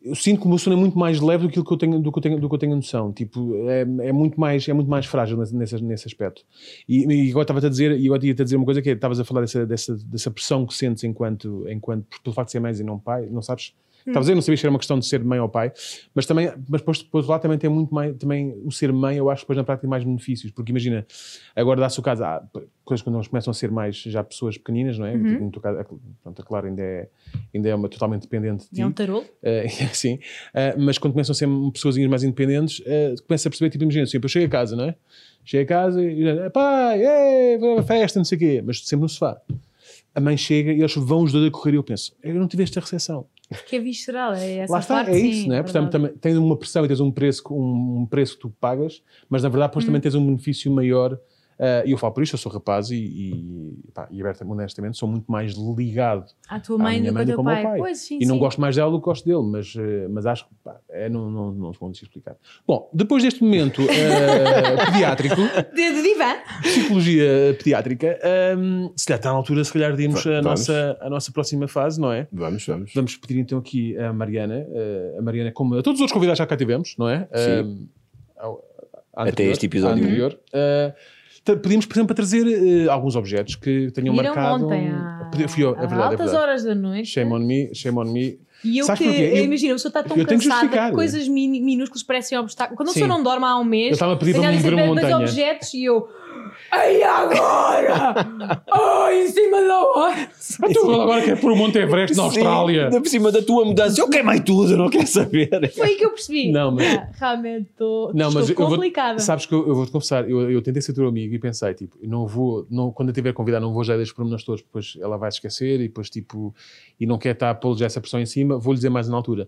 eu 0.04 0.14
sinto 0.14 0.40
que 0.40 0.46
o 0.46 0.48
meu 0.48 0.58
sono 0.58 0.76
é 0.76 0.78
muito 0.78 0.98
mais 0.98 1.20
leve 1.20 1.46
do 1.46 1.64
que, 1.64 1.72
eu 1.72 1.76
tenho, 1.76 2.00
do 2.00 2.10
que 2.10 2.18
eu 2.18 2.22
tenho, 2.22 2.40
do 2.40 2.48
que 2.48 2.54
eu 2.54 2.58
tenho 2.58 2.74
noção. 2.74 3.12
Tipo, 3.12 3.68
é, 3.68 3.82
é, 3.82 4.12
muito 4.12 4.38
mais, 4.40 4.68
é 4.68 4.72
muito 4.72 4.90
mais 4.90 5.06
frágil 5.06 5.36
nesse, 5.36 5.54
nesse, 5.54 6.06
aspecto. 6.06 6.42
E, 6.88 7.04
e 7.06 7.30
agora 7.30 7.44
estava-te 7.44 7.66
a 7.66 7.68
dizer, 7.68 7.98
e 7.98 8.06
agora 8.06 8.26
ia-te 8.26 8.42
dizer 8.42 8.56
uma 8.56 8.64
coisa 8.64 8.82
que 8.82 8.90
é, 8.90 8.92
estavas 8.92 9.20
a 9.20 9.24
falar 9.24 9.42
dessa, 9.42 9.64
dessa, 9.64 9.96
dessa 9.96 10.30
pressão 10.30 10.66
que 10.66 10.74
sentes 10.74 11.04
enquanto, 11.04 11.66
enquanto, 11.68 12.06
pelo 12.22 12.34
facto 12.34 12.48
de 12.48 12.52
ser 12.52 12.60
mãe 12.60 12.72
e 12.72 12.82
não 12.82 12.98
pai, 12.98 13.28
não 13.30 13.42
sabes. 13.42 13.74
Estavas 14.06 14.16
a 14.16 14.20
dizer, 14.20 14.34
não 14.34 14.42
sabias 14.42 14.60
que 14.60 14.66
era 14.66 14.72
uma 14.72 14.78
questão 14.78 14.98
de 14.98 15.06
ser 15.06 15.22
mãe 15.24 15.38
ou 15.38 15.48
pai, 15.48 15.72
mas 16.14 16.26
também, 16.26 16.52
mas 16.68 16.80
depois, 16.80 16.98
depois 16.98 17.26
lá 17.26 17.38
também 17.38 17.58
tem 17.58 17.70
muito 17.70 17.94
mais, 17.94 18.16
também 18.16 18.54
o 18.64 18.70
ser 18.70 18.92
mãe, 18.92 19.16
eu 19.16 19.30
acho 19.30 19.42
que 19.42 19.44
depois 19.44 19.56
na 19.56 19.64
prática 19.64 19.82
tem 19.82 19.90
mais 19.90 20.04
benefícios, 20.04 20.52
porque 20.52 20.70
imagina, 20.70 21.06
agora 21.54 21.80
dá-se 21.80 21.98
o 21.98 22.02
caso, 22.02 22.24
há 22.24 22.42
coisas 22.84 23.02
quando 23.02 23.14
elas 23.14 23.28
começam 23.28 23.50
a 23.50 23.54
ser 23.54 23.70
mais 23.70 23.96
já 23.96 24.24
pessoas 24.24 24.58
pequeninas, 24.58 24.98
não 24.98 25.06
é? 25.06 25.12
Tipo, 25.12 25.44
no 25.44 25.50
teu 25.50 25.62
caso, 25.62 25.84
pronto, 26.22 26.42
a 26.42 26.44
Clara 26.44 26.68
ainda 26.68 26.82
é, 26.82 27.08
ainda 27.54 27.68
é 27.68 27.74
uma 27.74 27.88
totalmente 27.88 28.22
dependente 28.22 28.64
de 28.64 28.70
ti. 28.70 28.82
É 28.82 28.86
um 28.86 28.92
tarolo. 28.92 29.24
Eh, 29.42 29.68
sim, 29.92 30.18
Eh, 30.54 30.74
mas 30.78 30.98
quando 30.98 31.12
começam 31.12 31.32
a 31.32 31.36
ser 31.36 31.48
pessoas 31.72 31.96
mais 31.98 32.22
independentes, 32.22 32.80
uh, 32.80 33.22
começa 33.26 33.48
a 33.48 33.50
perceber, 33.50 33.70
tipo, 33.70 33.84
imagina, 33.84 34.06
sempre 34.06 34.26
eu 34.26 34.28
chego 34.28 34.46
a 34.46 34.48
casa, 34.48 34.76
não 34.76 34.84
é? 34.84 34.94
Chego 35.44 35.64
a 35.64 35.66
casa 35.66 36.02
e 36.02 36.50
pai, 36.50 37.00
ei, 37.04 37.82
festa, 37.84 38.18
não 38.18 38.24
sei 38.24 38.36
o 38.36 38.38
quê, 38.38 38.62
mas 38.64 38.84
sempre 38.84 39.02
no 39.02 39.08
sofá. 39.08 39.40
A 40.14 40.20
mãe 40.20 40.36
chega 40.36 40.72
e 40.72 40.78
eles 40.80 40.94
vão 40.94 41.22
os 41.22 41.32
dois 41.32 41.46
a 41.46 41.50
correr 41.50 41.72
e 41.72 41.76
eu 41.76 41.82
penso, 41.82 42.14
eu 42.22 42.34
não 42.34 42.46
tive 42.48 42.62
esta 42.62 42.80
recepção. 42.80 43.26
Que 43.68 43.76
é 43.76 43.80
visceral, 43.80 44.32
é 44.32 44.58
essa 44.58 44.72
Lá 44.72 44.78
está, 44.80 44.94
parte, 44.96 45.10
é 45.10 45.14
sim, 45.14 45.28
isso, 45.28 45.48
não 45.48 45.56
é? 45.56 45.62
Portanto, 45.62 45.90
verdade. 45.90 45.92
também 45.92 46.18
tens 46.18 46.36
uma 46.38 46.56
pressão 46.56 46.84
e 46.84 46.88
tens 46.88 47.00
um 47.00 47.10
preço, 47.10 47.42
um, 47.50 48.00
um 48.00 48.06
preço 48.06 48.34
que 48.36 48.40
tu 48.40 48.50
pagas, 48.60 49.02
mas 49.28 49.42
na 49.42 49.48
verdade 49.50 49.70
depois 49.70 49.84
Hum. 49.84 49.88
também 49.88 50.00
tens 50.00 50.14
um 50.14 50.24
benefício 50.24 50.70
maior. 50.72 51.18
Eh, 51.62 51.84
E 51.86 51.92
eu 51.92 51.98
falo 51.98 52.12
por 52.12 52.22
isto, 52.22 52.34
eu 52.34 52.38
sou 52.38 52.50
rapaz 52.50 52.90
e, 52.90 52.96
e, 52.96 53.90
pá, 53.94 54.08
e 54.10 54.20
honestamente, 54.22 54.98
sou 54.98 55.08
muito 55.08 55.30
mais 55.30 55.52
ligado 55.54 56.26
À 56.48 56.58
tua 56.60 56.76
à 56.76 56.82
mãe 56.82 57.00
minha 57.00 57.12
do 57.12 57.14
mãe 57.14 57.24
que 57.26 57.32
do 57.32 57.38
ao 57.38 57.44
que 57.44 57.50
ao 57.50 57.54
teu 57.54 57.62
meu 57.62 57.62
pai. 57.62 57.72
pai. 57.72 57.78
Pois, 57.78 57.98
sim, 57.98 58.18
e 58.20 58.26
não 58.26 58.34
sim. 58.34 58.40
gosto 58.40 58.60
mais 58.60 58.76
dela 58.76 58.90
do 58.90 58.98
que 58.98 59.04
gosto 59.04 59.24
dele, 59.24 59.42
mas, 59.42 59.74
eh, 59.78 60.08
mas 60.10 60.26
acho 60.26 60.44
que 60.46 60.50
pá, 60.64 60.76
é, 60.90 61.08
não, 61.08 61.30
não, 61.30 61.52
não 61.52 61.72
vou 61.72 61.90
explicar. 61.90 62.36
Bom, 62.66 62.90
depois 62.92 63.22
deste 63.22 63.42
momento 63.42 63.80
eh, 63.82 64.84
pediátrico, 64.90 65.36
De, 65.74 65.92
de 65.94 66.02
divã. 66.02 66.34
psicologia 66.62 67.54
pediátrica, 67.58 68.18
ehm, 68.22 68.88
se 68.96 69.06
calhar 69.06 69.18
está 69.18 69.30
na 69.30 69.36
altura, 69.36 69.64
se 69.64 69.72
calhar, 69.72 69.94
de 69.94 70.02
irmos 70.02 70.26
a 70.26 70.30
Vamos. 70.30 70.44
nossa, 70.44 70.98
a 71.00 71.10
nossa 71.10 71.32
próxima 71.32 71.68
fase, 71.68 72.00
não 72.00 72.12
é? 72.12 72.26
Vamos, 72.32 72.66
vamos. 72.66 72.92
Vamos 72.94 73.16
pedir 73.16 73.38
então 73.40 73.58
aqui 73.58 73.96
a 73.98 74.12
Mariana, 74.12 74.66
eh, 74.70 75.16
a 75.18 75.22
Mariana, 75.22 75.52
como 75.52 75.74
a 75.74 75.82
todos 75.82 75.98
os 75.98 76.02
outros 76.02 76.12
convidados 76.12 76.38
já 76.38 76.46
cá 76.46 76.56
tivemos, 76.56 76.94
não 76.98 77.08
é? 77.08 77.20
Sim. 77.34 77.88
Eh, 78.36 78.40
ao- 78.40 78.64
à 79.14 79.22
Até 79.22 79.30
anterior- 79.30 79.52
este 79.52 79.66
episódio. 79.66 80.02
à 80.02 80.06
anterior. 80.06 80.32
T- 80.32 80.94
pedimos, 81.44 81.86
por 81.86 81.94
exemplo, 81.94 82.06
para 82.08 82.16
trazer 82.16 82.46
eh, 82.46 82.88
alguns 82.88 83.16
objetos 83.16 83.56
que 83.56 83.90
tenham 83.92 84.14
Viram 84.14 84.34
marcado. 84.34 84.64
ontem, 84.66 84.88
à, 84.90 85.30
Fui 85.48 85.64
eu, 85.64 85.70
é 85.74 85.78
a 85.78 85.80
verdade, 85.80 86.00
é 86.00 86.04
altas 86.04 86.18
verdade. 86.18 86.36
horas 86.36 86.64
da 86.64 86.74
noite. 86.74 87.08
Shame 87.08 87.32
on 87.32 87.38
me, 87.40 87.74
shame 87.74 87.98
on 87.98 88.04
me. 88.04 88.38
E 88.64 88.78
eu 88.78 88.84
Sabes 88.86 89.00
que, 89.00 89.06
porquê? 89.08 89.22
Eu- 89.40 89.44
imagina, 89.44 89.72
a 89.72 89.74
pessoa 89.76 89.90
está 89.90 90.02
tão 90.04 90.16
eu 90.16 90.24
cansada 90.24 90.68
que 90.68 90.92
coisas 90.94 91.26
minúsculas 91.26 92.02
parecem 92.04 92.38
obstáculos. 92.38 92.76
Quando 92.76 92.90
a 92.90 92.92
pessoa 92.92 93.08
não 93.08 93.20
dorme 93.22 93.44
há 93.44 93.58
um 93.58 93.64
mês, 93.64 93.88
Eu 93.88 93.92
estava 93.94 94.12
a 94.12 94.16
pedir 94.16 94.34
para 94.34 94.48
me 94.50 94.56
mover 94.56 94.74
uma 94.74 94.86
montanha. 94.86 95.16
objetos 95.18 95.74
e 95.74 95.84
eu. 95.84 96.06
Ai, 96.74 97.02
agora! 97.02 98.14
Ai, 98.72 99.24
em 99.24 99.28
cima 99.28 99.60
da 99.60 99.78
hora! 99.84 100.28
Tu 100.72 100.90
agora 100.90 101.22
quer 101.22 101.38
pôr 101.38 101.52
o 101.52 101.56
Monte 101.56 101.76
Everest 101.78 102.16
na 102.16 102.22
Austrália. 102.24 102.90
Sim, 102.90 103.00
por 103.02 103.08
cima 103.08 103.30
da 103.30 103.42
tua 103.42 103.64
mudança. 103.66 104.00
Eu 104.00 104.08
queimei 104.08 104.40
tudo, 104.40 104.72
eu 104.72 104.78
não 104.78 104.88
quero 104.88 105.06
saber. 105.06 105.50
Foi 105.74 105.86
aí 105.88 105.96
que 105.96 106.04
eu 106.04 106.10
percebi. 106.10 106.50
Não, 106.50 106.70
mas- 106.72 106.94
Ah, 106.94 107.08
realmente 107.12 107.68
estou, 107.70 108.12
Não, 108.14 108.32
mas 108.32 108.48
estou 108.48 108.64
eu 108.64 108.68
vou, 108.70 108.76
complicada. 108.78 109.18
sabes 109.18 109.44
que 109.44 109.54
eu, 109.54 109.68
eu 109.68 109.74
vou-te 109.74 109.92
confessar, 109.92 110.28
eu, 110.28 110.50
eu 110.50 110.62
tentei 110.62 110.80
ser 110.80 110.94
teu 110.94 111.06
amigo 111.06 111.34
e 111.34 111.38
pensei, 111.38 111.74
tipo, 111.74 111.96
não 112.02 112.26
vou, 112.26 112.66
não, 112.70 112.90
quando 112.90 113.10
eu 113.10 113.14
tiver 113.14 113.32
convidado, 113.34 113.66
não 113.66 113.74
vou 113.74 113.84
já 113.84 113.94
deixar 113.96 114.14
pormenores 114.14 114.44
todos, 114.44 114.62
depois 114.62 114.96
ela 115.00 115.18
vai 115.18 115.30
se 115.30 115.36
esquecer 115.36 115.74
e 115.78 115.88
depois, 115.88 116.08
tipo, 116.08 116.54
e 116.98 117.04
não 117.06 117.18
quer 117.18 117.34
estar 117.34 117.50
a 117.50 117.54
pôr 117.54 117.76
já 117.76 117.84
essa 117.86 118.00
pressão 118.00 118.18
em 118.20 118.26
cima, 118.26 118.58
vou-lhe 118.58 118.78
dizer 118.78 118.88
mais 118.88 119.08
na 119.08 119.16
altura. 119.16 119.46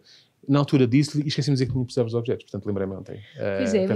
Na 0.49 0.59
altura 0.59 0.87
disse-lhe 0.87 1.25
e 1.25 1.29
esqueci-me 1.29 1.57
de 1.57 1.63
dizer 1.63 1.71
que 1.73 1.77
não 1.77 1.85
precisava 1.85 2.07
dos 2.07 2.15
objetos, 2.15 2.45
portanto 2.45 2.67
lembrei-me 2.67 2.95
ontem. 2.95 3.21
Eh, 3.37 3.57
Pois 3.59 3.75
é, 3.75 3.79
e- 3.79 3.83
então, 3.85 3.87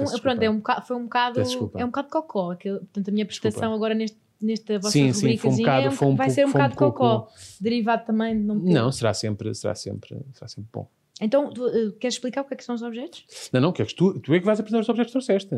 pronto, 0.00 0.10
desculpa. 0.12 0.44
é 0.44 0.50
um 0.50 0.56
bocado, 0.58 0.86
foi 0.86 0.96
um 0.96 1.02
bocado, 1.04 1.42
desculpa. 1.42 1.80
é 1.80 1.84
um 1.84 1.88
bocado 1.88 2.08
cocó. 2.08 2.50
Aquele, 2.52 2.78
portanto, 2.80 3.08
a 3.08 3.12
minha 3.12 3.24
Desculpa. 3.24 3.42
prestação 3.52 3.74
agora 3.74 3.94
neste, 3.94 4.16
nesta 4.40 4.78
vossa 4.78 4.90
Sim, 4.92 5.12
sim, 5.12 5.36
foi 5.36 5.50
um 5.50 5.56
bocado- 5.56 5.86
é 5.86 5.88
um- 5.88 5.92
foi 5.92 6.08
um 6.08 6.16
vai 6.16 6.30
ser 6.30 6.46
um 6.46 6.50
foi 6.50 6.60
um 6.60 6.64
bocado 6.64 6.76
cocó. 6.78 7.18
pouco- 7.20 7.32
Derivado 7.60 8.04
também 8.06 8.36
de 8.38 8.44
não 8.44 8.60
ter. 8.60 8.72
Não, 8.72 8.92
será 8.92 9.12
sempre, 9.14 9.54
será 9.54 9.74
sempre, 9.74 10.16
será 10.32 10.48
sempre 10.48 10.70
bom. 10.72 10.88
Então, 11.20 11.52
tu, 11.52 11.66
eh, 11.66 11.92
queres 11.98 12.14
explicar 12.14 12.42
o 12.42 12.44
que 12.44 12.54
é 12.54 12.56
que 12.56 12.62
são 12.64 12.74
os 12.76 12.82
objetos? 12.82 13.24
Não, 13.52 13.60
não, 13.60 13.72
queres 13.72 13.92
tu, 13.92 14.18
tu 14.20 14.32
é 14.32 14.38
que 14.38 14.46
vais 14.46 14.60
apresentar 14.60 14.82
os 14.82 14.88
objetos 14.88 15.10
que 15.12 15.18
trouxeste. 15.18 15.50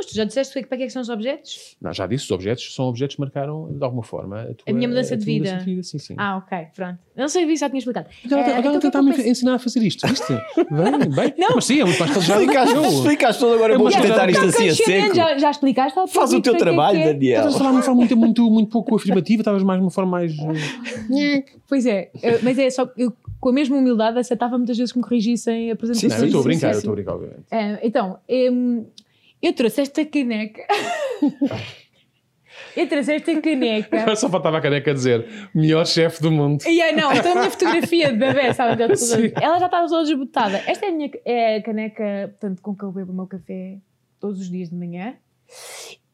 Mas 0.00 0.06
tu 0.06 0.14
já 0.16 0.24
disseste 0.24 0.54
para 0.66 0.78
que 0.78 0.82
é 0.84 0.86
que 0.86 0.92
são 0.92 1.02
os 1.02 1.10
objetos? 1.10 1.76
Não, 1.78 1.92
já 1.92 2.06
disse, 2.06 2.24
os 2.24 2.30
objetos 2.30 2.74
são 2.74 2.86
objetos 2.86 3.16
que 3.16 3.20
marcaram 3.20 3.70
de 3.70 3.84
alguma 3.84 4.02
forma 4.02 4.40
a, 4.40 4.44
tua, 4.46 4.64
A 4.66 4.72
minha 4.72 4.88
mudança 4.88 5.12
a 5.12 5.16
de 5.18 5.24
vida. 5.26 5.44
mudança 5.44 5.58
de 5.64 5.70
vida. 5.70 5.82
Sim, 5.82 5.98
sim. 5.98 6.14
Ah, 6.16 6.38
ok, 6.38 6.58
pronto. 6.74 6.98
Eu 7.14 7.20
não 7.20 7.28
sei 7.28 7.46
se 7.46 7.56
já 7.56 7.68
tinha 7.68 7.78
explicado. 7.80 8.08
Agora, 8.24 8.40
Eh, 8.40 8.44
agora 8.44 8.58
então 8.60 8.70
o 8.76 8.80
que 8.80 8.86
é 8.86 8.88
eu 8.88 8.90
tentar-me 8.92 9.14
penso? 9.14 9.28
ensinar 9.28 9.54
a 9.54 9.58
fazer 9.58 9.82
isto, 9.82 10.06
viste? 10.08 10.32
Bem, 10.32 11.10
bem. 11.14 11.34
Não. 11.38 11.54
Mas 11.56 11.64
sim, 11.66 11.80
é 11.80 11.84
muito 11.84 11.98
mais 11.98 12.12
calejado 12.12 12.40
Explicaste, 12.40 12.74
eu. 12.74 12.84
explicaste 12.84 13.40
tudo, 13.42 13.54
agora 13.54 13.74
É 13.74 13.76
vou 13.78 13.90
tentar 13.90 14.30
isto 14.30 14.44
assim 14.46 14.68
a 14.70 14.74
seco. 14.74 15.14
Já, 15.14 15.36
já 15.38 15.50
explicaste? 15.50 15.98
ao 15.98 16.06
Faz 16.08 16.32
o 16.32 16.40
teu 16.40 16.54
é 16.54 16.56
que 16.56 16.62
trabalho, 16.64 16.98
é. 16.98 17.04
Daniel. 17.12 17.32
Estavas 17.48 17.54
a 17.54 17.58
falar 17.58 17.70
de 17.70 17.76
uma 17.76 17.82
forma 17.82 17.98
muito, 18.00 18.16
muito, 18.16 18.50
muito 18.50 18.70
pouco 18.70 18.96
afirmativa, 18.96 19.42
estavas 19.42 19.62
mais 19.62 19.78
de 19.80 19.84
uma 19.84 19.90
forma 19.90 20.10
mais. 20.12 20.32
eh, 20.38 21.44
Pois 21.68 21.84
é, 21.84 22.10
eh, 22.22 22.38
mas 22.42 22.58
é 22.58 22.70
só 22.70 22.86
que 22.86 23.02
eu, 23.02 23.12
com 23.38 23.48
a 23.50 23.52
mesma 23.52 23.76
humildade, 23.76 24.18
aceitava 24.18 24.56
muitas 24.56 24.76
vezes 24.78 24.92
que 24.92 24.98
me 24.98 25.04
corrigissem 25.04 25.70
a 25.70 25.74
apresentação. 25.74 26.08
Não, 26.08 26.16
eu 26.18 26.26
estou 26.26 26.40
a 26.40 26.42
sim, 26.42 26.48
brincar, 26.48 26.68
sim, 26.68 26.72
eu 26.74 26.78
estou 26.78 26.92
a 26.92 26.94
brincar, 26.94 27.12
obviamente. 27.14 27.44
Então, 27.82 28.18
eu 29.42 29.52
trouxe 29.52 29.82
esta 29.82 30.04
caneca. 30.04 30.62
eu 32.76 32.88
trouxe 32.88 33.14
esta 33.14 33.40
caneca. 33.40 34.16
Só 34.16 34.28
faltava 34.28 34.58
a 34.58 34.60
caneca 34.60 34.90
a 34.90 34.94
dizer 34.94 35.50
melhor 35.54 35.86
chefe 35.86 36.22
do 36.22 36.30
mundo. 36.30 36.64
E 36.66 36.80
aí, 36.80 36.94
não, 36.94 37.12
então 37.12 37.32
a 37.32 37.36
minha 37.36 37.50
fotografia 37.50 38.12
de 38.12 38.18
bebê, 38.18 38.52
sabe? 38.52 38.96
Sim. 38.96 39.32
Ela 39.40 39.58
já 39.58 39.66
estava 39.66 39.88
toda 39.88 40.04
desbotada. 40.04 40.62
Esta 40.66 40.86
é 40.86 40.88
a 40.88 40.92
minha 40.92 41.10
é 41.24 41.56
a 41.56 41.62
caneca, 41.62 42.28
portanto, 42.38 42.62
com 42.62 42.74
que 42.74 42.84
eu 42.84 42.92
bebo 42.92 43.12
o 43.12 43.14
meu 43.14 43.26
café 43.26 43.78
todos 44.18 44.40
os 44.40 44.50
dias 44.50 44.68
de 44.68 44.76
manhã. 44.76 45.14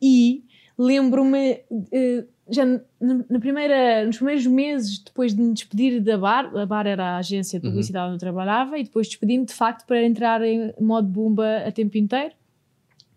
E 0.01 0.45
lembro-me, 0.79 1.61
eh, 1.93 2.24
já 2.49 2.64
na, 3.01 3.41
primeira, 3.41 4.05
nos 4.05 4.16
primeiros 4.16 4.47
meses 4.47 4.99
depois 4.99 5.35
de 5.35 5.43
me 5.43 5.53
despedir 5.53 6.01
da 6.01 6.16
Bar, 6.16 6.57
a 6.57 6.66
Bar 6.66 6.87
era 6.87 7.05
a 7.05 7.16
agência 7.18 7.59
de 7.59 7.68
publicidade 7.68 8.07
onde 8.07 8.16
eu 8.16 8.20
trabalhava, 8.20 8.79
e 8.79 8.85
depois 8.85 9.09
despedi-me 9.09 9.45
de 9.45 9.53
facto 9.55 9.87
para 9.87 10.03
entrar 10.05 10.43
em 10.43 10.72
modo 10.81 11.09
bomba 11.09 11.64
a 11.66 11.72
tempo 11.72 11.99
inteiro, 11.99 12.33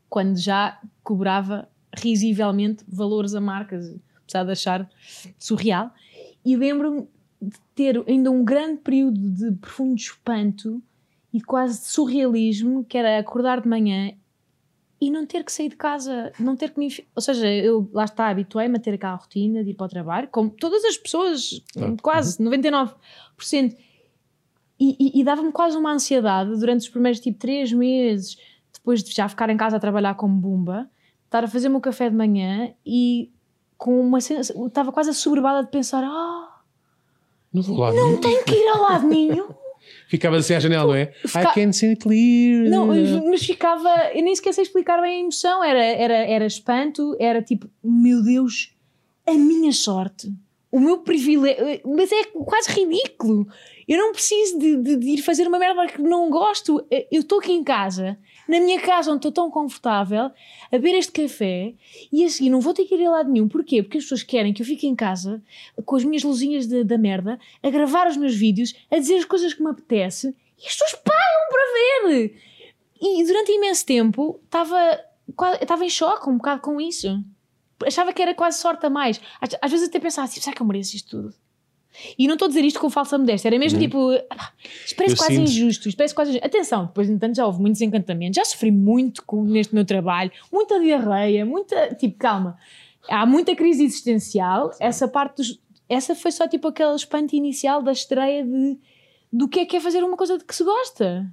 quando 0.09 0.37
já 0.37 0.79
cobrava 1.03 1.67
risivelmente 1.95 2.83
valores 2.87 3.33
a 3.35 3.41
marcas, 3.41 3.95
apesar 4.23 4.43
de 4.45 4.51
achar 4.51 4.89
surreal. 5.37 5.91
E 6.45 6.55
lembro-me 6.55 7.07
de 7.41 7.57
ter 7.75 8.03
ainda 8.07 8.29
um 8.31 8.43
grande 8.43 8.77
período 8.81 9.19
de 9.19 9.51
profundo 9.53 9.95
espanto 9.95 10.81
e 11.33 11.41
quase 11.41 11.79
de 11.81 11.87
surrealismo, 11.87 12.83
que 12.83 12.97
era 12.97 13.17
acordar 13.19 13.61
de 13.61 13.67
manhã 13.67 14.13
e 15.01 15.09
não 15.09 15.25
ter 15.25 15.43
que 15.45 15.51
sair 15.51 15.69
de 15.69 15.77
casa, 15.77 16.33
não 16.39 16.55
ter 16.57 16.71
que 16.71 16.79
me. 16.79 16.89
Ou 17.15 17.21
seja, 17.21 17.47
eu 17.47 17.89
lá 17.93 18.03
está, 18.03 18.27
habituei-me 18.27 18.75
a 18.77 18.79
ter 18.81 18.95
aquela 18.95 19.15
rotina 19.15 19.63
de 19.63 19.69
ir 19.71 19.73
para 19.73 19.85
o 19.85 19.89
trabalho, 19.89 20.27
como 20.29 20.49
todas 20.49 20.83
as 20.83 20.97
pessoas, 20.97 21.63
Claro. 21.71 21.95
quase 22.01 22.37
99%. 22.43 22.93
E, 24.81 24.95
e, 24.99 25.19
e 25.19 25.23
dava-me 25.23 25.51
quase 25.51 25.77
uma 25.77 25.91
ansiedade 25.91 26.51
durante 26.57 26.81
os 26.81 26.89
primeiros 26.89 27.19
tipo 27.19 27.37
três 27.37 27.71
meses, 27.71 28.37
depois 28.79 29.03
de 29.03 29.13
já 29.13 29.29
ficar 29.29 29.49
em 29.49 29.57
casa 29.57 29.77
a 29.77 29.79
trabalhar 29.79 30.15
como 30.15 30.35
bumba, 30.35 30.89
estar 31.25 31.43
a 31.43 31.47
fazer 31.47 31.67
o 31.67 31.71
meu 31.71 31.79
café 31.81 32.09
de 32.09 32.15
manhã 32.15 32.73
e 32.85 33.29
com 33.77 33.99
uma 34.01 34.19
sensação, 34.19 34.67
estava 34.67 34.91
quase 34.91 35.11
assoberbada 35.11 35.63
de 35.63 35.69
pensar: 35.71 36.03
ah, 36.03 36.61
Não 37.53 37.61
vou 37.61 37.77
lá. 37.77 37.93
não 37.93 38.17
tenho 38.19 38.43
que 38.43 38.53
ir 38.53 38.67
a 38.69 38.77
lado 38.77 39.07
nenhum. 39.07 39.47
Ficava 40.07 40.37
assim 40.37 40.53
à 40.53 40.59
janela, 40.59 40.85
não 40.87 40.95
é? 40.95 41.07
Fica- 41.25 41.41
I 41.51 41.53
can 41.53 41.71
see 41.71 41.95
clear. 41.95 42.69
Não, 42.69 42.87
mas, 42.87 43.09
mas 43.25 43.43
ficava. 43.43 43.89
Eu 44.13 44.23
nem 44.23 44.35
sequer 44.35 44.53
sei 44.53 44.63
explicar 44.63 45.01
bem 45.01 45.17
a 45.17 45.19
emoção. 45.21 45.63
Era, 45.63 45.83
era, 45.83 46.13
era 46.15 46.45
espanto, 46.45 47.15
era 47.19 47.41
tipo, 47.41 47.67
meu 47.83 48.21
Deus, 48.21 48.71
a 49.25 49.31
minha 49.33 49.71
sorte, 49.71 50.31
o 50.71 50.79
meu 50.79 50.99
privilégio. 50.99 51.81
Mas 51.85 52.11
é 52.11 52.25
quase 52.25 52.69
ridículo. 52.71 53.47
Eu 53.87 53.97
não 53.97 54.11
preciso 54.11 54.59
de, 54.59 54.77
de- 54.77 54.97
de 54.97 55.07
ir 55.11 55.21
fazer 55.23 55.47
uma 55.47 55.57
merda 55.57 55.87
que 55.87 56.01
não 56.01 56.29
gosto. 56.29 56.85
Eu 57.11 57.21
estou 57.21 57.39
aqui 57.39 57.51
em 57.53 57.63
casa, 57.63 58.17
na 58.49 58.59
minha 58.59 58.81
casa 58.81 59.11
onde 59.11 59.19
estou 59.19 59.31
tão 59.31 59.51
confortável, 59.51 60.23
a 60.23 60.31
beber 60.71 60.95
este 60.95 61.11
café 61.11 61.75
e 62.11 62.25
a 62.25 62.29
seguir 62.29 62.49
não 62.49 62.59
vou 62.59 62.73
ter 62.73 62.85
que 62.85 62.95
ir 62.95 63.05
a 63.05 63.11
lado 63.11 63.31
nenhum. 63.31 63.47
Porquê? 63.47 63.83
Porque 63.83 63.99
as 63.99 64.05
pessoas 64.05 64.23
querem 64.23 64.51
que 64.51 64.63
eu 64.63 64.65
fique 64.65 64.87
em 64.87 64.95
casa 64.95 65.39
com 65.85 65.95
as 65.95 66.03
minhas 66.03 66.23
luzinhas 66.23 66.65
da 66.65 66.97
merda, 66.97 67.39
a 67.61 67.69
gravar 67.69 68.07
os 68.07 68.17
meus 68.17 68.35
vídeos, 68.35 68.73
a 68.89 68.97
dizer 68.97 69.17
as 69.17 69.25
coisas 69.25 69.53
que 69.53 69.61
me 69.61 69.69
apetece 69.69 70.35
e 70.57 70.65
as 70.65 70.73
pessoas 70.73 70.95
pagam 70.95 71.47
para 71.47 72.07
ver. 72.07 72.35
E 72.99 73.23
durante 73.23 73.51
imenso 73.51 73.85
tempo 73.85 74.39
estava 74.45 74.99
estava 75.61 75.85
em 75.85 75.89
choque 75.89 76.27
um 76.27 76.37
bocado 76.37 76.61
com 76.61 76.81
isso. 76.81 77.23
Achava 77.85 78.11
que 78.11 78.21
era 78.21 78.33
quase 78.33 78.59
sorte 78.59 78.83
a 78.83 78.89
mais. 78.89 79.21
Às, 79.39 79.55
às 79.61 79.71
vezes 79.71 79.89
até 79.89 79.99
pensava 79.99 80.25
assim, 80.25 80.41
será 80.41 80.55
que 80.55 80.61
eu 80.61 80.65
mereço 80.65 80.95
isto 80.95 81.21
tudo? 81.21 81.35
E 82.17 82.27
não 82.27 82.33
estou 82.33 82.45
a 82.45 82.49
dizer 82.49 82.63
isto 82.63 82.79
com 82.79 82.89
falsa 82.89 83.17
modéstia, 83.17 83.49
era 83.49 83.59
mesmo 83.59 83.79
tipo, 83.79 84.11
ah, 84.29 84.51
isto 84.85 84.95
parece 84.95 85.13
Eu 85.13 85.17
quase 85.17 85.35
sinto- 85.35 85.49
injusto, 85.49 85.89
isto 85.89 85.97
parece 85.97 86.15
quase 86.15 86.31
injusto. 86.31 86.45
Atenção, 86.47 86.85
depois, 86.85 87.09
entanto, 87.09 87.35
já 87.35 87.45
houve 87.45 87.59
muitos 87.61 87.81
encantamentos, 87.81 88.35
já 88.35 88.45
sofri 88.45 88.71
muito 88.71 89.23
com, 89.25 89.43
neste 89.43 89.73
meu 89.75 89.85
trabalho, 89.85 90.31
muita 90.51 90.79
diarreia, 90.79 91.45
muita. 91.45 91.95
Tipo, 91.95 92.17
calma, 92.17 92.57
há 93.09 93.25
muita 93.25 93.55
crise 93.55 93.83
existencial. 93.83 94.71
Essa 94.79 95.07
parte 95.07 95.37
dos. 95.37 95.59
Essa 95.87 96.13
foi 96.15 96.31
só 96.31 96.47
tipo 96.47 96.67
aquele 96.67 96.93
espanto 96.95 97.35
inicial 97.35 97.81
da 97.81 97.91
estreia 97.91 98.43
de 98.45 98.77
do 99.31 99.47
que 99.47 99.59
é 99.59 99.65
que 99.65 99.75
é 99.77 99.79
fazer 99.79 100.03
uma 100.03 100.17
coisa 100.17 100.37
de 100.37 100.43
que 100.45 100.55
se 100.55 100.63
gosta. 100.63 101.25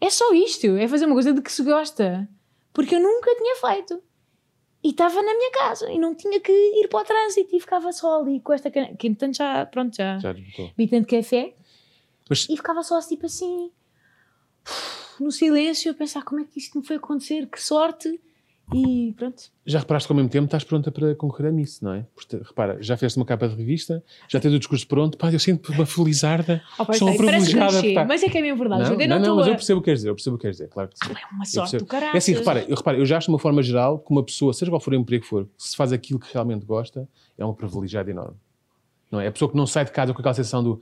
É 0.00 0.08
só 0.10 0.32
isto, 0.34 0.66
é 0.76 0.86
fazer 0.88 1.04
uma 1.06 1.14
coisa 1.14 1.32
de 1.32 1.40
que 1.42 1.50
se 1.52 1.62
gosta. 1.62 2.28
Porque 2.72 2.94
eu 2.94 3.00
nunca 3.00 3.30
tinha 3.36 3.56
feito. 3.56 4.00
E 4.82 4.90
estava 4.90 5.22
na 5.22 5.34
minha 5.34 5.50
casa 5.52 5.90
e 5.92 5.98
não 5.98 6.14
tinha 6.14 6.40
que 6.40 6.52
ir 6.52 6.88
para 6.88 7.00
o 7.00 7.04
trânsito 7.04 7.54
e 7.54 7.60
ficava 7.60 7.92
só 7.92 8.20
ali 8.20 8.40
com 8.40 8.52
esta 8.52 8.70
caneta. 8.70 8.96
Que 8.96 9.08
entretanto 9.08 9.36
já, 9.36 9.66
pronto, 9.66 9.94
já, 9.94 10.18
Já 10.18 10.32
vi 10.32 10.88
tanto 10.88 11.06
café 11.06 11.54
Mas 12.28 12.48
e 12.48 12.56
ficava 12.56 12.82
só 12.82 12.98
tipo 13.00 13.26
assim, 13.26 13.70
no 15.20 15.30
silêncio, 15.30 15.90
a 15.90 15.94
pensar 15.94 16.22
como 16.24 16.40
é 16.40 16.44
que 16.44 16.58
isto 16.58 16.78
me 16.78 16.86
foi 16.86 16.96
acontecer, 16.96 17.46
que 17.46 17.62
sorte. 17.62 18.20
E 18.72 19.12
pronto. 19.16 19.42
já 19.66 19.80
reparaste 19.80 20.06
que 20.06 20.12
ao 20.12 20.16
mesmo 20.16 20.30
tempo 20.30 20.44
estás 20.44 20.62
pronta 20.62 20.92
para 20.92 21.14
concorrer 21.16 21.48
a 21.50 21.52
Miss, 21.52 21.80
não 21.80 21.92
é? 21.92 22.06
Porque, 22.14 22.36
repara, 22.36 22.78
já 22.80 22.96
fizeste 22.96 23.18
uma 23.18 23.26
capa 23.26 23.48
de 23.48 23.56
revista, 23.56 24.02
já 24.28 24.38
tens 24.38 24.54
o 24.54 24.58
discurso 24.58 24.86
pronto, 24.86 25.18
pá, 25.18 25.32
eu 25.32 25.38
sinto 25.40 25.72
uma 25.72 25.84
felizarda. 25.86 26.62
Opa, 26.78 26.92
Sou 26.94 27.08
sei, 27.08 27.16
parece 27.18 27.50
privilegiada, 27.52 27.94
pá. 27.94 28.04
mas 28.06 28.22
é 28.22 28.28
que 28.28 28.38
é 28.38 28.42
mesmo 28.42 28.58
verdade. 28.58 28.82
Não, 28.82 29.18
não, 29.18 29.18
não, 29.20 29.36
mas 29.36 29.46
a- 29.46 29.50
eu 29.50 29.54
percebo 29.56 29.80
o 29.80 29.82
que 29.82 29.86
queres 29.86 30.00
dizer, 30.00 30.08
eu 30.10 30.14
percebo 30.14 30.36
o 30.36 30.38
que 30.38 30.42
queres 30.42 30.56
dizer, 30.58 30.68
claro 30.68 30.88
que 30.88 30.98
sim. 30.98 31.12
É 31.12 31.34
uma 31.34 31.44
sorte 31.44 31.76
do 31.78 31.84
caralho. 31.86 32.14
É 32.14 32.18
assim, 32.18 32.32
repara, 32.32 32.64
eu, 32.68 32.76
repara, 32.76 32.96
eu 32.98 33.04
já 33.06 33.16
acho 33.18 33.26
de 33.26 33.32
uma 33.32 33.38
forma 33.38 33.62
geral 33.62 33.98
que 33.98 34.10
uma 34.10 34.22
pessoa, 34.22 34.52
seja 34.52 34.70
qual 34.70 34.80
for 34.80 34.92
o 34.92 34.96
emprego 34.96 35.22
que 35.24 35.28
for, 35.28 35.48
se 35.58 35.76
faz 35.76 35.92
aquilo 35.92 36.20
que 36.20 36.32
realmente 36.32 36.64
gosta, 36.64 37.08
é 37.36 37.44
uma 37.44 37.54
privilegiada 37.54 38.10
enorme. 38.10 38.36
Não 39.10 39.20
é? 39.20 39.26
A 39.26 39.32
pessoa 39.32 39.50
que 39.50 39.56
não 39.56 39.66
sai 39.66 39.84
de 39.84 39.90
casa 39.90 40.12
com 40.14 40.20
aquela 40.20 40.34
sensação 40.34 40.62
do 40.62 40.80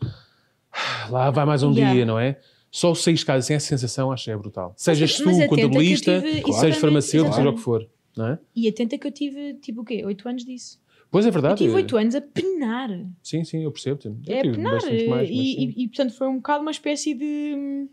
"Ah, 0.71 1.09
lá 1.11 1.31
vai 1.31 1.47
mais 1.47 1.63
um 1.63 1.73
Yeah. 1.73 1.95
dia, 1.95 2.05
não 2.05 2.19
é? 2.19 2.39
Só 2.71 2.95
sair 2.95 3.15
de 3.15 3.25
casa 3.25 3.47
sem 3.47 3.57
essa 3.57 3.67
sensação, 3.67 4.13
acho 4.13 4.25
que 4.25 4.31
é 4.31 4.37
brutal. 4.37 4.75
Sejas 4.77 5.17
tu, 5.17 5.25
mas 5.25 5.39
eu 5.39 5.49
contabilista, 5.49 6.21
tive- 6.21 6.53
sejas 6.53 6.79
farmacêutico, 6.79 7.35
seja 7.35 7.49
o 7.49 7.55
que 7.55 7.61
for. 7.61 7.89
Não 8.17 8.27
é? 8.29 8.39
E 8.55 8.69
atenta 8.69 8.99
que 8.99 9.07
eu 9.07 9.13
tive, 9.13 9.55
tipo 9.55 9.83
o 9.83 9.85
quê? 9.85 10.05
8 10.05 10.29
anos 10.29 10.45
disso. 10.45 10.81
Pois 11.11 11.25
é 11.25 11.29
Eu 11.29 11.33
verdade. 11.33 11.59
tive 11.59 11.73
8 11.75 11.97
anos 11.97 12.15
a 12.15 12.21
penar. 12.21 12.91
Sim, 13.23 13.43
sim, 13.45 13.63
eu 13.65 13.73
percebo. 13.73 14.01
Eu 14.05 14.37
É 14.37 14.43
penar. 14.43 14.73
mais, 15.09 15.31
e, 15.31 15.33
e, 15.33 15.85
e, 15.85 15.89
portanto 15.89 16.13
foi 16.15 16.27
um 16.29 16.37
bocado 16.37 16.63
uma 16.63 16.71
espécie 16.71 17.15
de. 17.15 17.87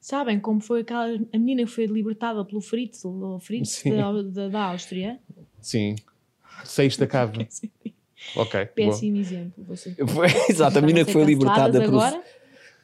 Sabem 0.00 0.38
como 0.38 0.60
foi 0.60 0.80
aquela. 0.82 1.06
A 1.32 1.38
menina 1.38 1.62
que 1.64 1.70
foi 1.70 1.86
libertada 1.86 2.44
pelo 2.44 2.60
Fritz, 2.60 3.04
ou 3.04 3.40
Fritz 3.40 3.82
da, 3.84 4.22
da, 4.22 4.48
da 4.48 4.62
Áustria. 4.64 5.18
Sim. 5.60 5.96
Seis 6.64 6.96
da 6.96 7.06
cave. 7.06 7.48
ok. 8.36 8.52
boa. 8.60 8.66
Péssimo 8.74 9.16
exemplo. 9.16 9.64
Você. 9.64 9.96
Exato, 10.48 10.78
a 10.78 10.80
menina 10.82 11.04
que 11.04 11.12
foi 11.12 11.24
libertada 11.24 11.80
pelo 11.80 12.00
agora. 12.00 12.22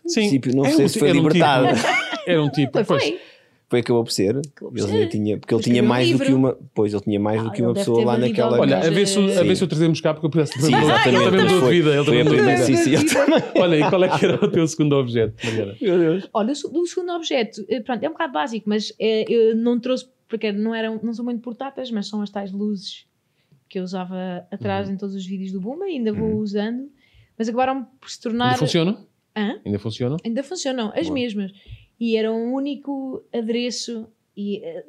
Sim. 0.07 0.21
princípio, 0.21 0.55
não 0.57 0.65
É 0.67 0.71
sei 0.71 0.85
um- 0.85 0.89
se 0.89 0.99
foi 0.99 1.09
era 1.09 1.19
um 1.19 1.23
libertada. 1.23 1.75
tipo- 1.75 1.89
Era 2.27 2.43
um 2.43 2.49
tipo. 2.51 2.73
Foi, 2.85 2.85
pois, 2.85 3.03
foi. 3.05 3.21
Foi, 3.69 3.81
acabou 3.81 4.05
por 4.05 4.11
ser. 4.13 4.37
Acabou 4.37 4.71
por 4.73 4.79
Ele 4.79 4.87
ser. 4.89 5.09
tinha, 5.09 5.39
porque 5.39 5.55
ele 5.55 5.63
tinha 5.63 5.77
escreveu 5.77 5.85
um 5.85 5.89
mais 5.89 6.11
do 6.11 6.19
que 6.25 6.33
uma. 6.35 6.59
Pois, 6.75 6.93
ele 6.93 7.03
tinha 7.03 7.19
mais 7.19 7.41
Ah, 7.41 7.45
do 7.45 7.51
que 7.53 7.57
ele 7.63 7.67
uma 7.69 7.73
pessoa 7.75 8.05
lá 8.05 8.19
naquela. 8.19 8.61
Olha, 8.61 8.77
a 8.79 8.91
ver, 8.91 9.07
se, 9.07 9.19
a 9.19 9.43
ver 9.43 9.57
se 9.57 9.65
o 9.65 9.67
trazemos 9.67 9.99
cá, 10.01 10.13
porque 10.13 10.27
eu 10.27 10.31
penso 10.31 10.53
Sim, 10.61 10.75
ele 10.75 10.85
exatamente. 10.85 11.25
também 11.25 11.41
mudou 11.43 11.55
de 11.59 11.61
Foi- 11.65 11.73
vida. 11.73 11.91
Ele 11.95 12.05
foi 12.05 12.25
também 12.25 12.55
a 12.55 12.57
sim, 12.59 12.77
sim, 12.77 12.91
ele 12.95 13.05
também. 13.09 13.43
Olha, 13.57 13.77
e 13.77 13.89
qual 13.89 14.05
é 14.05 14.09
que 14.19 14.25
era 14.27 14.45
o 14.45 14.49
teu 14.51 14.67
segundo 14.69 14.93
objeto, 14.97 15.35
Mariana? 15.43 15.77
Meu 15.81 15.99
Deus. 15.99 16.29
Olha, 16.35 16.53
o, 16.53 16.55
se- 16.55 16.67
o 16.67 16.87
segundo 16.87 17.13
objeto, 17.13 17.65
eh, 17.69 17.81
pronto, 17.81 18.03
é 18.05 18.09
um 18.09 18.13
bocado 18.13 18.33
básico, 18.35 18.69
mas 18.69 18.93
eh, 19.01 19.25
eu 19.27 19.57
não 19.57 19.81
trouxe, 19.81 20.07
porque 20.29 20.53
não, 20.53 20.75
eram, 20.75 21.01
não 21.03 21.15
são 21.15 21.25
muito 21.25 21.41
portáteis, 21.41 21.91
mas 21.91 22.09
são 22.09 22.21
as 22.21 22.29
tais 22.29 22.53
luzes 22.53 23.07
que 23.71 23.79
eu 23.79 23.83
usava 23.85 24.47
atrás 24.51 24.87
Uhum. 24.87 24.95
em 24.95 24.97
todos 24.99 25.15
os 25.15 25.25
vídeos 25.25 25.51
do 25.51 25.61
Bumba 25.63 25.89
e 25.89 25.93
ainda 25.93 26.13
vou 26.13 26.35
usando, 26.37 26.91
mas 27.39 27.49
acabaram 27.49 27.87
por 27.99 28.11
se 28.11 28.21
tornar. 28.21 28.49
Ainda 28.49 28.59
funcionam? 28.59 28.99
Hã? 29.37 29.61
Ainda 29.65 29.79
funcionam? 29.79 30.17
Ainda 30.25 30.43
funcionam, 30.43 30.93
as 30.95 31.07
Boa. 31.07 31.15
mesmas. 31.15 31.53
E 31.99 32.17
era 32.17 32.33
um 32.33 32.53
único 32.53 33.25
adereço 33.33 34.09
e, 34.37 34.59
eh, 34.65 34.85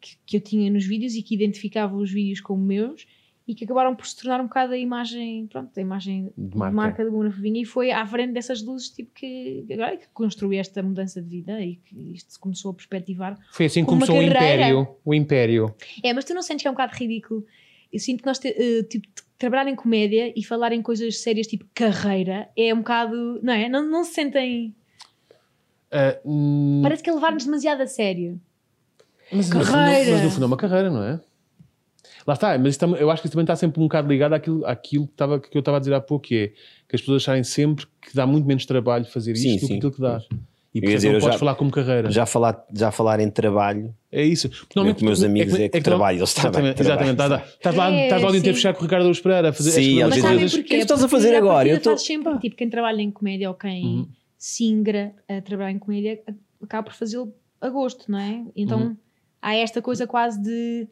que, 0.00 0.16
que 0.26 0.36
eu 0.36 0.40
tinha 0.40 0.70
nos 0.70 0.84
vídeos 0.84 1.14
e 1.14 1.22
que 1.22 1.34
identificava 1.34 1.96
os 1.96 2.10
vídeos 2.10 2.40
como 2.40 2.64
meus 2.64 3.06
e 3.48 3.54
que 3.54 3.64
acabaram 3.64 3.96
por 3.96 4.06
se 4.06 4.14
tornar 4.14 4.40
um 4.42 4.44
bocado 4.44 4.74
a 4.74 4.76
imagem, 4.76 5.46
pronto, 5.46 5.70
a 5.74 5.80
imagem 5.80 6.30
De 6.36 6.48
de 6.50 6.56
marca. 6.58 6.76
marca, 6.76 7.04
do 7.04 7.32
Fovinha 7.32 7.62
e 7.62 7.64
foi 7.64 7.90
à 7.90 8.06
frente 8.06 8.32
dessas 8.32 8.62
luzes 8.62 8.90
tipo 8.90 9.10
que 9.14 9.64
agora 9.72 9.96
que 9.96 10.06
construiu 10.12 10.60
esta 10.60 10.82
mudança 10.82 11.22
de 11.22 11.28
vida 11.28 11.58
e 11.62 11.76
que 11.76 12.12
isto 12.12 12.34
se 12.34 12.38
começou 12.38 12.72
a 12.72 12.74
perspectivar. 12.74 13.38
Foi 13.50 13.64
assim 13.64 13.80
que 13.80 13.88
começou 13.88 14.18
o. 14.18 14.22
Império. 14.22 14.88
O 15.02 15.14
Império. 15.14 15.74
É, 16.02 16.12
mas 16.12 16.26
tu 16.26 16.34
não 16.34 16.42
sentes 16.42 16.62
que 16.62 16.68
é 16.68 16.70
um 16.70 16.74
bocado 16.74 16.94
ridículo? 16.94 17.46
Eu 17.92 17.98
sinto 17.98 18.20
que 18.20 18.26
nós 18.26 18.38
te- 18.38 18.48
eh, 18.56 18.82
tipo, 18.84 19.06
trabalhar 19.38 19.68
em 19.68 19.74
comédia 19.76 20.32
e 20.36 20.44
falar 20.44 20.72
em 20.72 20.82
coisas 20.82 21.18
sérias 21.20 21.46
tipo 21.46 21.64
carreira 21.74 22.48
é 22.56 22.72
um 22.74 22.78
bocado, 22.78 23.40
não 23.42 23.52
é? 23.52 23.68
Não, 23.68 23.88
não 23.88 24.04
se 24.04 24.12
sentem. 24.14 24.74
Hum, 26.24 26.80
Parece 26.82 27.02
que 27.02 27.10
é 27.10 27.12
levar-nos 27.14 27.44
demasiado 27.44 27.80
a 27.80 27.86
sério. 27.86 28.40
mas, 29.32 29.48
Carreira. 29.48 30.10
mas 30.10 30.22
no 30.22 30.30
fundo 30.30 30.44
é 30.44 30.46
uma 30.46 30.56
carreira, 30.56 30.90
não 30.90 31.02
é? 31.02 31.20
Lá 32.26 32.34
está, 32.34 32.58
mas 32.58 32.78
eu 33.00 33.10
acho 33.10 33.22
que 33.22 33.28
isso 33.28 33.32
também 33.32 33.44
está 33.44 33.56
sempre 33.56 33.80
um 33.80 33.84
bocado 33.84 34.08
ligado 34.08 34.34
àquilo, 34.34 34.66
àquilo 34.66 35.06
que, 35.06 35.12
estava, 35.14 35.40
que 35.40 35.56
eu 35.56 35.60
estava 35.60 35.78
a 35.78 35.80
dizer 35.80 35.94
há 35.94 36.00
pouco, 36.00 36.26
que 36.26 36.36
é 36.36 36.48
que 36.88 36.94
as 36.96 37.00
pessoas 37.00 37.22
acharem 37.22 37.42
sempre 37.42 37.86
que 38.02 38.14
dá 38.14 38.26
muito 38.26 38.44
menos 38.46 38.66
trabalho 38.66 39.04
fazer 39.06 39.32
isto 39.32 39.42
Sim, 39.42 39.56
do 39.58 39.66
que 39.68 39.74
aquilo 39.76 39.92
que 39.92 40.00
dá. 40.00 40.22
E 40.74 40.80
portanto 40.80 40.96
dizer, 40.96 41.12
não 41.12 41.20
podes 41.20 41.34
já- 41.34 41.38
falar 41.38 41.54
como 41.54 41.70
carreira. 41.70 42.10
Já 42.10 42.26
falar, 42.26 42.64
já 42.74 42.90
falar 42.90 43.20
em 43.20 43.30
trabalho, 43.30 43.94
É 44.12 44.22
isso. 44.24 44.50
Normalmente- 44.74 45.00
com 45.00 45.04
meus 45.06 45.22
amigos 45.22 45.54
que- 45.56 45.62
é 45.62 45.68
que, 45.68 45.76
não- 45.76 45.82
trabalho, 45.82 46.18
eles 46.18 46.28
estavam. 46.28 46.50
Exatamente, 46.50 46.80
exatamente. 46.82 47.12
Estás, 47.56 47.74
lá, 47.74 47.90
É, 47.92 48.04
estás 48.04 48.22
lá 48.22 48.28
o 48.28 48.30
dia 48.30 48.38
inteiro 48.40 48.56
fechado 48.56 48.74
com 48.74 48.80
o 48.80 48.84
Ricardo 48.84 49.02
Araújo 49.02 49.22
Pereira 49.22 49.48
a 49.48 49.52
fazer 49.52 49.70
Sim, 49.72 50.02
as 50.02 50.08
porquê? 50.20 50.20
o 50.20 50.50
que 50.50 50.58
é 50.58 50.62
que 50.62 50.74
estás 50.76 51.04
a 51.04 51.08
fazer 51.08 51.34
agora? 51.34 51.68
Eu 51.68 51.80
tô- 51.80 51.90
faz 51.90 52.02
sempre, 52.04 52.38
tipo, 52.38 52.56
quem 52.56 52.68
trabalha 52.70 53.00
em 53.02 53.10
comédia 53.10 53.48
ou 53.48 53.54
quem 53.54 53.84
Uhum. 53.84 54.08
se 54.36 54.64
ingra 54.64 55.12
a 55.28 55.40
trabalhar 55.42 55.72
em 55.72 55.78
comédia 55.78 56.20
acaba 56.62 56.84
por 56.84 56.94
fazê-lo 56.94 57.32
a 57.60 57.68
gosto, 57.68 58.10
não 58.10 58.18
é? 58.18 58.42
Então 58.56 58.78
Uhum. 58.80 58.96
há 59.42 59.54
esta 59.56 59.80
coisa 59.82 60.06
quase 60.06 60.40
de 60.42 60.86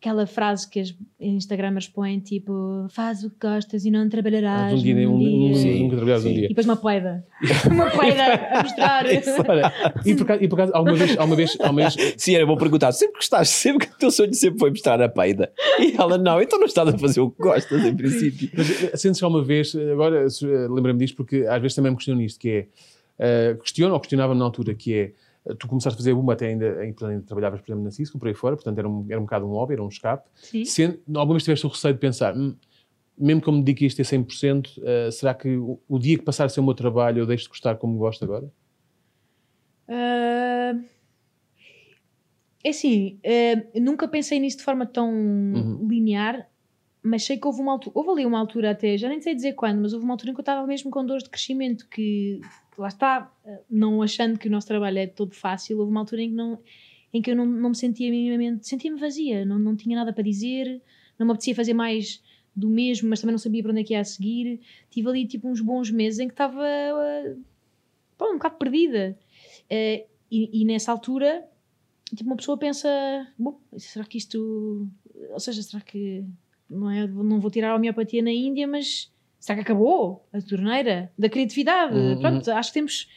aquela 0.00 0.26
frase 0.26 0.68
que 0.68 0.78
as 0.80 0.94
Instagramers 1.20 1.88
põem, 1.88 2.20
tipo, 2.20 2.86
faz 2.90 3.24
o 3.24 3.30
que 3.30 3.36
gostas 3.40 3.84
e 3.84 3.90
não 3.90 4.08
trabalharás. 4.08 4.74
um 4.74 4.82
dia, 4.82 5.08
um, 5.08 5.14
um, 5.14 5.18
dia." 5.18 5.50
um, 5.50 5.54
Sim, 5.54 5.82
nunca 5.82 5.96
trabalhares 5.96 6.24
um 6.24 6.28
sim. 6.28 6.34
E 6.34 6.38
dia. 6.38 6.48
depois 6.48 6.66
uma 6.66 6.76
poeda. 6.76 7.26
uma 7.70 7.90
poeda 7.90 8.24
a 8.24 8.62
mostrar. 8.62 9.04
Olha, 9.48 9.72
e 10.06 10.14
por 10.14 10.22
acaso, 10.22 10.44
e 10.44 10.48
por 10.48 10.60
acaso 10.60 10.72
alguma 10.74 10.96
vez, 10.96 11.18
alguma 11.18 11.36
vez, 11.36 11.56
alguma 11.60 11.82
vez 11.82 12.14
Sim, 12.16 12.34
era 12.36 12.46
bom 12.46 12.56
perguntar. 12.56 12.92
Sempre 12.92 13.18
que 13.18 13.24
estás, 13.24 13.48
sempre 13.48 13.86
que 13.86 13.92
o 13.92 13.98
teu 13.98 14.10
sonho 14.10 14.32
sempre 14.34 14.60
foi 14.60 14.70
mostrar 14.70 15.02
a 15.02 15.08
peida. 15.08 15.52
E 15.80 15.94
ela, 15.98 16.16
não, 16.16 16.40
então 16.40 16.58
não 16.58 16.66
estás 16.66 16.88
a 16.88 16.96
fazer 16.96 17.20
o 17.20 17.30
que 17.30 17.42
gostas, 17.42 17.84
em 17.84 17.94
princípio. 17.96 18.50
Mas 18.56 18.84
eh, 18.84 18.96
sentes 18.96 19.18
que 19.18 19.24
alguma 19.24 19.44
vez, 19.44 19.74
eh, 19.74 19.92
agora 19.92 20.24
eh, 20.24 20.68
lembra-me 20.70 20.98
disto 21.00 21.16
porque 21.16 21.44
às 21.48 21.60
vezes 21.60 21.74
também 21.74 21.90
me 21.90 21.96
questiono 21.96 22.20
nisto, 22.20 22.38
que 22.38 22.48
é, 22.50 22.66
eh, 23.18 23.56
questiono 23.60 23.94
ou 23.94 24.00
questionava-me 24.00 24.38
na 24.38 24.44
altura, 24.44 24.74
que 24.74 24.94
é, 24.94 25.12
tu 25.58 25.66
começaste 25.68 25.94
a 25.96 25.98
fazer 25.98 26.12
uma 26.12 26.32
até 26.34 26.48
ainda, 26.48 26.78
ainda, 26.80 27.22
trabalhavas, 27.22 27.60
por 27.60 27.68
exemplo, 27.70 27.84
na 27.84 27.90
Cisco, 27.90 28.18
por 28.18 28.28
aí 28.28 28.34
fora, 28.34 28.56
portanto 28.56 28.78
era 28.78 28.88
um, 28.88 29.06
era 29.08 29.18
um 29.18 29.24
bocado 29.24 29.46
um 29.46 29.50
hobby, 29.50 29.74
era 29.74 29.82
um 29.82 29.88
escape. 29.88 30.28
Sim. 30.34 30.64
Sendo, 30.64 31.00
alguma 31.16 31.34
vez 31.34 31.44
tiveste 31.44 31.66
o 31.66 31.68
receio 31.68 31.94
de 31.94 32.00
pensar, 32.00 32.36
"Hum, 32.36 32.54
mesmo 33.16 33.42
que 33.42 33.48
eu 33.48 33.52
me 33.52 33.60
dedique 33.62 33.84
a 33.84 33.88
isto 33.88 34.00
a 34.00 34.04
100%, 34.04 34.80
eh, 34.84 35.10
será 35.10 35.34
que 35.34 35.56
o, 35.56 35.80
o 35.88 35.98
dia 35.98 36.16
que 36.18 36.24
passar 36.24 36.44
a 36.44 36.48
ser 36.48 36.60
o 36.60 36.64
meu 36.64 36.74
trabalho 36.74 37.18
eu 37.18 37.26
deixo 37.26 37.44
de 37.44 37.48
gostar 37.50 37.76
como 37.76 37.98
gosto 37.98 38.24
agora? 38.24 38.48
Ah, 39.88 40.74
é 42.64 42.68
assim, 42.70 43.18
ah, 43.24 43.78
nunca 43.80 44.06
pensei 44.08 44.38
nisso 44.38 44.58
de 44.58 44.64
forma 44.64 44.86
tão 44.86 45.10
Uhum. 45.12 45.88
linear, 45.88 46.48
mas 47.02 47.24
sei 47.24 47.38
que 47.38 47.46
houve 47.46 47.60
uma 47.60 47.72
altura, 47.72 47.92
houve 47.96 48.10
ali 48.10 48.26
uma 48.26 48.38
altura 48.38 48.70
até, 48.72 48.96
já 48.98 49.08
nem 49.08 49.20
sei 49.20 49.34
dizer 49.34 49.54
quando, 49.54 49.80
mas 49.80 49.92
houve 49.92 50.04
uma 50.04 50.14
altura 50.14 50.30
em 50.30 50.34
que 50.34 50.40
eu 50.40 50.42
estava 50.42 50.66
mesmo 50.66 50.90
com 50.90 51.04
dores 51.04 51.24
de 51.24 51.30
crescimento, 51.30 51.88
que 51.88 52.40
lá 52.80 52.88
está, 52.88 53.32
não 53.68 54.02
achando 54.02 54.38
que 54.38 54.48
o 54.48 54.50
nosso 54.50 54.66
trabalho 54.66 54.98
é 54.98 55.06
todo 55.06 55.34
fácil, 55.34 55.78
houve 55.78 55.90
uma 55.90 56.00
altura 56.00 56.22
em 56.22 56.30
que, 56.30 56.34
não, 56.34 56.58
em 57.12 57.22
que 57.22 57.30
eu 57.30 57.36
não, 57.36 57.44
não 57.44 57.70
me 57.70 57.76
sentia 57.76 58.10
minimamente, 58.10 58.66
sentia-me 58.66 58.98
vazia, 58.98 59.44
não, 59.44 59.58
não 59.58 59.76
tinha 59.76 59.96
nada 59.96 60.12
para 60.12 60.22
dizer, 60.22 60.80
não 61.18 61.26
me 61.26 61.32
apetecia 61.32 61.54
fazer 61.54 61.74
mais 61.74 62.22
do 62.54 62.68
mesmo, 62.68 63.08
mas 63.08 63.20
também 63.20 63.32
não 63.32 63.38
sabia 63.38 63.62
para 63.62 63.70
onde 63.72 63.80
é 63.80 63.84
que 63.84 63.92
ia 63.92 64.00
a 64.00 64.04
seguir. 64.04 64.60
Tive 64.90 65.08
ali 65.08 65.26
tipo 65.26 65.48
uns 65.48 65.60
bons 65.60 65.90
meses 65.90 66.18
em 66.18 66.26
que 66.26 66.34
estava 66.34 66.64
pá, 68.16 68.26
um 68.26 68.34
bocado 68.34 68.56
perdida. 68.56 69.16
Eh, 69.70 70.06
e, 70.30 70.60
e 70.60 70.64
nessa 70.64 70.90
altura, 70.92 71.48
tipo, 72.14 72.24
uma 72.24 72.36
pessoa 72.36 72.58
pensa: 72.58 72.88
bom, 73.38 73.58
será 73.76 74.04
que 74.04 74.18
isto. 74.18 74.88
Ou 75.30 75.40
seja, 75.40 75.62
será 75.62 75.80
que. 75.82 76.24
Não, 76.68 76.90
é, 76.90 77.06
não 77.06 77.40
vou 77.40 77.50
tirar 77.50 77.70
a 77.70 77.76
homeopatia 77.76 78.22
na 78.22 78.30
Índia, 78.30 78.66
mas 78.66 79.10
será 79.38 79.56
que 79.56 79.62
acabou 79.62 80.26
a 80.32 80.40
torneira 80.40 81.10
da 81.18 81.28
criatividade? 81.28 81.94
Uhum. 81.96 82.18
Pronto, 82.20 82.50
acho 82.50 82.70
que 82.70 82.74
temos. 82.74 83.08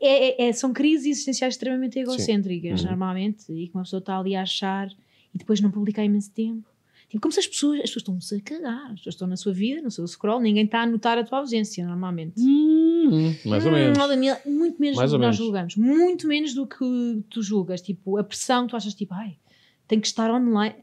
é- 0.00 0.44
é- 0.44 0.48
é- 0.48 0.52
são 0.52 0.72
crises 0.72 1.06
existenciais 1.06 1.54
extremamente 1.54 1.98
egocêntricas, 1.98 2.80
Uhum. 2.82 2.86
normalmente, 2.88 3.52
e 3.52 3.66
que 3.68 3.74
uma 3.74 3.82
pessoa 3.82 3.98
está 3.98 4.16
ali 4.18 4.34
a 4.36 4.42
achar 4.42 4.88
e 5.34 5.38
depois 5.38 5.60
não 5.60 5.70
publicar 5.70 6.04
imenso 6.04 6.30
tempo. 6.32 6.68
Tipo, 7.08 7.20
como 7.20 7.32
se 7.32 7.40
as 7.40 7.46
pessoas, 7.46 7.80
as 7.80 7.90
pessoas 7.90 8.02
estão-se 8.02 8.34
a 8.36 8.40
cagar, 8.40 8.84
as 8.92 8.98
pessoas 9.00 9.14
estão 9.16 9.28
na 9.28 9.36
sua 9.36 9.52
vida, 9.52 9.82
no 9.82 9.90
seu 9.90 10.06
scroll, 10.06 10.40
ninguém 10.40 10.64
está 10.64 10.82
a 10.82 10.86
notar 10.86 11.18
a 11.18 11.24
tua 11.24 11.38
ausência, 11.40 11.84
normalmente. 11.86 12.40
Hum, 12.40 13.34
mais 13.44 13.66
ou 13.66 13.72
Hum, 13.72 13.74
menos. 13.74 13.98
Daniel, 13.98 14.36
muito 14.46 14.80
menos 14.80 14.96
Mais 14.96 15.10
do 15.10 15.16
que 15.18 15.20
nós 15.26 15.36
menos. 15.36 15.36
julgamos. 15.36 15.76
Muito 15.76 16.26
menos 16.28 16.54
do 16.54 16.66
que 16.66 17.22
tu 17.28 17.42
julgas. 17.42 17.82
Tipo, 17.82 18.16
a 18.16 18.24
pressão, 18.24 18.66
tu 18.66 18.76
achas 18.76 18.94
tipo, 18.94 19.12
ai, 19.12 19.36
tem 19.86 20.00
que 20.00 20.06
estar 20.06 20.30
online. 20.30 20.76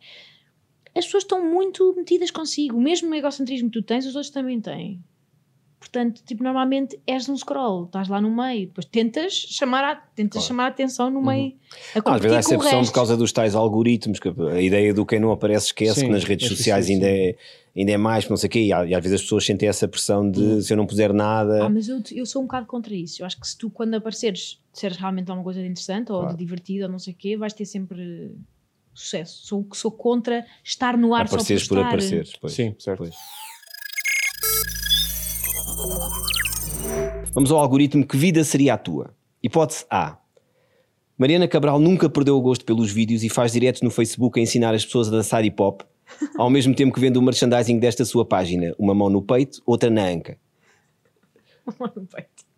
As 0.95 1.05
pessoas 1.05 1.23
estão 1.23 1.43
muito 1.45 1.93
metidas 1.95 2.31
consigo. 2.31 2.77
O 2.77 2.81
mesmo 2.81 3.13
egocentrismo 3.13 3.69
que 3.69 3.79
tu 3.79 3.85
tens, 3.85 4.05
os 4.05 4.15
outros 4.15 4.31
também 4.31 4.59
têm. 4.59 5.01
Portanto, 5.79 6.21
tipo, 6.25 6.43
normalmente 6.43 6.99
és 7.07 7.29
um 7.29 7.37
scroll, 7.37 7.85
estás 7.85 8.09
lá 8.09 8.19
no 8.19 8.29
meio, 8.29 8.67
depois 8.67 8.85
tentas 8.85 9.31
chamar 9.33 9.83
a, 9.85 9.95
tentas 9.95 10.41
Claro. 10.41 10.47
chamar 10.47 10.63
a 10.65 10.67
atenção 10.67 11.09
no 11.09 11.21
meio, 11.21 11.53
a 11.95 11.99
Ah, 11.99 12.15
às 12.15 12.21
vezes 12.21 12.35
há 12.35 12.39
essa 12.39 12.57
pressão 12.57 12.83
por 12.83 12.91
causa 12.91 13.15
dos 13.15 13.31
tais 13.31 13.55
algoritmos, 13.55 14.19
que 14.19 14.27
a 14.27 14.61
ideia 14.61 14.93
do 14.93 15.05
quem 15.05 15.21
não 15.21 15.31
aparece 15.31 15.67
esquece, 15.67 16.01
Sim, 16.01 16.07
que 16.07 16.11
nas 16.11 16.25
redes 16.25 16.49
que 16.49 16.55
sociais 16.57 16.87
sim, 16.87 16.95
ainda, 16.95 17.05
sim. 17.05 17.11
é, 17.13 17.35
ainda 17.77 17.91
é 17.93 17.97
mais, 17.97 18.27
não 18.27 18.35
sei 18.35 18.47
o 18.47 18.51
quê, 18.51 18.59
e, 18.65 18.73
às 18.73 18.85
vezes 19.01 19.13
as 19.13 19.21
pessoas 19.21 19.45
sentem 19.45 19.69
essa 19.69 19.87
pressão 19.87 20.29
de 20.29 20.41
Hum. 20.41 20.61
se 20.61 20.73
eu 20.73 20.75
não 20.77 20.85
puser 20.85 21.13
nada. 21.13 21.63
Ah, 21.65 21.69
mas 21.69 21.87
eu, 21.87 22.03
eu 22.11 22.25
sou 22.25 22.41
um 22.41 22.45
bocado 22.45 22.65
contra 22.67 22.93
isso. 22.93 23.21
Eu 23.21 23.25
acho 23.25 23.39
que 23.39 23.47
se 23.47 23.57
tu, 23.57 23.69
quando 23.69 23.93
apareceres, 23.93 24.59
disseres 24.73 24.97
realmente 24.97 25.29
alguma 25.29 25.45
coisa 25.45 25.61
de 25.61 25.67
interessante 25.67 26.11
ou 26.11 26.19
Claro. 26.19 26.33
de 26.33 26.37
divertido 26.43 26.83
ou 26.85 26.91
não 26.91 26.99
sei 26.99 27.13
o 27.13 27.15
quê, 27.15 27.37
vais 27.37 27.53
ter 27.53 27.63
sempre 27.65 28.35
sucesso. 28.99 29.45
Sou, 29.45 29.67
sou 29.73 29.91
contra 29.91 30.45
estar 30.63 30.97
no 30.97 31.13
ar 31.13 31.25
apareceres 31.25 31.63
só 31.63 31.69
por 31.69 31.75
por 31.75 31.77
estar. 31.79 31.87
apareceres. 31.89 32.33
Pois, 32.39 32.53
Sim, 32.53 32.75
certo. 32.79 32.97
pois. 32.99 33.15
Vamos 37.33 37.51
ao 37.51 37.59
algoritmo 37.59 38.05
Que 38.05 38.17
vida 38.17 38.43
seria 38.43 38.73
a 38.73 38.77
tua? 38.77 39.13
Hipótese 39.41 39.85
A. 39.89 40.17
Mariana 41.17 41.47
Cabral 41.47 41.79
nunca 41.79 42.09
perdeu 42.09 42.37
o 42.37 42.41
gosto 42.41 42.63
pelos 42.65 42.91
vídeos 42.91 43.23
e 43.23 43.29
faz 43.29 43.51
diretos 43.51 43.81
no 43.81 43.89
Facebook 43.89 44.39
a 44.39 44.43
ensinar 44.43 44.73
as 44.73 44.85
pessoas 44.85 45.07
a 45.09 45.11
dançar 45.11 45.43
hip 45.43 45.61
hop, 45.61 45.81
ao 46.37 46.49
mesmo 46.49 46.73
tempo 46.73 46.93
que 46.93 46.99
vende 46.99 47.17
o 47.17 47.21
merchandising 47.21 47.77
desta 47.77 48.05
sua 48.05 48.25
página, 48.25 48.73
uma 48.79 48.95
mão 48.95 49.09
no 49.09 49.21
peito, 49.21 49.61
outra 49.65 49.89
na 49.89 50.05
anca. 50.05 50.37
no 51.95 52.05
peito. 52.07 52.49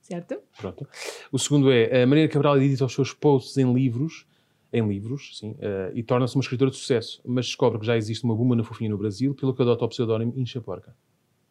Certo? 0.00 0.38
Pronto. 0.58 0.88
O 1.30 1.38
segundo 1.38 1.70
é 1.70 2.02
a 2.02 2.06
Maria 2.06 2.28
Cabral 2.28 2.60
edita 2.60 2.86
os 2.86 2.94
seus 2.94 3.12
posts 3.12 3.58
em 3.58 3.72
livros, 3.72 4.26
em 4.72 4.86
livros, 4.88 5.38
sim, 5.38 5.54
eh, 5.60 5.92
e 5.94 6.02
torna-se 6.02 6.34
uma 6.34 6.40
escritora 6.40 6.70
de 6.70 6.76
sucesso, 6.76 7.20
mas 7.24 7.46
descobre 7.46 7.78
que 7.78 7.86
já 7.86 7.96
existe 7.96 8.24
uma 8.24 8.34
buma 8.34 8.56
na 8.56 8.64
fofinha 8.64 8.88
no 8.88 8.96
Brasil, 8.96 9.34
pelo 9.34 9.54
que 9.54 9.60
adota 9.60 9.84
o 9.84 9.88
pseudónimo 9.88 10.32
Incha 10.36 10.60
Porca. 10.60 10.94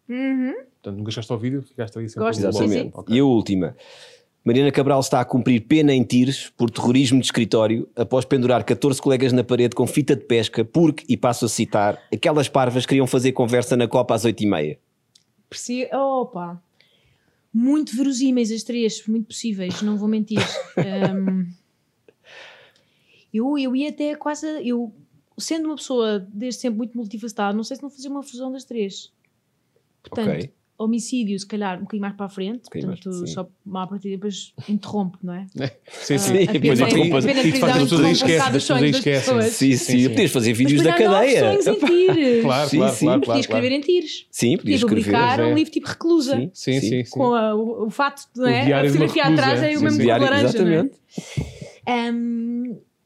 Uhum. 0.10 0.54
Portanto, 0.82 0.98
nunca 0.98 1.12
chegaste 1.12 1.32
ao 1.32 1.38
vídeo, 1.38 1.62
ficaste 1.62 1.98
ali 1.98 2.10
sempre 2.10 2.28
Gosto. 2.28 2.40
Exatamente. 2.40 2.92
Ok. 2.94 3.16
E 3.16 3.20
a 3.20 3.24
última. 3.24 3.76
Mariana 4.44 4.72
Cabral 4.72 5.00
está 5.00 5.22
a 5.22 5.26
cumprir 5.26 5.62
pena 5.62 5.94
em 5.94 6.04
Tires 6.04 6.50
por 6.58 6.72
terrorismo 6.72 7.20
de 7.20 7.26
escritório 7.26 7.88
após 7.96 8.26
pendurar 8.26 8.64
14 8.64 9.00
colegas 9.00 9.32
na 9.32 9.44
parede 9.44 9.76
com 9.76 9.86
fita 9.86 10.16
de 10.16 10.26
pesca 10.26 10.66
porque, 10.66 11.06
e 11.08 11.16
passo 11.16 11.46
a 11.46 11.48
citar, 11.48 12.02
aquelas 12.12 12.50
parvas 12.50 12.88
queriam 12.88 13.06
fazer 13.06 13.34
conversa 13.34 13.78
na 13.78 13.88
Copa 13.88 14.16
às 14.16 14.26
8h30. 14.26 14.80
Perce... 15.48 15.88
Opa! 15.94 16.60
Muito 17.54 17.96
verosímeis 17.96 18.52
as 18.52 18.64
três, 18.64 19.06
muito 19.08 19.28
possíveis, 19.28 19.82
não 19.82 19.98
vou 19.98 20.08
mentir. 20.08 20.40
Um, 20.82 21.46
eu, 23.34 23.58
eu 23.58 23.76
ia 23.76 23.90
até 23.90 24.16
quase. 24.16 24.46
Eu, 24.68 24.94
sendo 25.38 25.66
uma 25.66 25.76
pessoa 25.76 26.20
desde 26.32 26.62
sempre 26.62 26.78
muito 26.78 26.96
multifacetada, 26.98 27.56
não 27.56 27.64
sei 27.64 27.78
se 27.78 27.84
não 27.84 27.90
fazia 27.90 28.10
uma 28.12 28.22
fusão 28.24 28.52
das 28.52 28.64
três. 28.64 29.12
Portanto, 30.04 30.30
Ok. 30.30 30.50
homicídio, 30.78 31.38
se 31.40 31.46
calhar, 31.46 31.78
um 31.78 31.82
bocadinho 31.82 32.02
mais 32.02 32.16
para 32.16 32.26
a 32.26 32.30
frente, 32.30 32.62
mais- 32.74 32.86
portanto, 32.86 33.14
sim. 33.14 33.28
só 33.28 33.48
a 33.76 33.88
partir 33.88 34.10
depois 34.10 34.54
interrompe, 34.68 35.18
não 35.24 35.34
é? 35.34 35.46
Sim, 35.92 36.18
sim. 36.18 36.34
A 36.48 36.52
depois 36.54 36.80
interrompe- 36.80 37.22
de 37.22 37.48
e 37.48 37.52
de 37.52 37.60
facto 37.60 37.76
as 37.78 37.82
pessoas 37.84 38.12
esquecem, 38.12 38.90
esquecem. 38.90 39.42
Sim, 39.44 39.78
sim, 39.78 40.00
Sim, 40.00 40.10
podias 40.10 40.32
fazer 40.32 40.54
vídeos 40.54 40.82
da 40.84 40.94
cadeia. 40.94 41.40
sonhos 41.62 41.68
em 41.82 41.86
tires. 41.86 42.42
Claro, 42.44 42.70
Sim, 42.70 42.78
claro, 42.78 42.96
sim. 42.96 43.06
claro, 43.06 43.22
Podias 43.22 43.40
escrever 43.46 43.68
claro. 43.70 43.76
em 43.76 43.82
tires. 43.86 44.28
Sim, 44.32 44.58
Podia 44.58 44.58
podias 44.58 44.80
escrever. 44.82 45.04
publicar 45.04 45.40
é. 45.40 45.46
um 45.46 45.54
livro 45.56 45.72
tipo 45.72 45.88
reclusa. 45.88 46.36
Sim, 46.54 46.80
sim, 46.80 46.82
Sim. 47.06 47.10
Com 47.12 47.34
a- 47.36 47.56
o, 47.56 47.86
o 47.86 47.90
fato, 47.92 48.24
não 48.36 48.48
é? 48.48 48.74
a 48.74 48.84
fotografia 48.86 49.24
atrás 49.26 49.62
é 49.64 49.78
o 49.78 49.82
mesmo 49.82 50.00
de 50.00 50.06
laranja, 50.08 50.46
exatamente. 50.46 50.94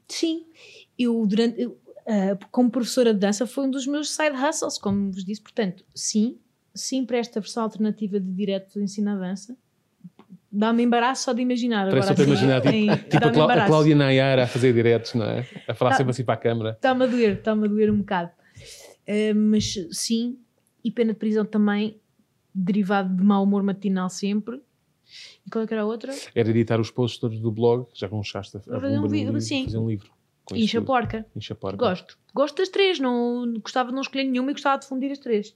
Sim, 0.08 0.46
eu 0.98 1.26
durante 1.26 1.60
eu, 1.60 1.78
ah, 2.06 2.38
como 2.50 2.70
professora 2.70 3.12
de 3.12 3.20
dança 3.20 3.46
foi 3.46 3.64
um 3.66 3.70
dos 3.70 3.86
meus 3.86 4.10
side 4.10 4.36
hustles, 4.36 4.78
como 4.78 5.10
vos 5.12 5.24
disse, 5.24 5.42
portanto, 5.42 5.84
sim, 5.94 6.38
sim 6.74 7.04
para 7.04 7.18
esta 7.18 7.40
versão 7.40 7.62
alternativa 7.62 8.18
de 8.20 8.30
direto 8.32 8.74
de 8.74 8.82
ensino 8.84 9.10
a 9.10 9.16
dança. 9.16 9.56
Dá-me 10.50 10.82
embaraço 10.84 11.24
só 11.24 11.32
de 11.32 11.42
imaginar. 11.42 11.88
Parece 11.90 12.10
agora, 12.12 12.16
só 12.16 12.22
assim, 12.22 12.30
imaginar, 12.30 12.66
em- 12.74 12.86
tipo, 12.96 13.10
tipo 13.10 13.28
a, 13.28 13.30
Clá- 13.30 13.54
a. 13.64 13.66
Cláudia 13.66 13.94
Nayara 13.94 14.44
a 14.44 14.46
fazer 14.46 14.72
diretos, 14.72 15.12
não 15.14 15.26
é? 15.26 15.46
A 15.68 15.74
falar 15.74 15.90
Tá. 15.90 15.96
sempre 15.98 16.12
assim 16.12 16.24
para 16.24 16.34
a 16.34 16.38
câmara. 16.38 16.70
Está-me 16.70 17.04
a 17.04 17.06
doer, 17.06 17.36
está-me 17.38 17.64
a 17.66 17.68
doer 17.68 17.90
um 17.90 17.98
bocado. 17.98 18.30
Ah, 19.06 19.34
mas 19.34 19.74
sim, 19.92 20.38
e 20.82 20.90
pena 20.90 21.12
de 21.12 21.18
prisão 21.18 21.44
também, 21.44 22.00
derivado 22.54 23.14
de 23.14 23.22
mau 23.22 23.42
humor 23.42 23.62
matinal 23.62 24.08
sempre. 24.08 24.62
E 25.46 25.50
qual 25.50 25.64
é 25.64 25.66
que 25.66 25.72
era 25.74 25.82
a 25.82 25.86
outra? 25.86 26.12
Era 26.34 26.50
editar 26.50 26.80
os 26.80 26.90
posts 26.90 27.20
todos 27.20 27.38
do 27.38 27.50
blog, 27.52 27.86
já 27.94 28.08
começaste 28.08 28.56
a, 28.56 28.60
a 28.60 28.80
Fazer 28.80 28.98
um 28.98 29.06
livro, 29.06 29.40
sim. 29.40 29.64
fazer 29.64 29.78
um 29.78 29.88
livro. 29.88 30.10
com 30.44 30.56
Incha 30.56 30.78
tudo. 30.78 30.86
porca. 30.86 31.26
Incha 31.36 31.54
porca. 31.54 31.76
Gosto. 31.76 32.18
Gosto 32.34 32.56
das 32.56 32.68
três, 32.68 32.98
não, 32.98 33.54
gostava 33.62 33.90
de 33.90 33.94
não 33.94 34.02
escolher 34.02 34.24
nenhuma 34.24 34.50
e 34.50 34.54
gostava 34.54 34.78
de 34.80 34.86
fundir 34.86 35.10
as 35.12 35.18
três. 35.18 35.54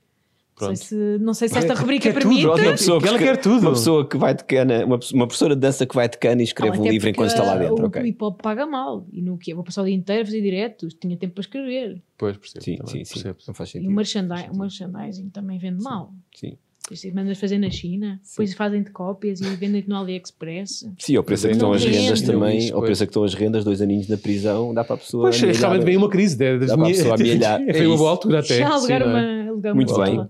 Não 0.61 0.66
sei, 0.66 0.76
se, 0.76 0.95
não 1.20 1.32
sei 1.32 1.49
se 1.49 1.57
esta 1.57 1.72
rubrica 1.72 2.03
quer 2.12 2.20
tudo, 2.20 2.28
permite. 2.28 2.47
olha, 2.47 2.62
Uma 2.64 2.70
pessoa, 2.72 3.01
que 3.01 3.09
Ela 3.09 3.18
quer 3.18 3.36
tudo. 3.41 3.61
Uma 3.62 3.70
pessoa 3.70 4.07
que 4.07 4.18
vai 4.18 4.34
de 4.34 4.45
cana, 4.45 4.84
uma, 4.84 4.99
pessoa- 4.99 5.16
uma 5.18 5.26
professora 5.26 5.55
de 5.55 5.61
dança 5.62 5.86
que 5.86 5.95
vai 5.95 6.07
de 6.07 6.18
cana 6.18 6.43
e 6.43 6.45
escreve 6.45 6.76
Ah, 6.76 6.80
um 6.80 6.86
livro 6.86 7.09
enquanto 7.09 7.30
está 7.30 7.43
lá 7.43 7.57
dentro. 7.57 7.82
O, 7.82 7.86
ok. 7.86 8.03
o 8.03 8.07
hip 8.07 8.22
hop 8.22 8.43
paga 8.43 8.66
mal. 8.66 9.07
E 9.11 9.22
no 9.22 9.38
que 9.38 9.55
Vou 9.55 9.64
passar 9.64 9.80
o 9.82 9.84
dia 9.86 9.95
inteiro 9.95 10.20
a 10.22 10.24
fazer 10.26 10.43
diretos, 10.43 10.93
tinha 10.93 11.16
tempo 11.16 11.32
para 11.34 11.41
escrever. 11.41 12.03
Pois, 12.18 12.36
percebo. 12.36 12.62
Sim, 12.64 12.76
também, 12.76 12.93
sim, 12.93 13.05
sim. 13.07 13.14
percebo. 13.14 13.38
Não 13.49 13.55
faz 13.55 13.70
E 13.70 13.72
sentido. 13.72 13.88
o 13.91 13.93
merchandising, 13.95 14.49
o 14.51 14.59
merchandising 14.59 15.28
também 15.30 15.59
vende 15.59 15.82
mal. 15.82 16.12
Sim. 16.34 16.59
Depois 16.91 17.14
mandas 17.14 17.38
fazer 17.38 17.59
na 17.59 17.70
China, 17.70 18.20
depois 18.28 18.53
fazem 18.53 18.82
de 18.82 18.91
cópias 18.91 19.41
e 19.41 19.45
vendem 19.55 19.84
no 19.86 19.95
AliExpress. 19.95 20.88
Sim, 20.99 21.14
ao 21.14 21.22
preço 21.22 21.47
é 21.47 21.51
que 21.51 21.55
estão 21.55 21.72
as 21.72 21.84
rendas 21.84 22.20
também, 22.22 22.72
ao 22.72 22.82
preço 22.82 23.05
é 23.05 23.07
que 23.07 23.11
estão 23.11 23.22
as 23.22 23.32
rendas, 23.32 23.64
dois 23.64 23.80
aninhos 23.80 24.09
na 24.09 24.16
prisão, 24.16 24.74
dá 24.74 24.82
para 24.82 24.97
a 24.97 24.99
pessoa. 24.99 25.22
Pois, 25.22 25.36
amealhar. 25.41 25.61
realmente 25.61 25.84
veio 25.84 25.99
uma 25.99 26.09
crise. 26.11 26.36
Dá 26.36 26.76
para 26.76 26.86
a 26.86 26.88
pessoa 26.88 27.14
amealhar. 27.14 27.61
Foi 27.70 27.80
É 27.80 27.86
uma 27.86 27.97
boa 27.97 28.11
altura 28.11 28.41
até. 28.41 28.59
Já 28.59 28.66
sim, 28.66 28.72
alugar 28.72 29.03
é? 29.03 29.05
uma, 29.05 29.49
alugar 29.51 29.74
Muito 29.76 29.95
bem. 29.95 30.28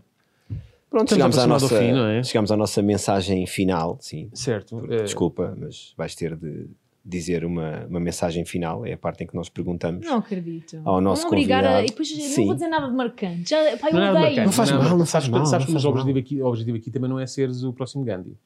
Pronto, 0.90 1.12
Estamos 1.14 1.36
chegámos 1.36 1.38
à, 1.38 1.46
nossa, 1.46 1.78
fim, 1.78 2.18
é? 2.18 2.22
chegámos 2.24 2.52
à 2.52 2.56
nossa 2.56 2.82
mensagem 2.82 3.46
final. 3.46 3.96
Sim, 4.00 4.28
Certo. 4.34 4.84
eh, 4.90 5.04
desculpa, 5.04 5.56
mas 5.56 5.94
vais 5.96 6.14
ter 6.16 6.36
de 6.36 6.66
dizer 7.05 7.44
uma, 7.44 7.86
uma 7.88 8.01
mensagem 8.01 8.44
final. 8.44 8.84
É 8.84 8.92
a 8.92 8.96
parte 8.98 9.24
em 9.24 9.26
que 9.26 9.34
nós 9.34 9.48
perguntamos. 9.48 10.05
Não 10.07 10.18
acredito. 10.18 10.80
Ao 10.84 11.01
nosso 11.01 11.22
Vão 11.22 11.30
obrigar 11.32 11.64
a- 11.64 11.66
convidado. 11.68 11.86
E 11.86 11.90
depois 11.90 12.09
Sim. 12.09 12.38
não 12.40 12.46
vou 12.46 12.55
dizer 12.55 12.68
nada 12.68 12.88
de 12.88 12.94
marcante. 12.94 13.51
Já, 13.51 13.76
pá, 13.78 13.88
eu 13.88 13.94
Não 13.94 14.03
é 14.03 14.12
marcante, 14.12 14.40
Não 14.40 14.53
faz 14.53 14.70
mal, 14.70 14.82
não 14.82 14.98
faz 14.98 15.09
sabes, 15.11 15.28
mal, 15.28 15.46
Sabes, 15.46 15.66
não 15.66 15.74
mas 15.74 15.82
faz 15.82 15.84
o 15.84 15.88
objetivo, 15.88 16.18
aqui, 16.18 16.42
o 16.42 16.46
objetivo 16.46 16.76
aqui 16.76 16.90
também 16.90 17.09
não 17.11 17.18
é 17.18 17.26
seres 17.26 17.62
o 17.62 17.72
próximo 17.72 18.05
Gandhi. 18.05 18.36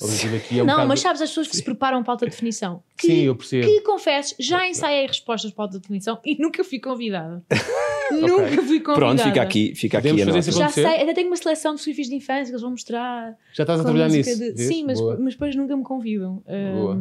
O 0.00 0.04
objetivo 0.06 0.34
aqui 0.36 0.58
é 0.58 0.62
um 0.62 0.66
não, 0.66 0.74
bocado- 0.74 0.88
mas 0.88 1.00
sabes, 1.00 1.22
as 1.22 1.28
pessoas 1.28 1.46
que 1.48 1.56
se 1.56 1.62
preparam 1.62 2.02
para 2.02 2.12
a 2.12 2.14
alta 2.14 2.26
definição. 2.26 2.82
Que, 2.98 3.06
Sim, 3.06 3.20
eu 3.22 3.36
percebo. 3.36 3.64
que 3.66 3.80
confesso, 3.82 4.34
já 4.40 4.68
ensaiei 4.68 5.06
respostas 5.06 5.52
para 5.52 5.64
a 5.64 5.66
alta 5.68 5.78
definição 5.78 6.18
e 6.24 6.36
nunca 6.40 6.64
fui 6.64 6.80
convidada. 6.80 7.44
nunca 8.10 8.62
fui 8.62 8.80
convidada. 8.80 8.94
Pronto, 8.94 9.22
fica 9.22 9.40
aqui, 9.42 9.72
fica 9.76 9.98
aqui 9.98 10.08
a 10.22 10.26
nota. 10.26 10.42
Já 10.50 10.68
sei, 10.68 10.84
até 10.84 11.14
tenho 11.14 11.28
uma 11.28 11.36
seleção 11.36 11.76
de 11.76 11.80
surfis 11.80 12.08
de 12.08 12.16
infância 12.16 12.46
que 12.46 12.50
eles 12.50 12.62
vão 12.62 12.72
mostrar. 12.72 13.36
Já 13.52 13.62
estás 13.62 13.80
a 13.80 13.82
trabalhar 13.84 14.08
nisso. 14.08 14.36
de-? 14.36 14.58
Sim, 14.64 14.84
mas, 14.84 15.00
mas 15.00 15.34
depois 15.34 15.54
nunca 15.54 15.76
me 15.76 15.84
convidam. 15.84 16.42
Boa. 16.74 17.00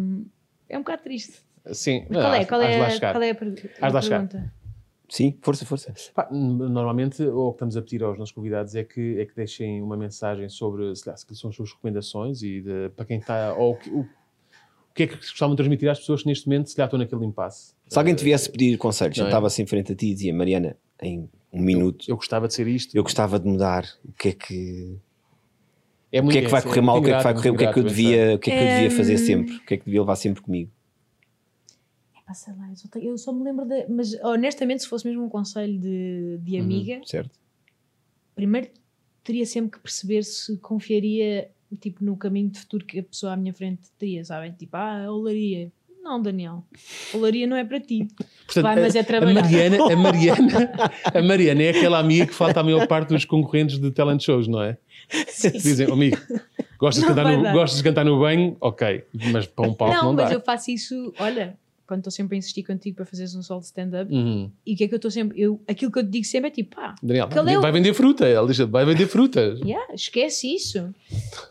É 0.73 0.77
um 0.77 0.81
bocado 0.81 1.03
triste. 1.03 1.39
Sim. 1.71 2.05
Mas 2.09 2.17
qual 2.17 2.33
é, 2.33 2.39
Ah, 2.41 2.45
qual 2.45 2.61
é, 2.61 2.89
chegar. 2.89 3.11
qual 3.13 3.23
é 3.23 3.29
a, 3.29 3.35
per 3.35 3.53
pergunta? 3.53 4.53
Sim, 5.09 5.37
força, 5.41 5.65
força. 5.65 5.93
Pá, 6.15 6.27
Normalmente, 6.31 7.21
ou 7.23 7.49
o 7.49 7.51
que 7.51 7.57
estamos 7.57 7.77
a 7.77 7.81
pedir 7.81 8.03
aos 8.03 8.17
nossos 8.17 8.33
convidados 8.33 8.73
é 8.75 8.83
que, 8.83 9.19
é 9.19 9.25
que 9.25 9.35
deixem 9.35 9.81
uma 9.81 9.95
mensagem 9.95 10.49
sobre 10.49 10.95
se 10.95 11.07
lá, 11.07 11.15
se 11.15 11.25
são 11.35 11.49
as 11.51 11.55
suas 11.55 11.71
recomendações 11.71 12.41
e 12.41 12.61
de- 12.61 12.89
para 12.95 13.05
quem 13.05 13.19
está. 13.19 13.53
Ou 13.53 13.73
o, 13.73 13.77
que- 13.77 13.89
o, 13.91 14.07
que 14.95 15.03
é 15.03 15.07
que 15.07 15.15
gostavam 15.17 15.53
de 15.55 15.57
transmitir 15.57 15.89
às 15.89 15.99
pessoas 15.99 16.23
que 16.23 16.27
neste 16.29 16.47
momento 16.47 16.69
se 16.69 16.79
lá 16.79 16.85
estão 16.85 16.97
naquele 16.97 17.25
impasse. 17.25 17.73
Se 17.87 17.97
alguém 17.99 18.15
te 18.15 18.23
viesse 18.23 18.49
pedir 18.51 18.77
conselhos, 18.77 19.17
Não 19.17 19.25
é? 19.25 19.27
sentava-se 19.29 19.61
em 19.61 19.67
frente 19.67 19.91
a 19.91 19.95
ti 19.95 20.07
e 20.07 20.13
dizia, 20.15 20.33
Mariana, 20.33 20.75
em 21.01 21.29
um 21.51 21.61
minuto, 21.61 22.05
Eu 22.09 22.15
gostava 22.15 22.47
de 22.47 22.53
ser 22.55 22.67
isto. 22.67 22.95
eu 22.97 23.03
gostava 23.03 23.39
de 23.39 23.47
mudar, 23.47 23.85
o 24.03 24.11
que 24.13 24.29
é 24.29 24.31
que, 24.33 24.97
é 26.13 26.21
o 26.21 26.27
que, 26.29 26.37
é 26.37 26.41
que 26.43 26.47
vai 26.47 26.61
correr 26.61 26.81
mal, 26.81 26.99
o 26.99 27.01
que 27.03 27.11
é 27.11 27.17
que 27.17 27.23
vai 27.23 27.33
correr, 27.33 27.49
o 27.49 27.57
que 27.57 27.65
é 27.65 27.73
que 27.73 27.79
eu 27.79 27.83
devia, 27.83 28.35
o 28.35 28.39
que 28.39 28.51
é 28.51 28.57
que 28.57 28.63
eu 28.63 28.67
devia 28.67 28.91
fazer 28.91 29.15
Hum. 29.15 29.17
sempre, 29.17 29.55
o 29.55 29.65
que 29.65 29.73
é 29.73 29.77
que 29.77 29.85
devia 29.85 30.01
levar 30.01 30.15
sempre 30.15 30.41
comigo. 30.41 30.71
Sei 32.33 32.53
lá, 32.55 32.69
eu 32.69 32.75
só, 32.75 32.87
tenho- 32.87 33.05
eu 33.11 33.17
só 33.17 33.31
me 33.33 33.43
lembro 33.43 33.65
de. 33.65 33.85
Mas 33.89 34.13
honestamente, 34.23 34.81
se 34.83 34.87
fosse 34.89 35.05
mesmo 35.05 35.23
um 35.23 35.29
conselho 35.29 35.77
de, 35.79 36.39
de 36.41 36.57
amiga, 36.57 36.99
Certo? 37.05 37.29
primeiro 38.33 38.69
teria 39.23 39.45
sempre 39.45 39.71
que 39.71 39.79
perceber 39.79 40.23
se 40.23 40.57
confiaria 40.57 41.49
tipo, 41.79 42.03
no 42.03 42.15
caminho 42.17 42.49
de 42.49 42.59
futuro 42.59 42.85
que 42.85 42.99
a 42.99 43.03
pessoa 43.03 43.33
à 43.33 43.37
minha 43.37 43.53
frente 43.53 43.89
teria, 43.99 44.23
sabem? 44.25 44.51
Tipo, 44.51 44.77
ah, 44.77 45.11
olaria. 45.11 45.71
Não, 46.03 46.21
Daniel, 46.21 46.63
olaria 47.13 47.47
não 47.47 47.55
é 47.55 47.63
para 47.63 47.79
ti. 47.79 48.07
Portanto, 48.45 48.63
Vai, 48.63 48.75
mas 48.81 48.95
a- 48.95 48.99
é 48.99 49.03
trabalhar. 49.03 49.39
A 49.39 49.43
Mariana, 49.43 49.77
a, 49.85 49.95
Mariana, 49.95 50.71
a 51.13 51.21
Mariana 51.21 51.63
é 51.63 51.69
aquela 51.69 51.97
amiga 51.99 52.25
que 52.27 52.33
falta 52.33 52.59
à 52.59 52.63
maior 52.63 52.85
parte 52.87 53.09
dos 53.09 53.23
concorrentes 53.23 53.79
de 53.79 53.89
talent 53.89 54.21
shows, 54.21 54.47
não 54.47 54.61
é? 54.61 54.77
Dizem, 55.53 55.87
"Oh, 55.89 55.93
amigo, 55.93 56.17
gostas 56.77 57.03
de, 57.03 57.09
Não 57.09 57.15
cantar 57.15 57.37
no, 57.37 57.43
dar. 57.43 57.53
gostas 57.53 57.77
de 57.77 57.83
cantar 57.83 58.03
no 58.05 58.19
banho? 58.19 58.57
Ok, 58.59 59.05
mas 59.31 59.45
para 59.47 59.67
um 59.69 59.73
palco 59.73 59.93
não, 59.95 60.03
não, 60.07 60.13
mas 60.13 60.29
dá. 60.29 60.35
eu 60.35 60.41
faço 60.41 60.71
isso, 60.71 61.13
olha, 61.19 61.57
quando 61.87 61.99
estou 61.99 62.11
sempre 62.11 62.35
a 62.35 62.39
insistir 62.39 62.63
contigo 62.63 62.97
para 62.97 63.05
fazeres 63.05 63.33
um 63.35 63.41
solo 63.41 63.61
de 63.61 63.67
stand-up, 63.67 64.13
Uhum. 64.13 64.49
e 64.65 64.73
o 64.73 64.77
que 64.77 64.83
é 64.83 64.87
que 64.89 64.93
eu 64.93 64.97
estou 64.97 65.11
sempre, 65.11 65.39
eu, 65.39 65.61
aquilo 65.67 65.89
que 65.91 65.99
eu 65.99 66.03
te 66.03 66.09
digo 66.09 66.25
sempre 66.25 66.49
é 66.49 66.51
tipo, 66.51 66.75
pá, 66.75 66.95
Daniel, 67.01 67.29
é 67.47 67.57
o- 67.57 67.61
vai 67.61 67.71
vender 67.71 67.93
fruta. 67.93 68.27
Ela 68.27 68.45
diz, 68.47 68.57
vai 68.59 68.83
vender 68.85 69.07
frutas. 69.07 69.59
yeah, 69.61 69.93
esquece 69.93 70.53
isso. 70.53 70.93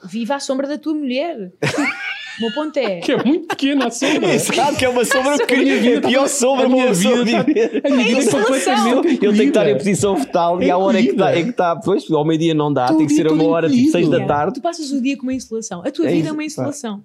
Viva 0.05 0.35
à 0.35 0.41
sombra 0.41 0.67
da 0.69 0.77
tua 0.77 0.93
mulher. 0.95 1.53
o 2.39 2.41
meu 2.43 2.53
ponto 2.55 2.77
é, 2.79 3.01
Que 3.01 3.13
é 3.13 3.23
muito 3.25 3.47
pequena 3.49 3.87
a 3.87 3.91
sombra. 3.91 4.35
Exato, 4.35 4.77
que 4.77 4.85
é 4.85 4.89
uma 4.89 5.05
sombra 5.05 5.37
pequena. 5.39 5.71
É 5.71 5.97
a 5.97 6.01
pior 6.01 6.29
sombra 6.29 6.67
A 6.67 6.69
para 6.69 6.75
minha 6.75 6.85
uma 6.87 6.95
pessoa 6.95 7.25
viver. 7.25 7.83
A 7.85 7.91
minha 7.91 8.05
vida 8.05 8.21
é 8.21 8.31
completamente 8.43 9.09
Ele 9.09 9.19
tem 9.19 9.35
que 9.37 9.43
estar 9.45 9.69
em 9.69 9.77
posição 9.77 10.17
fetal 10.17 10.63
e 10.63 10.71
à 10.71 10.77
hora 10.79 10.99
é 10.99 11.03
que 11.03 11.11
está, 11.11 11.31
é 11.31 11.43
que 11.43 11.51
está 11.51 11.77
pois, 11.77 12.11
ao 12.11 12.25
meio-dia 12.25 12.55
não 12.55 12.73
dá, 12.73 12.87
tem 12.95 13.07
que 13.07 13.13
ser 13.15 13.27
uma 13.27 13.45
hora, 13.45 13.69
tipo 13.69 13.81
encolhido. 13.89 14.11
6 14.11 14.21
da 14.21 14.27
tarde. 14.27 14.55
Tu 14.55 14.61
passas 14.63 14.91
o 14.93 15.01
dia 15.03 15.17
com 15.17 15.23
uma 15.25 15.35
insolação. 15.35 15.83
A 15.85 15.91
tua 15.91 16.09
É 16.09 16.13
vida 16.13 16.29
é 16.29 16.33
uma 16.33 16.45
insolação. 16.45 17.03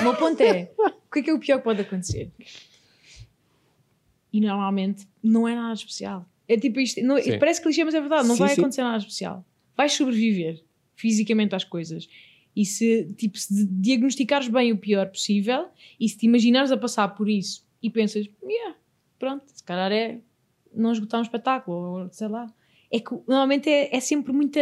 O 0.00 0.02
meu 0.02 0.14
ponto 0.14 0.40
é: 0.40 0.70
o 0.78 1.12
que 1.12 1.20
é 1.20 1.22
que 1.22 1.30
é 1.30 1.34
o 1.34 1.38
pior 1.38 1.58
que 1.58 1.64
pode 1.64 1.80
acontecer? 1.80 2.30
E 4.32 4.40
normalmente 4.40 5.06
não 5.22 5.46
é 5.46 5.54
nada 5.54 5.74
especial. 5.74 6.26
É 6.48 6.56
tipo 6.56 6.80
isto, 6.80 7.00
não- 7.02 7.16
parece 7.38 7.62
clichê, 7.62 7.84
mas 7.84 7.94
é 7.94 8.00
verdade, 8.00 8.26
não 8.28 8.34
Sim, 8.34 8.40
vai 8.40 8.54
sim. 8.54 8.60
acontecer 8.60 8.82
nada 8.82 8.98
especial. 8.98 9.44
Vais 9.76 9.92
sobreviver 9.92 10.60
fisicamente 10.96 11.54
às 11.54 11.64
coisas. 11.64 12.08
E 12.56 12.64
se, 12.64 13.12
tipo, 13.16 13.36
se 13.38 13.66
diagnosticares 13.66 14.48
bem 14.48 14.70
o 14.72 14.78
pior 14.78 15.08
possível 15.08 15.66
e 15.98 16.08
se 16.08 16.16
te 16.16 16.26
imaginares 16.26 16.70
a 16.70 16.76
passar 16.76 17.08
por 17.08 17.28
isso 17.28 17.64
e 17.82 17.90
pensas, 17.90 18.26
yeah, 18.42 18.76
pronto, 19.18 19.44
se 19.46 19.62
calhar 19.62 19.90
é 19.90 20.20
não 20.74 20.92
esgotar 20.92 21.20
um 21.20 21.22
espetáculo, 21.22 21.76
ou 22.02 22.08
sei 22.12 22.28
lá. 22.28 22.46
É 22.92 23.00
que 23.00 23.10
normalmente 23.26 23.68
é, 23.68 23.94
é 23.96 24.00
sempre 24.00 24.32
muita 24.32 24.60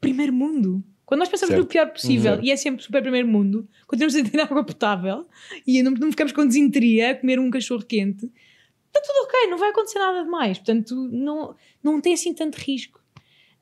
primeiro 0.00 0.32
mundo. 0.32 0.82
Quando 1.04 1.20
nós 1.20 1.28
pensamos 1.28 1.50
Certo. 1.54 1.62
no 1.62 1.68
pior 1.68 1.86
possível 1.92 2.34
Uhum. 2.34 2.42
e 2.42 2.50
é 2.50 2.56
sempre 2.56 2.82
super 2.82 3.00
primeiro 3.00 3.28
mundo, 3.28 3.68
continuamos 3.86 4.16
a 4.16 4.28
ter 4.28 4.40
água 4.42 4.64
potável 4.64 5.24
e 5.64 5.80
não, 5.82 5.92
não 5.92 6.10
ficamos 6.10 6.32
com 6.32 6.44
desinteria 6.44 7.12
a 7.12 7.14
comer 7.14 7.38
um 7.38 7.48
cachorro 7.50 7.84
quente, 7.84 8.26
está 8.26 9.00
tudo 9.00 9.24
ok, 9.24 9.48
não 9.48 9.58
vai 9.58 9.70
acontecer 9.70 10.00
nada 10.00 10.24
de 10.24 10.28
mais. 10.28 10.58
Portanto, 10.58 10.94
não, 11.12 11.54
não 11.82 12.00
tem 12.00 12.12
assim 12.14 12.34
tanto 12.34 12.56
risco 12.56 13.00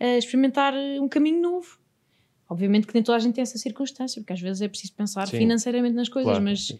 a 0.00 0.16
experimentar 0.16 0.72
um 1.00 1.06
caminho 1.08 1.42
novo. 1.42 1.78
Obviamente 2.48 2.86
que 2.86 2.94
nem 2.94 3.02
toda 3.02 3.16
a 3.16 3.20
gente 3.20 3.34
tem 3.34 3.42
essa 3.42 3.56
circunstância, 3.58 4.20
porque 4.20 4.32
às 4.34 4.40
vezes 4.40 4.60
é 4.62 4.68
preciso 4.68 4.92
pensar 4.94 5.26
Sim. 5.28 5.38
financeiramente 5.38 5.94
nas 5.94 6.08
coisas, 6.08 6.30
Claro. 6.32 6.44
mas 6.44 6.76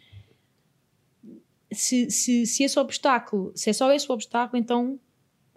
se, 1.73 2.11
se, 2.11 2.47
se 2.47 2.63
esse 2.63 2.79
obstáculo, 2.79 3.53
se 3.55 3.71
é 3.71 3.73
só 3.73 3.93
esse 3.93 4.09
o 4.11 4.15
obstáculo, 4.15 4.61
então, 4.63 4.99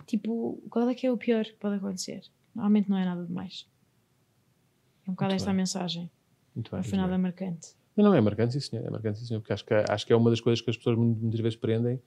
tipo, 0.05 0.61
qual 0.69 0.89
é 0.89 0.95
que 0.95 1.05
é 1.05 1.11
o 1.11 1.17
pior 1.17 1.43
que 1.45 1.53
pode 1.53 1.75
acontecer? 1.75 2.21
Normalmente 2.55 2.89
não 2.89 2.97
é 2.97 3.05
nada 3.05 3.25
demais. 3.25 3.67
É 5.05 5.11
um 5.11 5.13
bocado 5.13 5.33
esta 5.35 5.51
a 5.51 5.53
mensagem. 5.53 6.09
Muito 6.55 6.71
bem, 6.71 6.77
No 6.79 6.83
muito 6.83 6.89
final 6.89 7.07
bem. 7.07 7.15
é 7.15 7.17
marcante. 7.17 7.67
Não, 7.95 8.05
não, 8.05 8.13
é 8.13 8.21
marcante, 8.21 8.53
sim, 8.53 8.59
senhor. 8.59 8.85
É 8.85 8.89
marcante, 8.89 9.19
sim, 9.19 9.25
senhor. 9.25 9.39
Porque 9.41 9.53
acho 9.53 9.65
que, 9.65 9.73
acho 9.73 10.05
que 10.05 10.13
é 10.13 10.15
uma 10.15 10.29
das 10.29 10.39
coisas 10.41 10.61
que 10.61 10.69
as 10.69 10.77
pessoas 10.77 10.97
mu- 10.97 11.15
muitas 11.19 11.39
vezes 11.39 11.55
prendem. 11.57 11.99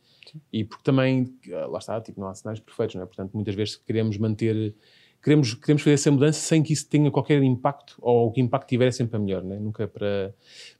E 0.52 0.64
porque 0.64 0.82
também, 0.84 1.36
ah, 1.52 1.66
lá 1.66 1.78
está, 1.78 2.00
tipo, 2.00 2.20
não 2.20 2.28
há 2.28 2.34
sinais 2.34 2.60
perfeitos, 2.60 2.94
não 2.96 3.02
é? 3.02 3.06
Portanto, 3.06 3.32
muitas 3.34 3.54
vezes 3.54 3.76
queremos 3.76 4.16
manter. 4.16 4.74
Queremos, 5.22 5.52
queremos 5.54 5.82
fazer 5.82 5.94
essa 5.94 6.10
mudança 6.10 6.40
sem 6.40 6.62
que 6.62 6.72
isso 6.72 6.88
tenha 6.88 7.10
qualquer 7.10 7.42
impacto, 7.42 7.94
ou 8.00 8.28
o 8.28 8.32
que 8.32 8.40
impacto 8.40 8.66
tiver 8.68 8.86
é 8.86 8.90
sempre 8.90 9.16
a 9.16 9.18
melhor, 9.20 9.42
não 9.44 9.54
é? 9.54 9.58
Nunca 9.60 9.86
para. 9.86 10.32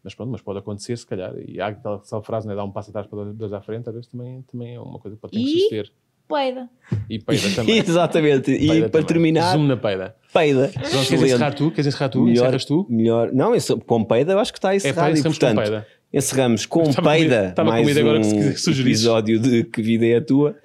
Mas 0.02 0.14
pronto, 0.14 0.30
mas 0.32 0.40
pode 0.40 0.58
acontecer, 0.60 0.96
se 0.96 1.06
calhar. 1.06 1.32
E 1.46 1.60
há 1.60 1.66
aquela, 1.66 1.96
aquela 1.96 2.22
frase, 2.22 2.48
né? 2.48 2.54
Dar 2.54 2.64
um 2.64 2.70
passo 2.70 2.88
atrás 2.90 3.06
para 3.06 3.22
dois- 3.24 3.36
dois 3.36 3.52
à 3.52 3.60
frente, 3.60 3.88
às 3.88 3.94
vezes 3.94 4.10
também, 4.10 4.42
também 4.50 4.74
é 4.76 4.80
uma 4.80 4.98
coisa 4.98 5.14
que 5.16 5.20
pode 5.20 5.32
ter 5.34 5.38
que 5.40 5.44
E- 5.44 5.60
suceder. 5.62 5.92
Peida. 6.26 6.70
E 7.10 7.18
peida 7.18 7.42
também. 7.56 7.78
Exatamente. 7.78 8.50
E 8.52 8.58
Peida 8.68 8.80
para 8.88 8.90
também. 8.90 9.06
terminar, 9.06 9.52
Zoom 9.52 9.66
na 9.66 9.76
peida. 9.76 10.14
peida. 10.32 10.68
Pronto, 10.72 10.88
queres 11.08 11.22
encerrar 11.22 11.52
tu? 11.54 11.70
Queres 11.72 11.86
encerrar 11.88 12.08
tu? 12.08 12.22
Melhor, 12.22 12.42
Encerras 12.44 12.64
tu? 12.64 12.86
melhor. 12.88 13.32
Não, 13.32 13.54
esse- 13.54 13.76
com 13.80 14.04
peida 14.04 14.32
eu 14.32 14.38
acho 14.38 14.52
que 14.52 14.58
está 14.58 14.72
É, 14.72 14.76
encerrado. 14.76 14.96
pá, 15.06 15.10
e, 15.10 15.12
encerramos 15.14 15.38
com 15.38 15.44
portanto, 15.46 15.64
peida. 15.66 15.86
encerramos 16.14 16.66
com 16.66 16.82
Estava 16.84 17.10
peida. 17.10 17.52
com 17.56 17.64
mais 17.64 17.84
medo 17.86 18.00
agora 18.00 18.18
um 18.18 18.22
que 18.22 18.52
se- 18.56 18.72
que 18.72 18.80
episódio 18.80 19.38
de 19.40 19.64
Que 19.64 19.82
Vida 19.82 20.06
é 20.06 20.16
a 20.16 20.24
Tua. 20.24 20.56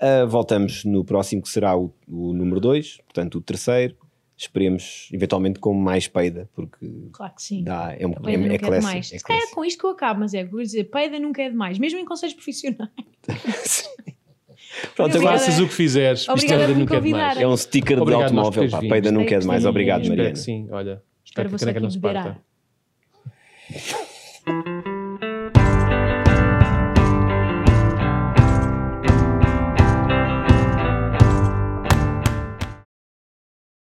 Ah, 0.00 0.24
voltamos 0.24 0.84
no 0.84 1.04
próximo, 1.04 1.42
que 1.42 1.48
será 1.48 1.76
o, 1.76 1.92
o 2.08 2.32
número 2.32 2.58
2, 2.60 2.98
portanto 3.04 3.36
o 3.36 3.40
terceiro. 3.40 3.96
Esperemos, 4.36 5.10
eventualmente, 5.12 5.58
com 5.60 5.74
mais 5.74 6.08
peida, 6.08 6.48
porque 6.54 6.90
Claro 7.12 7.34
que 7.34 7.42
sim. 7.42 7.62
dá, 7.62 7.94
é, 7.98 8.06
um, 8.06 8.12
é, 8.26 8.32
é 8.32 8.36
nunca 8.38 8.54
é 8.54 8.58
classe. 8.58 8.78
demais. 8.86 9.12
É 9.12 9.18
Se 9.18 9.24
calhar 9.24 9.38
é 9.38 9.42
classe. 9.42 9.54
com 9.54 9.64
isto 9.66 9.78
que 9.78 9.84
eu 9.84 9.90
acabo, 9.90 10.20
mas 10.20 10.32
é, 10.32 10.42
vou 10.46 10.62
dizer, 10.62 10.84
peida 10.84 11.18
nunca 11.20 11.42
é 11.42 11.50
demais, 11.50 11.78
mesmo 11.78 11.98
em 11.98 12.06
conselhos 12.06 12.34
profissionais. 12.34 12.88
Pronto, 14.96 15.14
agora 15.18 15.38
Faças 15.38 15.58
o 15.58 15.66
que 15.68 15.74
fizeres. 15.74 16.20
Isto 16.20 16.32
Obrigada 16.32 16.62
é 16.62 16.66
por 16.68 16.74
me 16.74 16.80
nunca 16.80 16.96
é 16.96 17.00
demais. 17.00 17.24
convidar. 17.34 17.42
é 17.42 17.46
um 17.48 17.56
sticker 17.56 17.96
de 17.96 18.02
Obrigado, 18.02 18.30
por 18.30 18.38
automóvel. 18.38 18.70
Pá, 18.70 18.80
peida 18.80 19.12
nunca 19.12 19.34
é 19.34 19.38
demais. 19.40 19.62
de 19.62 19.68
Obrigado, 19.68 19.98
vir. 20.00 20.04
Espero 20.04 20.16
Mariana. 20.16 20.32
que 20.32 20.38
sim, 20.42 20.68
olha. 20.70 21.02
Espero 21.22 21.48
Espero 21.48 21.48
que 21.50 21.54
a 21.56 21.58
caneca 21.58 21.80
não 21.80 21.90
se 21.90 21.98
parta. 22.00 22.40